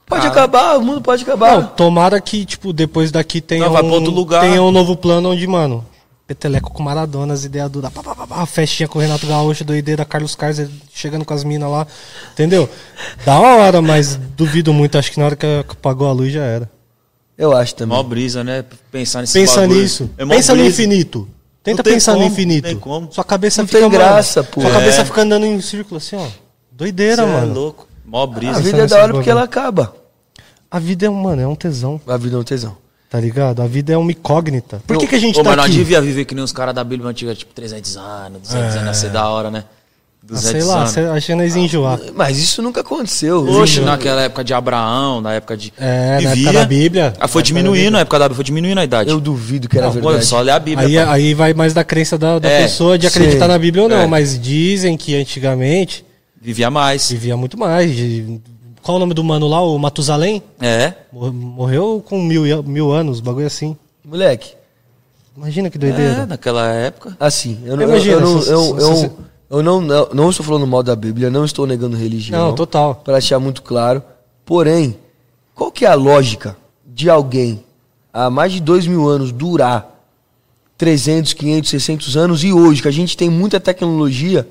[0.08, 1.58] Pode acabar, o mundo pode acabar.
[1.58, 4.42] Não, tomara que, tipo, depois daqui tenha, Não, um, pra outro lugar.
[4.42, 5.86] tenha um novo plano onde, mano,
[6.28, 9.64] Peteleco com Maradona, as ideias duras, pá, pá, pá, pá, festinha com o Renato Gaúcho,
[9.64, 10.60] doideira, Carlos Carlos
[10.92, 11.86] chegando com as minas lá,
[12.34, 12.68] entendeu?
[13.24, 16.68] Da hora, mas duvido muito, acho que na hora que apagou a luz já era.
[17.38, 17.96] Eu acho também.
[17.96, 18.66] Mó brisa, né?
[18.92, 19.82] Pensar nesse Pensa bagulho.
[19.82, 20.82] nisso, É pensa no brisa.
[20.82, 21.30] infinito.
[21.62, 22.64] Tenta pensar no como, infinito.
[22.64, 23.12] não tem como.
[23.12, 24.62] Sua cabeça Não fica, tem mano, graça, pô.
[24.62, 24.74] Sua É.
[24.74, 26.26] cabeça fica andando em círculo assim, ó.
[26.72, 27.54] Doideira, Cê é mano.
[27.54, 27.88] louco.
[28.06, 28.58] Mó brisa.
[28.58, 29.96] A vida é da hora porque ela acaba.
[30.72, 32.78] A vida é, um- mano, é um tesão, A vida é um tesão.
[33.16, 33.62] Tá ligado?
[33.62, 34.82] A vida é uma incógnita.
[34.86, 35.76] Por que, Eu- que a gente Ô, tá mas nós aqui?
[35.78, 38.94] devia viver que nem os caras da Bíblia antiga, tipo 300 anos, 200 anos, ia
[38.94, 39.64] ser da hora, né?
[39.68, 40.96] Ah, 200 sei lá, anos.
[41.30, 42.00] nós ia enjoar.
[42.16, 43.48] Mas isso nunca aconteceu.
[43.48, 45.72] Oxe, naquela época de Abraão, na época de.
[45.78, 46.50] É, na Vivia.
[46.50, 47.14] época da Bíblia.
[47.20, 49.10] Ah, foi Na diminuindo, na época da Bíblia, foi diminuindo a idade.
[49.10, 50.26] Eu duvido que era Não, pô, verdade.
[50.26, 50.88] só ler a Bíblia.
[50.88, 50.98] Aí,
[51.28, 53.52] aí vai mais da crença da, da É, pessoa de acreditar sim.
[53.52, 54.08] na Bíblia ou não, É.
[54.08, 56.04] mas dizem que antigamente
[56.42, 57.10] Vivia mais.
[57.12, 57.96] vivia muito mais.
[57.96, 58.42] de-
[58.86, 59.60] Qual o nome do mano lá?
[59.62, 60.44] O Matusalém?
[60.62, 60.94] É.
[61.12, 63.76] Mor- Morreu com mil, mil anos, bagulho assim.
[64.03, 64.53] Moleque,
[65.36, 66.26] Imagina que É, doideira.
[66.28, 67.18] naquela época.
[67.20, 69.12] assim, eu, não- eu, Imagina, eu, não, se- eu, se- eu, se-
[69.49, 72.40] eu não, não, não estou falando mal da Bíblia, não estou negando religião.
[72.49, 72.95] Não, total.
[73.03, 74.03] Para deixar muito claro.
[74.45, 74.95] Porém,
[75.56, 76.56] qual que é a lógica
[76.86, 77.64] de alguém
[78.14, 79.94] há mais de dois mil anos durar
[80.78, 84.48] 300, 500, 600 anos e hoje, que a gente tem muita tecnologia,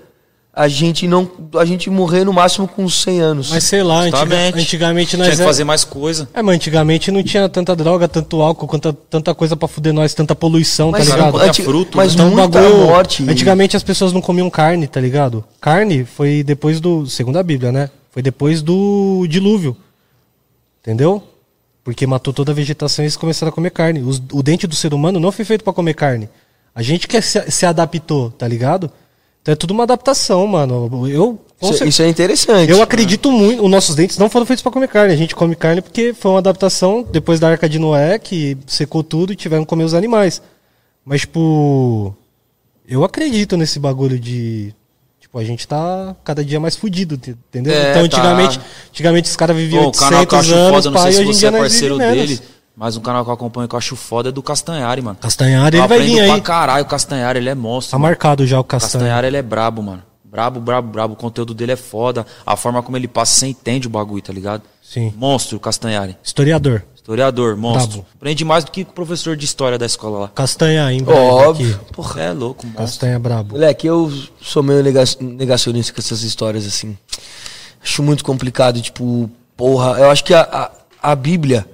[0.57, 3.51] a gente não a gente morrer no máximo com 100 anos.
[3.51, 4.59] Mas sei lá, antiga- Justamente.
[4.61, 6.29] antigamente nós Tinha que é- fazer mais coisa.
[6.33, 10.15] É, mas antigamente não tinha tanta droga, tanto álcool, quanta, tanta coisa pra fuder nós,
[10.15, 11.39] tanta poluição, Mas tá cara, ligado?
[11.43, 13.23] não anti- fruto, mas Então, muita bagulho- morte.
[13.29, 15.45] Antigamente as pessoas não comiam carne, tá ligado?
[15.61, 17.07] Carne foi depois do.
[17.07, 17.91] Segundo a Bíblia, né?
[18.13, 19.77] Foi depois do dilúvio.
[20.83, 21.23] Entendeu?
[21.83, 24.01] Porque matou toda a vegetação e eles começaram a comer carne.
[24.03, 26.29] Os- o dente do ser humano não foi feito pra comer carne.
[26.75, 28.91] A gente que se, se adaptou, tá ligado?
[29.45, 31.07] Então é tudo uma adaptação, mano.
[31.07, 31.39] Eu.
[31.61, 32.71] Isso, cer- isso é interessante.
[32.71, 35.13] eu acredito muito, os nossos dentes não foram feitos para comer carne.
[35.13, 39.03] A gente come carne porque foi uma adaptação depois da Arca de Noé, que secou
[39.03, 40.41] tudo e tiveram que comer os animais.
[41.05, 42.15] Mas, tipo,
[42.89, 44.75] eu acredito nesse bagulho de,
[45.21, 47.75] Tipo, a gente tá cada dia mais fudido, te- entendeu?
[47.75, 48.17] É, então, tá.
[48.17, 48.61] antigamente,
[48.91, 51.03] antigamente os caras viviam Pô, o canal que eu 800 acho anos, foda, não pá,
[51.03, 52.43] sei e se hoje em você dia é parceiro vivemos menos.
[52.77, 55.17] Mas um canal que eu acompanho que eu acho foda é do Castanhari, mano.
[55.21, 56.29] Castanhari, Eu ele vai vir aí.
[56.29, 57.93] pra caralho, o Castanhari, ele é monstro.
[57.93, 58.09] Tá mano.
[58.11, 58.93] marcado já o Castanhari.
[59.09, 60.03] Castanhari, ele é brabo, mano.
[60.25, 61.13] Brabo, brabo, brabo.
[61.15, 62.27] O conteúdo dele é foda.
[62.45, 64.63] A forma como ele passa, você entende o bagulho, tá ligado?
[64.83, 65.13] Sim.
[65.17, 66.17] Monstro, o Castanhari.
[66.25, 66.83] Historiador.
[66.97, 67.99] Historiador, monstro.
[67.99, 68.07] Brabo.
[68.17, 70.29] Aprende mais do que o professor de história da escola lá.
[70.35, 71.75] Castanha em breve Óbvio.
[71.81, 71.93] aqui.
[71.93, 72.21] Porra.
[72.23, 72.83] É louco, monstro.
[72.85, 73.53] Castanha brabo.
[73.55, 76.99] Moleque, eu sou meio nega- negacionista com essas histórias, assim.
[77.83, 79.99] Acho muito complicado, tipo, porra.
[80.01, 81.67] Eu acho que a, a, a Bíblia,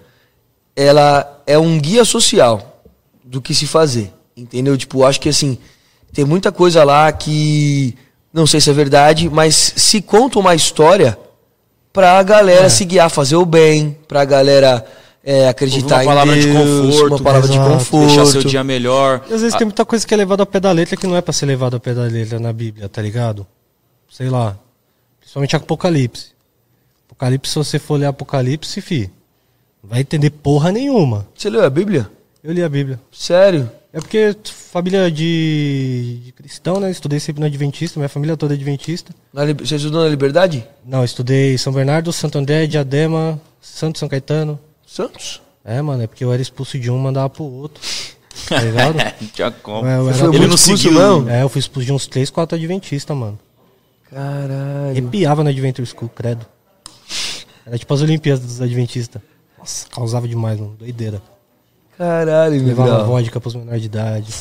[0.81, 2.83] ela é um guia social
[3.25, 4.13] do que se fazer.
[4.37, 4.77] Entendeu?
[4.77, 5.59] Tipo, eu acho que, assim,
[6.13, 7.95] tem muita coisa lá que
[8.33, 11.19] não sei se é verdade, mas se conta uma história
[11.93, 14.87] pra galera se guiar, fazer o bem, pra galera
[15.23, 17.71] é, acreditar uma palavra em de Deus, conforto, uma palavra de exato.
[17.71, 18.07] conforto.
[18.07, 19.23] Deixar seu dia melhor.
[19.29, 21.17] E às vezes tem muita coisa que é levada ao pé da letra que não
[21.17, 23.47] é pra ser levado ao pé da letra na Bíblia, tá ligado?
[24.11, 24.57] Sei lá.
[25.19, 26.33] Principalmente Apocalipse.
[27.07, 29.11] Apocalipse, se você for ler Apocalipse, fi,
[29.83, 31.27] não vai entender porra nenhuma.
[31.37, 32.11] Você leu a Bíblia?
[32.43, 32.99] Eu li a Bíblia.
[33.13, 33.71] Sério?
[33.93, 36.91] É porque família de, de cristão, né?
[36.91, 39.13] Estudei sempre no Adventista, minha família toda é Adventista.
[39.33, 40.65] Na Você estudou na Liberdade?
[40.87, 44.59] Não, estudei São Bernardo, Santo André, Diadema, Santo São Caetano.
[44.87, 45.43] Santos?
[45.65, 47.83] É, mano, é porque eu era expulso de um, mandava pro outro.
[48.49, 48.97] Tá ligado?
[49.35, 49.87] Tinha como.
[49.87, 50.93] É, eu era- Ele não expulso, seguiu.
[50.99, 51.29] não?
[51.29, 53.39] É, eu fui expulso de uns 3, 4 Adventistas, mano.
[54.09, 54.91] Caralho.
[54.91, 56.47] Arrepiava na Adventure School, credo.
[57.67, 59.21] Era tipo as Olimpíadas dos Adventistas.
[59.61, 60.75] Nossa, causava demais, mano.
[60.79, 61.23] Doideira.
[61.97, 63.07] Caralho, Levava legal.
[63.07, 64.33] vodka pros menores de idade.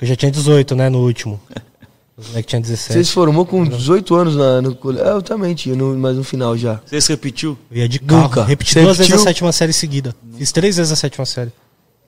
[0.00, 1.40] Eu já tinha 18, né, no último.
[2.16, 3.04] Os moleques tinham Você 17.
[3.04, 5.06] se formou com 18 anos na, no colégio?
[5.06, 6.80] Eu também tinha, no, mas no final já.
[6.86, 7.58] Você se repetiu?
[7.70, 8.22] Eu ia de carro.
[8.22, 8.44] Nunca.
[8.44, 9.28] Repeti Você duas vezes a repetiu?
[9.32, 10.14] sétima série seguida.
[10.36, 11.52] Fiz três vezes a sétima série.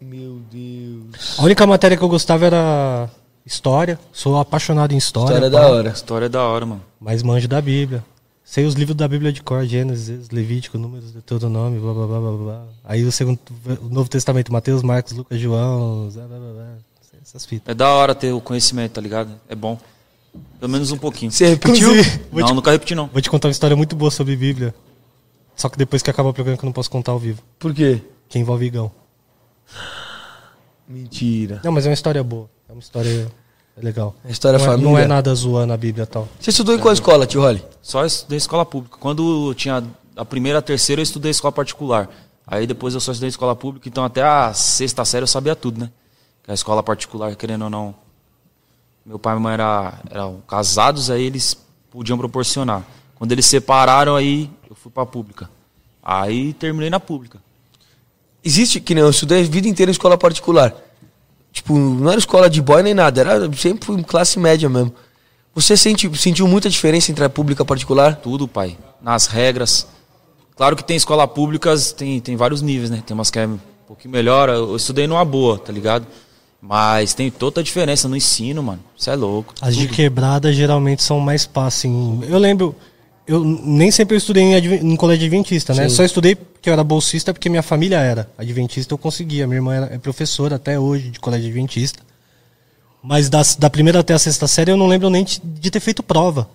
[0.00, 1.38] Meu Deus.
[1.38, 3.10] A única matéria que eu gostava era
[3.44, 3.98] história.
[4.10, 5.34] Sou apaixonado em história.
[5.34, 5.60] História pá.
[5.60, 5.88] da hora.
[5.90, 6.82] História é da hora, mano.
[6.98, 8.02] Mas manjo da Bíblia.
[8.50, 12.32] Sei os livros da Bíblia de cor, Gênesis, Levítico, Números, Deuteronômio, blá blá blá blá
[12.38, 12.66] blá.
[12.82, 13.38] Aí o segundo,
[13.82, 16.52] o Novo Testamento, Mateus, Marcos, Lucas, João, blá blá blá.
[16.54, 16.68] blá.
[17.20, 17.70] Essas fitas.
[17.70, 19.38] É da hora ter o conhecimento, tá ligado?
[19.50, 19.78] É bom.
[20.58, 21.30] Pelo menos um pouquinho.
[21.30, 21.90] Você repetiu?
[22.32, 23.06] Vou, Não, te, nunca repeti, não.
[23.08, 24.74] vou te contar uma história muito boa sobre Bíblia.
[25.54, 27.42] Só que depois que acabar o programa que eu não posso contar ao vivo.
[27.58, 28.00] Por quê?
[28.30, 28.90] Que envolve Igão.
[30.88, 31.60] Mentira.
[31.62, 32.48] Não, mas é uma história boa.
[32.66, 33.30] É uma história
[33.82, 34.14] legal.
[34.24, 34.90] A história não, é, família.
[34.90, 36.28] não é nada zoando a Bíblia e tal.
[36.38, 37.64] Você estudou em qual escola, tio Rolly?
[37.82, 38.96] Só estudei escola pública.
[38.98, 39.82] Quando tinha
[40.16, 42.08] a primeira, a terceira, eu estudei escola particular.
[42.46, 45.80] Aí depois eu só estudei escola pública, então até a sexta série eu sabia tudo,
[45.80, 45.90] né?
[46.42, 47.94] Que a escola particular, querendo ou não.
[49.04, 51.56] Meu pai e minha mãe era, eram casados, aí eles
[51.90, 52.84] podiam proporcionar.
[53.14, 55.50] Quando eles separaram, aí eu fui pra pública.
[56.02, 57.38] Aí terminei na pública.
[58.42, 60.74] Existe, que nem eu estudei a vida inteira em escola particular.
[61.58, 64.94] Tipo, não era escola de boy nem nada, era sempre fui classe média mesmo.
[65.52, 68.14] Você sente, sentiu muita diferença entre a pública e a particular?
[68.14, 68.78] Tudo, pai.
[69.02, 69.88] Nas regras.
[70.56, 73.02] Claro que tem escola públicas, tem, tem vários níveis, né?
[73.04, 73.58] Tem umas que é um
[73.88, 74.48] pouquinho melhor.
[74.48, 76.06] Eu estudei numa boa, tá ligado?
[76.62, 78.80] Mas tem toda a diferença no ensino, mano.
[78.96, 79.52] Você é louco.
[79.60, 79.96] As de Tudo.
[79.96, 82.20] quebrada geralmente são mais assim.
[82.28, 82.72] Eu lembro,
[83.28, 84.54] eu nem sempre eu estudei em,
[84.92, 85.88] em colégio adventista, né?
[85.88, 85.94] Sim.
[85.94, 89.46] Só estudei porque eu era bolsista, porque minha família era adventista, eu conseguia.
[89.46, 92.02] Minha irmã era, é professora até hoje de colégio adventista.
[93.02, 95.80] Mas das, da primeira até a sexta série eu não lembro nem de, de ter
[95.80, 96.48] feito prova.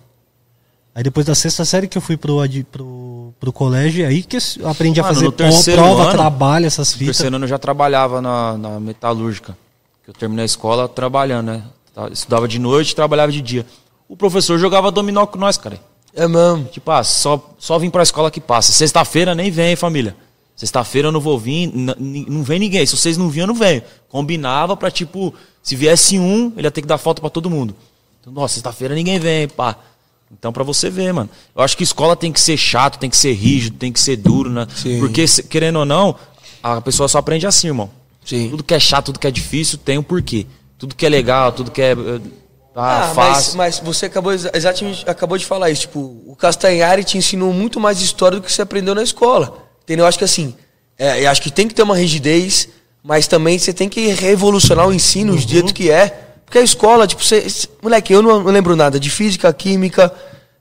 [0.94, 2.36] Aí depois da sexta série que eu fui pro,
[2.70, 6.12] pro, pro colégio, aí que eu aprendi a Mano, fazer no pro- terceiro prova, ano-
[6.12, 7.16] trabalho, essas No fitas.
[7.16, 9.56] terceiro ano eu já trabalhava na, na metalúrgica.
[10.04, 11.62] Que eu terminei a escola trabalhando, né?
[12.12, 13.66] Estudava de noite e trabalhava de dia.
[14.08, 15.80] O professor jogava dominó com nós, cara.
[16.14, 16.64] É mesmo.
[16.64, 18.72] Tipo, ah, só, só vim pra escola que passa.
[18.72, 20.16] Sexta-feira nem vem, família.
[20.56, 22.86] Sexta-feira eu não vou vir, não vem ninguém.
[22.86, 23.82] Se vocês não vinham, eu não venho.
[24.08, 27.74] Combinava pra, tipo, se viesse um, ele ia ter que dar falta pra todo mundo.
[28.20, 29.76] Então, nossa, sexta-feira ninguém vem, pá.
[30.30, 31.28] Então, pra você ver, mano.
[31.54, 34.16] Eu acho que escola tem que ser chato, tem que ser rígido, tem que ser
[34.16, 34.66] duro, né?
[34.74, 35.00] Sim.
[35.00, 36.14] Porque, querendo ou não,
[36.62, 37.90] a pessoa só aprende assim, irmão.
[38.24, 38.48] Sim.
[38.50, 40.46] Tudo que é chato, tudo que é difícil, tem um porquê.
[40.78, 42.20] Tudo que é legal, tudo que é eh,
[42.74, 43.56] ah, Ah, mas, fácil.
[43.56, 45.82] mas você acabou exa- exatamente acabou de falar isso.
[45.82, 49.58] Tipo, o Castanhari te ensinou muito mais história do que você aprendeu na escola.
[49.82, 50.04] Entendeu?
[50.04, 50.54] Eu acho que assim,
[50.98, 52.68] é, eu acho que tem que ter uma rigidez,
[53.02, 55.38] mas também você tem que revolucionar o ensino Uhum.
[55.38, 56.20] do jeito que é.
[56.44, 60.12] Porque a escola, tipo, você, você- moleque, eu não, não lembro nada de física, química,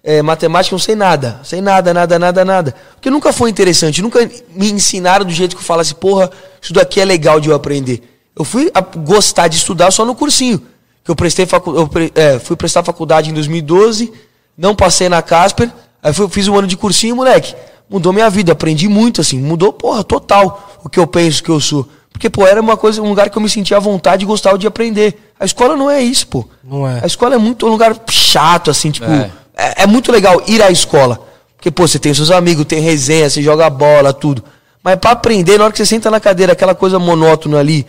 [0.03, 1.39] é, matemática, não sei nada.
[1.43, 2.75] Sei nada, nada, nada, nada.
[2.95, 6.29] Porque nunca foi interessante, nunca me ensinaram do jeito que eu falasse, porra,
[6.61, 8.01] isso daqui é legal de eu aprender.
[8.35, 10.61] Eu fui a- gostar de estudar só no cursinho.
[11.03, 14.11] Que eu prestei facu eu pre- é, fui prestar faculdade em 2012,
[14.57, 15.69] não passei na Casper,
[16.01, 17.53] aí fui- fiz um ano de cursinho, moleque.
[17.89, 21.59] Mudou minha vida, aprendi muito, assim, mudou, porra, total o que eu penso que eu
[21.59, 21.87] sou.
[22.11, 24.57] Porque, pô, era uma coisa, um lugar que eu me sentia à vontade e gostava
[24.57, 25.31] de aprender.
[25.39, 26.45] A escola não é isso, pô.
[26.63, 26.99] Não é.
[27.03, 29.09] A escola é muito um lugar chato, assim, tipo.
[29.11, 29.29] É.
[29.55, 31.19] É, é muito legal ir à escola.
[31.57, 34.43] Porque, pô, você tem seus amigos, tem resenha, você joga bola, tudo.
[34.83, 37.85] Mas pra aprender, na hora que você senta na cadeira, aquela coisa monótona ali,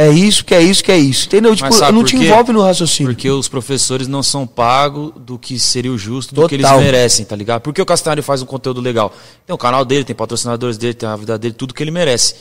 [0.00, 1.26] é isso, que é isso, que é isso.
[1.26, 1.56] Entendeu?
[1.56, 3.12] Tipo, não te envolve no raciocínio.
[3.12, 6.80] Porque os professores não são pagos do que seria o justo, do que eles Total.
[6.80, 7.62] merecem, tá ligado?
[7.62, 9.12] Porque o Castanhari faz um conteúdo legal.
[9.44, 12.36] Tem o canal dele, tem patrocinadores dele, tem a vida dele, tudo que ele merece.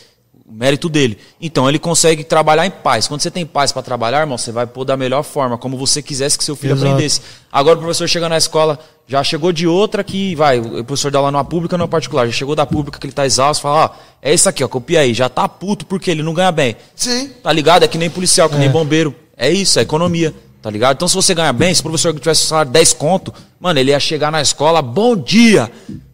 [0.47, 1.17] O mérito dele.
[1.41, 3.05] Então ele consegue trabalhar em paz.
[3.05, 6.01] Quando você tem paz pra trabalhar, irmão, você vai pôr da melhor forma, como você
[6.01, 6.87] quisesse que seu filho Exato.
[6.87, 7.21] aprendesse.
[7.51, 11.19] Agora o professor chega na escola, já chegou de outra que, vai, o professor dá
[11.19, 13.85] lá numa pública ou numa particular, já chegou da pública que ele tá exausto, fala,
[13.85, 13.89] ó,
[14.21, 16.77] é isso aqui, ó, copia aí, já tá puto porque ele não ganha bem.
[16.95, 17.29] Sim.
[17.43, 17.83] Tá ligado?
[17.83, 19.13] É que nem policial, que nem bombeiro.
[19.35, 20.33] É isso, é economia.
[20.61, 20.95] Tá ligado?
[20.95, 23.99] Então, se você ganha bem, se o professor tivesse salário 10 conto, mano, ele ia
[23.99, 25.69] chegar na escola, bom dia!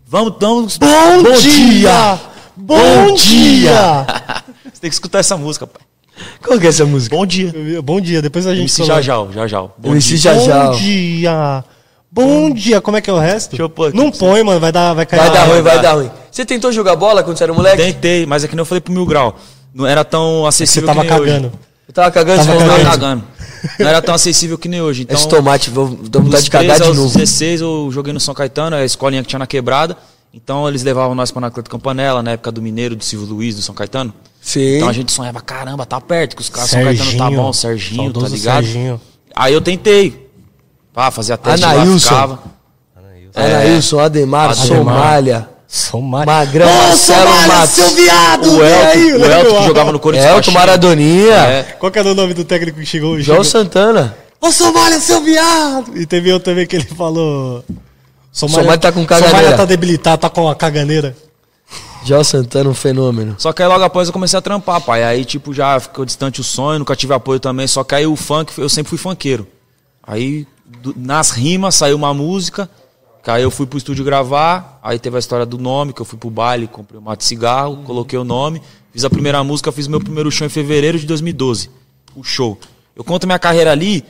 [0.05, 0.67] Vamos, então.
[0.79, 2.32] Bom, dia!
[2.55, 4.05] Bom dia!
[4.65, 5.81] você tem que escutar essa música, pai.
[6.43, 7.15] Qual que é essa música?
[7.15, 7.51] Bom dia.
[7.81, 8.83] Bom dia, depois a gente MC.
[8.83, 9.75] Jajal, Jajal.
[9.77, 10.17] Bom MC dia.
[10.33, 10.71] Jajal.
[10.71, 11.65] Bom dia!
[12.11, 12.79] Bom dia!
[12.81, 13.51] Como é que é o resto?
[13.51, 15.19] Deixa eu pôr aqui Não põe, mano, vai dar, vai cair.
[15.19, 16.11] Vai dar ruim, vai dar ruim.
[16.29, 17.77] Você tentou jogar bola quando você era moleque?
[17.77, 19.35] Tentei, mas é que nem eu falei pro Mil Grau.
[19.73, 21.47] Não era tão Você acessível tava que nem cagando.
[21.47, 21.55] hoje.
[21.87, 23.23] Eu tava cagando, Tava você Tava "Não, cagando.
[23.79, 25.03] Não era tão acessível que nem hoje.
[25.03, 27.13] Então, Esse tomate, vou dar vontade de cagar 13 de novo.
[27.17, 29.97] 16 eu joguei no São Caetano, a escolinha que tinha na quebrada.
[30.33, 33.61] Então eles levavam nós pra Anacleto Campanella, na época do Mineiro, do Silvio Luiz, do
[33.61, 34.11] São Caetano.
[34.41, 34.77] Sim.
[34.77, 38.11] Então a gente sonhava, caramba, tá perto, que os caras São Caetano tá bom, Serginho,
[38.11, 38.63] tá ligado?
[38.63, 39.01] Serginho.
[39.35, 40.29] Aí eu tentei.
[40.91, 41.99] Pá, fazia teste lá, Anailson.
[42.09, 42.39] ficava.
[43.35, 44.67] Anailson, Ademar, Ademar.
[44.67, 46.25] Somália, São Mar...
[46.25, 47.69] Magrão, Ô, Marcelo Somália, Matos.
[47.75, 48.51] seu viado!
[48.51, 50.29] O Elton, aí, o meu Elton que jogava no Corinthians.
[50.29, 50.55] Elton Caxias.
[50.55, 51.63] Maradoninha, É.
[51.79, 53.19] Qual que era o nome do técnico que chegou?
[53.19, 53.43] João chegou...
[53.43, 54.15] Santana.
[54.41, 55.97] Ô, Somália, seu viado!
[55.97, 57.63] E teve outro também que ele falou...
[58.33, 59.37] Somália tá com caganeira.
[59.37, 61.15] Somália tá debilitado, tá com a caganeira.
[62.03, 63.35] João Santana, um fenômeno.
[63.37, 65.03] Só que aí logo após eu comecei a trampar, pai.
[65.03, 67.65] Aí, tipo, já ficou distante o sonho, nunca tive apoio também.
[67.67, 69.47] Só que aí o funk, eu sempre fui funkeiro.
[70.05, 70.45] Aí,
[70.81, 72.69] do- nas rimas, saiu uma música.
[73.23, 74.79] Que aí eu fui pro estúdio gravar.
[74.83, 77.25] Aí teve a história do nome, que eu fui pro baile, comprei um mato de
[77.25, 78.61] cigarro, coloquei o nome.
[78.91, 81.69] Fiz a primeira música, fiz meu primeiro show em fevereiro de 2012.
[82.15, 82.59] O show.
[82.93, 84.03] Eu conto minha carreira ali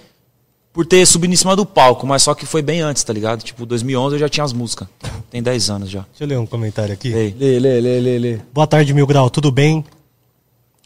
[0.74, 3.44] por ter subido em cima do palco, mas só que foi bem antes, tá ligado?
[3.44, 4.88] Tipo, 2011 eu já tinha as músicas.
[5.30, 6.02] Tem 10 anos já.
[6.10, 7.10] Deixa eu ler um comentário aqui.
[7.10, 8.40] Lê, lê, lê, lê, lê.
[8.52, 9.86] Boa tarde, Mil Grau, tudo bem?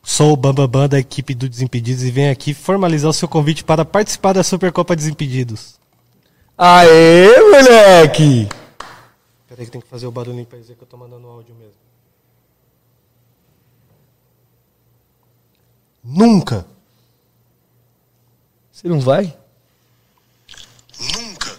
[0.04, 3.86] Sou o Bambambam da equipe do Desimpedidos e venho aqui formalizar o seu convite para
[3.86, 5.76] participar da Supercopa Desimpedidos.
[6.58, 8.50] Aê, moleque!
[9.48, 11.74] Peraí que tem que fazer o barulhinho pra dizer que eu tô mandando áudio mesmo.
[16.04, 16.66] Nunca!
[18.72, 19.36] Você não vai?
[21.00, 21.58] Nunca.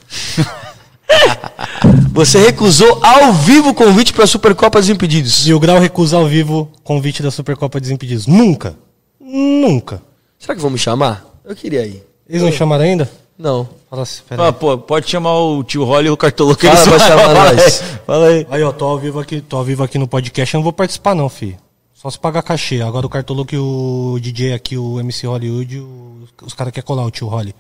[2.13, 5.47] Você recusou ao vivo o convite pra Supercopa dos Impedidos.
[5.47, 8.27] Mil Grau recusa ao vivo convite da Supercopa Desimpedidos.
[8.27, 8.77] Nunca!
[9.21, 10.03] Nunca!
[10.39, 11.25] Será que vão me chamar?
[11.45, 12.05] Eu queria ir.
[12.29, 13.11] Eles não chamaram ainda?
[13.39, 13.69] Não.
[13.89, 14.23] Fala assim.
[14.37, 17.35] Ah, pô, pode chamar o tio Rolly e o Cartolo que Fala eles pra chamar
[17.35, 17.83] nós.
[17.83, 18.47] aí, Fala aí.
[18.51, 20.73] Aí, ó, tô ao vivo aqui, tô ao vivo aqui no podcast, eu não vou
[20.73, 21.57] participar não, fi.
[21.95, 22.81] Só se pagar cachê.
[22.83, 27.05] Agora o Cartoloco e o DJ aqui, o MC Hollywood, o- os caras querem colar
[27.05, 27.55] o tio Holly.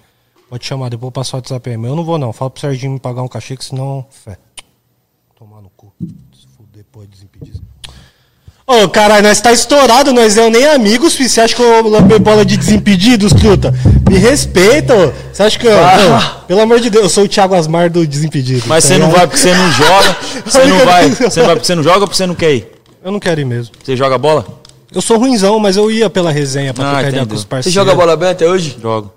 [0.48, 1.76] Pode chamar, depois eu passo o WhatsApp aí.
[1.76, 2.32] Mas eu não vou não.
[2.32, 4.06] Fala pro Serginho me pagar um cachê, que senão.
[4.24, 4.36] Fé.
[5.38, 5.92] Tomar no cu.
[6.00, 7.60] Se fuder, pô, desimpedido.
[8.66, 11.14] Ô, caralho, nós tá estourado, nós é nem amigos.
[11.16, 13.72] Você acha que eu lambei bola de desimpedidos, truta?
[14.10, 15.12] Me respeita, ô.
[15.32, 15.78] Você acha que eu.
[15.78, 16.40] Ah.
[16.42, 18.64] Ô, pelo amor de Deus, eu sou o Thiago Asmar do Desimpedido.
[18.66, 20.16] Mas tá você não vai porque você não joga.
[20.48, 21.08] Você não vai.
[21.10, 22.72] Você vai porque você não joga ou porque você não quer ir?
[23.04, 23.74] Eu não quero ir mesmo.
[23.82, 24.46] Você joga bola?
[24.92, 27.46] Eu sou ruinzão, mas eu ia pela resenha pra Ah, trocar ideia com os Você
[27.46, 27.74] parceiros.
[27.74, 28.78] joga bola bem até hoje?
[28.80, 29.12] Jogo.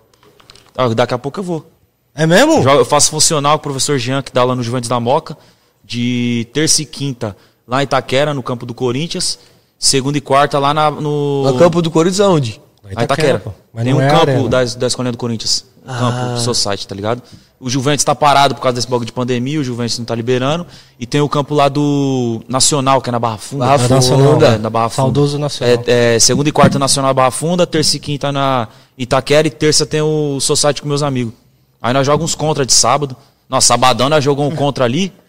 [0.78, 1.66] Ah, daqui a pouco eu vou.
[2.14, 2.68] É mesmo?
[2.68, 5.38] Eu faço funcional com o professor Jean, que dá aula no Juventus da Moca,
[5.84, 7.36] de terça e quinta
[7.68, 9.40] lá em Itaquera, no campo do Corinthians.
[9.80, 11.44] Segunda e quarta lá na- no.
[11.52, 12.62] No campo do Corinthians aonde?
[12.84, 13.42] Lá em Itaquera.
[13.74, 15.66] Mas Tem não um é campo da, da escolinha do Corinthians.
[15.86, 16.36] Um Ah.
[16.38, 17.22] campo site, tá ligado?
[17.62, 20.66] O Juventus tá parado por causa desse bagulho de pandemia, o Juventus não tá liberando.
[21.00, 23.66] E tem o campo lá do Nacional, que é na Barra Funda.
[23.68, 24.34] Barra Nacional.
[24.34, 24.48] Funda.
[24.48, 25.04] É, na Barra Funda.
[25.04, 25.84] Saudoso Nacional.
[25.86, 28.68] É, é, segunda e quarta Nacional Barra Funda, terça e quinta na
[28.98, 31.34] Itaquera e terça tem o Society com meus amigos.
[31.80, 33.16] Aí nós jogamos uns contra de sábado.
[33.48, 35.14] Nossa, sabadão nós jogamos um contra ali,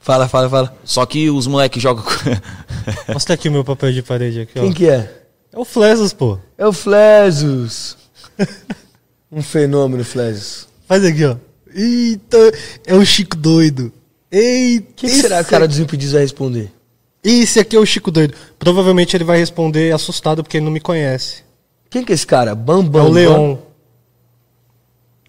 [0.00, 0.76] Fala, fala, fala.
[0.84, 2.04] só que os moleques jogam.
[3.12, 4.62] Mostra aqui o meu papel de parede aqui, ó.
[4.62, 5.22] Quem que é?
[5.52, 6.38] É o Flesos, pô.
[6.56, 7.96] É o Flesos.
[9.32, 10.68] um fenômeno, Flesos.
[10.86, 11.36] Faz aqui, ó.
[11.74, 12.52] Eita,
[12.86, 13.92] é o Chico doido.
[14.30, 14.90] Eita.
[14.90, 16.70] O que, que será que o cara dos Impedidos vai responder?
[17.22, 18.34] Esse aqui é o Chico doido.
[18.58, 21.42] Provavelmente ele vai responder assustado porque ele não me conhece.
[21.90, 22.54] Quem que é esse cara?
[22.54, 23.10] Bam, É Bam, o Bam?
[23.10, 23.56] Leon.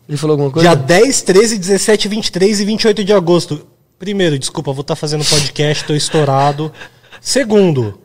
[0.08, 0.68] Ele falou alguma coisa?
[0.68, 3.68] Dia 10, 13, 17, 23 e 28 de agosto.
[3.98, 6.72] Primeiro, desculpa, vou estar fazendo podcast, tô estourado.
[7.22, 8.00] Segundo,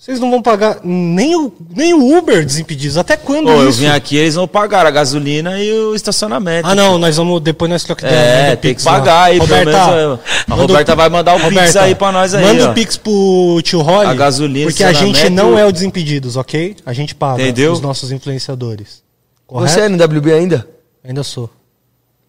[0.00, 2.96] Vocês não vão pagar nem o, nem o Uber desimpedidos.
[2.96, 3.80] Até quando Pô, eu isso?
[3.80, 6.68] vim aqui, eles vão pagar a gasolina e o estacionamento.
[6.68, 7.40] Ah, não, nós vamos.
[7.40, 8.92] Depois nós trocamos É, tem que Pix lá.
[8.92, 12.32] pagar aí, pelo Roberta, menos, A Roberta vai mandar o Pix Roberta, aí pra nós
[12.32, 12.70] aí, Manda ó.
[12.70, 14.06] o Pix pro tio Rolly.
[14.08, 16.76] A gasolina, Porque a gente não é o Desimpedidos, ok?
[16.86, 17.72] A gente paga Entendeu?
[17.72, 19.02] os nossos influenciadores.
[19.48, 19.72] Correto?
[19.74, 20.68] Você é NWB ainda?
[21.04, 21.50] Ainda sou.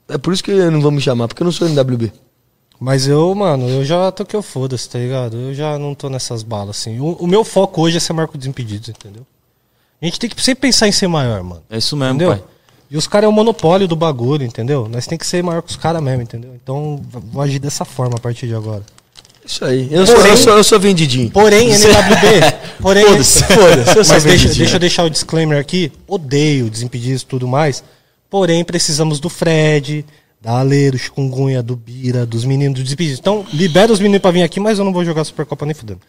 [0.10, 2.12] É por isso que eu não vou me chamar, porque eu não sou NWB.
[2.80, 5.36] Mas eu, mano, eu já tô que eu foda-se, tá ligado?
[5.38, 7.00] Eu já não tô nessas balas, assim.
[7.00, 9.26] O, o meu foco hoje é ser Marco Desimpedidos, entendeu?
[10.02, 11.62] A gente tem que sempre pensar em ser maior, mano.
[11.70, 12.30] É isso mesmo, Entendeu?
[12.38, 12.44] pai.
[12.90, 14.88] E os caras é o monopólio do bagulho, entendeu?
[14.90, 16.52] Nós tem que ser maior que os caras mesmo, entendeu?
[16.56, 18.82] Então, vou agir dessa forma a partir de agora.
[19.46, 19.90] Isso aí.
[19.92, 21.30] Eu, sou, Porém- eu, sou, eu sou vendidinho.
[21.32, 22.40] Porém, NWB,
[22.82, 24.56] porém, Foda-se, foda-se, sou mas deixa, vendidinho.
[24.58, 25.92] deixa eu deixar o disclaimer aqui.
[26.08, 27.84] Odeio Desimpedidos e tudo mais.
[28.30, 30.06] Porém, precisamos do Fred,
[30.42, 33.20] da Ale, do Chikungunya, do Bira, dos meninos do Desimpedidos.
[33.20, 36.00] Então, libera os meninos pra vir aqui, mas eu não vou jogar Supercopa nem fudendo.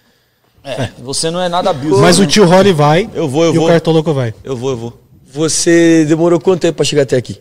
[0.62, 2.00] É, você não é nada abuso.
[2.00, 2.25] Mas né?
[2.25, 3.67] o tio Rolly vai Eu vou, eu e vou.
[3.67, 4.34] o Cartoloco vai.
[4.44, 5.00] Eu vou, eu vou.
[5.33, 7.41] Você demorou quanto tempo pra chegar até aqui?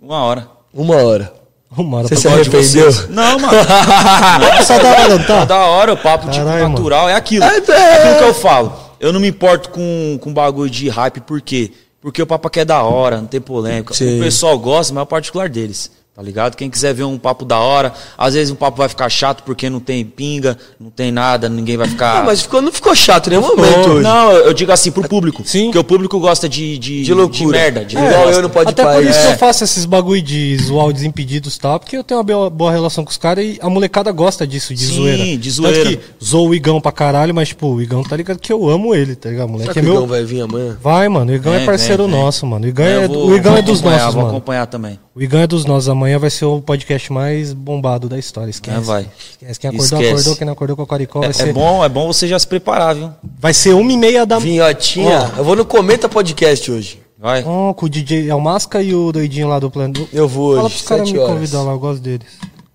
[0.00, 0.48] Uma hora.
[0.72, 1.32] Uma hora.
[1.76, 3.08] Uma hora Você pra se arrependeu?
[3.10, 3.52] Não, mano.
[4.64, 5.44] Só da hora, não Tá tá?
[5.46, 6.74] da hora, o papo tipo Caralho, mano.
[6.76, 7.08] natural.
[7.08, 7.44] É aquilo.
[7.44, 7.94] É, É, é.
[7.96, 8.72] aquilo que eu falo.
[9.00, 11.72] Eu não me importo com, com bagulho de hype, por quê?
[12.00, 13.94] Porque o papo aqui é da hora, não tem polêmica.
[13.94, 14.18] Sim.
[14.20, 15.90] O pessoal gosta, mas é o particular deles.
[16.14, 16.56] Tá ligado?
[16.56, 19.70] Quem quiser ver um papo da hora, às vezes um papo vai ficar chato porque
[19.70, 22.18] não tem pinga, não tem nada, ninguém vai ficar.
[22.20, 23.56] Ah, mas ficou, não ficou chato em nenhum ficou.
[23.64, 24.02] momento hoje.
[24.02, 25.42] Não, eu digo assim pro público.
[25.46, 25.64] Sim.
[25.64, 27.56] Porque o público gosta de, de, De loucura.
[27.58, 27.82] merda.
[27.82, 28.96] De É, igual eu não pode Até parar.
[28.96, 29.26] por isso É.
[29.28, 32.50] que eu faço esses bagulho de zoar o Desimpedidos e tal, porque eu tenho uma
[32.50, 35.36] boa, relação com os caras e a molecada gosta disso, de Sim, zoeira.
[35.38, 35.84] de zoeira.
[35.84, 38.68] Tanto que zoou o Igão pra caralho, mas, tipo, o Igão tá ligado que eu
[38.68, 39.48] amo ele, tá ligado?
[39.48, 39.94] O Será moleque que é o meu.
[39.94, 40.76] Igão vai vir amanhã?
[40.82, 41.32] Vai, mano.
[41.32, 42.20] O Igão é Vem, parceiro vem, vem.
[42.22, 42.66] nosso, mano.
[42.66, 44.28] O Igão, é, vou- o Igão vou é dos nossos, Vou mano.
[44.36, 44.98] acompanhar também.
[45.14, 45.88] O Igão é dos nossos.
[45.90, 48.50] Amanhã vai ser o podcast mais bombado da história.
[48.50, 48.76] Esquece.
[48.76, 49.08] É, vai.
[49.30, 49.60] Esquece.
[49.60, 50.12] Quem acordou, Esquece.
[50.12, 50.36] acordou.
[50.36, 51.48] Quem não acordou com a Coricó vai É, ser.
[51.48, 53.10] é bom, é bom você já se preparar, viu?
[53.38, 55.30] Vai ser uma e meia da Vinhotinha.
[55.36, 57.02] Eu vou no Comenta Podcast hoje.
[57.18, 57.44] Vai.
[57.44, 60.08] Oh, com o DJ Almasca e o doidinho lá do plano.
[60.12, 62.26] Eu vou Fala hoje, pros caras me convidar lá, eu gosto deles.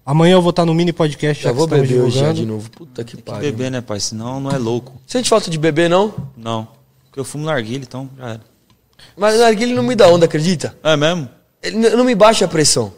[0.06, 2.70] Amanhã eu vou estar no mini podcast, já vou estamos beber hoje já de novo.
[2.70, 3.42] Puta que pariu.
[3.42, 4.00] Beber, né, pai?
[4.00, 4.94] Senão não é louco.
[5.06, 6.14] Sente falta de beber, não?
[6.38, 6.66] Não.
[7.06, 8.42] Porque eu fumo narguilha, então já era.
[9.18, 10.78] Mas narguilha não me dá onda, acredita?
[10.82, 11.28] É mesmo?
[11.72, 12.94] Não me baixa a pressão.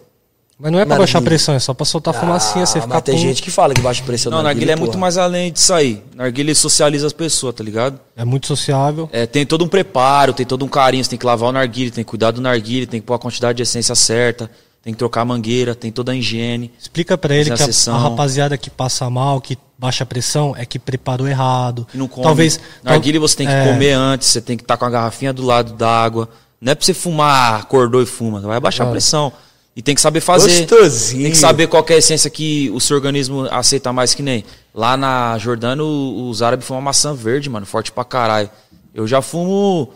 [0.62, 1.00] Mas não é pra Narguilha.
[1.00, 3.22] baixar a pressão, é só pra soltar fumacinha, você Ah, ficar mas tem pum.
[3.22, 5.00] gente que fala que baixa a pressão Não, narguilha é muito porra.
[5.02, 6.04] mais além disso aí.
[6.14, 7.98] Narguilha socializa as pessoas, tá ligado?
[8.14, 9.10] É muito sociável.
[9.14, 11.02] É, tem todo um preparo, tem todo um carinho.
[11.02, 13.20] Você tem que lavar o narguilha, tem que cuidar do narguilha, tem que pôr a
[13.20, 14.52] quantidade de essência certa,
[14.84, 16.74] tem que trocar a mangueira, tem toda a higiene.
[16.78, 20.54] Explica pra ele que a a, a rapaziada que passa mal, que baixa a pressão,
[20.58, 21.88] é que preparou errado.
[21.94, 22.22] E não come.
[22.26, 22.60] Talvez.
[22.84, 25.46] Narguilha você tem que é, comer antes, você tem que estar com a garrafinha do
[25.46, 26.28] lado da água.
[26.62, 28.40] Não é pra você fumar, acordou e fuma.
[28.42, 28.92] Vai baixar a Claro.
[28.94, 29.32] pressão.
[29.76, 30.68] E tem que saber fazer.
[30.68, 31.24] Gostosinho.
[31.24, 34.22] Tem que saber qual que é a essência que o seu organismo aceita mais que
[34.22, 34.44] nem.
[34.74, 38.50] Lá na Jordânia, os árabes fumam maçã verde, mano, forte pra caralho.
[38.94, 39.90] Eu já fumo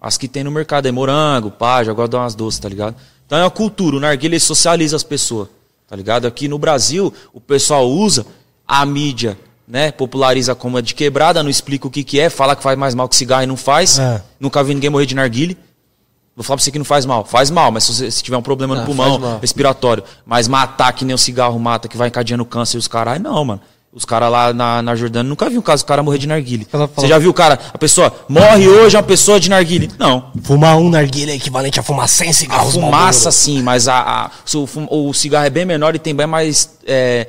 [0.00, 2.68] as que tem no mercado, é morango, pá, já gosto de dar umas doces, tá
[2.68, 2.96] ligado?
[3.26, 5.48] Então é uma cultura, o narguilha socializa as pessoas,
[5.88, 6.26] tá ligado?
[6.26, 8.26] Aqui no Brasil, o pessoal usa
[8.66, 9.92] a mídia, né?
[9.92, 12.94] Populariza como é de quebrada, não explica o que que é, fala que faz mais
[12.94, 13.98] mal que cigarro e não faz.
[13.98, 14.22] É.
[14.38, 15.56] Nunca vi ninguém morrer de narguilha.
[16.40, 17.22] Vou falar pra você que não faz mal.
[17.22, 20.90] Faz mal, mas se, você, se tiver um problema no Ah, pulmão, respiratório, mas matar
[20.94, 23.60] que nem o cigarro mata, que vai encadeando câncer e os caras, não, mano.
[23.92, 26.64] Os caras lá na, na Jordânia nunca vi um caso do cara morrer de narguile.
[26.94, 29.90] Você já viu o cara, a pessoa morre hoje uma pessoa de narguile?
[29.98, 30.30] Não.
[30.44, 32.72] Fumar um narguilha é equivalente a fumar 100 A cigarros.
[32.74, 34.30] fumaça, sim, mas a, a-
[34.88, 37.26] o, o cigarro é bem menor e tem bem mais é,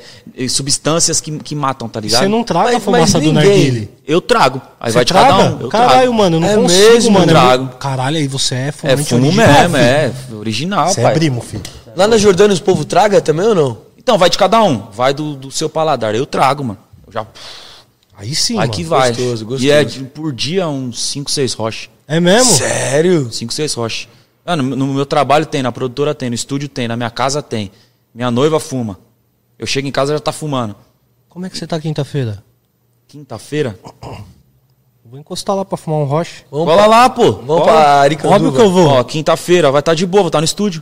[0.47, 2.21] substâncias que, que matam, tá ligado?
[2.21, 3.89] Você não traga a Mas- fumaça mas do narguile.
[4.07, 4.61] Eu trago.
[4.79, 5.29] Aí Você vai de traga?
[5.29, 5.61] cada um.
[5.61, 6.13] Eu Caralho, trago.
[6.13, 7.27] mano, eu não É consigo, mesmo, mano.
[7.27, 7.67] trago.
[7.79, 9.83] Caralho, aí você é É fumante fumo original, mesmo, filho.
[9.83, 10.11] é.
[10.37, 11.13] Original, Você é pai.
[11.13, 11.63] primo, filho.
[11.95, 13.77] Lá na Jordânia os povo traga também ou não?
[14.01, 14.89] Então, vai de cada um.
[14.91, 16.15] Vai do, do seu paladar.
[16.15, 16.79] Eu trago, mano.
[17.05, 17.27] Eu já.
[18.17, 18.75] Aí sim, vai mano.
[18.75, 19.09] que vai.
[19.09, 19.63] Gostoso, gostoso.
[19.65, 21.89] E é de- por dia uns 5, 6 roches.
[22.07, 22.51] É mesmo?
[22.51, 23.31] Sério?
[23.31, 24.07] 5, 6 roches.
[24.45, 27.41] Ah, no, no meu trabalho tem, na produtora tem, no estúdio tem, na minha casa
[27.43, 27.71] tem.
[28.13, 28.97] Minha noiva fuma.
[29.57, 30.75] Eu chego em casa já tá fumando.
[31.29, 32.43] Como é que você tá quinta-feira?
[33.07, 33.79] Quinta-feira?
[35.05, 36.43] Vou encostar lá pra fumar um roche.
[36.49, 37.31] Vamos Cola pra, lá, pô.
[37.33, 37.63] vamos Cola.
[37.65, 38.35] pra Aricanduva.
[38.35, 38.87] Óbvio que eu vou.
[38.87, 40.81] Ó, quinta-feira, vai estar de boa, vou estar no estúdio.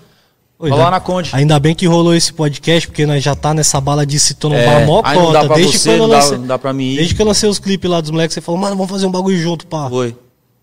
[0.62, 1.30] Oi, lá na Conde.
[1.32, 4.58] Ainda bem que rolou esse podcast, porque nós já tá nessa bala de se tornar
[4.58, 5.48] É, mó cota.
[5.56, 6.96] Desde você, quando eu não dá- lancei, não dá mim.
[6.96, 9.12] Desde que eu lancei os clipes lá dos moleques, você falou, mano, vamos fazer um
[9.12, 9.88] bagulho junto, pá.
[9.90, 10.14] Foi.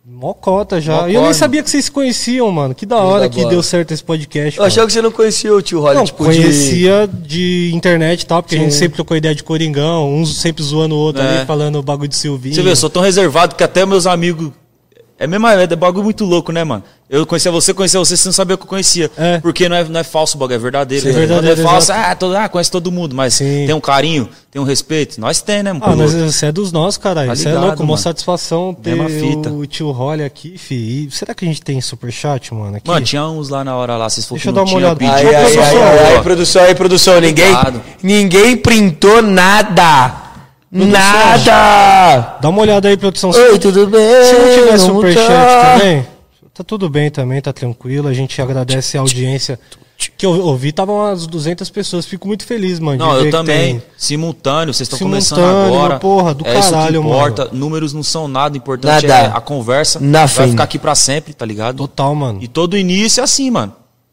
[0.05, 1.01] Mó cota já.
[1.01, 2.75] Mó e eu nem sabia que vocês se conheciam, mano.
[2.75, 3.51] Que da hora da que bola.
[3.51, 4.59] deu certo esse podcast.
[4.59, 4.67] Eu mano.
[4.71, 6.41] achava que você não conhecia o tio Rolly, Não, tipo, de...
[6.41, 7.71] conhecia de...
[7.73, 8.79] internet e tal, porque a gente Sim.
[8.81, 11.39] sempre trocou ideia de Coringão, uns sempre zoando o outro É.
[11.39, 12.55] ali, falando o bagulho de Silvinho.
[12.55, 14.51] Você vê, eu sou tão reservado que até meus amigos.
[15.19, 16.85] É mesmo, é bagulho muito louco, né, mano?
[17.09, 19.09] Eu conhecia você, conhecia você, você não sabia que eu conhecia.
[19.17, 19.39] É.
[19.39, 21.05] Porque não é, não é falso o bagulho, é verdadeiro.
[21.05, 23.65] Sim, é Quando verdadeiro, é falso, ah, todo, ah, conhece todo mundo, mas Sim.
[23.65, 25.21] tem um carinho, tem um respeito.
[25.21, 25.85] Nós tem, né, mano?
[25.87, 27.29] Ah, mas você é dos nossos, caralho.
[27.29, 27.99] Tá Isso é louco, uma mano.
[27.99, 29.51] satisfação ter fita.
[29.51, 31.07] o tio Holly aqui, fi.
[31.07, 32.77] E será que a gente tem superchat, mano?
[32.77, 32.89] Aqui?
[32.89, 35.17] Mano, tinha uns lá na hora lá, vocês Deixa falaram eu dar uma tinha, olhada.
[35.17, 37.21] Aí, aí, aí, aí, aí, produção, aí, produção.
[37.21, 37.83] Ninguém, Obrigado.
[38.03, 40.27] ninguém printou nada.
[40.73, 42.39] Nada.
[42.41, 43.31] Dá uma olhada aí, produção.
[43.31, 44.25] Oi, tudo bem?
[44.25, 45.73] se não tiver superchat tá.
[45.79, 46.07] também,
[46.57, 48.09] tá tudo bem também, tá tranquilo.
[48.09, 49.59] A gente agradece a audiência.
[50.19, 52.05] Que eu ouvi, estavam umas 200 pessoas.
[52.05, 52.99] Fico muito feliz, mano.
[52.99, 53.79] Não, eu também.
[53.79, 55.99] tem- Simultâneo, vocês estão começando agora.
[55.99, 57.49] porra, do é isso caralho, que importa.
[57.51, 59.29] Números não são nada, o importante Nada.
[59.35, 59.99] é a conversa.
[59.99, 60.51] Na Vai frente.
[60.51, 61.79] ficar aqui pra sempre, tá ligado?
[61.79, 62.39] Total, mano.
[62.43, 63.73] E todo início é assim, mano.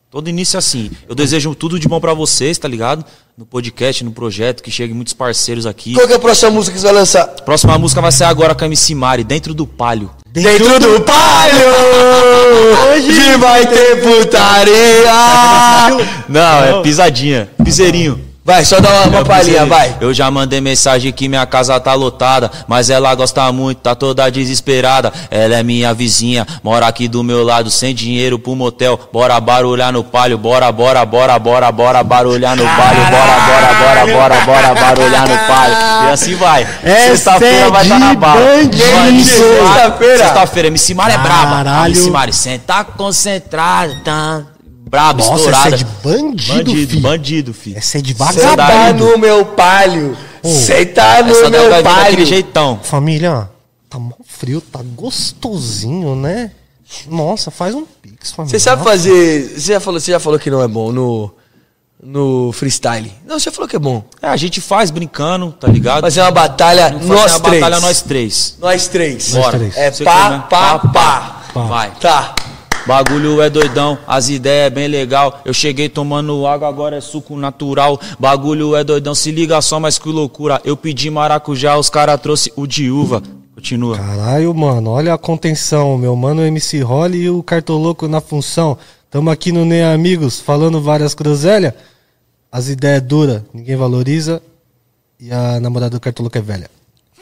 [0.09, 0.89] Todo início é assim.
[1.09, 3.03] Eu desejo tudo de bom pra vocês, tá ligado?
[3.37, 5.93] No podcast, no projeto, que cheguem muitos parceiros aqui.
[5.95, 7.25] Qual que é a próxima música que você vai lançar?
[7.43, 10.11] Próxima música vai ser agora com a MC Mari, Dentro do Palio.
[10.33, 11.53] Dentro do palio!
[12.89, 14.73] Hoje vai ter putaria!
[16.27, 17.47] Não, é pisadinha.
[17.63, 18.19] Piseirinho.
[18.45, 19.95] Vai, só dá uma, uma É palhinha, vai.
[20.01, 24.29] Eu já mandei mensagem que minha casa tá lotada, mas ela gosta muito, tá toda
[24.29, 25.13] desesperada.
[25.31, 28.99] Ela é minha vizinha, mora aqui do meu lado, sem dinheiro pro motel.
[29.13, 34.05] Bora barulhar no palio, bora, bora, bora, bora, bora barulhar no palio, bora, bora, bora,
[34.13, 35.77] bora, bora barulhar no palio.
[36.09, 36.67] E assim vai.
[36.83, 38.41] Essa Sexta-feira é vai estar na de bala.
[39.23, 40.17] Sexta-feira.
[40.17, 41.87] Sexta-feira, MC Mari é braba.
[41.87, 44.45] MC Mari, senta concentrada,
[44.93, 45.13] tá?
[45.13, 45.67] Braba, Nossa, estourada.
[45.67, 46.99] essa é de bandido, bandido, fi.
[46.99, 47.77] bandido, filho.
[47.77, 49.05] Essa é de Senta vagabundo.
[49.11, 50.17] no meu palio.
[50.43, 52.25] Senta no Essa daí meu palio.
[52.25, 52.79] jeitão.
[52.83, 53.49] Família,
[53.89, 56.51] tá mó frio, tá gostosinho, né?
[57.09, 58.51] Nossa, faz um pix, família.
[58.51, 59.53] Você sabe fazer.
[59.59, 61.33] Você já, falou, você já falou que não é bom no.
[62.05, 63.09] No freestyle.
[63.25, 64.03] Não, você falou que é bom.
[64.21, 66.01] É, a gente faz brincando, tá ligado?
[66.01, 67.61] Fazer uma batalha, Vamos fazer nós uma três.
[67.63, 68.55] batalha nós três.
[68.59, 69.31] Nós três.
[69.33, 69.57] Bora.
[69.57, 69.77] três.
[69.77, 70.43] É Você pá, né?
[70.49, 71.41] pá, pá.
[71.53, 71.91] Vai.
[72.01, 72.35] Tá.
[72.85, 75.41] Bagulho é doidão, as ideias é bem legal.
[75.45, 77.99] Eu cheguei tomando água, agora é suco natural.
[78.19, 80.59] Bagulho é doidão, se liga só, mas que loucura.
[80.65, 83.23] Eu pedi maracujá, os cara trouxe o de uva.
[83.55, 83.97] Continua.
[83.97, 85.97] Caralho, mano, olha a contenção.
[85.97, 88.77] Meu mano MC Holly e o Cartoloco na função.
[89.09, 91.73] Tamo aqui no Nem Amigos falando várias groselhas.
[92.51, 94.41] As ideias duras, ninguém valoriza.
[95.19, 96.69] E a namorada do Cartoloco é velha.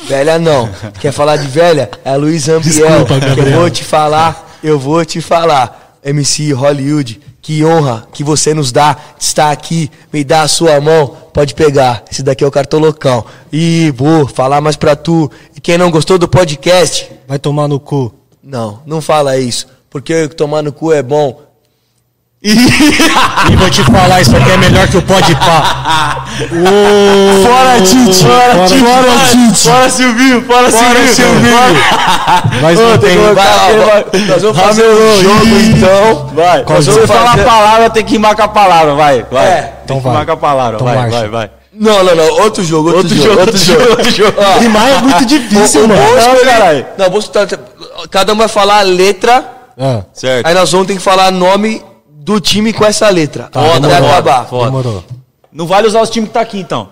[0.07, 0.67] Velha não.
[0.99, 1.91] Quer falar de velha?
[2.03, 2.71] É a Luísa Ambiel.
[2.89, 3.59] Desculpa, que eu Gabriel.
[3.59, 5.89] vou te falar, eu vou te falar.
[6.03, 10.81] MC Hollywood, que honra que você nos dá de estar aqui, me dá a sua
[10.81, 12.03] mão, pode pegar.
[12.11, 13.23] Esse daqui é o cartolocão.
[13.53, 15.29] E vou falar mais pra tu.
[15.55, 18.11] E quem não gostou do podcast, Vai tomar no cu.
[18.43, 19.67] não, não fala isso.
[19.91, 21.41] Porque tomar no cu é bom.
[22.43, 26.25] E vou te falar, isso aqui é melhor que o pode pá.
[27.45, 28.25] Fora, Tite!
[28.25, 28.79] Fora, Tite!
[28.83, 29.67] Fora, Tite!
[29.69, 30.41] Bora, Silvinho!
[30.41, 31.55] Bora, Fora, Silvinho!
[32.63, 36.29] Mas não tem vai- Nós vamos fazer um jogo então.
[36.33, 39.45] Vai, vamos você falar fazer- a palavra, tem que rimar com a palavra, vai, vai.
[39.47, 39.61] É.
[39.61, 40.25] tem Então que vai.
[40.25, 41.51] com a palavra, Então vai, vai, vai.
[41.73, 42.25] Não, não, não.
[42.41, 43.79] Outro jogo, outro, Outro jogo, jogo, outro outro jogo.
[43.81, 44.41] jogo, outro jogo.
[44.59, 46.01] Rimar é muito difícil, o- mano.
[46.01, 46.85] Não, ele- caralho.
[46.97, 47.47] Não, o Bosco tá-
[48.09, 49.45] cada um vai falar a letra,
[49.79, 50.45] Ah, Certo.
[50.47, 51.81] aí nós vamos ter que falar nome
[52.23, 53.49] do time com essa letra.
[53.51, 54.45] Foda, até foda, acabar.
[54.45, 54.65] foda.
[54.65, 55.03] demorou.
[55.51, 56.89] Não vale usar os times que tá aqui, então.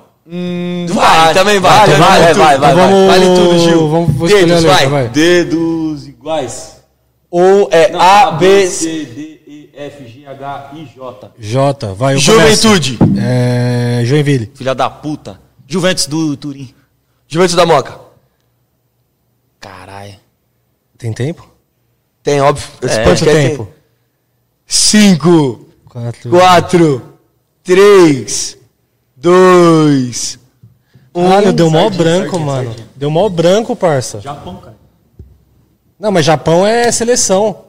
[0.90, 1.88] Vai, também vai.
[1.88, 2.44] Vale, vale, vai, tudo.
[2.44, 3.90] vai, vai, vamos, Vale tudo, Gil.
[3.90, 4.88] Vamos Dedos, letra, vai.
[4.88, 5.10] vai.
[5.10, 6.78] Dedos iguais.
[7.32, 9.06] Ou é A, B, C.
[9.06, 11.32] D, E, F, G, H, I, J.
[11.38, 12.16] J, vai.
[12.16, 12.98] eu Juventude.
[12.98, 13.20] começo.
[13.24, 14.02] É.
[14.04, 14.52] Joinville.
[14.56, 15.40] Filha da puta.
[15.68, 16.74] Juventus do Turim.
[17.28, 18.00] Juventus da Moca.
[19.60, 20.16] Caralho.
[20.98, 21.48] Tem tempo?
[22.24, 22.68] Tem, óbvio.
[22.82, 23.04] Esse É.
[23.04, 23.66] Quanto tempo?
[23.66, 23.79] tem.
[24.72, 26.30] Cinco, Quatro.
[26.30, 27.02] quatro,
[27.64, 28.56] três,
[29.18, 30.38] dois,
[31.16, 31.24] um.
[31.28, 32.76] Caralho, deu mó branco, mano.
[32.96, 34.22] Deu mó branco, parça.
[34.22, 34.78] Japão, cara.
[36.00, 37.64] Não, mas Japão é seleção.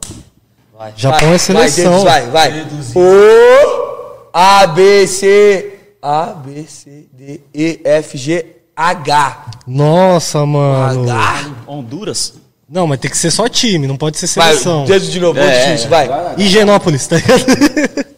[0.77, 0.93] Vai.
[0.95, 2.03] Japão é Vai, seleção.
[2.03, 2.67] Vai, vai, vai.
[2.95, 9.45] O, A, B, C, A, B, C, D, E, F, G, H.
[9.65, 11.11] Nossa, mano.
[11.11, 11.49] H.
[11.67, 12.35] Honduras?
[12.71, 14.85] Não, mas tem que ser só time, não pode ser Vai, seleção.
[14.85, 16.09] dedo de novo, É, muito é, vai.
[16.37, 17.43] Higienópolis, tá ligado?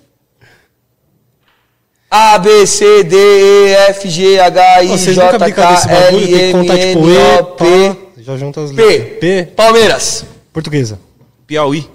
[2.09, 6.17] A, B, C, D, E, F, G, H, I, Vocês J, K, desse bagulho?
[6.17, 8.81] L, Tem que M, contar tipo N, E, O, P, pá, já junta as P.
[8.85, 9.19] letras.
[9.19, 9.43] P.
[9.55, 10.25] Palmeiras.
[10.53, 10.99] Portuguesa.
[11.47, 11.89] Piauí.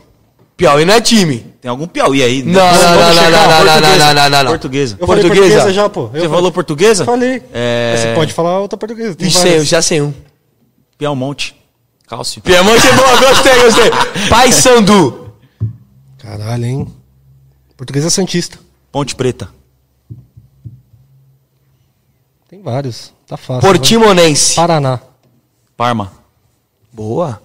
[0.56, 1.46] Piauí não é time.
[1.60, 2.42] Tem algum Piauí aí?
[2.42, 3.98] Não, não, não, não, não, não, não, Portuguesa.
[3.98, 4.50] não, não, não, não.
[4.50, 4.96] Portuguesa.
[4.98, 5.54] Eu falei Portuguesa?
[5.54, 6.00] portuguesa já, pô.
[6.00, 7.04] Eu Você falei- falou portuguesa?
[7.04, 7.42] Falei.
[7.54, 7.94] É...
[7.96, 9.14] Você pode falar outra portuguesa.
[9.14, 10.12] tem sei, eu já sei um.
[10.98, 11.54] Piaumonte.
[12.08, 12.40] Cálcio.
[12.40, 13.90] Piamonte é boa, gostei, gostei.
[14.30, 15.34] Pai Sandu.
[16.16, 16.94] Caralho, hein?
[17.76, 18.58] Portuguesa é Santista.
[18.90, 19.52] Ponte Preta.
[22.48, 23.12] Tem vários.
[23.26, 23.60] Tá fácil.
[23.60, 24.56] Portimonense.
[24.56, 25.00] Paraná.
[25.76, 26.10] Parma.
[26.90, 27.42] Boa.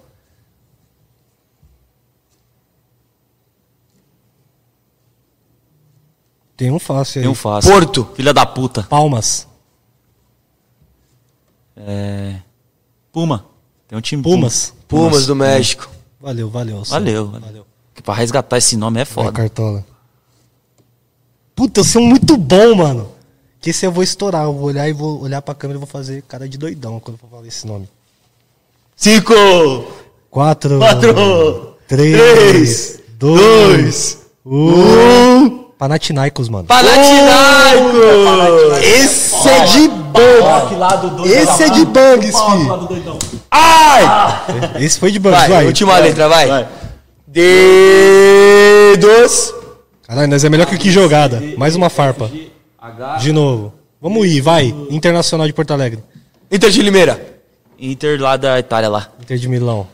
[6.56, 7.24] Tem um fácil aí.
[7.24, 7.70] Tem um fácil.
[7.70, 8.08] Porto.
[8.14, 8.82] Filha da puta.
[8.84, 9.46] Palmas.
[11.76, 12.40] É...
[13.12, 13.53] Puma.
[13.88, 14.72] Tem um time Pumas.
[14.88, 15.88] Pumas do México.
[16.20, 16.76] Valeu, valeu.
[16.76, 16.86] Puma.
[16.86, 17.26] Valeu.
[17.30, 17.66] valeu.
[17.94, 19.30] Que pra resgatar esse nome é foda.
[19.32, 19.84] Cartola.
[21.54, 23.12] Puta, eu sou muito bom, mano.
[23.60, 24.44] Que esse eu vou estourar.
[24.44, 27.14] Eu vou olhar e vou olhar pra câmera e vou fazer cara de doidão quando
[27.14, 27.88] eu for falar esse nome.
[28.96, 29.34] Cinco!
[30.30, 30.78] Quatro.
[30.78, 32.16] Quatro, Três.
[32.18, 34.18] três, dois.
[34.44, 35.63] Um.
[35.84, 36.64] Panathinaikos, mano.
[36.64, 38.78] Panathinaikos!
[38.82, 41.28] Esse é de bang.
[41.30, 43.12] Esse é de bangs, fi.
[43.50, 44.02] Ai!
[44.80, 45.66] Esse foi de bangs, Vai, vai.
[45.66, 46.66] última letra, vai.
[48.96, 49.52] Dedos.
[50.08, 51.42] Caralho, nós é melhor que que jogada.
[51.58, 52.30] Mais uma farpa.
[53.20, 53.74] De novo.
[54.00, 54.74] Vamos ir, vai.
[54.88, 56.02] Internacional de Porto Alegre.
[56.50, 57.20] Inter de Limeira.
[57.78, 59.08] Inter lá da Itália lá.
[59.20, 59.86] Inter de Milão.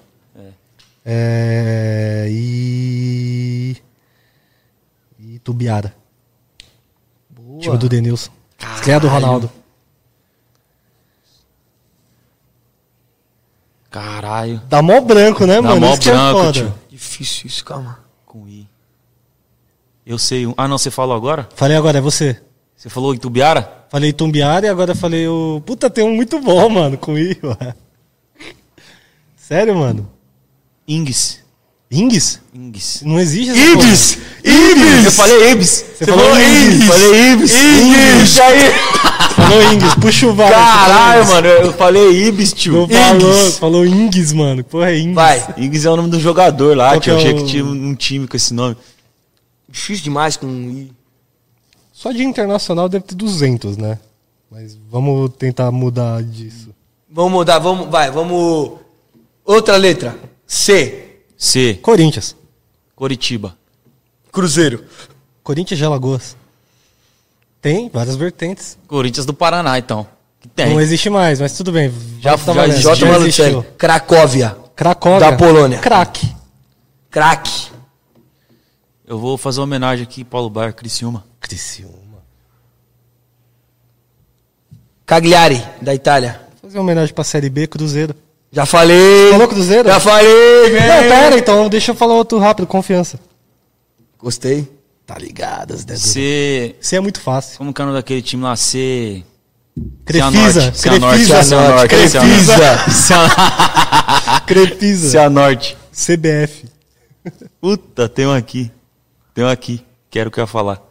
[1.05, 2.28] É.
[2.31, 3.77] E.
[5.41, 5.94] E Tubiara.
[7.60, 8.31] Time do Denilson.
[8.77, 9.51] Estreia do Ronaldo.
[13.91, 14.60] Caralho.
[14.69, 15.81] Dá mó branco, né, Dá mano?
[15.81, 16.52] mó Isso que é branco, foda.
[16.52, 16.75] tio.
[16.89, 17.99] Difícil isso, calma.
[18.25, 18.69] Com I.
[20.07, 20.55] Eu sei um.
[20.57, 21.49] Ah, não, você falou agora?
[21.55, 22.41] Falei agora, é você.
[22.77, 23.85] Você falou Itubiara?
[23.91, 25.60] Falei Tumbiara e agora falei o.
[25.67, 27.75] Puta, tem um muito bom, mano, com I, ué.
[29.36, 30.09] Sério, mano?
[30.86, 31.43] Ings.
[31.91, 32.41] Ings?
[32.55, 33.02] Ings.
[33.05, 34.19] Não existe essa Ibis!
[34.44, 35.05] Ibis!
[35.07, 35.85] Eu falei Ibis.
[35.99, 36.85] Você falou Ibis.
[36.85, 37.52] Falei Ibis.
[37.52, 38.41] Ibis!
[38.41, 38.70] aí!
[39.35, 40.51] Falou Ings, puxa o VAR.
[40.52, 41.47] Caralho, mano.
[41.49, 42.89] Eu falei Ibis, Não tio.
[42.89, 44.62] falou, falou Ings, mano.
[44.62, 45.15] Porra, é Ings.
[45.15, 45.55] Vai.
[45.57, 47.12] Ings é o nome do jogador lá, Qual tio.
[47.15, 48.77] Eu que é achei o- que tinha um time com esse nome.
[49.69, 50.93] Difícil demais com I.
[51.93, 53.99] Só de internacional deve ter 200, né?
[54.51, 56.69] Mas vamos tentar mudar disso.
[57.10, 58.78] Vamos mudar, vamos, vai, vamos.
[59.44, 60.17] Outra letra.
[60.47, 61.07] C.
[61.43, 61.75] C.
[61.81, 62.36] Corinthians.
[62.94, 63.57] Coritiba.
[64.31, 64.85] Cruzeiro.
[65.43, 66.36] Corinthians de Alagoas.
[67.62, 68.77] Tem várias vertentes.
[68.86, 70.07] Corinthians do Paraná, então.
[70.55, 70.69] Tem.
[70.75, 71.91] Não existe mais, mas tudo bem.
[72.20, 72.73] Já- já valendo.
[72.73, 73.05] existe.
[73.05, 73.62] Existiu.
[73.78, 74.57] Cracóvia.
[74.77, 75.31] Cracóvia.
[75.31, 75.78] Da Polônia.
[75.78, 76.31] Crack.
[77.10, 77.70] Craque.
[79.07, 81.25] Eu vou fazer uma homenagem aqui, Paulo Bar, Criciúma.
[81.41, 82.20] Criciúma.
[85.07, 86.41] Cagliari, da Itália.
[86.62, 88.15] Fazer uma homenagem pra Série B, Cruzeiro.
[88.52, 89.30] Já falei.
[89.30, 89.88] Falou Cruzeiro?
[89.88, 90.80] Já falei, vem.
[90.80, 93.18] Não, pera, então deixa eu falar outro rápido, confiança.
[94.18, 94.68] Gostei.
[95.06, 95.84] Tá ligado, as.
[96.00, 96.76] C.
[96.80, 97.58] Você é muito fácil.
[97.58, 98.56] Como que é o nome daquele time lá?
[98.56, 99.24] C.
[100.04, 100.72] Crefisa.
[100.72, 101.42] Cianorte, Crefisa.
[101.42, 102.20] Cianorte, Crefisa.
[104.46, 105.10] Crefisa.
[105.10, 105.76] Cianorte.
[105.92, 106.68] CBF.
[107.60, 108.70] Puta, tem um aqui.
[109.34, 109.84] Tem um aqui.
[110.10, 110.82] Quero o que eu ia falar.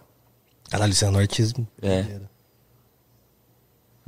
[0.70, 1.54] Caralho, Cianorte.
[1.82, 2.06] É.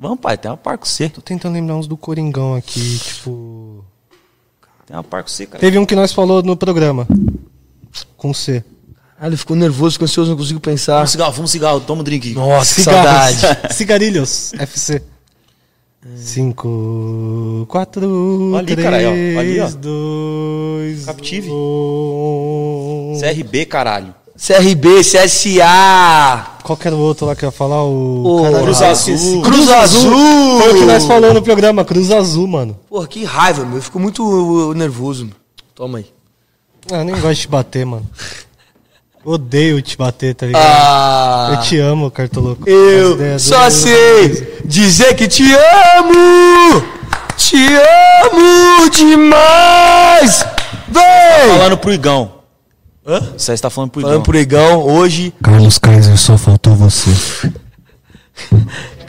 [0.01, 1.09] Vamos, pai, tem uma par com C.
[1.09, 3.85] Tô tentando lembrar uns do Coringão aqui, tipo.
[4.87, 5.59] Tem uma par com C, cara.
[5.59, 7.07] Teve um que nós falou no programa.
[8.17, 8.63] Com C.
[9.19, 10.95] Ah, ele ficou nervoso, ficou ansioso, não consigo pensar.
[10.95, 12.33] Vamos cigarro, vamos cigarro, toma um drink.
[12.33, 13.35] Nossa, que Cigarros.
[13.39, 13.73] saudade.
[13.77, 14.53] Cigarilhos.
[14.53, 15.03] FC.
[16.15, 19.11] 5, 4, Ali, caralho, ó.
[19.11, 19.69] 3, Ali, ó.
[19.69, 21.47] 2, Captive.
[21.51, 23.19] 1.
[23.21, 24.15] CRB, caralho.
[24.45, 26.47] CRB, CSA.
[26.63, 27.83] Qual que era o outro lá que eu ia falar?
[27.83, 29.41] O Caralho, Cruz Azul.
[29.43, 30.59] Cruz Azul.
[30.61, 32.79] Foi o que nós falamos no programa, Cruz Azul, mano.
[32.89, 33.77] Porra, que raiva, meu.
[33.77, 35.25] Eu fico muito nervoso.
[35.25, 35.33] meu.
[35.75, 36.05] Toma aí.
[36.91, 38.07] Ah, eu nem gosto de te bater, mano.
[39.23, 40.63] Odeio te bater, tá ligado?
[40.65, 41.49] Ah.
[41.53, 42.67] Eu te amo, cartoloco.
[42.67, 46.83] Eu só do- sei dizer que te amo!
[47.37, 50.43] Te amo demais!
[50.87, 51.57] Vem!
[51.57, 52.40] Falando pro Igão.
[53.11, 53.33] Hã?
[53.37, 54.09] Você está falando pro Igão.
[54.09, 57.11] Falando pro Igão, hoje, Carlos Kaiser, só faltou você.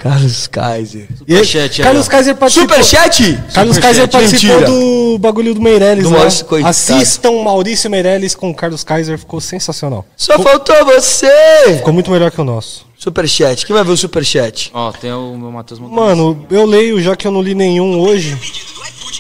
[0.02, 1.06] Carlos Kaiser.
[1.16, 2.08] Superchat aí, Carlos.
[2.08, 2.68] Kaiser participou.
[2.68, 3.40] Superchat?
[3.55, 4.66] Carlos Kaiser participou Mentira.
[4.66, 6.28] do bagulho do Meirelles, Do né?
[6.48, 6.68] Coitado.
[6.68, 10.05] Assistam Maurício Meirelles com Carlos Kaiser, ficou sensacional.
[10.16, 11.76] Só faltou você!
[11.76, 12.84] Ficou muito melhor que o nosso.
[12.98, 13.64] Superchat.
[13.64, 14.72] Quem vai ver o superchat?
[14.74, 16.00] Ó, tem o meu Matheus Montanha.
[16.00, 18.36] Mano, eu leio já que eu não li nenhum hoje.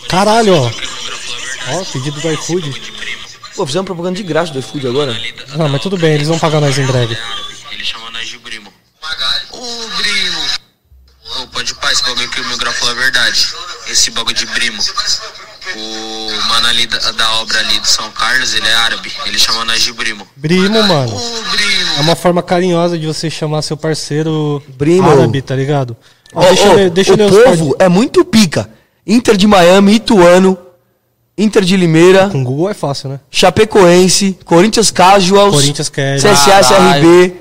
[0.08, 0.70] Caralho, ó.
[1.74, 3.01] Ó, pedido do iFood.
[3.54, 5.16] Pô, fizemos propaganda de graça do iFood agora.
[5.56, 7.16] Não, mas tudo bem, eles vão pagar nós em breve.
[7.70, 8.72] Ele chama nós de Brimo.
[9.52, 9.58] Ô,
[9.98, 10.40] Brimo.
[11.42, 13.48] Ô, pode paz, esse bagulho que o meu grau falou a verdade.
[13.88, 14.82] Esse bagulho de Brimo.
[15.76, 19.12] O mano ali da, da obra ali do São Carlos, ele é árabe.
[19.26, 20.26] Ele chama nós de Brimo.
[20.36, 21.14] Brimo, mano.
[21.14, 21.92] Ô, Brimo.
[21.98, 25.08] É uma forma carinhosa de você chamar seu parceiro Brimo.
[25.10, 25.96] árabe, tá ligado?
[26.34, 28.68] Ó, Ó, deixa eu ó, ler, deixa eu o os povo é muito pica.
[29.06, 30.58] Inter de Miami, Ituano,
[31.36, 33.20] Inter de Limeira, Com Google é fácil, né?
[33.30, 36.38] Chapecoense, Corinthians Casuals, Corinthians Casuals.
[36.40, 36.74] CSA.
[36.74, 37.32] CRB,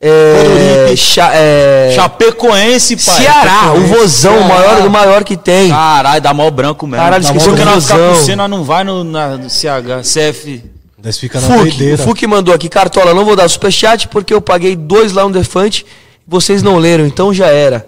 [0.00, 0.94] é.
[0.96, 3.16] Cha- é, Chapecoense, pai.
[3.22, 5.68] Ceará, o Vozão, o maior do maior que tem.
[5.70, 7.04] Caralho, dá mó branco mesmo.
[7.04, 7.44] Caralho, branco.
[7.44, 8.14] Porque nós ficar Vozão.
[8.14, 10.62] com C, nós não vai no, na, no CH, CF.
[11.02, 11.98] Nós fica na Fuc, o.
[11.98, 15.84] Fuc mandou aqui, Cartola, não vou dar superchat porque eu paguei dois lá no Defante
[16.26, 17.86] vocês não leram, então já era.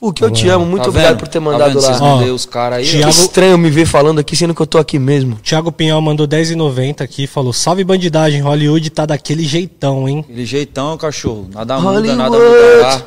[0.00, 1.82] Fuc, eu te amo, muito Tá obrigado por ter Tá mandado vendo?
[2.00, 2.14] lá.
[2.14, 2.84] Ó, os caras aí.
[2.86, 5.36] Que Thiago- estranho me ver falando aqui, sendo que eu tô aqui mesmo.
[5.42, 10.20] Thiago Pinhal mandou 10,90 aqui falou: Salve bandidagem, Hollywood tá daquele jeitão, hein?
[10.26, 11.48] Aquele jeitão, cachorro.
[11.52, 12.16] Nada muda, Hollywood.
[12.16, 13.02] nada mudará.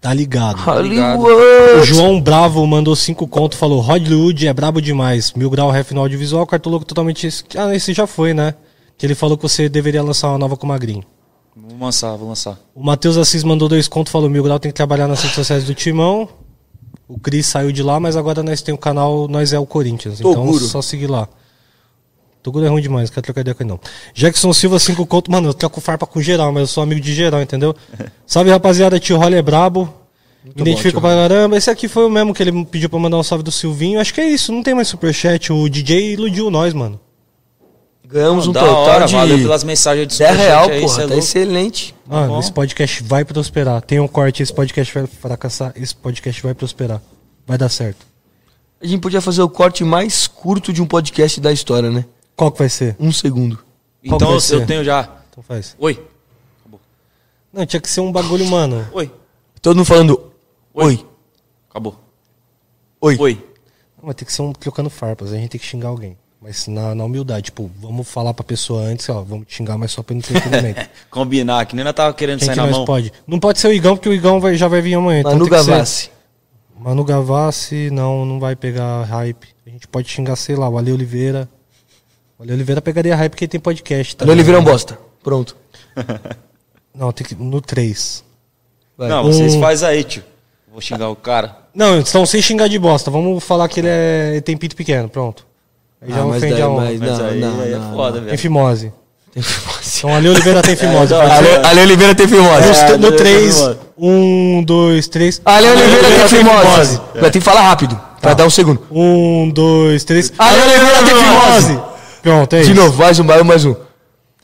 [0.00, 0.58] Tá ligado.
[0.82, 1.18] ligado.
[1.20, 1.86] O Hollywood.
[1.86, 5.32] João Bravo mandou 5 conto, falou: Hollywood é brabo demais.
[5.32, 7.28] Mil grau ref no audiovisual, cartoloco totalmente.
[7.56, 8.54] Ah, esse já foi, né?
[8.98, 11.04] Que ele falou que você deveria lançar uma nova com o Magrinho.
[11.56, 12.58] Vou lançar, vou lançar.
[12.74, 15.64] O Matheus Assis mandou dois contos, falou: Mil grau tem que trabalhar nas redes sociais
[15.64, 16.28] do Timão.
[17.08, 20.20] O Cris saiu de lá, mas agora nós tem o canal Nós é o Corinthians.
[20.20, 20.64] Então Toguro.
[20.64, 21.28] só seguir lá.
[22.42, 23.80] Toguro é ruim demais, não quero trocar ideia com ele não.
[24.12, 25.30] Jackson Silva, 5 conto.
[25.30, 27.74] Mano, eu troco farpa com geral, mas eu sou amigo de geral, entendeu?
[28.26, 29.92] Salve rapaziada, tio Rolly é brabo.
[30.44, 31.56] Me identifico pra caramba.
[31.56, 33.98] Esse aqui foi o mesmo que ele pediu pra mandar um salve do Silvinho.
[33.98, 35.52] Acho que é isso, não tem mais superchat.
[35.52, 37.00] O DJ iludiu nós, mano.
[38.08, 40.92] Ganhamos um da total hora, de valeu pelas mensagens de 10 superchat real, aí, porra.
[40.94, 41.18] é Tá louco.
[41.18, 41.94] excelente.
[42.06, 42.40] Mano, bom.
[42.40, 43.82] esse podcast vai prosperar.
[43.82, 45.72] Tem um corte, esse podcast vai fracassar.
[45.74, 47.02] Esse podcast vai prosperar.
[47.46, 48.06] Vai dar certo.
[48.80, 52.04] A gente podia fazer o corte mais curto de um podcast da história, né?
[52.36, 52.94] Qual que vai ser?
[53.00, 53.56] Um segundo.
[54.06, 54.66] Qual Então eu, ser?
[54.66, 55.08] tenho já.
[55.30, 55.74] Então faz.
[55.78, 56.00] Oi.
[57.52, 58.86] Não, tinha que ser um bagulho, mano.
[58.92, 59.10] Oi.
[59.62, 60.30] Todo mundo falando
[60.74, 61.04] oi,
[61.70, 61.98] Acabou.
[63.00, 63.16] oi.
[63.18, 63.44] Oi.
[64.02, 65.32] Vai ter que ser um trocando farpas.
[65.32, 66.16] A gente tem que xingar alguém.
[66.40, 69.90] Mas na, na humildade, tipo, vamos falar pra pessoa antes, ó, vamos te xingar, mas
[69.90, 70.86] só pelo entretenimento.
[71.10, 72.84] Combinar, que nem nós tava querendo Quem sair que na nós mão.
[72.84, 73.12] pode?
[73.26, 75.20] Não pode ser o Igão, porque o Igão vai- já vai vir amanhã.
[75.20, 76.10] então Manu tem que ser- Gavassi.
[76.78, 79.48] Manu Gavassi, não, não vai pegar hype.
[79.66, 81.48] A gente pode xingar, sei lá, o Ale Oliveira.
[82.38, 84.14] O Ale Oliveira pegaria hype porque ele tem podcast.
[84.14, 84.98] Tá Ale Oliveira é um bosta.
[85.24, 85.56] Pronto.
[86.94, 87.34] Não, tem que.
[87.34, 88.24] No 3.
[88.96, 89.08] Vai.
[89.08, 90.22] Não, vocês Um- faz aí, tio.
[90.70, 91.56] Vou xingar o cara.
[91.74, 93.10] Não, então sem xingar de bosta.
[93.10, 95.08] Vamos falar que ele, é, ele tem pinto pequeno.
[95.08, 95.46] Pronto.
[96.02, 96.84] Aí já Ah, mas ofende daí- a honra.
[96.84, 98.38] mas- Mas Não, aí, não, aí é não, foda, Tem velho.
[98.38, 98.92] fimose.
[99.32, 99.78] Tem fimose.
[99.98, 101.12] Então Ale Oliveira tem fimose.
[101.14, 101.16] É?
[101.20, 102.66] Ale, Ale Oliveira tem fimose.
[102.66, 103.80] No- É, no Ale 3, Oliveira.
[103.98, 105.42] 1, 2, 3.
[105.44, 107.00] Ale Oliveira tem fimose.
[107.14, 107.20] É.
[107.20, 108.82] Vai ter que falar rápido, pra dar um segundo.
[108.90, 110.32] 1, 2, 3.
[110.38, 111.80] Ale Oliveira tem fimose.
[112.22, 112.80] Pronto, é De isso.
[112.80, 113.74] novo, mais um, mais um.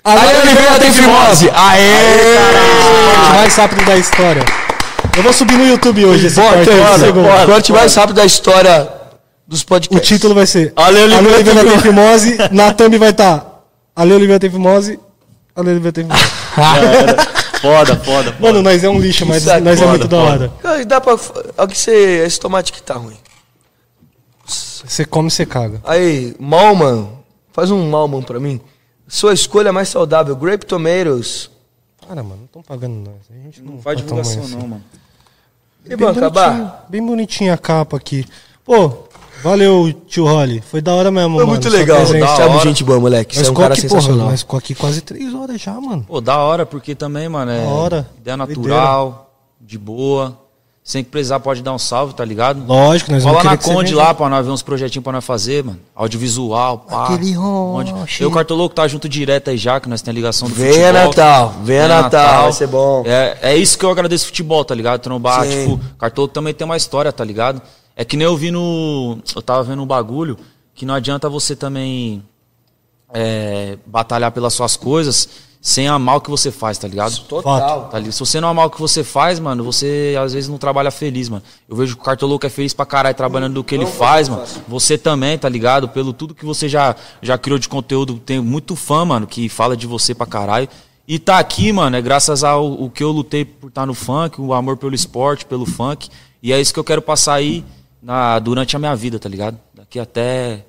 [0.05, 1.51] Ale Oliveira tem fimose.
[1.55, 2.37] Aê!
[3.15, 4.45] Corte mais rápido da história.
[5.17, 7.47] Eu vou subir no YouTube hoje esse Bota, corte.
[7.47, 8.89] Corte mais rápido da história
[9.47, 10.09] dos O podcasts.
[10.09, 12.37] título vai ser Ale Oliveira Ale Oliveira tem fimose.
[12.51, 13.65] Na thumb vai estar
[13.95, 14.99] Ale Oliveira tem fimose.
[15.55, 16.23] Ale Oliveira tem fimose.
[17.63, 18.37] Foda, foda.
[18.41, 20.31] Mano, nós é um lixo, mas Isso é nós é foda, muito da foda.
[20.33, 20.53] hora.
[20.61, 21.17] Cara, Dá pra.
[21.59, 22.25] Olha que você.
[22.27, 23.17] Esse tomate que tá ruim.
[24.45, 25.81] Você come e você caga.
[25.85, 27.09] Aí, Malman.
[27.53, 28.61] Faz um Malman pra mim.
[29.07, 30.35] Sua escolha mais saudável.
[30.35, 31.51] Grape Tomatoes.
[32.09, 33.15] Cara, mano, não estão pagando nós.
[33.31, 34.57] A gente não, Não faz é tão divulgação, assim.
[34.57, 34.85] não, mano.
[35.85, 36.51] E Bem vamos acabar?
[36.51, 38.25] bonitinho, bem bonitinha a capa aqui.
[38.65, 39.05] Pô,
[39.43, 40.63] valeu, tio Holly.
[40.71, 41.49] Foi da hora mesmo, Foi mano.
[41.49, 42.05] muito legal.
[42.07, 42.59] da hora.
[42.61, 43.35] gente boa, moleque.
[43.35, 44.31] Você Nós é um ficou cara aqui, porra, sensacional.
[44.31, 46.05] nós ficou aqui quase três horas já, mano.
[46.07, 48.11] Pô, da hora, porque também, mano, é Da hora.
[48.21, 49.31] ideia natural,
[49.61, 50.39] de boa.
[50.85, 52.65] Sem que precisar, pode dar um salve, tá ligado?
[52.67, 54.03] Lógico, nós Cola vamos na que você Conde venha.
[54.05, 55.79] lá pra nós ver uns projetinhos pra nós fazer, mano.
[55.95, 57.05] Audiovisual, pá.
[57.05, 58.21] Aquele roche.
[58.21, 61.05] Eu, o Cartoloco, tá junto direto aí já, que nós temos ligação do Venha futebol.
[61.07, 63.05] Natal, venha Natal, vai ser bom.
[63.07, 65.01] É, é isso que eu agradeço futebol, tá ligado?
[65.01, 65.51] Trombar, Sim.
[65.77, 67.63] tipo, Cartoloco também tem uma história, tá ligado?
[67.97, 69.19] É que nem eu vi no...
[69.35, 70.39] Eu tava vendo um bagulho
[70.75, 72.23] que não adianta você também
[73.13, 75.29] é, batalhar pelas suas coisas
[75.61, 77.17] sem amar o que você faz, tá ligado?
[77.21, 77.85] Total.
[77.89, 78.13] Tá ligado?
[78.13, 81.29] Se você não amar o que você faz, mano, você às vezes não trabalha feliz,
[81.29, 81.43] mano.
[81.69, 84.43] Eu vejo que o Cartoloco é feliz pra caralho trabalhando do que ele faz, mano.
[84.67, 85.89] Você também, tá ligado?
[85.89, 88.19] Pelo tudo que você já, já criou de conteúdo.
[88.19, 90.69] Tem muito fã, mano, que fala de você pra caralho.
[91.07, 94.41] E tá aqui, mano, é graças ao o que eu lutei por estar no funk,
[94.41, 96.09] o amor pelo esporte, pelo funk.
[96.43, 97.65] E é isso que eu quero passar aí
[98.03, 99.57] na, durante a minha vida, tá ligado?
[99.75, 100.65] Daqui até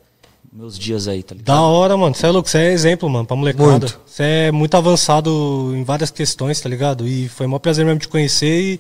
[0.52, 1.48] meus dias aí, tá ligado?
[1.56, 2.14] Da hora, mano.
[2.14, 3.70] Você é louco, você é exemplo, mano, pra molecada.
[3.70, 4.00] Muito.
[4.06, 7.08] Você é muito avançado em várias questões, tá ligado?
[7.08, 8.80] E foi um prazer mesmo te conhecer e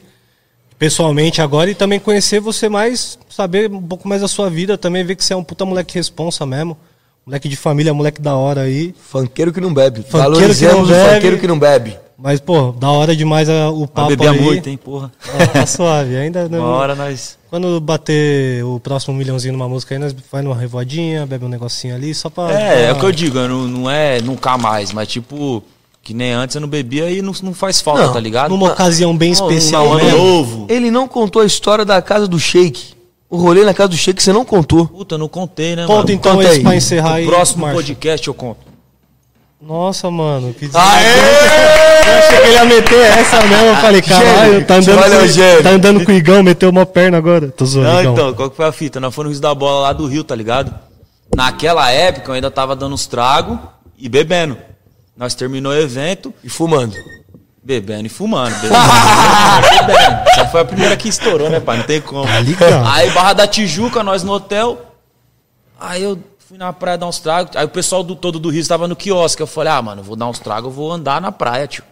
[0.77, 5.03] pessoalmente agora e também conhecer você mais, saber um pouco mais da sua vida, também
[5.03, 6.77] ver que você é um puta moleque responsa mesmo.
[7.25, 8.93] Moleque de família, moleque da hora aí.
[8.99, 10.05] Funkeiro que não bebe.
[10.09, 11.13] Valorizamos que não o bebe.
[11.15, 11.97] funkeiro que não bebe.
[12.17, 14.41] Mas, pô, da hora demais a- o Vai papo beber aí.
[14.41, 15.09] muito, hein, porra.
[15.29, 16.17] Ah, Tá suave.
[16.17, 16.59] Ainda não.
[16.59, 17.37] Uma hora nós.
[17.53, 21.93] Quando bater o próximo milhãozinho numa música aí, nós vai numa revoadinha, bebe um negocinho
[21.93, 22.51] ali, só pra.
[22.51, 25.63] É, é o pra- que eu digo, não, não é nunca mais, mas tipo,
[26.01, 28.49] que nem antes eu não bebia e não, não faz falta, Não, tá ligado?
[28.49, 29.85] Numa ocasião bem especial.
[29.93, 30.17] ano mesmo.
[30.17, 30.65] novo.
[30.67, 32.95] Ele não contou a história da casa do Shake.
[33.29, 34.87] O rolê na casa do Shake você não contou.
[34.87, 36.11] Puta, não contei, né, Conta mano?
[36.11, 36.63] então Conta esse aí.
[36.63, 37.27] pra encerrar aí.
[37.27, 37.75] Próximo Marcha.
[37.75, 38.72] podcast eu conto.
[39.65, 41.05] Nossa, mano, que Aê!
[42.05, 43.65] Eu achei que ele ia meter essa mesmo.
[43.67, 47.17] Eu falei, caralho, tá andando, Valeu, com, tá andando com o Igão, meteu uma perna
[47.17, 47.47] agora.
[47.49, 48.13] Tô zoando, Não, Igão.
[48.13, 48.99] então, qual que foi a fita?
[48.99, 50.73] Nós fomos no Rio da Bola lá do Rio, tá ligado?
[51.33, 53.57] Naquela época eu ainda tava dando uns tragos
[53.97, 54.57] e bebendo.
[55.15, 56.95] Nós terminou o evento, E fumando.
[57.63, 58.53] bebendo e fumando.
[58.59, 58.75] Bebendo,
[59.87, 60.19] bebendo.
[60.29, 61.77] Essa foi a primeira que estourou, né, pai?
[61.77, 62.25] Não tem como.
[62.27, 62.85] Tá ligado?
[62.85, 64.77] Aí Barra da Tijuca, nós no hotel.
[65.79, 67.55] Aí eu fui na praia dar uns tragos.
[67.55, 69.41] Aí o pessoal do todo do Rio estava no quiosque.
[69.41, 71.83] Eu falei, ah, mano, vou dar uns tragos, eu vou andar na praia, tio.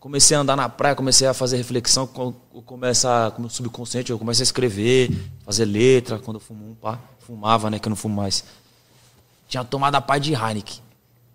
[0.00, 4.10] Comecei a andar na praia, comecei a fazer reflexão, co- co- começa com o subconsciente,
[4.12, 5.10] eu comecei a escrever,
[5.44, 8.44] fazer letra, quando eu fumo, pá, fumava, né, que eu não fumo mais.
[9.48, 10.76] Tinha tomado a paz de Heineken.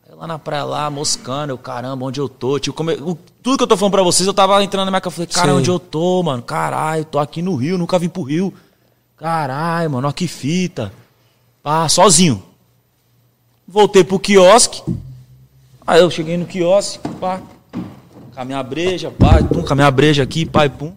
[0.08, 2.58] Aí lá na praia lá, moscando, eu, caramba, onde eu tô?
[2.58, 2.96] Tio, come...
[3.44, 5.28] Tudo que eu tô falando pra vocês, eu tava entrando na minha casa, eu falei,
[5.28, 6.42] cara, onde eu tô, mano?
[6.42, 8.54] Caralho, tô aqui no Rio, nunca vim pro Rio.
[9.18, 10.92] Caralho, mano, ó que fita.
[11.64, 12.44] Pá, sozinho.
[13.66, 14.84] Voltei pro quiosque.
[15.88, 17.42] Aí eu cheguei no quiosque, pá.
[18.36, 20.94] Com a minha breja, pá, pum, com a minha breja aqui, pá, e pum.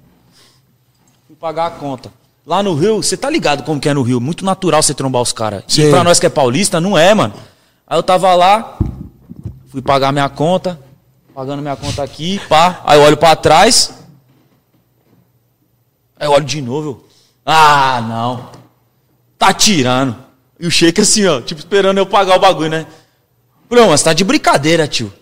[1.28, 2.10] Fui pagar a conta.
[2.44, 4.20] Lá no Rio, você tá ligado como que é no Rio?
[4.20, 5.62] Muito natural você trombar os caras.
[5.76, 7.34] E pra nós que é paulista, não é, mano.
[7.86, 8.76] Aí eu tava lá,
[9.70, 10.80] fui pagar minha conta,
[11.34, 12.80] pagando minha conta aqui, pá.
[12.84, 13.92] Aí eu olho pra trás.
[16.18, 16.88] Aí eu olho de novo.
[16.88, 17.06] eu,
[17.44, 18.50] Ah, não.
[19.38, 20.25] Tá tirando.
[20.58, 22.86] E o shake assim, ó, tipo, esperando eu pagar o bagulho, né?
[23.68, 25.12] Falei, mas tá de brincadeira, tio.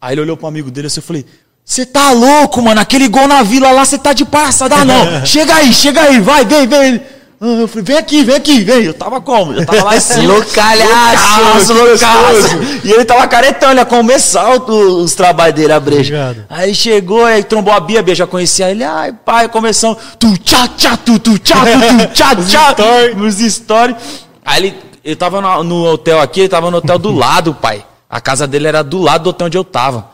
[0.00, 1.24] Aí ele olhou pro amigo dele assim, eu falei,
[1.64, 2.80] você tá louco, mano?
[2.80, 5.24] Aquele gol na vila lá, você tá de palhaçada, não.
[5.26, 7.00] chega aí, chega aí, vai, vem, vem.
[7.40, 8.84] Ah, eu falei, vem aqui, vem aqui, vem.
[8.84, 9.52] Eu tava como?
[9.54, 10.32] Eu tava lá em cima.
[10.34, 12.56] Loucalhaço, Loucaço.
[12.84, 16.02] E ele tava caretão, ele ia começar o- os trabalhos dele, a breja.
[16.14, 16.46] Ligado.
[16.48, 18.84] Aí chegou, aí trombou a Bia, a Bia já conhecia ele.
[18.84, 19.98] Ai, pai, começou.
[20.18, 22.74] Tu tchá, tchá, tu, tu tchá, tu, tu tchá, tchá.
[23.16, 23.96] Nos stories.
[24.44, 27.84] Aí ele, ele tava no, no hotel aqui, ele tava no hotel do lado, pai.
[28.08, 30.10] A casa dele era do lado do hotel onde eu tava.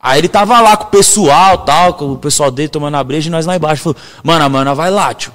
[0.00, 3.28] Aí ele tava lá com o pessoal, tal, com o pessoal dele tomando a breja
[3.28, 3.82] e nós lá embaixo.
[3.82, 5.32] Falou, mano, a mana vai lá, tio.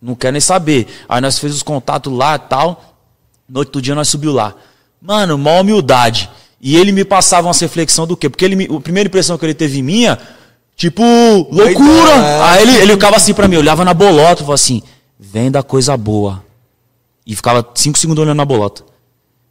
[0.00, 0.86] Não quer nem saber.
[1.08, 2.94] Aí nós fez os contatos lá e tal.
[3.48, 4.54] No outro dia nós subiu lá.
[5.00, 6.30] Mano, mó humildade.
[6.60, 8.28] E ele me passava uma reflexão do quê?
[8.28, 10.18] Porque ele me, a primeira impressão que ele teve minha,
[10.76, 12.12] tipo, loucura.
[12.12, 12.42] é.
[12.42, 14.82] Aí ele, ele ficava assim pra mim, olhava na bolota e falava assim,
[15.18, 16.43] vem da coisa boa.
[17.26, 18.84] E ficava cinco segundos olhando na bolota.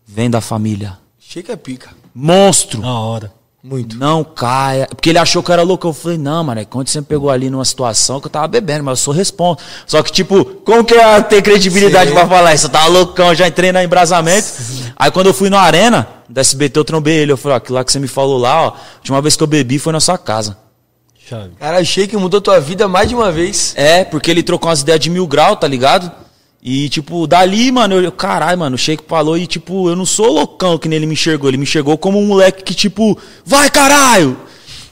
[0.05, 0.97] Vem da família.
[1.19, 1.89] Shake é pica.
[2.13, 2.81] Monstro.
[2.81, 3.33] Da hora.
[3.63, 3.95] Muito.
[3.97, 4.87] Não caia.
[4.87, 5.87] Porque ele achou que eu era louco.
[5.87, 8.47] Eu falei, não, mano, é quando você me pegou ali numa situação que eu tava
[8.47, 9.63] bebendo, mas eu sou responsa.
[9.87, 12.15] Só que, tipo, como que eu ia ter credibilidade Sim.
[12.15, 12.65] pra falar isso?
[12.65, 14.47] Eu tava loucão, já entrei no embrasamento.
[14.97, 17.31] Aí quando eu fui na arena, da SBT, eu trombei ele.
[17.31, 19.43] Eu falei, ó, aquilo lá que você me falou lá, ó, a última vez que
[19.43, 20.57] eu bebi foi na sua casa.
[21.25, 21.53] Chave.
[21.57, 23.73] Cara, o Shake mudou tua vida mais de uma vez.
[23.77, 26.11] É, porque ele trocou umas ideias de mil grau, tá ligado?
[26.66, 30.32] E, tipo, dali, mano, eu, caralho, mano, o Sheik falou e, tipo, eu não sou
[30.32, 31.50] loucão que nem ele me enxergou.
[31.50, 34.38] Ele me enxergou como um moleque que, tipo, vai, caralho!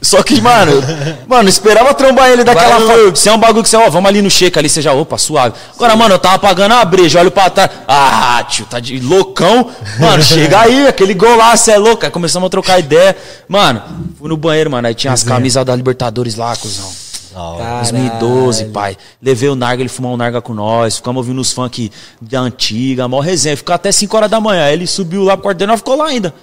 [0.02, 0.72] Só que, mano,
[1.26, 3.16] mano, esperava trombar ele daquela forma.
[3.16, 5.16] Se é um bagulho que você, ó, vamos ali no Sheik ali, você já, opa,
[5.16, 5.54] suave.
[5.74, 7.70] Agora, mano, eu tava pagando a breja, olho pra trás.
[7.88, 9.70] Ah, tio, tá de loucão.
[9.98, 12.04] Mano, chega aí, aquele gol lá, você é louco.
[12.04, 13.16] Aí começamos a trocar ideia.
[13.48, 13.80] Mano,
[14.18, 17.01] fui no banheiro, mano, aí tinha as camisas da Libertadores lá, cuzão.
[17.32, 17.64] Da hora.
[17.64, 17.92] Caralho.
[17.92, 18.96] 2012, pai.
[19.20, 20.96] Levei o Narga, ele fumou um Narga com nós.
[20.96, 23.56] Ficamos ouvindo os funk da antiga, mó resenha.
[23.56, 24.68] Ficou até 5 horas da manhã.
[24.70, 26.34] Ele subiu lá pro quarto dele, nós ficou lá ainda.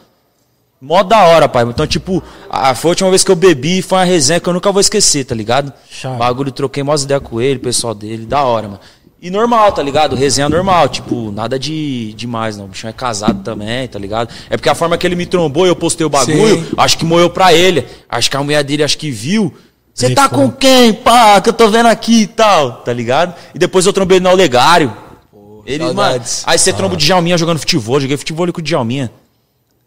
[0.81, 1.65] Mó da hora, pai.
[1.65, 4.53] Então, tipo, a, foi a última vez que eu bebi, foi uma resenha que eu
[4.53, 5.73] nunca vou esquecer, tá ligado?
[5.89, 6.17] Chave.
[6.17, 8.79] Bagulho, troquei mó ideia com ele, pessoal dele, da hora, mano.
[9.21, 10.15] E normal, tá ligado?
[10.15, 12.63] Resenha normal, tipo, nada de demais, não.
[12.63, 14.33] O bichão é casado também, tá ligado?
[14.49, 16.71] É porque a forma que ele me trombou e eu postei o bagulho, Sim.
[16.77, 17.85] acho que moeu pra ele.
[18.07, 19.53] Acho que a mulher dele, acho que viu.
[20.07, 21.41] Você tá com quem, pá?
[21.41, 23.33] Que eu tô vendo aqui e tal, tá ligado?
[23.53, 24.95] E depois eu trombei ele no Olegário.
[25.65, 29.11] Ele, mano, aí você tromba o Djalminha jogando futebol, joguei futebol com o Djalminha.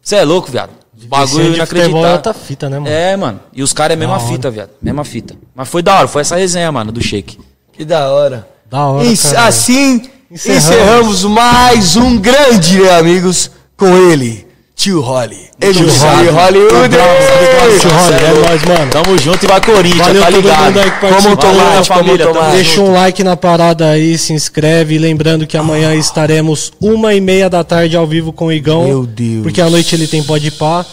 [0.02, 0.70] Você é louco, viado.
[0.96, 2.12] Os bagulho de é inacreditável.
[2.12, 2.92] outra fita, né, mano?
[2.94, 3.40] É, mano.
[3.52, 4.32] E os caras é a mesma Da hora.
[4.32, 4.70] fita, viado.
[4.80, 5.34] Mesma fita.
[5.54, 7.38] Mas foi da hora, foi essa resenha, mano, do Shake.
[7.72, 8.46] Que da hora.
[8.70, 9.46] Da hora, E cara.
[9.46, 10.66] assim Encerramos.
[10.68, 11.24] encerramos.
[11.24, 15.50] mais um grande, né, amigos, com ele, Tio Holly.
[15.60, 16.58] Ele Tio sabe, Holly.
[16.58, 16.74] Hollywood.
[16.74, 18.14] Obrigado, tio Holly.
[18.14, 18.90] É nóis, mano.
[18.90, 20.74] Tamo junto e vai Corinthians, Valeu tá ligado?
[21.00, 22.56] Como família, como tomate.
[22.56, 24.98] Deixa um like na parada aí, se inscreve.
[24.98, 28.84] Lembrando que amanhã estaremos uma e meia da tarde ao vivo com o Igão.
[28.84, 29.42] Meu Deus.
[29.42, 30.84] Porque à noite ele tem pode pá.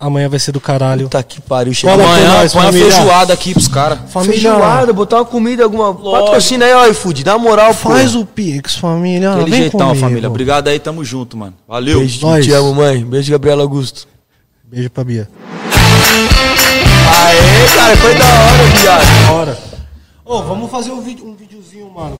[0.00, 1.02] Amanhã vai ser do caralho.
[1.04, 2.90] Puta que pariu, com Amanhã nós, põe a família.
[2.90, 3.98] feijoada aqui pros caras.
[4.08, 5.94] Família, Feijoada, botar uma comida, alguma.
[5.94, 7.90] Patrocina aí, ó, iFood, dá moral, pô.
[7.90, 9.32] faz o Pix, família.
[9.32, 9.96] Aquele Vem jeitão, comigo.
[10.00, 10.28] família.
[10.30, 11.52] Obrigado aí, tamo junto, mano.
[11.68, 11.98] Valeu.
[11.98, 12.46] Beijo, Nós.
[12.46, 13.04] te amo, mãe.
[13.04, 14.08] Beijo, Gabriela Augusto.
[14.64, 15.28] Beijo pra Bia.
[17.12, 19.26] Aê, cara, foi da hora, viado.
[19.28, 19.58] Bora.
[20.24, 22.14] Ô, vamos fazer um, vídeo, um videozinho, mano.